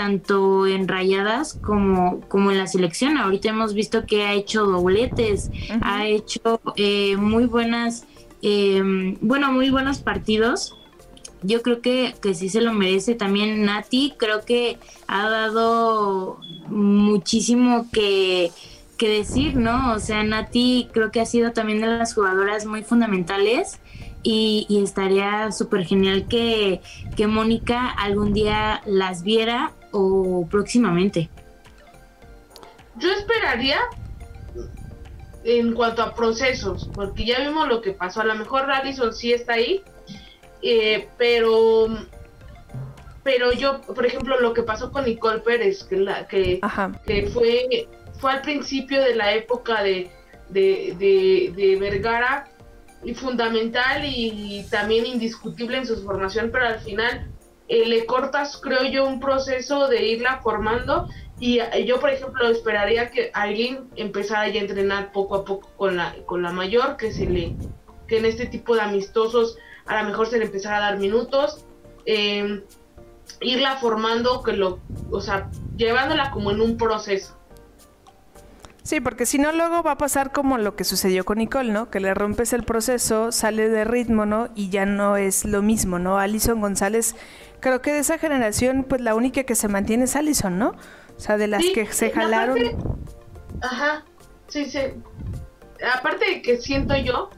tanto 0.00 0.66
en 0.66 0.88
rayadas 0.88 1.58
como, 1.62 2.20
como 2.28 2.50
en 2.50 2.56
la 2.56 2.66
selección. 2.66 3.18
Ahorita 3.18 3.50
hemos 3.50 3.74
visto 3.74 4.06
que 4.06 4.24
ha 4.24 4.32
hecho 4.32 4.64
dobletes, 4.64 5.50
ha 5.82 6.06
hecho 6.06 6.40
eh, 6.76 7.18
muy 7.18 7.44
buenas, 7.44 8.06
bueno, 9.20 9.52
muy 9.52 9.68
buenos 9.68 9.98
partidos 9.98 10.74
yo 11.42 11.60
creo 11.60 11.82
que, 11.82 12.14
que 12.22 12.34
sí 12.34 12.48
se 12.48 12.62
lo 12.62 12.72
merece 12.72 13.14
también 13.14 13.64
Nati, 13.66 14.14
creo 14.16 14.42
que 14.46 14.78
ha 15.06 15.28
dado 15.28 16.38
muchísimo 16.68 17.86
que, 17.92 18.50
decir, 18.98 19.56
¿no? 19.56 19.92
O 19.94 19.98
sea, 19.98 20.22
Nati 20.22 20.88
creo 20.92 21.10
que 21.10 21.20
ha 21.20 21.26
sido 21.26 21.52
también 21.52 21.80
de 21.80 21.86
las 21.86 22.14
jugadoras 22.14 22.64
muy 22.66 22.82
fundamentales 22.82 23.80
y, 24.22 24.66
estaría 24.82 25.52
súper 25.52 25.84
genial 25.84 26.26
que, 26.26 26.80
que 27.16 27.26
Mónica 27.26 27.88
algún 27.88 28.32
día 28.32 28.82
las 28.86 29.22
viera 29.22 29.72
o 29.92 30.46
próximamente. 30.50 31.28
Yo 32.96 33.10
esperaría 33.12 33.80
en 35.44 35.72
cuanto 35.72 36.02
a 36.02 36.14
procesos, 36.14 36.90
porque 36.94 37.24
ya 37.24 37.40
vimos 37.40 37.68
lo 37.68 37.80
que 37.80 37.92
pasó. 37.92 38.20
A 38.20 38.24
lo 38.24 38.34
mejor 38.34 38.66
Radisson 38.66 39.14
sí 39.14 39.32
está 39.32 39.54
ahí, 39.54 39.82
eh, 40.62 41.08
pero 41.16 41.88
pero 43.22 43.52
yo, 43.52 43.80
por 43.82 44.06
ejemplo, 44.06 44.40
lo 44.40 44.54
que 44.54 44.62
pasó 44.62 44.90
con 44.90 45.04
Nicole 45.04 45.40
Pérez, 45.40 45.84
que, 45.84 45.96
la, 45.96 46.26
que, 46.26 46.60
que 47.06 47.26
fue, 47.28 47.88
fue 48.18 48.32
al 48.32 48.42
principio 48.42 49.02
de 49.02 49.14
la 49.14 49.34
época 49.34 49.82
de, 49.82 50.10
de, 50.48 51.76
Vergara, 51.78 52.48
y 53.02 53.14
fundamental 53.14 54.02
y, 54.04 54.66
también 54.70 55.06
indiscutible 55.06 55.78
en 55.78 55.86
su 55.86 56.02
formación, 56.02 56.50
pero 56.52 56.66
al 56.66 56.80
final 56.80 57.30
eh, 57.70 57.86
le 57.86 58.04
cortas, 58.04 58.56
creo 58.56 58.82
yo, 58.82 59.06
un 59.06 59.20
proceso 59.20 59.86
de 59.86 60.04
irla 60.04 60.40
formando. 60.42 61.08
Y 61.38 61.60
eh, 61.60 61.84
yo, 61.86 62.00
por 62.00 62.10
ejemplo, 62.10 62.48
esperaría 62.48 63.10
que 63.10 63.30
alguien 63.32 63.88
empezara 63.94 64.48
ya 64.48 64.58
a 64.58 64.64
entrenar 64.64 65.12
poco 65.12 65.36
a 65.36 65.44
poco 65.44 65.68
con 65.76 65.96
la, 65.96 66.16
con 66.26 66.42
la 66.42 66.50
mayor, 66.50 66.96
que 66.96 67.12
se 67.12 67.26
le 67.26 67.54
que 68.08 68.18
en 68.18 68.24
este 68.24 68.46
tipo 68.46 68.74
de 68.74 68.80
amistosos 68.80 69.56
a 69.86 70.02
lo 70.02 70.08
mejor 70.08 70.26
se 70.26 70.38
le 70.38 70.46
empezara 70.46 70.78
a 70.78 70.80
dar 70.80 70.98
minutos, 70.98 71.64
em, 72.06 72.62
irla 73.40 73.76
formando, 73.76 74.42
que 74.42 74.52
lo, 74.52 74.80
o 75.12 75.20
sea, 75.20 75.48
llevándola 75.76 76.32
como 76.32 76.50
en 76.50 76.60
un 76.60 76.76
proceso. 76.76 77.36
Sí, 78.82 79.00
porque 79.00 79.26
si 79.26 79.38
no 79.38 79.52
luego 79.52 79.82
va 79.82 79.92
a 79.92 79.98
pasar 79.98 80.32
como 80.32 80.58
lo 80.58 80.74
que 80.74 80.84
sucedió 80.84 81.24
con 81.24 81.38
Nicole, 81.38 81.70
¿no? 81.70 81.90
Que 81.90 82.00
le 82.00 82.14
rompes 82.14 82.52
el 82.52 82.64
proceso, 82.64 83.30
sale 83.30 83.68
de 83.68 83.84
ritmo, 83.84 84.26
¿no? 84.26 84.48
Y 84.54 84.70
ya 84.70 84.86
no 84.86 85.16
es 85.16 85.44
lo 85.44 85.62
mismo, 85.62 85.98
¿no? 85.98 86.18
Alison 86.18 86.60
González, 86.60 87.14
creo 87.60 87.82
que 87.82 87.92
de 87.92 87.98
esa 87.98 88.18
generación, 88.18 88.84
pues 88.88 89.00
la 89.00 89.14
única 89.14 89.44
que 89.44 89.54
se 89.54 89.68
mantiene 89.68 90.04
es 90.04 90.16
Alison, 90.16 90.58
¿no? 90.58 90.74
O 91.16 91.20
sea, 91.20 91.36
de 91.36 91.46
las 91.46 91.62
que 91.74 91.86
se 91.92 92.10
jalaron. 92.10 92.58
ajá, 93.60 94.04
sí, 94.48 94.64
sí. 94.64 94.80
Aparte 95.94 96.24
de 96.26 96.42
que 96.42 96.56
siento 96.56 96.96
yo 96.96 97.30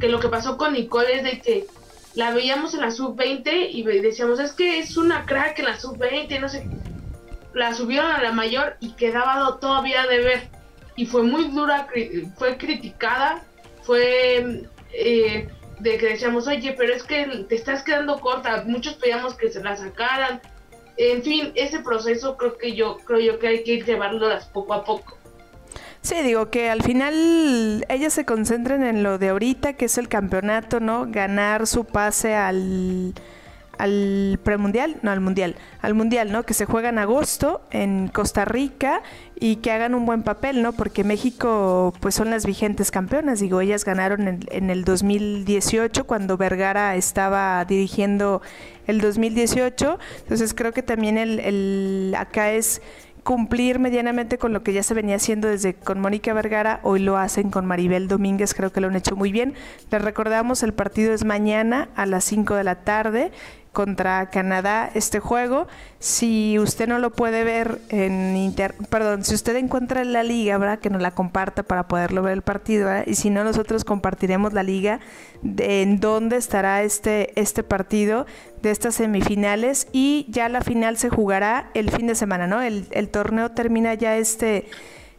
que 0.00 0.08
lo 0.08 0.20
que 0.20 0.28
pasó 0.28 0.56
con 0.56 0.72
Nicole 0.72 1.16
es 1.16 1.22
de 1.24 1.40
que 1.40 1.66
la 2.14 2.32
veíamos 2.32 2.74
en 2.74 2.80
la 2.80 2.90
sub-20 2.90 3.68
y 3.70 3.82
decíamos, 3.84 4.40
es 4.40 4.52
que 4.52 4.80
es 4.80 4.96
una 4.96 5.24
crack 5.24 5.58
en 5.60 5.66
la 5.66 5.78
sub-20, 5.78 6.40
no 6.40 6.48
sé. 6.48 6.68
La 7.54 7.74
subieron 7.74 8.10
a 8.10 8.22
la 8.22 8.32
mayor 8.32 8.76
y 8.80 8.92
quedaba 8.92 9.58
todavía 9.60 10.06
de 10.06 10.18
ver. 10.18 10.57
Y 10.98 11.06
fue 11.06 11.22
muy 11.22 11.44
dura, 11.48 11.86
fue 12.36 12.58
criticada, 12.58 13.44
fue... 13.82 14.64
Eh, 14.92 15.48
de 15.78 15.96
que 15.96 16.08
decíamos, 16.08 16.48
oye, 16.48 16.74
pero 16.76 16.92
es 16.92 17.04
que 17.04 17.44
te 17.48 17.54
estás 17.54 17.84
quedando 17.84 18.20
corta, 18.20 18.64
muchos 18.66 18.94
pedíamos 18.94 19.34
que 19.34 19.48
se 19.48 19.62
la 19.62 19.76
sacaran. 19.76 20.40
En 20.96 21.22
fin, 21.22 21.52
ese 21.54 21.78
proceso 21.78 22.36
creo 22.36 22.58
que 22.58 22.74
yo 22.74 22.96
creo 23.04 23.20
yo 23.20 23.38
que 23.38 23.46
hay 23.46 23.62
que 23.62 23.80
llevarlo 23.82 24.28
poco 24.52 24.74
a 24.74 24.84
poco. 24.84 25.16
Sí, 26.02 26.16
digo 26.22 26.50
que 26.50 26.68
al 26.68 26.82
final 26.82 27.86
ellas 27.88 28.12
se 28.12 28.24
concentren 28.24 28.82
en 28.82 29.04
lo 29.04 29.18
de 29.18 29.28
ahorita, 29.28 29.74
que 29.74 29.84
es 29.84 29.98
el 29.98 30.08
campeonato, 30.08 30.80
¿no? 30.80 31.06
Ganar 31.08 31.68
su 31.68 31.84
pase 31.84 32.34
al 32.34 33.14
al 33.78 34.38
premundial, 34.42 34.96
no 35.02 35.10
al 35.10 35.20
mundial, 35.20 35.56
al 35.80 35.94
mundial, 35.94 36.32
¿no? 36.32 36.42
Que 36.42 36.54
se 36.54 36.66
juega 36.66 36.88
en 36.88 36.98
agosto 36.98 37.62
en 37.70 38.08
Costa 38.08 38.44
Rica 38.44 39.02
y 39.38 39.56
que 39.56 39.70
hagan 39.70 39.94
un 39.94 40.04
buen 40.04 40.22
papel, 40.22 40.62
¿no? 40.62 40.72
Porque 40.72 41.04
México, 41.04 41.92
pues 42.00 42.14
son 42.14 42.30
las 42.30 42.44
vigentes 42.44 42.90
campeonas, 42.90 43.40
digo, 43.40 43.60
ellas 43.60 43.84
ganaron 43.84 44.28
en, 44.28 44.40
en 44.50 44.70
el 44.70 44.84
2018 44.84 46.06
cuando 46.06 46.36
Vergara 46.36 46.96
estaba 46.96 47.64
dirigiendo 47.64 48.42
el 48.86 49.00
2018, 49.00 49.98
entonces 50.20 50.54
creo 50.54 50.72
que 50.72 50.82
también 50.82 51.18
el, 51.18 51.40
el 51.40 52.14
acá 52.16 52.52
es 52.52 52.80
cumplir 53.28 53.78
medianamente 53.78 54.38
con 54.38 54.54
lo 54.54 54.62
que 54.62 54.72
ya 54.72 54.82
se 54.82 54.94
venía 54.94 55.16
haciendo 55.16 55.48
desde 55.48 55.74
con 55.74 56.00
Mónica 56.00 56.32
Vergara, 56.32 56.80
hoy 56.82 57.00
lo 57.00 57.18
hacen 57.18 57.50
con 57.50 57.66
Maribel 57.66 58.08
Domínguez, 58.08 58.54
creo 58.54 58.72
que 58.72 58.80
lo 58.80 58.88
han 58.88 58.96
hecho 58.96 59.16
muy 59.16 59.32
bien. 59.32 59.52
Les 59.90 60.00
recordamos, 60.00 60.62
el 60.62 60.72
partido 60.72 61.12
es 61.12 61.26
mañana 61.26 61.90
a 61.94 62.06
las 62.06 62.24
5 62.24 62.54
de 62.54 62.64
la 62.64 62.76
tarde 62.76 63.30
contra 63.72 64.30
Canadá 64.30 64.90
este 64.94 65.20
juego. 65.20 65.66
Si 65.98 66.58
usted 66.58 66.88
no 66.88 66.98
lo 66.98 67.10
puede 67.10 67.44
ver 67.44 67.80
en 67.88 68.36
inter, 68.36 68.74
perdón, 68.88 69.24
si 69.24 69.34
usted 69.34 69.56
encuentra 69.56 70.04
la 70.04 70.22
liga, 70.22 70.58
¿verdad? 70.58 70.78
Que 70.78 70.90
nos 70.90 71.02
la 71.02 71.12
comparta 71.12 71.62
para 71.62 71.88
poderlo 71.88 72.22
ver 72.22 72.34
el 72.34 72.42
partido, 72.42 72.90
Y 73.06 73.14
si 73.14 73.30
no, 73.30 73.44
nosotros 73.44 73.84
compartiremos 73.84 74.52
la 74.52 74.62
liga 74.62 75.00
de 75.42 75.82
en 75.82 76.00
dónde 76.00 76.36
estará 76.36 76.82
este, 76.82 77.38
este 77.40 77.62
partido 77.62 78.26
de 78.62 78.70
estas 78.70 78.96
semifinales 78.96 79.88
y 79.92 80.26
ya 80.28 80.48
la 80.48 80.60
final 80.60 80.96
se 80.96 81.08
jugará 81.08 81.70
el 81.74 81.90
fin 81.90 82.06
de 82.06 82.14
semana, 82.14 82.46
¿no? 82.46 82.62
El, 82.62 82.86
el 82.90 83.08
torneo 83.08 83.50
termina 83.50 83.94
ya 83.94 84.16
este 84.16 84.66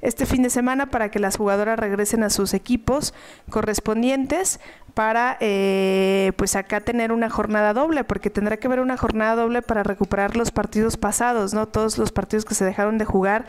este 0.01 0.25
fin 0.25 0.43
de 0.43 0.49
semana 0.49 0.87
para 0.87 1.09
que 1.11 1.19
las 1.19 1.37
jugadoras 1.37 1.79
regresen 1.79 2.23
a 2.23 2.29
sus 2.29 2.53
equipos 2.53 3.13
correspondientes 3.49 4.59
para 4.93 5.37
eh, 5.39 6.33
pues 6.35 6.55
acá 6.55 6.81
tener 6.81 7.11
una 7.11 7.29
jornada 7.29 7.73
doble, 7.73 8.03
porque 8.03 8.29
tendrá 8.29 8.57
que 8.57 8.67
haber 8.67 8.79
una 8.79 8.97
jornada 8.97 9.35
doble 9.35 9.61
para 9.61 9.83
recuperar 9.83 10.35
los 10.35 10.51
partidos 10.51 10.97
pasados, 10.97 11.53
¿no? 11.53 11.67
Todos 11.67 11.97
los 11.97 12.11
partidos 12.11 12.45
que 12.45 12.55
se 12.55 12.65
dejaron 12.65 12.97
de 12.97 13.05
jugar 13.05 13.45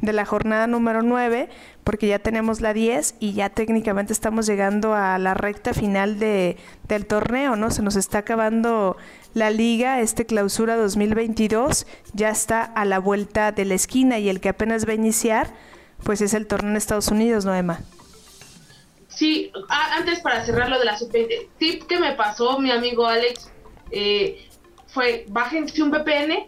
de 0.00 0.12
la 0.12 0.24
jornada 0.24 0.66
número 0.66 1.02
9, 1.02 1.48
porque 1.84 2.06
ya 2.06 2.18
tenemos 2.18 2.60
la 2.60 2.72
10 2.72 3.16
y 3.20 3.34
ya 3.34 3.50
técnicamente 3.50 4.12
estamos 4.12 4.46
llegando 4.46 4.94
a 4.94 5.18
la 5.18 5.34
recta 5.34 5.74
final 5.74 6.18
de, 6.18 6.56
del 6.88 7.06
torneo, 7.06 7.56
¿no? 7.56 7.70
Se 7.70 7.82
nos 7.82 7.96
está 7.96 8.18
acabando 8.18 8.96
la 9.34 9.50
liga, 9.50 10.00
este 10.00 10.26
clausura 10.26 10.76
2022 10.76 11.86
ya 12.14 12.30
está 12.30 12.62
a 12.62 12.84
la 12.84 12.98
vuelta 12.98 13.52
de 13.52 13.64
la 13.64 13.74
esquina 13.74 14.18
y 14.18 14.28
el 14.28 14.40
que 14.40 14.48
apenas 14.48 14.86
va 14.86 14.92
a 14.92 14.96
iniciar, 14.96 15.48
pues 16.04 16.20
es 16.20 16.34
el 16.34 16.46
torneo 16.46 16.70
en 16.70 16.76
Estados 16.76 17.08
Unidos, 17.08 17.44
¿no, 17.44 17.54
Emma? 17.54 17.80
Sí, 19.08 19.52
antes 19.68 20.20
para 20.20 20.44
cerrar 20.44 20.70
lo 20.70 20.78
de 20.78 20.84
la 20.84 20.96
sub-20, 20.96 21.48
tip 21.58 21.84
que 21.84 21.98
me 21.98 22.12
pasó 22.12 22.58
mi 22.58 22.70
amigo 22.70 23.06
Alex 23.06 23.50
eh, 23.90 24.48
fue 24.86 25.26
bájense 25.28 25.82
un 25.82 25.90
VPN 25.90 26.46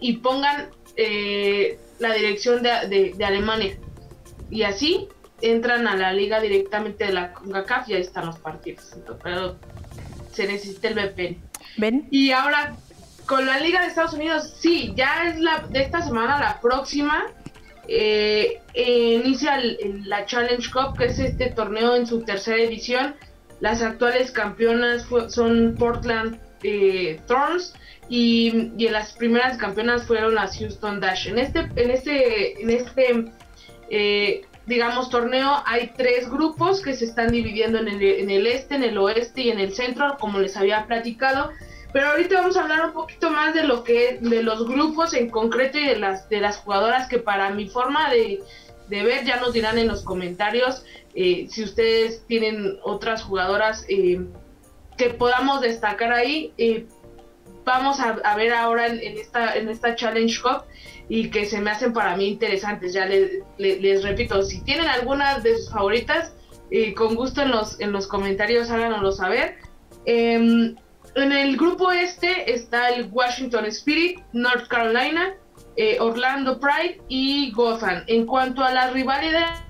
y 0.00 0.14
pongan 0.18 0.70
eh, 0.96 1.78
la 1.98 2.12
dirección 2.14 2.62
de, 2.62 3.14
Alemania. 3.24 3.76
Y 4.50 4.62
así 4.62 5.08
entran 5.40 5.86
a 5.86 5.96
la 5.96 6.12
liga 6.12 6.40
directamente 6.40 7.04
de 7.06 7.12
la 7.12 7.32
CONCACAF 7.32 7.88
y 7.88 7.94
ahí 7.94 8.00
están 8.02 8.26
los 8.26 8.38
partidos. 8.38 8.94
pero 9.22 9.56
se 10.32 10.46
necesita 10.46 10.88
el 10.88 10.94
VPN. 10.94 11.42
¿Ven? 11.78 12.08
Y 12.10 12.30
ahora, 12.30 12.76
con 13.26 13.46
la 13.46 13.58
liga 13.58 13.80
de 13.80 13.88
Estados 13.88 14.14
Unidos, 14.14 14.54
sí, 14.58 14.92
ya 14.96 15.28
es 15.28 15.40
la 15.40 15.66
de 15.68 15.82
esta 15.82 16.02
semana, 16.02 16.38
la 16.38 16.60
próxima 16.60 17.26
eh, 17.88 18.62
inicia 18.74 19.60
la 20.04 20.26
Challenge 20.26 20.70
Cup, 20.70 20.98
que 20.98 21.06
es 21.06 21.18
este 21.18 21.50
torneo 21.50 21.96
en 21.96 22.06
su 22.06 22.22
tercera 22.22 22.62
edición. 22.62 23.14
Las 23.60 23.82
actuales 23.82 24.30
campeonas 24.30 25.06
son 25.28 25.76
Portland 25.78 26.38
eh, 26.62 27.20
Thorns 27.26 27.74
y, 28.08 28.72
las 28.90 29.12
primeras 29.12 29.56
campeonas 29.56 30.04
fueron 30.04 30.34
las 30.34 30.58
Houston 30.58 31.00
Dash. 31.00 31.28
En 31.28 31.38
este, 31.38 31.60
en 31.76 31.90
este, 31.90 32.62
en 32.62 32.70
este 32.70 33.32
eh, 33.90 34.42
digamos, 34.66 35.10
torneo 35.10 35.62
hay 35.64 35.92
tres 35.96 36.28
grupos 36.28 36.82
que 36.82 36.94
se 36.94 37.04
están 37.04 37.28
dividiendo 37.28 37.78
en 37.78 37.88
el, 37.88 38.02
en 38.02 38.30
el 38.30 38.46
este, 38.46 38.74
en 38.74 38.82
el 38.82 38.98
oeste 38.98 39.42
y 39.42 39.50
en 39.50 39.60
el 39.60 39.72
centro, 39.72 40.16
como 40.18 40.40
les 40.40 40.56
había 40.56 40.86
platicado. 40.86 41.50
Pero 41.92 42.08
ahorita 42.08 42.40
vamos 42.40 42.56
a 42.56 42.62
hablar 42.62 42.86
un 42.86 42.92
poquito 42.92 43.30
más 43.30 43.54
de 43.54 43.64
lo 43.64 43.84
que 43.84 44.18
de 44.20 44.42
los 44.42 44.66
grupos 44.66 45.14
en 45.14 45.30
concreto 45.30 45.78
y 45.78 45.86
de 45.86 45.98
las 45.98 46.28
de 46.28 46.40
las 46.40 46.58
jugadoras 46.58 47.08
que 47.08 47.18
para 47.18 47.50
mi 47.50 47.68
forma 47.68 48.10
de, 48.10 48.42
ver 48.88 49.24
ya 49.24 49.40
nos 49.40 49.52
dirán 49.52 49.78
en 49.78 49.88
los 49.88 50.02
comentarios 50.02 50.84
eh, 51.14 51.46
si 51.50 51.64
ustedes 51.64 52.24
tienen 52.26 52.78
otras 52.82 53.22
jugadoras 53.22 53.84
eh, 53.88 54.20
que 54.96 55.10
podamos 55.10 55.60
destacar 55.60 56.12
ahí. 56.12 56.52
Eh, 56.58 56.86
vamos 57.64 57.98
a, 58.00 58.36
ver 58.36 58.52
ahora 58.52 58.86
en, 58.86 59.18
esta 59.18 59.56
en 59.56 59.68
esta 59.68 59.96
Challenge 59.96 60.40
Cup 60.40 60.62
y 61.08 61.30
que 61.30 61.46
se 61.46 61.60
me 61.60 61.70
hacen 61.70 61.92
para 61.92 62.16
mí 62.16 62.26
interesantes. 62.26 62.92
Ya 62.92 63.06
les, 63.06 63.42
les, 63.58 64.02
repito, 64.04 64.42
si 64.42 64.62
tienen 64.62 64.86
algunas 64.86 65.42
de 65.42 65.56
sus 65.56 65.70
favoritas, 65.70 66.32
con 66.96 67.14
gusto 67.14 67.42
en 67.42 67.50
los 67.50 67.80
en 67.80 67.92
los 67.92 68.06
comentarios 68.06 68.70
háganoslo 68.70 69.12
saber. 69.12 69.56
Em, 70.04 70.76
en 71.16 71.32
el 71.32 71.56
grupo 71.56 71.90
este 71.90 72.52
está 72.52 72.90
el 72.90 73.08
Washington 73.10 73.64
Spirit, 73.66 74.20
North 74.32 74.68
Carolina, 74.68 75.34
eh, 75.76 75.98
Orlando 75.98 76.60
Pride 76.60 77.00
y 77.08 77.50
Gotham. 77.52 78.04
En 78.06 78.26
cuanto 78.26 78.62
a 78.62 78.72
las 78.72 78.92
rivalidades 78.92 79.60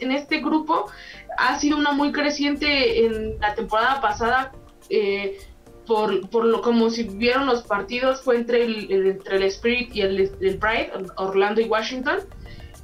en 0.00 0.12
este 0.12 0.40
grupo, 0.40 0.90
ha 1.36 1.58
sido 1.58 1.76
una 1.76 1.92
muy 1.92 2.12
creciente 2.12 3.04
en 3.04 3.38
la 3.40 3.54
temporada 3.54 4.00
pasada. 4.00 4.52
Eh, 4.88 5.38
por, 5.84 6.28
por, 6.28 6.44
lo 6.44 6.60
como 6.60 6.90
si 6.90 7.04
vieron 7.04 7.46
los 7.46 7.62
partidos 7.62 8.20
fue 8.20 8.36
entre 8.36 8.62
el, 8.62 8.92
entre 8.92 9.36
el 9.36 9.42
Spirit 9.44 9.96
y 9.96 10.02
el, 10.02 10.30
el 10.40 10.58
Pride, 10.58 10.92
Orlando 11.16 11.60
y 11.60 11.64
Washington. 11.64 12.18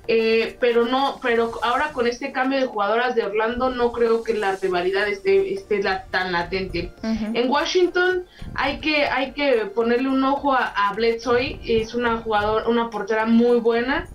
Eh, 0.06 0.56
pero 0.60 0.84
no, 0.84 1.18
pero 1.22 1.52
ahora 1.62 1.92
con 1.92 2.06
este 2.06 2.30
cambio 2.30 2.60
de 2.60 2.66
jugadoras 2.66 3.14
de 3.14 3.22
Orlando 3.22 3.70
no 3.70 3.90
creo 3.92 4.22
que 4.22 4.34
la 4.34 4.56
rivalidad 4.56 5.08
esté, 5.08 5.54
esté 5.54 5.80
tan 6.10 6.32
latente. 6.32 6.92
En 7.02 7.50
Washington 7.50 8.24
hay 8.54 8.80
que, 8.80 9.06
hay 9.06 9.32
que 9.32 9.66
ponerle 9.74 10.08
un 10.08 10.22
ojo 10.24 10.52
a, 10.52 10.66
a 10.66 10.92
Bledsoe, 10.92 11.58
es 11.64 11.94
una 11.94 12.18
jugadora, 12.18 12.68
una 12.68 12.90
portera 12.90 13.24
muy 13.24 13.60
buena. 13.60 14.06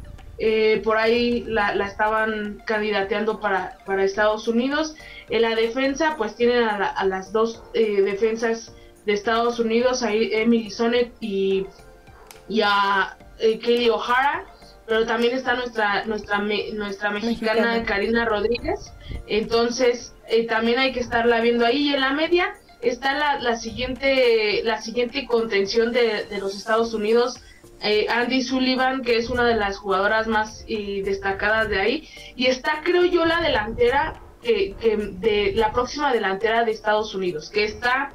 Eh, 0.42 0.82
por 0.86 0.96
ahí 0.96 1.44
la, 1.48 1.74
estaban 1.86 2.62
candidateando 2.66 3.40
para, 3.40 3.78
para 3.86 4.04
Estados 4.04 4.48
Unidos. 4.48 4.96
En 5.30 5.42
la 5.42 5.56
defensa, 5.56 6.16
pues 6.18 6.36
tienen 6.36 6.64
a, 6.64 7.04
las 7.06 7.34
dos 7.34 7.64
eh, 7.74 8.02
defensas 8.04 8.74
de 9.06 9.14
Estados 9.14 9.60
Unidos, 9.60 10.04
ahí 10.04 10.30
Emily 10.32 10.70
Sonnet 10.70 11.12
y, 11.20 11.66
y 12.48 12.62
a 12.62 13.18
Kelly 13.40 13.90
O'Hara 13.90 14.46
pero 14.90 15.06
también 15.06 15.36
está 15.36 15.54
nuestra 15.54 16.04
nuestra 16.06 16.40
nuestra 16.74 17.12
mexicana, 17.12 17.84
Karina 17.84 18.26
Rodríguez. 18.26 18.92
Entonces 19.28 20.16
eh, 20.28 20.48
también 20.48 20.80
hay 20.80 20.92
que 20.92 21.00
estarla 21.00 21.40
viendo 21.42 21.66
ahí. 21.66 21.90
Y 21.90 21.94
en 21.94 22.02
la 22.02 22.12
media 22.12 22.56
está 22.82 23.14
la, 23.14 23.40
la 23.40 23.56
siguiente 23.56 24.62
la 24.64 24.82
siguiente 24.82 25.28
contención 25.28 25.94
de, 25.94 26.26
los 26.40 26.56
Estados 26.56 26.94
Unidos. 26.96 27.40
Eh, 27.82 28.08
Andy 28.10 28.42
Sullivan 28.42 29.04
que 29.04 29.18
es 29.18 29.30
una 29.30 29.46
de 29.46 29.56
las 29.56 29.78
jugadoras 29.78 30.28
más 30.28 30.66
eh, 30.68 31.04
destacadas 31.06 31.70
de 31.70 31.80
ahí. 31.80 32.10
Y 32.36 32.48
está 32.48 32.82
creo 32.84 33.06
yo 33.06 33.26
la 33.26 33.42
delantera 33.42 34.20
de 34.42 35.52
la 35.56 35.72
próxima 35.72 36.12
delantera 36.12 36.64
de 36.66 36.72
Estados 36.72 37.14
Unidos 37.14 37.50
que 37.50 37.66
está 37.66 38.14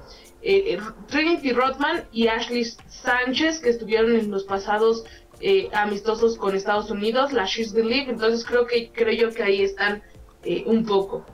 Trinity 1.09 1.53
Rothman 1.53 2.05
y 2.13 2.29
Ashley 2.29 2.65
Sánchez 2.89 3.61
que 3.61 3.69
estuvieron 3.69 4.17
en 4.17 4.31
los 4.31 4.45
pasados 4.45 5.05
eh, 5.41 5.69
amistosos 5.73 6.39
con 6.39 6.55
Estados 6.55 6.91
Unidos, 6.91 7.33
la 7.33 7.45
She's 7.45 7.73
Believe, 7.73 8.11
entonces 8.11 8.45
creo 8.45 8.67
que 8.67 8.91
creo 8.93 9.13
yo 9.13 9.35
que 9.35 9.43
ahí 9.43 9.63
están 9.63 10.03
eh, 10.45 10.63
un 10.67 10.87
poco. 10.87 11.27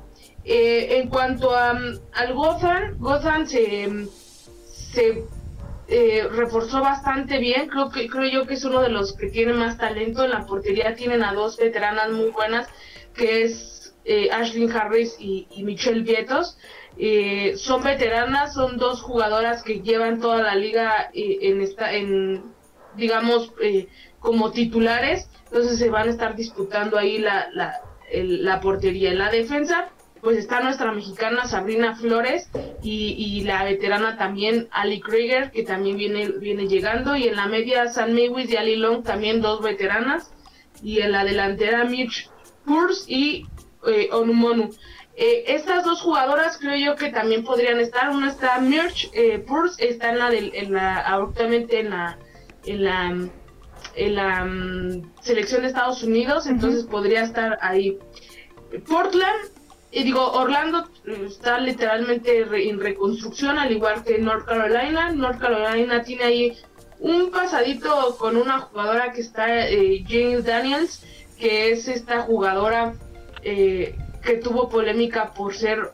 Eh, 0.44 0.98
en 0.98 1.08
cuanto 1.08 1.54
a, 1.54 1.70
al 1.70 2.34
Gotham, 2.34 2.96
Gotham 2.98 3.46
se, 3.46 4.06
se 4.66 5.24
reforzó 6.30 6.80
bastante 6.80 7.38
bien, 7.38 7.68
creo 7.68 7.90
que 7.90 8.08
creo 8.08 8.30
yo 8.30 8.46
que 8.46 8.54
es 8.54 8.64
uno 8.64 8.80
de 8.80 8.90
los 8.90 9.12
que 9.16 9.28
tiene 9.28 9.52
más 9.52 9.76
talento 9.76 10.24
en 10.24 10.30
la 10.30 10.46
portería, 10.46 10.94
tienen 10.94 11.24
a 11.24 11.34
dos 11.34 11.56
veteranas 11.56 12.10
muy 12.12 12.30
buenas, 12.30 12.68
que 13.14 13.42
es 13.42 13.94
Ashlyn 14.32 14.70
Harris 14.70 15.16
y, 15.18 15.46
Michelle 15.64 16.02
Vietos. 16.02 16.56
son 17.56 17.82
veteranas, 17.82 18.54
son 18.54 18.78
dos 18.78 19.02
jugadoras 19.02 19.62
que 19.62 19.80
llevan 19.80 20.20
toda 20.20 20.42
la 20.42 20.54
liga 20.54 21.10
en 21.12 21.60
esta 21.60 21.92
en 21.92 22.59
digamos, 22.96 23.52
eh, 23.62 23.88
como 24.18 24.52
titulares, 24.52 25.28
entonces 25.46 25.78
se 25.78 25.90
van 25.90 26.08
a 26.08 26.10
estar 26.10 26.36
disputando 26.36 26.98
ahí 26.98 27.18
la, 27.18 27.48
la, 27.52 27.80
la 28.12 28.60
portería. 28.60 29.10
En 29.10 29.18
la 29.18 29.30
defensa, 29.30 29.88
pues 30.20 30.36
está 30.36 30.60
nuestra 30.60 30.92
mexicana 30.92 31.46
Sabrina 31.46 31.96
Flores 31.96 32.50
y, 32.82 33.42
la 33.44 33.64
veterana 33.64 34.16
también 34.16 34.68
Ali 34.70 35.00
Krieger, 35.00 35.50
que 35.50 35.62
también 35.62 35.96
viene, 35.96 36.28
viene 36.28 36.68
llegando, 36.68 37.16
y 37.16 37.28
en 37.28 37.36
la 37.36 37.46
media 37.46 37.88
San 37.88 38.14
Mewis 38.14 38.50
y 38.50 38.56
Ali 38.56 38.76
Long, 38.76 39.02
también 39.02 39.40
dos 39.40 39.62
veteranas, 39.62 40.30
y 40.82 41.00
en 41.00 41.12
la 41.12 41.24
delantera 41.24 41.84
Mitch 41.84 42.30
Purs 42.64 43.04
y 43.08 43.46
eh, 43.86 44.08
Onumonu. 44.12 44.70
Eh, 45.16 45.54
estas 45.54 45.84
dos 45.84 46.00
jugadoras 46.00 46.58
creo 46.58 46.76
yo 46.76 46.96
que 46.96 47.10
también 47.10 47.44
podrían 47.44 47.78
estar. 47.78 48.10
Una 48.10 48.30
está 48.30 48.58
Mirch 48.58 49.10
eh, 49.12 49.44
está 49.78 50.10
en 50.10 50.18
la, 50.18 50.30
del, 50.30 50.52
en 50.54 50.72
la 50.72 51.28
en 51.38 51.90
la 51.90 52.18
en 52.64 52.84
la 52.84 53.30
en 53.94 54.14
la 54.14 54.44
mm, 54.44 55.12
selección 55.22 55.62
de 55.62 55.68
Estados 55.68 56.02
Unidos, 56.02 56.46
entonces 56.46 56.84
podría 56.84 57.22
estar 57.22 57.58
ahí. 57.60 57.98
Portland, 58.88 59.50
y 59.90 60.04
digo, 60.04 60.32
Orlando 60.32 60.88
está 61.26 61.58
literalmente 61.58 62.42
en 62.68 62.78
reconstrucción, 62.78 63.58
al 63.58 63.72
igual 63.72 64.04
que 64.04 64.18
North 64.18 64.46
Carolina. 64.46 65.10
North 65.10 65.40
Carolina 65.40 66.02
tiene 66.02 66.24
ahí 66.24 66.58
un 67.00 67.30
pasadito 67.30 68.16
con 68.18 68.36
una 68.36 68.60
jugadora 68.60 69.12
que 69.12 69.22
está, 69.22 69.68
eh, 69.68 70.04
James 70.06 70.44
Daniels, 70.44 71.04
que 71.38 71.72
es 71.72 71.88
esta 71.88 72.20
jugadora 72.20 72.94
eh, 73.42 73.96
que 74.22 74.36
tuvo 74.36 74.68
polémica 74.68 75.32
por 75.32 75.54
ser 75.54 75.90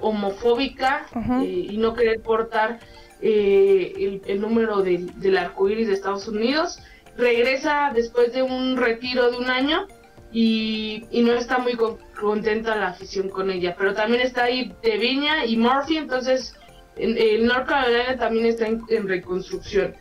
homofóbica 0.00 1.06
eh, 1.42 1.66
y 1.70 1.76
no 1.76 1.92
querer 1.92 2.22
portar 2.22 2.78
el, 3.22 4.40
número 4.40 4.82
del 4.82 5.38
arco 5.38 5.68
iris 5.68 5.88
de 5.88 5.94
Estados 5.94 6.28
Unidos. 6.28 6.80
Regresa 7.16 7.92
después 7.94 8.32
de 8.32 8.42
un 8.42 8.76
retiro 8.76 9.30
de 9.30 9.38
un 9.38 9.50
año 9.50 9.86
y, 10.32 11.04
no 11.12 11.32
está 11.32 11.58
muy 11.58 11.76
contenta 12.18 12.76
la 12.76 12.88
afición 12.88 13.28
con 13.28 13.50
ella. 13.50 13.74
Pero 13.78 13.94
también 13.94 14.22
está 14.22 14.44
ahí 14.44 14.74
de 14.82 14.98
Viña 14.98 15.44
y 15.44 15.56
Murphy, 15.56 15.98
entonces 15.98 16.54
en, 16.96 17.46
North 17.46 17.68
Carolina 17.68 18.16
también 18.16 18.46
está 18.46 18.66
en 18.66 19.08
reconstrucción. 19.08 19.94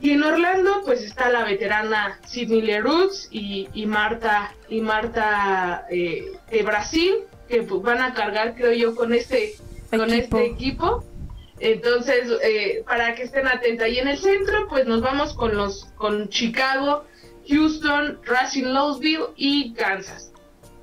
Y 0.00 0.10
en 0.10 0.22
Orlando, 0.22 0.82
pues 0.84 1.02
está 1.02 1.30
la 1.30 1.44
veterana 1.44 2.18
Sidney 2.26 2.60
Leroux 2.60 3.28
y, 3.30 3.68
y 3.72 3.86
Marta, 3.86 4.52
y 4.68 4.80
Marta 4.80 5.86
eh, 5.90 6.32
de 6.50 6.62
Brasil, 6.62 7.14
que 7.48 7.62
pues, 7.62 7.82
van 7.82 8.02
a 8.02 8.12
cargar, 8.12 8.54
creo 8.54 8.72
yo, 8.72 8.94
con 8.94 9.14
este, 9.14 9.54
con 9.90 10.12
este 10.12 10.44
equipo. 10.44 11.04
Entonces, 11.60 12.28
eh, 12.42 12.82
para 12.86 13.14
que 13.14 13.22
estén 13.24 13.46
atentos. 13.46 13.88
Y 13.88 13.98
en 13.98 14.08
el 14.08 14.18
centro, 14.18 14.66
pues 14.68 14.86
nos 14.86 15.00
vamos 15.00 15.34
con 15.34 15.56
los, 15.56 15.86
con 15.96 16.28
Chicago, 16.28 17.04
Houston, 17.48 18.18
Racing 18.24 18.64
Louisville 18.64 19.26
y 19.36 19.72
Kansas. 19.74 20.32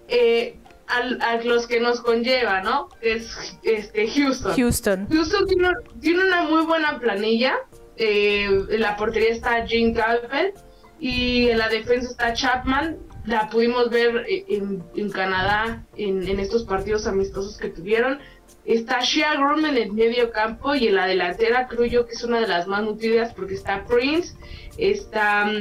Eh, 0.07 0.57
a, 0.87 1.35
los 1.43 1.67
que 1.67 1.79
nos 1.79 2.01
conlleva, 2.01 2.61
¿no? 2.61 2.89
Es 3.01 3.57
este 3.63 4.09
Houston. 4.09 4.55
Houston. 4.55 5.07
Houston 5.09 5.47
tiene, 5.47 5.69
tiene 6.01 6.25
una 6.25 6.43
muy 6.43 6.65
buena 6.65 6.99
planilla 6.99 7.57
eh, 8.03 8.65
en 8.69 8.81
la 8.81 8.95
portería 8.97 9.29
está 9.29 9.63
Jean 9.65 9.93
Calvert 9.93 10.57
y 10.99 11.49
en 11.49 11.59
la 11.59 11.69
defensa 11.69 12.09
está 12.09 12.33
Chapman. 12.33 12.97
La 13.25 13.49
pudimos 13.49 13.89
ver 13.89 14.25
eh, 14.27 14.45
en, 14.49 15.09
Canadá 15.11 15.83
en, 15.95 16.39
estos 16.39 16.63
partidos 16.63 17.07
amistosos 17.07 17.57
que 17.57 17.69
tuvieron. 17.69 18.19
Está 18.65 19.01
Shea 19.01 19.35
Grum 19.35 19.65
en 19.65 19.77
el 19.77 19.91
medio 19.91 20.31
campo 20.31 20.75
y 20.75 20.87
en 20.87 20.95
la 20.95 21.07
delantera 21.07 21.67
creo 21.67 21.85
yo 21.85 22.05
que 22.05 22.13
es 22.13 22.23
una 22.23 22.39
de 22.39 22.47
las 22.47 22.67
más 22.67 22.83
nutridas 22.83 23.33
porque 23.33 23.55
está 23.55 23.85
Prince, 23.85 24.35
está 24.77 25.51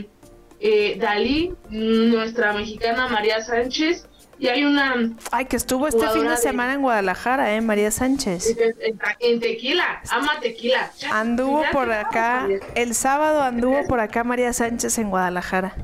eh, 0.61 0.99
Dalí, 0.99 1.55
nuestra 1.71 2.53
mexicana 2.53 3.09
María 3.09 3.41
Sánchez 3.43 4.07
y 4.41 4.49
hay 4.49 4.65
una... 4.65 4.95
Ay, 5.31 5.45
que 5.45 5.57
estuvo 5.57 5.87
este 5.87 6.09
fin 6.09 6.27
de 6.27 6.37
semana 6.39 6.73
en 6.73 6.81
Guadalajara, 6.81 7.55
¿eh? 7.55 7.61
María 7.61 7.91
Sánchez. 7.91 8.57
En, 9.21 9.39
tequila, 9.39 10.01
ama 10.11 10.41
tequila. 10.41 10.91
Anduvo 11.13 11.63
por 11.73 11.93
acá, 11.93 12.49
el 12.75 12.95
sábado 12.95 13.43
anduvo 13.43 13.87
por 13.87 14.01
acá 14.01 14.25
María 14.25 14.55
Sánchez 14.55 14.97
en 14.99 15.11
Guadalajara. 15.11 15.75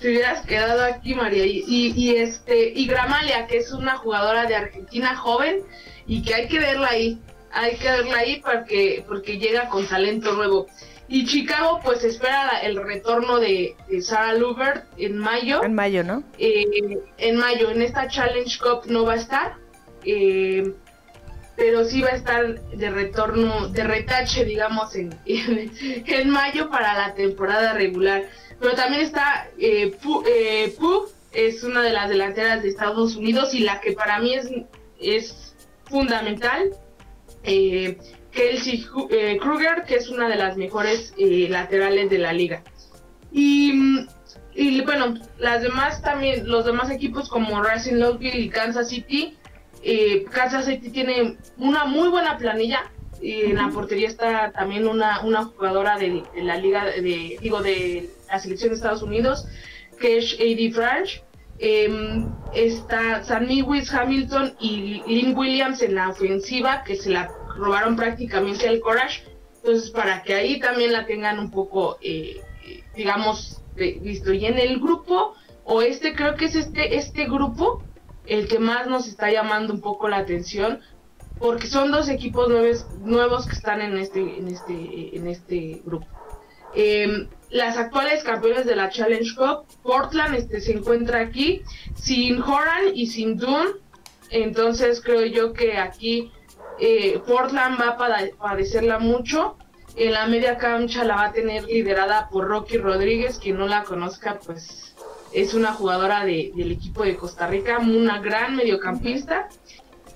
Si 0.00 0.08
hubieras 0.08 0.46
quedado 0.46 0.84
aquí, 0.84 1.14
María. 1.14 1.44
Y, 1.44 1.64
y, 1.66 2.16
este, 2.16 2.72
y 2.74 2.86
Gramalia, 2.86 3.46
que 3.46 3.58
es 3.58 3.72
una 3.72 3.96
jugadora 3.96 4.46
de 4.46 4.54
Argentina 4.54 5.16
joven 5.16 5.62
y 6.06 6.22
que 6.22 6.34
hay 6.34 6.48
que 6.48 6.58
verla 6.58 6.88
ahí. 6.88 7.18
Hay 7.50 7.76
que 7.76 7.88
verla 7.88 8.18
ahí 8.18 8.40
porque, 8.44 9.04
porque 9.08 9.38
llega 9.38 9.68
con 9.68 9.86
talento 9.86 10.34
nuevo. 10.34 10.68
Y 11.08 11.24
Chicago, 11.24 11.80
pues 11.82 12.04
espera 12.04 12.60
el 12.62 12.76
retorno 12.76 13.38
de, 13.40 13.74
Sarah 14.02 14.34
Lubert 14.34 14.84
en 14.98 15.16
mayo. 15.16 15.64
En 15.64 15.74
mayo, 15.74 16.04
¿no? 16.04 16.22
Eh, 16.38 16.98
en 17.16 17.36
mayo, 17.36 17.70
en 17.70 17.80
esta 17.80 18.08
Challenge 18.08 18.58
Cup 18.58 18.82
no 18.86 19.06
va 19.06 19.14
a 19.14 19.16
estar, 19.16 19.54
eh, 20.04 20.74
pero 21.56 21.84
sí 21.86 22.02
va 22.02 22.10
a 22.10 22.16
estar 22.16 22.60
de 22.60 22.90
retorno, 22.90 23.68
de 23.68 23.84
retache, 23.84 24.44
digamos, 24.44 24.94
en, 24.96 25.18
en, 25.26 26.30
mayo 26.30 26.68
para 26.68 26.92
la 26.94 27.14
temporada 27.14 27.72
regular. 27.72 28.24
Pero 28.60 28.74
también 28.74 29.02
está 29.02 29.48
eh, 29.58 29.96
eh 30.26 30.76
es 31.32 31.62
una 31.62 31.82
de 31.82 31.92
las 31.92 32.08
delanteras 32.08 32.62
de 32.62 32.70
Estados 32.70 33.14
Unidos 33.14 33.54
y 33.54 33.60
la 33.60 33.80
que 33.80 33.92
para 33.92 34.18
mí 34.18 34.34
es, 34.34 34.50
es 34.98 35.54
fundamental. 35.84 36.70
Eh, 37.44 37.98
Kelsey 38.32 38.86
eh, 39.10 39.38
Kruger, 39.40 39.84
que 39.86 39.96
es 39.96 40.08
una 40.08 40.28
de 40.28 40.36
las 40.36 40.56
mejores 40.56 41.14
eh, 41.18 41.48
laterales 41.50 42.10
de 42.10 42.18
la 42.18 42.32
liga. 42.32 42.62
Y, 43.30 44.04
bueno, 44.84 45.14
las 45.38 45.62
demás 45.62 46.02
también, 46.02 46.48
los 46.48 46.64
demás 46.64 46.90
equipos 46.90 47.28
como 47.28 47.62
Racing 47.62 47.94
Louisville 47.94 48.38
y 48.38 48.48
Kansas 48.48 48.88
City, 48.88 49.36
eh, 49.82 50.24
Kansas 50.30 50.66
City 50.66 50.90
tiene 50.90 51.36
una 51.56 51.84
muy 51.84 52.08
buena 52.08 52.38
planilla. 52.38 52.90
En 53.20 53.56
la 53.56 53.68
portería 53.68 54.08
está 54.08 54.52
también 54.52 54.86
una, 54.86 55.20
una 55.20 55.44
jugadora 55.44 55.98
de, 55.98 56.22
la 56.36 56.56
liga, 56.56 56.84
de, 56.84 57.38
digo, 57.40 57.62
de 57.62 58.10
la 58.28 58.38
selección 58.38 58.70
de 58.70 58.76
Estados 58.76 59.02
Unidos, 59.02 59.46
que 60.00 60.18
es 60.18 60.34
A.D. 60.34 60.72
French. 60.72 61.22
Em, 61.60 62.30
está 62.54 63.24
Sammy 63.24 63.62
Lewis 63.62 63.92
Hamilton 63.92 64.54
y 64.60 65.02
Lynn 65.08 65.36
Williams 65.36 65.82
en 65.82 65.96
la 65.96 66.08
ofensiva, 66.08 66.84
que 66.84 66.94
se 66.94 67.10
la 67.10 67.28
robaron 67.56 67.96
prácticamente 67.96 68.68
el 68.68 68.80
Courage. 68.80 69.24
Entonces, 69.56 69.90
para 69.90 70.22
que 70.22 70.34
ahí 70.34 70.60
también 70.60 70.92
la 70.92 71.04
tengan 71.04 71.40
un 71.40 71.50
poco, 71.50 71.98
eh, 72.00 72.40
digamos, 72.94 73.60
visto. 73.74 74.32
Y 74.32 74.46
en 74.46 74.58
el 74.58 74.78
grupo, 74.78 75.34
o 75.64 75.82
este, 75.82 76.14
creo 76.14 76.36
que 76.36 76.44
es 76.44 76.54
este, 76.54 76.96
este 76.96 77.24
grupo, 77.24 77.82
el 78.26 78.46
que 78.46 78.58
más 78.58 78.86
nos 78.86 79.08
está 79.08 79.30
llamando 79.32 79.72
un 79.72 79.80
poco 79.80 80.08
la 80.08 80.18
atención, 80.18 80.80
porque 81.38 81.66
son 81.66 81.90
dos 81.90 82.08
equipos 82.08 82.48
nuevos, 82.48 82.86
nuevos 83.00 83.46
que 83.46 83.54
están 83.54 83.80
en 83.80 83.96
este, 83.98 84.20
en 84.20 84.48
este, 84.48 85.16
en 85.16 85.28
este 85.28 85.82
grupo. 85.84 86.06
Em, 86.74 87.28
las 87.50 87.76
actuales 87.76 88.22
campeones 88.24 88.66
de 88.66 88.76
la 88.76 88.90
Challenge 88.90 89.34
Cup, 89.34 89.66
Portland 89.82 90.34
este, 90.34 90.60
se 90.60 90.72
encuentra 90.72 91.20
aquí 91.20 91.62
sin 91.94 92.42
Horan 92.42 92.94
y 92.94 93.06
sin 93.06 93.38
Dune. 93.38 93.70
Entonces 94.30 95.00
creo 95.00 95.24
yo 95.24 95.52
que 95.54 95.78
aquí 95.78 96.30
eh, 96.78 97.20
Portland 97.26 97.80
va 97.80 97.88
a 97.90 97.96
padecerla 98.38 98.98
mucho. 98.98 99.56
En 99.96 100.12
la 100.12 100.26
media 100.26 100.58
cancha 100.58 101.04
la 101.04 101.16
va 101.16 101.24
a 101.26 101.32
tener 101.32 101.64
liderada 101.64 102.28
por 102.28 102.46
Rocky 102.46 102.76
Rodríguez, 102.76 103.38
quien 103.38 103.58
no 103.58 103.66
la 103.66 103.82
conozca, 103.82 104.38
pues 104.44 104.94
es 105.32 105.54
una 105.54 105.72
jugadora 105.72 106.24
del 106.24 106.72
equipo 106.72 107.02
de 107.02 107.16
Costa 107.16 107.46
Rica, 107.46 107.78
una 107.78 108.20
gran 108.20 108.56
mediocampista. 108.56 109.48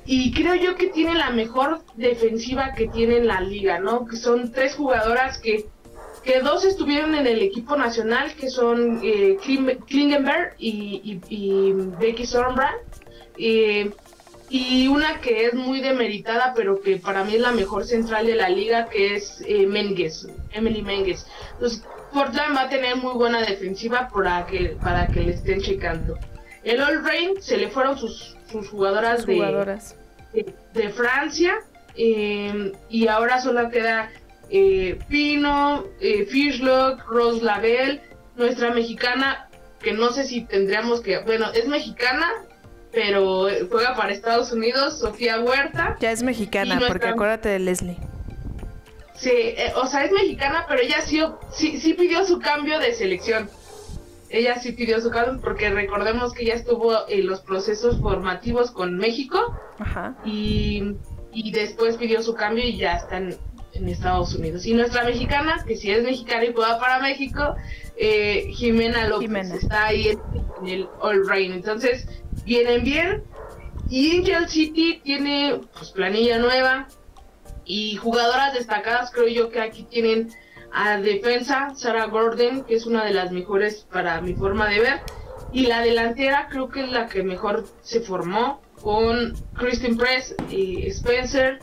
Y 0.05 0.33
creo 0.33 0.55
yo 0.57 0.75
que 0.75 0.89
tiene 0.89 1.15
la 1.15 1.31
mejor 1.31 1.83
defensiva 1.95 2.75
que 2.75 2.89
tiene 2.89 3.19
en 3.19 3.27
la 3.27 3.41
liga, 3.41 3.79
¿no? 3.79 4.05
Que 4.07 4.17
son 4.17 4.51
tres 4.53 4.75
jugadoras 4.75 5.39
que, 5.39 5.67
que 6.25 6.41
dos 6.41 6.65
estuvieron 6.65 7.15
en 7.15 7.27
el 7.27 7.41
equipo 7.41 7.77
nacional, 7.77 8.35
que 8.35 8.51
son 8.51 9.01
eh, 9.03 9.37
Klingenberg 9.87 10.55
y, 10.59 11.21
Becky 12.01 12.27
Sornbrand. 12.27 12.79
Eh, 13.39 13.91
y 14.53 14.87
una 14.87 15.19
que 15.21 15.47
es 15.47 15.55
muy 15.55 15.81
demeritada, 15.81 16.53
pero 16.55 16.83
que 16.83 16.99
para 16.99 17.25
mí 17.25 17.37
es 17.37 17.41
la 17.41 17.53
mejor 17.53 17.87
central 17.87 18.27
de 18.27 18.35
la 18.35 18.51
liga, 18.51 18.87
que 18.91 19.17
es 19.17 19.43
eh, 19.47 19.67
Mengues, 19.67 20.29
Emily 20.53 20.83
Mengues. 20.83 21.27
Entonces, 21.55 21.83
Portland 22.13 22.55
va 22.55 22.63
a 22.63 22.69
tener 22.69 22.97
muy 22.97 23.15
buena 23.15 23.41
defensiva 23.41 24.11
para 24.13 24.45
que, 24.45 24.77
para 24.83 25.07
que 25.07 25.21
le 25.21 25.33
estén 25.33 25.63
checando. 25.63 26.19
El 26.65 26.81
All 26.81 27.05
Rain 27.05 27.41
se 27.41 27.57
le 27.57 27.69
fueron 27.69 27.99
sus, 27.99 28.37
sus 28.51 28.69
jugadoras, 28.69 29.27
De, 29.27 30.55
de, 30.73 30.89
Francia 30.91 31.59
em, 31.95 32.73
y 32.89 33.09
ahora 33.09 33.41
solo 33.41 33.69
queda 33.69 34.11
eh, 34.51 34.99
Pino, 35.09 35.85
eh, 36.01 36.27
Fishlock, 36.27 37.05
Rose 37.07 37.45
Label, 37.45 38.01
nuestra 38.37 38.71
mexicana, 38.71 39.49
que 39.81 39.93
no 39.93 40.13
sé 40.13 40.25
si 40.25 40.43
tendríamos 40.43 41.01
que, 41.01 41.19
bueno, 41.21 41.51
es 41.53 41.67
mexicana, 41.67 42.31
pero 42.93 43.49
juega 43.71 43.95
para 43.97 44.13
Estados 44.13 44.53
Unidos, 44.53 45.01
Sofía 45.01 45.41
Huerta. 45.41 45.97
Ya 46.01 46.13
es 46.13 46.23
mexicana, 46.23 46.81
porque 46.87 47.09
acuérdate 47.09 47.49
de 47.49 47.59
Leslie. 47.59 47.97
Sí, 49.15 49.31
eh, 49.31 49.73
o 49.77 49.87
sea, 49.87 50.05
es 50.05 50.13
mexicana, 50.13 50.67
pero 50.69 50.83
ella 50.83 51.01
sí, 51.01 51.23
sí, 51.53 51.95
pidió 51.95 52.25
su 52.25 52.39
cambio 52.39 52.79
de 52.79 52.93
selección. 52.93 53.49
Ella 54.33 54.59
sí 54.59 54.73
pidió 54.73 55.01
su 55.01 55.11
cambio 55.11 55.41
porque 55.43 55.71
recordemos 55.71 56.33
que 56.33 56.45
ella 56.45 56.55
estuvo 56.55 57.07
en 57.09 57.27
los 57.27 57.41
procesos 57.41 58.01
formativos 58.01 58.71
con 58.71 58.97
México 58.97 59.39
Y, 60.25 60.97
después 61.53 61.97
pidió 61.97 62.23
su 62.23 62.35
cambio 62.35 62.65
y 62.65 62.77
ya 62.77 62.95
está 62.95 63.19
en, 63.19 63.39
Estados 63.89 64.35
Unidos. 64.35 64.67
Y 64.67 64.75
nuestra 64.75 65.03
mexicana, 65.03 65.65
que 65.67 65.77
si 65.77 65.91
es 65.91 66.05
mexicana 66.05 66.45
y 66.45 66.53
juega 66.53 66.79
para 66.79 67.01
México, 67.01 67.57
eh, 67.97 68.49
Jimena 68.53 69.09
López 69.09 69.51
está 69.51 69.87
ahí 69.87 70.09
en, 70.09 70.69
el 70.69 70.89
All 71.01 71.27
Rain. 71.27 71.53
Entonces, 71.53 72.07
vienen 72.45 72.85
bien. 72.85 73.25
Y 73.89 74.19
Angel 74.19 74.49
City 74.49 75.01
tiene 75.03 75.61
pues, 75.73 75.91
planilla 75.91 76.39
nueva 76.39 76.87
y 77.65 77.97
jugadoras 77.97 78.55
destacadas, 78.55 79.11
creo 79.11 79.29
yo 79.29 79.51
que 79.51 79.61
aquí 79.61 79.85
tienen 79.85 80.31
a 80.73 80.99
defensa, 80.99 81.73
Sarah 81.75 82.07
Gordon, 82.07 82.65
que 82.65 82.75
es 82.75 82.87
una 82.87 83.05
de 83.05 83.13
las 83.13 83.31
mejores 83.31 83.87
para 83.93 84.21
mi 84.21 84.35
forma 84.35 84.69
de 84.69 84.81
ver. 84.81 85.01
Y 85.53 85.67
la 85.67 85.83
delantera 85.83 86.49
creo 86.51 86.69
que 86.69 86.85
es 86.85 86.91
la 86.91 87.09
que 87.09 87.23
mejor 87.23 87.67
se 87.83 88.01
formó 88.01 88.63
con 88.81 89.35
Kristen 89.55 89.97
Press, 89.97 90.35
eh, 90.51 90.85
Spencer, 90.89 91.61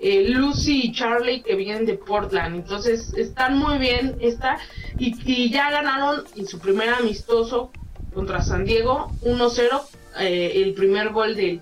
eh, 0.00 0.28
Lucy 0.28 0.86
y 0.86 0.92
Charlie 0.92 1.42
que 1.42 1.54
vienen 1.54 1.86
de 1.86 1.94
Portland. 1.94 2.56
Entonces 2.56 3.12
están 3.14 3.58
muy 3.58 3.78
bien 3.78 4.16
esta 4.20 4.58
y, 4.98 5.50
ya 5.50 5.70
ganaron 5.70 6.24
en 6.36 6.46
su 6.46 6.58
primer 6.58 6.90
amistoso 6.90 7.70
contra 8.14 8.42
San 8.42 8.64
Diego 8.64 9.12
1-0 9.22 9.82
eh, 10.20 10.52
el 10.56 10.74
primer 10.74 11.10
gol 11.10 11.36
de, 11.36 11.60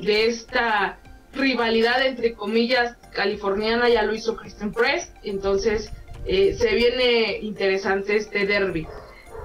de 0.00 0.26
esta 0.26 0.98
rivalidad 1.32 2.04
entre 2.04 2.34
comillas 2.34 2.96
californiana 3.12 3.88
ya 3.88 4.02
lo 4.02 4.14
hizo 4.14 4.36
Kristen 4.36 4.72
Press. 4.72 5.12
Entonces 5.22 5.92
eh, 6.26 6.54
se 6.54 6.74
viene 6.74 7.38
interesante 7.38 8.16
este 8.16 8.46
derby. 8.46 8.86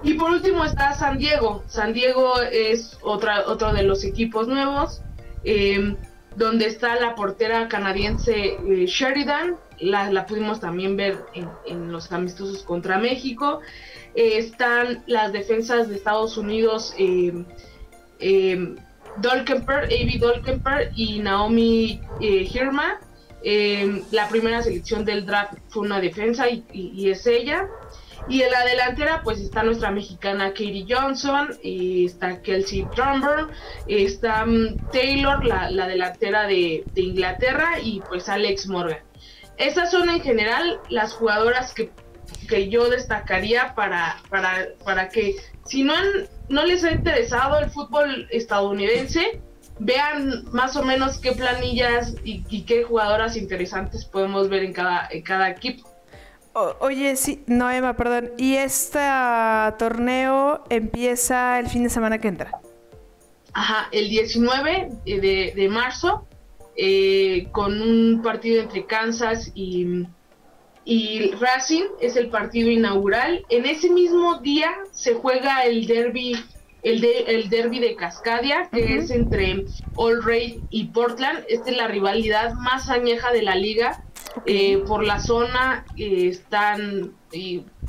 Y 0.03 0.15
por 0.15 0.31
último 0.31 0.65
está 0.65 0.93
San 0.93 1.17
Diego. 1.17 1.63
San 1.67 1.93
Diego 1.93 2.39
es 2.41 2.97
otra, 3.01 3.47
otro 3.47 3.73
de 3.73 3.83
los 3.83 4.03
equipos 4.03 4.47
nuevos, 4.47 5.01
eh, 5.43 5.95
donde 6.35 6.67
está 6.67 6.95
la 6.99 7.15
portera 7.15 7.67
canadiense 7.67 8.57
eh, 8.57 8.85
Sheridan. 8.87 9.55
La, 9.79 10.25
pudimos 10.25 10.59
también 10.59 10.95
ver 10.95 11.25
en, 11.65 11.91
los 11.91 12.11
amistosos 12.11 12.63
contra 12.63 12.97
México. 12.97 13.61
están 14.13 15.03
las 15.07 15.33
defensas 15.33 15.89
de 15.89 15.95
Estados 15.95 16.37
Unidos, 16.37 16.93
Dolkemper, 19.17 19.83
Avi 19.85 20.17
Dolkemper 20.17 20.91
y 20.95 21.19
Naomi 21.19 21.99
Hirma. 22.21 22.99
Em, 23.47 24.01
la 24.09 24.27
primera 24.27 24.63
selección 24.63 25.05
del 25.05 25.23
draft 25.23 25.53
fue 25.69 25.83
una 25.83 26.01
defensa 26.01 26.49
y, 26.49 27.09
es 27.11 27.27
ella. 27.27 27.67
Y 28.27 28.41
en 28.41 28.49
la 28.49 28.65
delantera 28.65 29.21
pues 29.23 29.39
está 29.39 29.61
nuestra 29.61 29.91
mexicana 29.91 30.49
Katie 30.49 30.87
Johnson, 30.89 31.55
está 31.61 32.41
Kelsey 32.41 32.87
Trumber, 32.95 33.45
está 33.87 34.47
mm, 34.47 34.89
Taylor, 34.91 35.45
la, 35.45 35.87
delantera 35.87 36.47
de, 36.47 36.83
Inglaterra 36.95 37.79
y 37.79 38.01
pues 38.09 38.29
Alex 38.29 38.65
Morgan. 38.65 39.03
Esas 39.57 39.91
son 39.91 40.09
en 40.09 40.21
general 40.21 40.79
las 40.89 41.13
jugadoras 41.13 41.71
que, 41.75 41.91
que 42.49 42.67
yo 42.67 42.89
destacaría 42.89 43.75
para, 43.75 44.23
para, 44.27 44.69
para 44.83 45.09
que 45.09 45.35
si 45.65 45.83
no, 45.83 45.93
no 46.49 46.65
les 46.65 46.83
ha 46.83 46.91
interesado 46.91 47.59
el 47.59 47.69
fútbol 47.69 48.27
estadounidense, 48.31 49.39
vean 49.79 50.45
más 50.51 50.75
o 50.75 50.83
menos 50.83 51.17
qué 51.17 51.33
planillas 51.33 52.15
y, 52.23 52.63
qué 52.63 52.83
jugadoras 52.83 53.35
interesantes 53.35 54.05
podemos 54.05 54.49
ver 54.49 54.63
en 54.63 54.73
cada, 54.73 55.07
en 55.11 55.21
cada 55.21 55.49
equipo. 55.49 55.89
oye, 56.79 57.15
sí, 57.15 57.43
no, 57.47 57.69
Emma, 57.69 57.95
perdón. 57.95 58.31
¿Y 58.37 58.55
este 58.55 58.99
torneo 59.77 60.63
empieza 60.69 61.59
el 61.59 61.67
fin 61.67 61.83
de 61.83 61.89
semana 61.89 62.19
que 62.19 62.27
entra? 62.27 62.51
Ajá, 63.53 63.87
el 63.91 64.09
19 64.09 64.89
de, 65.05 65.53
de 65.55 65.69
marzo, 65.69 66.27
eh, 66.77 67.47
con 67.51 67.81
un 67.81 68.21
partido 68.21 68.61
entre 68.61 68.85
Kansas 68.85 69.51
y, 69.55 70.05
y 70.83 71.31
Racing, 71.39 71.85
es 72.01 72.17
el 72.17 72.29
partido 72.29 72.69
inaugural. 72.69 73.45
En 73.49 73.65
ese 73.65 73.89
mismo 73.89 74.39
día 74.39 74.71
se 74.91 75.13
juega 75.13 75.63
el 75.63 75.87
derby 75.87 76.35
el, 76.85 77.01
de, 77.01 77.19
el 77.27 77.49
derby 77.49 77.79
de 77.79 77.95
Cascadia, 77.95 78.69
que 78.71 78.97
es 78.97 79.09
entre 79.09 79.65
All 79.95 80.23
Ray 80.23 80.61
y 80.69 80.85
Portland. 80.85 81.43
Esta 81.49 81.71
es 81.71 81.77
la 81.77 81.87
rivalidad 81.87 82.53
más 82.53 82.89
añeja 82.89 83.31
de 83.31 83.41
la 83.41 83.55
liga. 83.55 84.03
Eh, 84.45 84.83
por 84.85 85.03
la 85.03 85.19
zona 85.19 85.85
eh, 85.97 86.27
están, 86.27 87.13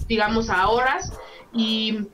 digamos, 0.09 0.49
a 0.49 0.69
horas. 0.69 1.13
Y, 1.53 2.07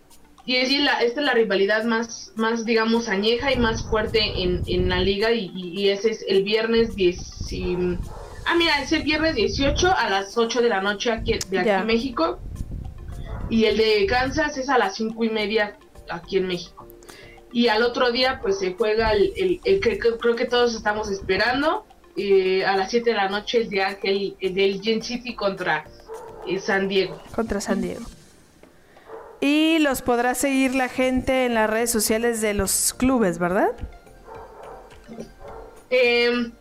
y 0.44 0.56
decir, 0.56 0.80
la, 0.80 1.00
esta 1.02 1.20
es 1.20 1.26
la 1.26 1.34
rivalidad 1.34 1.84
más, 1.84 2.32
más, 2.34 2.64
digamos, 2.64 3.08
añeja 3.08 3.52
y 3.52 3.58
más 3.58 3.84
fuerte 3.88 4.42
en, 4.42 4.64
en 4.66 4.88
la 4.88 4.98
liga. 4.98 5.30
Y, 5.30 5.88
ese 5.88 6.10
es 6.10 6.24
el 6.26 6.42
viernes 6.42 6.96
10. 6.96 7.18
ah, 8.44 8.56
mira, 8.56 8.82
es 8.82 8.90
el 8.90 9.04
viernes 9.04 9.36
18 9.36 9.96
a 9.96 10.10
las 10.10 10.36
8 10.36 10.60
de 10.60 10.68
la 10.68 10.80
noche 10.80 11.12
aquí, 11.12 11.38
de 11.48 11.60
aquí 11.60 11.70
en 11.70 11.86
México. 11.86 12.40
Y 13.50 13.66
el 13.66 13.76
de 13.76 14.04
Kansas 14.06 14.58
es 14.58 14.68
a 14.68 14.78
las 14.78 14.96
5 14.96 15.22
y 15.22 15.30
media 15.30 15.76
aquí 16.08 16.38
en 16.38 16.46
México. 16.46 16.86
Y 17.52 17.68
al 17.68 17.82
otro 17.82 18.10
día 18.10 18.40
pues 18.40 18.58
se 18.58 18.74
juega 18.74 19.12
el, 19.12 19.60
el, 19.64 19.80
que 19.80 19.98
creo 19.98 20.36
que 20.36 20.46
todos 20.46 20.74
estamos 20.74 21.10
esperando, 21.10 21.84
eh, 22.16 22.64
a 22.64 22.76
las 22.76 22.90
7 22.90 23.10
de 23.10 23.16
la 23.16 23.28
noche 23.28 23.58
el 23.58 23.70
día 23.70 23.98
el, 24.02 24.36
del 24.40 24.82
Gen 24.82 25.02
City 25.02 25.34
contra 25.34 25.84
eh, 26.46 26.58
San 26.58 26.88
Diego. 26.88 27.20
Contra 27.34 27.60
San 27.60 27.80
Diego. 27.80 28.04
Y 29.40 29.78
los 29.80 30.02
podrá 30.02 30.34
seguir 30.34 30.74
la 30.74 30.88
gente 30.88 31.46
en 31.46 31.54
las 31.54 31.68
redes 31.68 31.90
sociales 31.90 32.40
de 32.40 32.54
los 32.54 32.94
clubes, 32.94 33.38
¿verdad? 33.38 33.70
Em, 35.90 36.52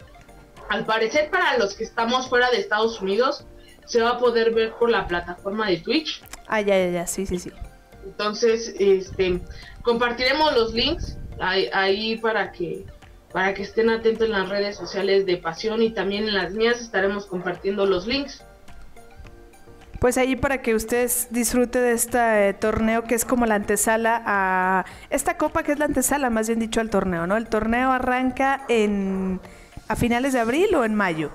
al 0.67 0.85
parecer 0.85 1.29
para 1.29 1.57
los 1.57 1.75
que 1.75 1.83
estamos 1.83 2.27
fuera 2.27 2.49
de 2.49 2.57
Estados 2.57 3.01
Unidos 3.01 3.45
se 3.85 4.01
va 4.01 4.11
a 4.11 4.17
poder 4.17 4.53
ver 4.53 4.73
por 4.73 4.89
la 4.89 5.07
plataforma 5.07 5.67
de 5.67 5.77
Twitch. 5.77 6.23
Ah, 6.47 6.61
ya, 6.61 6.77
ya, 6.77 6.89
ya, 6.91 7.07
sí, 7.07 7.25
sí, 7.25 7.39
sí. 7.39 7.51
Entonces, 8.05 8.73
este, 8.79 9.41
compartiremos 9.83 10.53
los 10.55 10.73
links 10.73 11.17
ahí, 11.39 12.17
para 12.17 12.51
que 12.51 12.85
para 13.31 13.53
que 13.53 13.61
estén 13.61 13.89
atentos 13.89 14.25
en 14.25 14.33
las 14.33 14.49
redes 14.49 14.75
sociales 14.75 15.25
de 15.25 15.37
Pasión 15.37 15.81
y 15.81 15.91
también 15.91 16.27
en 16.27 16.33
las 16.33 16.51
mías 16.51 16.81
estaremos 16.81 17.25
compartiendo 17.25 17.85
los 17.85 18.05
links. 18.05 18.43
Pues 20.01 20.17
ahí 20.17 20.35
para 20.35 20.61
que 20.61 20.75
ustedes 20.75 21.29
disfruten 21.31 21.81
de 21.81 21.93
este 21.93 22.49
eh, 22.49 22.53
torneo 22.53 23.03
que 23.03 23.15
es 23.15 23.23
como 23.23 23.45
la 23.45 23.55
antesala 23.55 24.21
a 24.25 24.85
esta 25.09 25.37
copa 25.37 25.63
que 25.63 25.71
es 25.71 25.79
la 25.79 25.85
antesala, 25.85 26.29
más 26.29 26.47
bien 26.47 26.59
dicho, 26.59 26.81
al 26.81 26.89
torneo, 26.89 27.25
¿no? 27.25 27.37
El 27.37 27.47
torneo 27.47 27.91
arranca 27.91 28.65
en 28.67 29.39
a 29.87 29.95
finales 29.95 30.33
de 30.33 30.39
abril 30.39 30.73
o 30.75 30.85
en 30.85 30.95
mayo. 30.95 31.31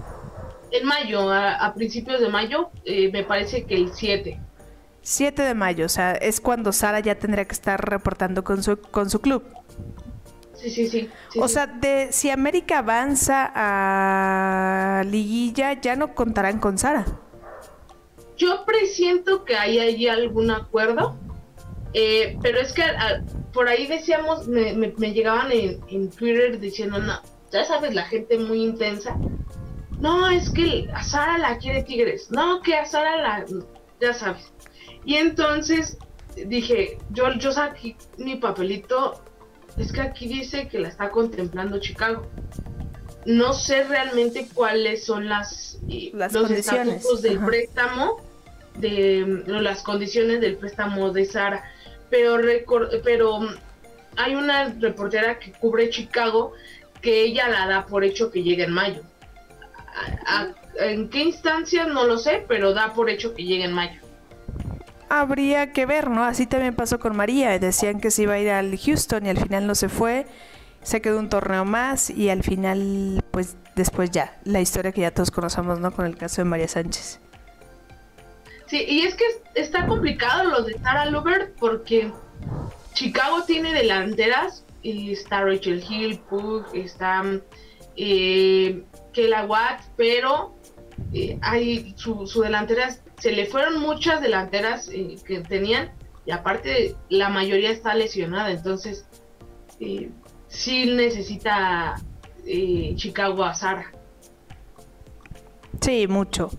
En 0.73 0.87
mayo, 0.87 1.31
a, 1.31 1.73
principios 1.75 2.21
de 2.21 2.29
mayo, 2.29 2.71
eh, 2.85 3.11
me 3.13 3.23
parece 3.23 3.65
que 3.65 3.75
el 3.75 3.93
7. 3.93 4.41
7 5.07 5.41
de 5.41 5.55
mayo, 5.55 5.87
o 5.87 5.89
sea, 5.89 6.15
es 6.15 6.41
cuando 6.41 6.73
Sara 6.73 6.99
ya 6.99 7.17
tendría 7.17 7.45
que 7.45 7.53
estar 7.53 7.81
reportando 7.81 8.43
con 8.43 8.65
su, 8.65 8.77
con 8.77 9.09
su 9.09 9.21
club. 9.21 9.45
Sí, 10.55 10.69
sí, 10.69 10.89
sí. 10.89 11.09
o 11.39 11.47
sea, 11.47 11.69
de, 11.69 12.09
si 12.11 12.29
América 12.29 12.79
avanza 12.79 13.53
a 13.55 15.05
liguilla, 15.05 15.81
ya 15.81 15.95
no 15.95 16.13
contarán 16.13 16.59
con 16.59 16.77
Sara. 16.77 17.07
Yo 18.37 18.65
presiento 18.67 19.45
que 19.45 19.55
hay 19.55 19.79
allí 19.79 20.09
algún 20.09 20.51
acuerdo, 20.51 21.15
eh, 21.95 22.37
pero 22.43 22.59
es 22.59 22.73
que 22.73 22.83
por 23.53 23.69
ahí 23.69 23.87
decíamos, 23.87 24.49
me, 24.49 24.73
llegaban 25.13 25.53
en, 25.53 25.79
en, 25.87 26.11
Twitter 26.11 26.59
diciendo, 26.59 26.99
no, 26.99 27.21
ya 27.53 27.65
sabes, 27.65 27.95
la 27.95 28.07
gente 28.07 28.39
muy 28.39 28.61
intensa. 28.61 29.17
No, 30.01 30.29
es 30.29 30.51
que 30.51 30.89
a 30.93 31.05
Sara 31.05 31.39
la 31.39 31.59
quiere 31.59 31.85
Tigres. 31.85 32.29
No, 32.33 32.61
que 32.61 32.75
a 32.75 32.85
Sara 32.85 33.17
la, 33.19 33.47
ya 34.01 34.13
sabes. 34.13 34.53
Y 35.07 35.15
entonces 35.15 35.97
dije, 36.35 36.99
yo, 37.11 37.33
yo 37.35 37.53
saqué 37.53 37.97
mi 38.19 38.37
papelito, 38.37 39.23
es 39.79 39.93
que 39.93 40.01
aquí 40.01 40.27
dice 40.27 40.69
que 40.69 40.81
la 40.81 40.89
está 40.89 41.11
contemplando 41.11 41.79
Chicago. 41.79 42.27
No 43.25 43.53
sé 43.53 43.85
realmente 43.85 44.49
cuáles 44.53 45.05
son 45.05 45.29
las, 45.29 45.79
eh, 45.89 46.11
las 46.13 46.33
los 46.33 46.51
estatutos 46.51 47.23
del 47.23 47.39
préstamo, 47.39 48.21
de 48.75 49.45
las 49.47 49.83
condiciones 49.83 50.41
del 50.41 50.57
préstamo 50.57 51.11
de 51.13 51.25
Sara, 51.25 51.65
pero, 52.11 52.39
pero 53.05 53.41
hay 54.17 54.35
una 54.35 54.75
reportera 54.81 55.39
que 55.39 55.53
cubre 55.53 55.89
Chicago 55.89 56.53
que 57.01 57.23
ella 57.23 57.49
la 57.49 57.69
da 57.69 57.87
por 57.87 58.03
hecho 58.03 58.33
que 58.33 58.43
llegue 58.43 58.65
en 58.65 58.73
mayo. 58.73 59.03
¿En 60.81 61.09
qué 61.09 61.21
instancia? 61.21 61.87
No 61.87 62.07
lo 62.07 62.19
sé, 62.19 62.45
pero 62.49 62.75
da 62.75 62.93
por 62.93 63.09
hecho 63.09 63.33
que 63.35 63.45
llegue 63.45 63.65
en 63.65 63.73
mayo 63.73 64.06
habría 65.09 65.73
que 65.73 65.87
ver, 65.87 66.11
¿no? 66.11 66.25
Así 66.25 66.47
también 66.47 66.75
pasó 66.75 66.99
con 66.99 67.17
María. 67.17 67.59
Decían 67.59 68.01
que 68.01 68.11
se 68.11 68.23
iba 68.23 68.35
a 68.35 68.39
ir 68.39 68.51
al 68.51 68.77
Houston 68.79 69.27
y 69.27 69.31
al 69.31 69.39
final 69.39 69.67
no 69.67 69.75
se 69.75 69.89
fue. 69.89 70.27
Se 70.83 71.01
quedó 71.01 71.19
un 71.19 71.29
torneo 71.29 71.65
más 71.65 72.11
y 72.11 72.29
al 72.31 72.43
final, 72.43 73.25
pues 73.31 73.57
después 73.75 74.11
ya, 74.11 74.39
la 74.45 74.61
historia 74.61 74.93
que 74.93 75.03
ya 75.03 75.11
todos 75.11 75.31
conocemos, 75.31 75.81
¿no? 75.81 75.91
Con 75.91 76.07
el 76.07 76.17
caso 76.17 76.43
de 76.43 76.45
María 76.45 76.69
Sánchez. 76.69 77.21
Sí, 78.67 78.85
y 78.89 79.03
es 79.03 79.15
que 79.15 79.25
está 79.55 79.87
complicado 79.87 80.45
lo 80.45 80.63
de 80.63 80.75
Sara 80.81 81.07
Lubert 81.07 81.55
porque 81.59 82.11
Chicago 82.95 83.45
tiene 83.45 83.73
delanteras, 83.73 84.65
está 84.83 85.43
Rachel 85.43 85.85
Hill, 85.89 86.19
Pug, 86.29 86.65
está 86.75 87.23
eh, 87.97 88.83
Kela 89.13 89.45
Watt, 89.45 89.83
pero 89.97 90.57
eh, 91.13 91.39
hay 91.43 91.95
su, 91.97 92.27
su, 92.27 92.43
delantera, 92.43 92.95
se 93.19 93.33
le 93.33 93.47
fueron 93.47 93.81
muchas 93.81 94.21
delanteras 94.21 94.89
eh, 94.89 95.17
que 95.25 95.41
tenían 95.41 95.91
y 96.25 96.31
aparte 96.31 96.97
la 97.09 97.29
mayoría 97.29 97.71
está 97.71 97.95
lesionada, 97.95 98.51
entonces 98.51 99.07
eh, 99.81 100.11
sí 100.49 100.87
necesita 100.87 101.97
Chicago 102.95 103.45
a 103.45 103.55
Sara. 103.55 103.93
Sí, 105.81 106.07
mucho, 106.07 106.51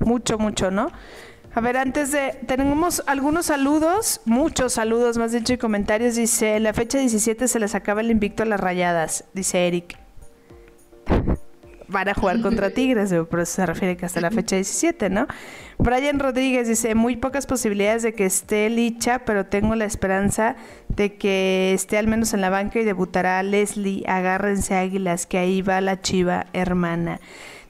mucho, 0.00 0.38
mucho, 0.38 0.70
¿no? 0.70 0.90
A 1.54 1.60
ver, 1.60 1.76
antes 1.76 2.10
de. 2.10 2.32
Tenemos 2.46 3.02
algunos 3.06 3.46
saludos, 3.46 4.20
muchos 4.24 4.72
saludos, 4.72 5.18
más 5.18 5.30
dicho, 5.30 5.52
y 5.52 5.58
comentarios. 5.58 6.16
Dice: 6.16 6.58
La 6.58 6.72
fecha 6.72 6.98
17 6.98 7.46
se 7.46 7.60
les 7.60 7.74
acaba 7.74 8.00
el 8.00 8.10
invicto 8.10 8.42
a 8.42 8.46
las 8.46 8.58
rayadas, 8.58 9.24
dice 9.34 9.68
Eric. 9.68 10.03
Van 11.94 12.08
a 12.08 12.14
jugar 12.14 12.40
contra 12.40 12.70
Tigres, 12.74 13.14
por 13.30 13.38
eso 13.38 13.52
se 13.52 13.66
refiere 13.66 13.96
que 13.96 14.04
hasta 14.04 14.20
la 14.20 14.32
fecha 14.32 14.56
17, 14.56 15.10
¿no? 15.10 15.28
Brian 15.78 16.18
Rodríguez 16.18 16.66
dice: 16.66 16.96
Muy 16.96 17.14
pocas 17.14 17.46
posibilidades 17.46 18.02
de 18.02 18.14
que 18.14 18.26
esté 18.26 18.68
Licha, 18.68 19.20
pero 19.24 19.46
tengo 19.46 19.76
la 19.76 19.84
esperanza 19.84 20.56
de 20.88 21.14
que 21.14 21.72
esté 21.72 21.96
al 21.96 22.08
menos 22.08 22.34
en 22.34 22.40
la 22.40 22.50
banca 22.50 22.80
y 22.80 22.84
debutará 22.84 23.40
Leslie. 23.44 24.02
Agárrense, 24.08 24.74
águilas, 24.74 25.26
que 25.26 25.38
ahí 25.38 25.62
va 25.62 25.80
la 25.80 26.00
chiva 26.00 26.46
hermana. 26.52 27.20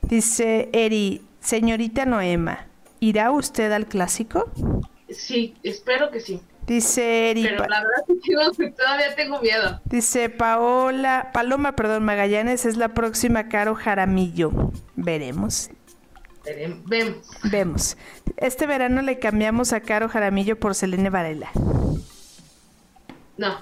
Dice 0.01 0.70
Eri: 0.72 1.20
Señorita 1.40 2.06
Noema. 2.06 2.66
¿Irá 3.01 3.30
usted 3.30 3.70
al 3.72 3.86
clásico? 3.86 4.51
Sí, 5.10 5.55
espero 5.62 6.10
que 6.10 6.20
sí. 6.20 6.40
Dice 6.66 7.31
Eri. 7.31 7.43
Pero 7.43 7.66
la 7.66 7.81
verdad 7.81 8.51
es 8.51 8.57
que 8.57 8.70
todavía 8.70 9.15
tengo 9.15 9.41
miedo. 9.41 9.81
Dice 9.85 10.31
Paola, 10.31 11.31
Paloma, 11.32 11.77
perdón, 11.77 12.05
Magallanes 12.05 12.65
es 12.65 12.77
la 12.77 12.89
próxima 12.95 13.49
Caro 13.49 13.74
Jaramillo. 13.74 14.51
Veremos. 14.97 15.70
Vemos. 16.86 17.27
Vemos. 17.45 17.97
Este 18.36 18.66
verano 18.66 19.03
le 19.03 19.19
cambiamos 19.19 19.73
a 19.73 19.81
Caro 19.81 20.09
Jaramillo 20.09 20.59
por 20.59 20.74
Selene 20.74 21.11
Varela. 21.11 21.51
No. 23.36 23.61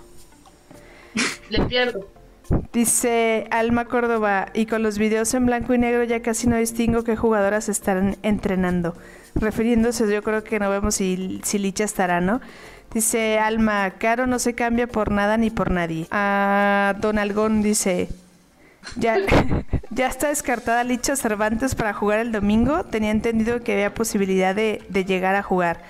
le 1.48 1.64
pierdo. 1.66 2.08
Dice 2.72 3.46
Alma 3.50 3.84
Córdoba, 3.86 4.46
y 4.52 4.66
con 4.66 4.82
los 4.82 4.98
videos 4.98 5.32
en 5.34 5.46
blanco 5.46 5.74
y 5.74 5.78
negro 5.78 6.04
ya 6.04 6.22
casi 6.22 6.46
no 6.48 6.56
distingo 6.56 7.04
qué 7.04 7.16
jugadoras 7.16 7.68
están 7.68 8.16
entrenando. 8.22 8.94
Refiriéndose, 9.34 10.12
yo 10.12 10.22
creo 10.22 10.44
que 10.44 10.58
no 10.58 10.68
vemos 10.68 10.96
si, 10.96 11.40
si 11.44 11.58
Licha 11.58 11.84
estará, 11.84 12.20
¿no? 12.20 12.40
Dice 12.94 13.38
Alma, 13.38 13.90
Caro 13.98 14.26
no 14.26 14.38
se 14.38 14.54
cambia 14.54 14.86
por 14.86 15.10
nada 15.10 15.36
ni 15.36 15.50
por 15.50 15.70
nadie. 15.70 16.06
A 16.10 16.94
Don 17.00 17.18
Algón 17.18 17.62
dice, 17.62 18.08
ya, 18.96 19.16
ya 19.90 20.08
está 20.08 20.28
descartada 20.28 20.84
Licha 20.84 21.16
Cervantes 21.16 21.74
para 21.74 21.94
jugar 21.94 22.18
el 22.18 22.32
domingo. 22.32 22.84
Tenía 22.84 23.10
entendido 23.10 23.62
que 23.62 23.72
había 23.72 23.94
posibilidad 23.94 24.54
de, 24.54 24.82
de 24.88 25.04
llegar 25.04 25.34
a 25.34 25.42
jugar. 25.42 25.80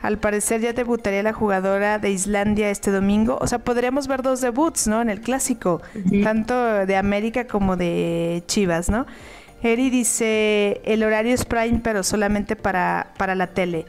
Al 0.00 0.18
parecer 0.18 0.60
ya 0.60 0.72
debutaría 0.72 1.22
la 1.22 1.32
jugadora 1.32 1.98
de 1.98 2.10
Islandia 2.10 2.70
este 2.70 2.90
domingo. 2.90 3.38
O 3.40 3.46
sea, 3.46 3.58
podríamos 3.58 4.06
ver 4.06 4.22
dos 4.22 4.40
debuts, 4.40 4.86
¿no? 4.86 5.02
En 5.02 5.10
el 5.10 5.20
clásico, 5.20 5.82
tanto 6.22 6.86
de 6.86 6.96
América 6.96 7.46
como 7.46 7.76
de 7.76 8.42
Chivas, 8.46 8.88
¿no? 8.88 9.06
Eri 9.62 9.90
dice, 9.90 10.80
el 10.84 11.02
horario 11.02 11.34
es 11.34 11.44
prime, 11.44 11.80
pero 11.82 12.02
solamente 12.02 12.56
para, 12.56 13.08
para 13.16 13.34
la 13.34 13.48
tele. 13.48 13.86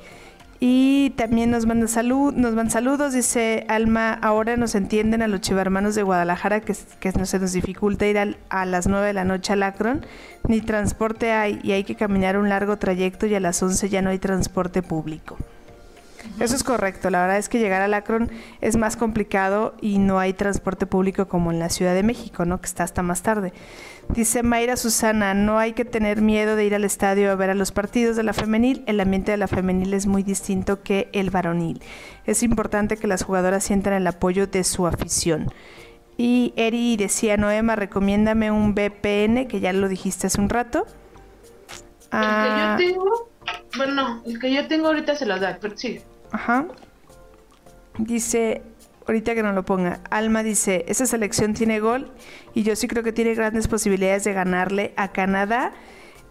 Y 0.60 1.12
también 1.12 1.52
nos 1.52 1.68
manda 1.68 1.88
salud, 1.88 2.34
nos 2.34 2.56
van 2.56 2.72
saludos, 2.72 3.14
dice 3.14 3.66
Alma, 3.68 4.14
ahora 4.14 4.58
nos 4.58 4.74
entienden 4.74 5.22
a 5.22 5.28
los 5.28 5.42
chivarmanos 5.42 5.94
de 5.94 6.02
Guadalajara 6.02 6.62
que, 6.62 6.76
que 7.00 7.12
no 7.12 7.28
se 7.28 7.38
nos 7.38 7.54
dificulta 7.54 8.08
ir 8.08 8.18
a 8.50 8.66
las 8.66 8.88
9 8.88 9.06
de 9.06 9.14
la 9.14 9.24
noche 9.24 9.54
al 9.54 9.62
Akron, 9.62 10.04
ni 10.48 10.62
transporte 10.62 11.32
hay 11.32 11.60
y 11.62 11.74
hay 11.74 11.84
que 11.84 11.96
caminar 11.96 12.38
un 12.38 12.50
largo 12.50 12.78
trayecto 12.78 13.28
y 13.28 13.36
a 13.36 13.40
las 13.40 13.62
11 13.62 13.90
ya 13.90 14.02
no 14.02 14.10
hay 14.10 14.18
transporte 14.18 14.82
público. 14.82 15.38
Eso 16.40 16.56
es 16.56 16.64
correcto, 16.64 17.10
la 17.10 17.22
verdad 17.22 17.38
es 17.38 17.50
que 17.50 17.60
llegar 17.60 17.82
al 17.82 17.94
Akron 17.94 18.30
es 18.62 18.76
más 18.78 18.96
complicado 18.96 19.74
y 19.82 19.98
no 19.98 20.20
hay 20.20 20.34
transporte 20.34 20.86
público 20.86 21.28
como 21.28 21.52
en 21.52 21.60
la 21.60 21.70
Ciudad 21.70 21.96
de 21.96 22.04
México, 22.04 22.46
¿no? 22.46 22.62
Que 22.62 22.68
está 22.68 22.84
hasta 22.84 23.02
más 23.02 23.24
tarde. 23.24 23.54
Dice 24.10 24.44
Mayra 24.44 24.78
Susana, 24.78 25.34
no 25.34 25.60
hay 25.60 25.74
que 25.74 25.84
tener 25.84 26.22
miedo 26.22 26.56
de 26.56 26.66
ir 26.66 26.76
al 26.76 26.86
estadio 26.86 27.32
a 27.32 27.36
ver 27.36 27.50
a 27.50 27.56
los 27.56 27.72
partidos 27.72 28.16
de 28.16 28.24
la 28.24 28.34
femenil, 28.34 28.84
el 28.88 29.00
ambiente 29.00 29.32
de 29.32 29.38
la 29.38 29.48
femenil 29.48 29.94
es 29.94 30.06
muy 30.06 30.24
distinto 30.24 30.82
que 30.84 31.10
el 31.12 31.30
varonil. 31.30 31.82
Es 32.26 32.44
importante 32.44 32.98
que 32.98 33.08
las 33.08 33.24
jugadoras 33.24 33.64
sientan 33.64 33.94
el 33.94 34.08
apoyo 34.08 34.48
de 34.48 34.64
su 34.64 34.88
afición. 34.88 35.52
Y 36.18 36.54
Eri 36.56 36.98
decía, 36.98 37.38
Noema, 37.38 37.76
recomiéndame 37.76 38.50
un 38.52 38.74
VPN, 38.74 39.48
que 39.48 39.60
ya 39.60 39.74
lo 39.74 39.88
dijiste 39.88 40.28
hace 40.28 40.40
un 40.42 40.50
rato. 40.50 40.86
El 42.12 42.38
que 42.42 42.54
yo 42.56 42.66
Ah, 42.66 42.76
tengo, 42.78 43.30
bueno, 43.78 44.24
el 44.26 44.40
que 44.40 44.54
yo 44.54 44.68
tengo 44.68 44.88
ahorita 44.88 45.16
se 45.16 45.26
los 45.26 45.40
da, 45.40 45.58
pero 45.62 45.78
sí. 45.78 46.02
Ajá. 46.32 46.66
Dice, 47.98 48.62
ahorita 49.08 49.34
que 49.34 49.44
no 49.44 49.54
lo 49.54 49.64
ponga, 49.64 50.00
Alma 50.10 50.44
dice, 50.44 50.86
esa 50.88 51.06
selección 51.06 51.54
tiene 51.54 51.80
gol 51.80 52.12
y 52.54 52.64
yo 52.64 52.76
sí 52.76 52.88
creo 52.88 53.04
que 53.04 53.12
tiene 53.12 53.34
grandes 53.34 53.68
posibilidades 53.68 54.24
de 54.24 54.34
ganarle 54.34 54.94
a 54.98 55.12
Canadá. 55.12 55.72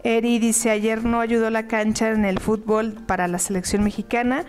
Eri 0.03 0.39
dice, 0.39 0.69
ayer 0.69 1.03
no 1.03 1.19
ayudó 1.19 1.49
la 1.49 1.67
cancha 1.67 2.09
en 2.11 2.23
el 2.23 2.39
fútbol 2.39 2.93
para 3.05 3.27
la 3.27 3.39
selección 3.39 3.83
mexicana. 3.83 4.45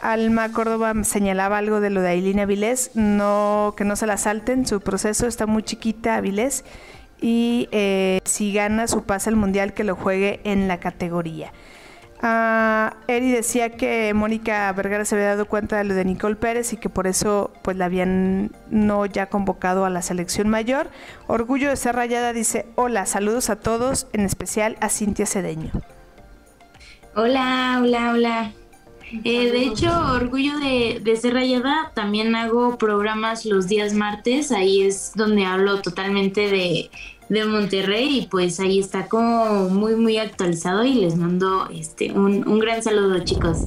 Alma 0.00 0.52
Córdoba 0.52 0.94
señalaba 1.04 1.58
algo 1.58 1.80
de 1.80 1.90
lo 1.90 2.00
de 2.00 2.08
Ailina 2.08 2.46
Vilés, 2.46 2.92
no, 2.94 3.74
que 3.76 3.84
no 3.84 3.96
se 3.96 4.06
la 4.06 4.16
salten, 4.16 4.66
su 4.66 4.80
proceso 4.80 5.26
está 5.26 5.46
muy 5.46 5.62
chiquita 5.62 6.16
Avilés 6.16 6.64
y 7.20 7.68
eh, 7.72 8.20
si 8.24 8.52
gana 8.52 8.86
su 8.86 9.02
pase 9.02 9.28
al 9.28 9.36
mundial 9.36 9.74
que 9.74 9.82
lo 9.84 9.96
juegue 9.96 10.40
en 10.44 10.68
la 10.68 10.78
categoría. 10.78 11.52
Ah, 12.20 12.96
Eri 13.06 13.30
decía 13.30 13.70
que 13.76 14.12
Mónica 14.12 14.72
Vergara 14.72 15.04
se 15.04 15.14
había 15.14 15.28
dado 15.28 15.46
cuenta 15.46 15.76
de 15.76 15.84
lo 15.84 15.94
de 15.94 16.04
Nicole 16.04 16.34
Pérez 16.34 16.72
y 16.72 16.76
que 16.76 16.88
por 16.88 17.06
eso 17.06 17.52
pues 17.62 17.76
la 17.76 17.84
habían 17.84 18.50
no 18.70 19.06
ya 19.06 19.26
convocado 19.26 19.84
a 19.84 19.90
la 19.90 20.02
selección 20.02 20.48
mayor. 20.48 20.88
Orgullo 21.28 21.68
de 21.68 21.76
ser 21.76 21.94
rayada 21.94 22.32
dice, 22.32 22.66
hola, 22.74 23.06
saludos 23.06 23.50
a 23.50 23.56
todos, 23.56 24.08
en 24.12 24.22
especial 24.22 24.76
a 24.80 24.88
Cintia 24.88 25.26
Cedeño. 25.26 25.70
Hola, 27.14 27.78
hola, 27.82 28.12
hola. 28.12 28.52
Eh, 29.24 29.50
de 29.50 29.62
hecho, 29.62 29.90
orgullo 30.12 30.58
de, 30.58 31.00
de 31.02 31.16
ser 31.16 31.34
rayada, 31.34 31.92
también 31.94 32.34
hago 32.34 32.76
programas 32.76 33.46
los 33.46 33.66
días 33.66 33.94
martes, 33.94 34.52
ahí 34.52 34.82
es 34.82 35.12
donde 35.14 35.46
hablo 35.46 35.80
totalmente 35.80 36.42
de, 36.50 36.90
de 37.28 37.44
Monterrey 37.44 38.18
y 38.20 38.26
pues 38.26 38.58
ahí 38.60 38.78
está 38.78 39.06
como 39.06 39.68
muy 39.68 39.96
muy 39.96 40.16
actualizado 40.18 40.84
y 40.84 40.94
les 40.94 41.16
mando 41.16 41.68
este 41.70 42.12
un, 42.12 42.46
un 42.48 42.58
gran 42.58 42.82
saludo 42.82 43.18
chicos. 43.24 43.66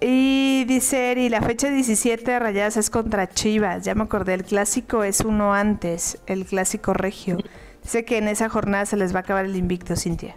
Y 0.00 0.64
dice 0.66 1.10
Eri, 1.10 1.28
la 1.28 1.42
fecha 1.42 1.70
17 1.70 2.30
de 2.30 2.38
Rayadas 2.38 2.76
es 2.76 2.88
contra 2.88 3.28
Chivas. 3.28 3.84
Ya 3.84 3.96
me 3.96 4.04
acordé, 4.04 4.34
el 4.34 4.44
clásico 4.44 5.02
es 5.02 5.22
uno 5.22 5.54
antes, 5.54 6.18
el 6.26 6.44
clásico 6.44 6.92
regio. 6.92 7.38
Dice 7.82 8.04
que 8.04 8.18
en 8.18 8.28
esa 8.28 8.48
jornada 8.48 8.86
se 8.86 8.96
les 8.96 9.12
va 9.12 9.18
a 9.18 9.22
acabar 9.22 9.44
el 9.44 9.56
invicto, 9.56 9.96
Cintia. 9.96 10.36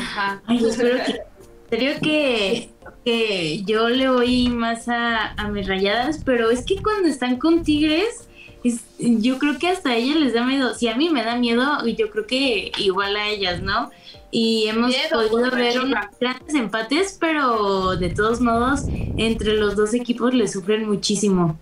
Ajá. 0.00 0.42
Ay, 0.46 0.64
espero 0.64 0.96
que, 1.04 1.12
en 1.12 1.70
serio 1.70 1.92
que, 2.00 2.70
que 3.04 3.62
yo 3.64 3.88
le 3.88 4.10
voy 4.10 4.48
más 4.48 4.88
a, 4.88 5.32
a 5.32 5.48
mis 5.48 5.66
rayadas, 5.66 6.22
pero 6.24 6.50
es 6.50 6.64
que 6.64 6.80
cuando 6.80 7.08
están 7.08 7.38
con 7.38 7.64
Tigres, 7.64 8.25
es- 8.68 8.84
yo 8.98 9.38
creo 9.38 9.58
que 9.58 9.68
hasta 9.68 9.90
a 9.90 9.96
ellas 9.96 10.16
les 10.16 10.34
da 10.34 10.44
miedo. 10.44 10.74
Si 10.74 10.88
a 10.88 10.96
mí 10.96 11.10
me 11.10 11.22
da 11.24 11.36
miedo, 11.36 11.86
yo 11.86 12.10
creo 12.10 12.26
que 12.26 12.72
igual 12.78 13.16
a 13.16 13.28
ellas, 13.28 13.62
¿no? 13.62 13.90
Y 14.30 14.66
hemos 14.68 14.88
Miedo, 14.88 15.28
podido 15.30 15.50
ver 15.50 15.74
grandes 16.20 16.54
empates, 16.54 17.16
pero 17.18 17.96
de 17.96 18.10
todos 18.10 18.40
modos, 18.40 18.82
entre 19.16 19.54
los 19.54 19.76
dos 19.76 19.94
equipos 19.94 20.34
le 20.34 20.48
sufren 20.48 20.86
muchísimo. 20.88 21.58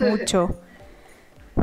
Mucho. 0.00 0.56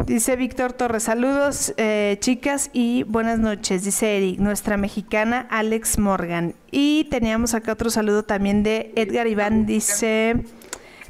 Dice 0.07 0.35
Víctor 0.35 0.73
Torres, 0.73 1.03
saludos 1.03 1.73
eh, 1.77 2.17
chicas 2.19 2.71
y 2.73 3.03
buenas 3.03 3.37
noches, 3.37 3.83
dice 3.83 4.17
Eric, 4.17 4.39
nuestra 4.39 4.75
mexicana 4.75 5.45
Alex 5.51 5.99
Morgan. 5.99 6.55
Y 6.71 7.03
teníamos 7.11 7.53
acá 7.53 7.73
otro 7.73 7.91
saludo 7.91 8.23
también 8.23 8.63
de 8.63 8.91
Edgar 8.95 9.27
Iván, 9.27 9.67
dice, 9.67 10.45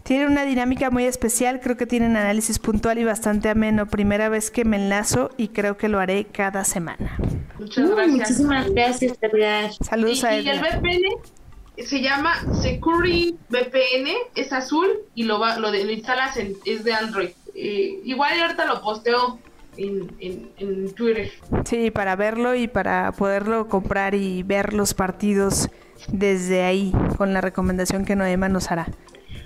tiene 0.04 0.28
una 0.28 0.44
dinámica 0.46 0.90
muy 0.90 1.06
especial, 1.06 1.60
creo 1.62 1.78
que 1.78 1.86
tienen 1.86 2.16
análisis 2.18 2.60
puntual 2.60 3.00
y 3.00 3.04
bastante 3.06 3.50
ameno, 3.50 3.86
primera 3.88 4.30
vez 4.30 4.52
que 4.52 4.66
me 4.66 4.78
enlazo 4.78 5.30
y 5.38 5.50
creo 5.50 5.78
que 5.78 5.88
lo 5.88 6.00
haré 6.00 6.26
cada 6.26 6.64
semana. 6.66 7.18
Muchas 7.60 7.90
Uh, 7.90 7.96
gracias. 7.96 8.18
muchísimas 8.18 8.70
gracias, 8.72 9.18
Edgar. 9.22 9.72
Saludos 9.82 10.22
Y, 10.22 10.26
a 10.26 10.40
y 10.42 10.50
el 10.50 10.58
Edgar. 10.58 10.80
VPN 10.82 11.86
se 11.88 12.02
llama 12.02 12.34
Security 12.62 13.36
VPN, 13.50 14.10
es 14.36 14.54
azul 14.54 14.88
y 15.16 15.24
lo, 15.24 15.40
va, 15.40 15.58
lo, 15.58 15.72
de- 15.72 15.86
lo 15.86 15.92
instalas 15.92 16.38
en, 16.38 16.54
es 16.66 16.84
de 16.84 16.94
Android. 16.94 17.30
Eh, 17.56 18.00
igual 18.04 18.40
ahorita 18.42 18.66
lo 18.66 18.82
posteo 18.82 19.40
en, 19.78 20.12
en, 20.20 20.52
en 20.58 20.94
Twitter. 20.94 21.32
Sí, 21.66 21.90
para 21.92 22.16
verlo 22.16 22.54
y 22.56 22.68
para 22.68 23.12
poderlo 23.14 23.68
comprar 23.70 24.14
y 24.16 24.44
ver 24.44 24.74
los 24.74 24.94
partidos 24.94 25.70
desde 26.10 26.64
ahí, 26.64 26.92
con 27.18 27.34
la 27.34 27.42
recomendación 27.42 28.06
que 28.06 28.16
Noema 28.16 28.50
nos 28.50 28.70
hará. 28.70 28.88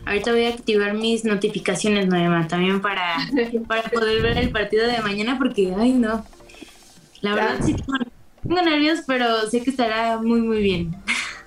Ahorita 0.08 0.32
voy 0.32 0.46
a 0.46 0.50
activar 0.50 0.94
mis 0.94 1.26
notificaciones, 1.26 2.08
Noema, 2.08 2.48
también 2.48 2.82
para, 2.82 3.18
para 3.68 3.84
poder 3.90 4.22
ver 4.22 4.38
el 4.38 4.52
partido 4.52 4.88
de 4.88 5.02
mañana, 5.02 5.38
porque, 5.38 5.74
ay, 5.78 5.92
no. 5.92 6.26
La 7.22 7.36
verdad 7.36 7.58
sí 7.62 7.76
tengo, 8.44 8.62
nervios, 8.62 9.02
pero 9.06 9.50
sé 9.50 9.62
que 9.62 9.70
estará 9.70 10.18
muy, 10.18 10.42
muy 10.42 10.62
bien. 10.62 10.96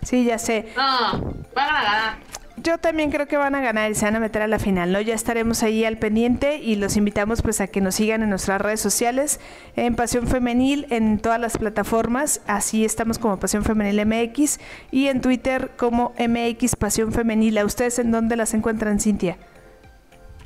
Sí, 0.03 0.25
ya 0.25 0.39
sé. 0.39 0.73
No, 0.77 1.33
a 1.55 1.67
ganar 1.67 2.30
yo 2.63 2.79
también 2.79 3.11
creo 3.11 3.27
que 3.27 3.37
van 3.37 3.55
a 3.55 3.61
ganar 3.61 3.91
y 3.91 3.95
se 3.95 4.05
van 4.05 4.17
a 4.17 4.21
meter 4.21 4.43
a 4.43 4.47
la 4.47 4.59
final, 4.59 4.93
¿no? 4.93 5.01
Ya 5.01 5.15
estaremos 5.15 5.63
ahí 5.63 5.85
al 5.85 5.99
pendiente 5.99 6.59
y 6.59 6.77
los 6.77 6.97
invitamos 6.97 7.43
pues 7.43 7.61
a 7.61 7.67
que 7.67 7.81
nos 7.81 7.97
sigan 7.97 8.23
en 8.23 8.31
nuestras 8.31 8.61
redes 8.61 8.81
sociales, 8.81 9.41
en 9.77 9.97
Pasión 9.97 10.27
Femenil, 10.27 10.87
en 10.91 11.19
todas 11.19 11.41
las 11.41 11.59
plataformas, 11.59 12.41
así 12.47 12.85
estamos 12.85 13.19
como 13.19 13.39
Pasión 13.39 13.65
Femenil 13.65 14.05
MX 14.07 14.61
y 14.91 15.09
en 15.09 15.21
Twitter 15.21 15.71
como 15.77 16.13
MX 16.19 16.77
Pasión 16.77 17.13
Femenil. 17.13 17.59
¿A 17.59 17.65
ustedes 17.65 17.99
en 17.99 18.11
dónde 18.11 18.37
las 18.37 18.55
encuentran, 18.55 19.01
Cintia? 19.01 19.39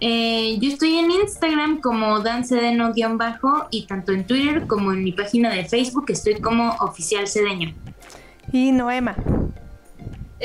Eh, 0.00 0.58
yo 0.60 0.68
estoy 0.68 0.98
en 0.98 1.10
Instagram 1.10 1.80
como 1.80 2.20
dancedeno-bajo 2.20 3.68
y 3.70 3.86
tanto 3.86 4.12
en 4.12 4.26
Twitter 4.26 4.66
como 4.66 4.92
en 4.92 5.04
mi 5.04 5.12
página 5.12 5.50
de 5.50 5.64
Facebook 5.64 6.06
estoy 6.08 6.40
como 6.40 6.70
oficial 6.80 7.26
cedeño. 7.28 7.74
Y 8.52 8.72
Noema. 8.72 9.16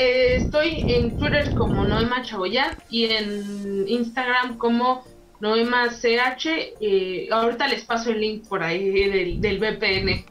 Eh, 0.02 0.38
estoy 0.38 0.86
en 0.94 1.18
Twitter 1.18 1.54
como 1.56 1.84
Noema 1.84 2.22
Chaboyán 2.22 2.72
y 2.90 3.04
en 3.04 3.86
Instagram 3.86 4.58
como 4.58 5.04
Noema 5.42 5.90
CH. 5.90 6.46
Eh, 6.80 7.28
ahorita 7.30 7.68
les 7.68 7.84
paso 7.84 8.12
el 8.12 8.22
link 8.22 8.48
por 8.48 8.64
ahí 8.64 8.92
del, 8.92 9.42
del 9.42 9.60
VPN. 9.60 10.24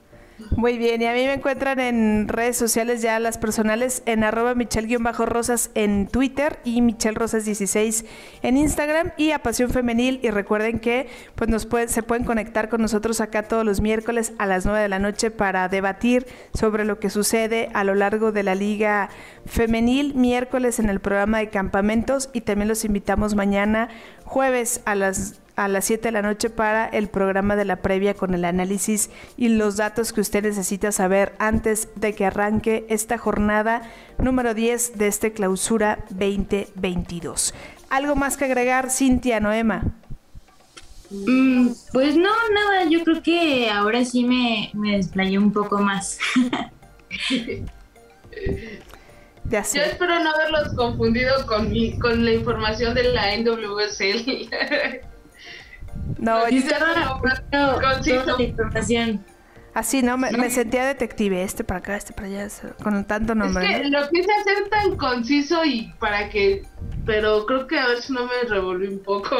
Muy 0.56 0.78
bien, 0.78 1.02
y 1.02 1.06
a 1.06 1.12
mí 1.12 1.24
me 1.24 1.34
encuentran 1.34 1.80
en 1.80 2.28
redes 2.28 2.56
sociales 2.56 3.02
ya 3.02 3.18
las 3.18 3.38
personales 3.38 4.02
en 4.06 4.22
arroba 4.22 4.54
michelle-rosas 4.54 5.70
en 5.74 6.06
Twitter 6.06 6.60
y 6.62 6.80
michelrosas16 6.80 8.04
en 8.42 8.56
Instagram 8.56 9.10
y 9.16 9.32
a 9.32 9.42
Pasión 9.42 9.70
Femenil. 9.70 10.20
Y 10.22 10.30
recuerden 10.30 10.78
que 10.78 11.08
pues 11.34 11.50
nos 11.50 11.66
pueden, 11.66 11.88
se 11.88 12.04
pueden 12.04 12.24
conectar 12.24 12.68
con 12.68 12.80
nosotros 12.80 13.20
acá 13.20 13.42
todos 13.42 13.64
los 13.64 13.80
miércoles 13.80 14.32
a 14.38 14.46
las 14.46 14.64
9 14.64 14.80
de 14.80 14.88
la 14.88 15.00
noche 15.00 15.32
para 15.32 15.68
debatir 15.68 16.26
sobre 16.54 16.84
lo 16.84 17.00
que 17.00 17.10
sucede 17.10 17.68
a 17.74 17.82
lo 17.82 17.96
largo 17.96 18.30
de 18.30 18.44
la 18.44 18.54
liga 18.54 19.10
femenil, 19.44 20.14
miércoles 20.14 20.78
en 20.78 20.88
el 20.88 21.00
programa 21.00 21.38
de 21.38 21.50
campamentos. 21.50 22.30
Y 22.32 22.42
también 22.42 22.68
los 22.68 22.84
invitamos 22.84 23.34
mañana 23.34 23.88
jueves 24.24 24.82
a 24.84 24.94
las 24.94 25.40
a 25.58 25.66
las 25.66 25.86
7 25.86 26.08
de 26.08 26.12
la 26.12 26.22
noche 26.22 26.50
para 26.50 26.86
el 26.86 27.08
programa 27.08 27.56
de 27.56 27.64
la 27.64 27.76
previa 27.82 28.14
con 28.14 28.32
el 28.32 28.44
análisis 28.44 29.10
y 29.36 29.48
los 29.48 29.76
datos 29.76 30.12
que 30.12 30.20
usted 30.20 30.44
necesita 30.44 30.92
saber 30.92 31.34
antes 31.40 31.88
de 31.96 32.14
que 32.14 32.24
arranque 32.24 32.86
esta 32.88 33.18
jornada 33.18 33.82
número 34.18 34.54
10 34.54 34.96
de 34.96 35.08
este 35.08 35.32
clausura 35.32 35.98
2022. 36.10 37.54
¿Algo 37.90 38.14
más 38.14 38.36
que 38.36 38.44
agregar, 38.44 38.88
Cintia 38.90 39.40
Noema? 39.40 39.82
Mm, 41.10 41.70
pues 41.92 42.16
no, 42.16 42.30
nada, 42.54 42.84
yo 42.88 43.02
creo 43.02 43.20
que 43.20 43.68
ahora 43.68 44.04
sí 44.04 44.24
me, 44.24 44.70
me 44.74 44.96
desplayé 44.96 45.38
un 45.38 45.52
poco 45.52 45.78
más. 45.78 46.18
Ya 49.50 49.62
Yo 49.62 49.80
espero 49.80 50.22
no 50.22 50.30
haberlos 50.30 50.74
confundido 50.74 51.46
con, 51.46 51.72
con 52.00 52.22
la 52.22 52.32
información 52.32 52.94
de 52.94 53.04
la 53.04 53.34
NWSL. 53.34 54.50
No, 56.18 56.48
yo 56.48 58.36
la 58.38 58.42
información. 58.42 59.24
Así, 59.74 60.02
¿no? 60.02 60.18
Me, 60.18 60.50
sentía 60.50 60.86
detective, 60.86 61.42
este 61.42 61.62
para 61.62 61.78
acá, 61.78 61.96
este 61.96 62.12
para 62.12 62.26
allá, 62.26 62.48
con 62.82 63.04
tanto 63.04 63.34
nombre. 63.34 63.64
Es 63.70 63.82
que 63.82 63.88
lo 63.90 64.08
quise 64.08 64.28
hacer 64.40 64.68
tan 64.70 64.96
conciso 64.96 65.64
y 65.64 65.92
para 66.00 66.28
que... 66.30 66.62
Pero 67.06 67.46
creo 67.46 67.66
que 67.66 67.78
a 67.78 67.86
ver 67.86 68.02
si 68.02 68.12
no 68.12 68.26
me 68.26 68.48
revolví 68.48 68.88
un 68.88 68.98
poco. 68.98 69.36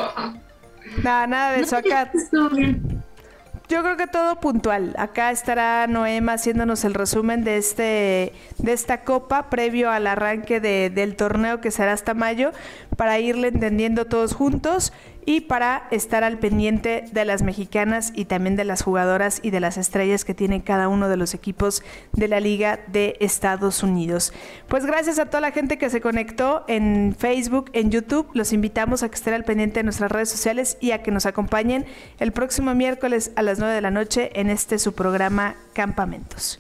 Nada, 1.03 1.27
nada 1.27 1.53
de 1.53 1.61
eso. 1.63 1.77
Acá... 1.77 2.13
Yo 3.69 3.83
creo 3.83 3.99
que 3.99 4.07
todo 4.07 4.41
puntual. 4.41 4.95
Acá 4.97 5.31
estará 5.31 5.87
Noema 5.87 6.35
haciéndonos 6.35 6.85
el 6.85 6.95
resumen 6.95 7.45
de 7.45 7.59
este 7.59 8.33
de 8.57 8.73
esta 8.73 9.05
copa 9.05 9.51
previo 9.51 9.91
al 9.91 10.07
arranque 10.07 10.59
de, 10.59 10.89
del 10.89 11.17
torneo 11.17 11.61
que 11.61 11.71
será 11.71 11.93
hasta 11.93 12.15
mayo 12.15 12.53
para 12.97 13.19
irle 13.19 13.49
entendiendo 13.49 14.07
todos 14.07 14.33
juntos 14.33 14.95
y 15.29 15.43
para 15.43 15.87
estar 15.91 16.25
al 16.25 16.39
pendiente 16.39 17.05
de 17.13 17.27
las 17.27 17.43
mexicanas 17.43 18.13
y 18.15 18.25
también 18.25 18.57
de 18.57 18.65
las 18.65 18.81
jugadoras 18.81 19.41
y 19.43 19.51
de 19.51 19.61
las 19.61 19.77
estrellas 19.77 20.25
que 20.25 20.33
tienen 20.33 20.63
cada 20.63 20.89
uno 20.89 21.11
de 21.11 21.19
los 21.19 21.35
equipos 21.35 21.83
de 22.15 22.29
la 22.29 22.41
Liga 22.41 22.81
de 22.87 23.15
Estados 23.21 23.83
Unidos. 23.83 24.33
Pues 24.69 24.87
gracias 24.87 25.19
a 25.19 25.27
toda 25.27 25.43
la 25.43 25.51
gente 25.51 25.77
que 25.77 25.91
se 25.91 26.01
conectó 26.01 26.65
en 26.67 27.15
Facebook, 27.15 27.69
en 27.75 27.91
YouTube. 27.91 28.31
Los 28.33 28.55
invitamos 28.55 29.03
a 29.03 29.11
que 29.11 29.17
estén 29.17 29.35
al 29.35 29.45
pendiente 29.45 29.81
de 29.81 29.85
nuestras 29.85 30.11
redes 30.11 30.31
sociales 30.31 30.79
y 30.81 30.93
a 30.93 31.03
que 31.03 31.11
nos 31.11 31.27
acompañen 31.27 31.85
el 32.21 32.33
próximo 32.33 32.75
miércoles 32.75 33.31
a 33.37 33.43
las 33.43 33.59
9 33.59 33.75
de 33.75 33.83
la 33.83 33.91
noche 33.91 34.31
en 34.33 34.49
este 34.49 34.79
su 34.79 34.95
programa 34.95 35.57
Campamentos. 35.75 36.59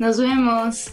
Nos 0.00 0.18
vemos. 0.18 0.90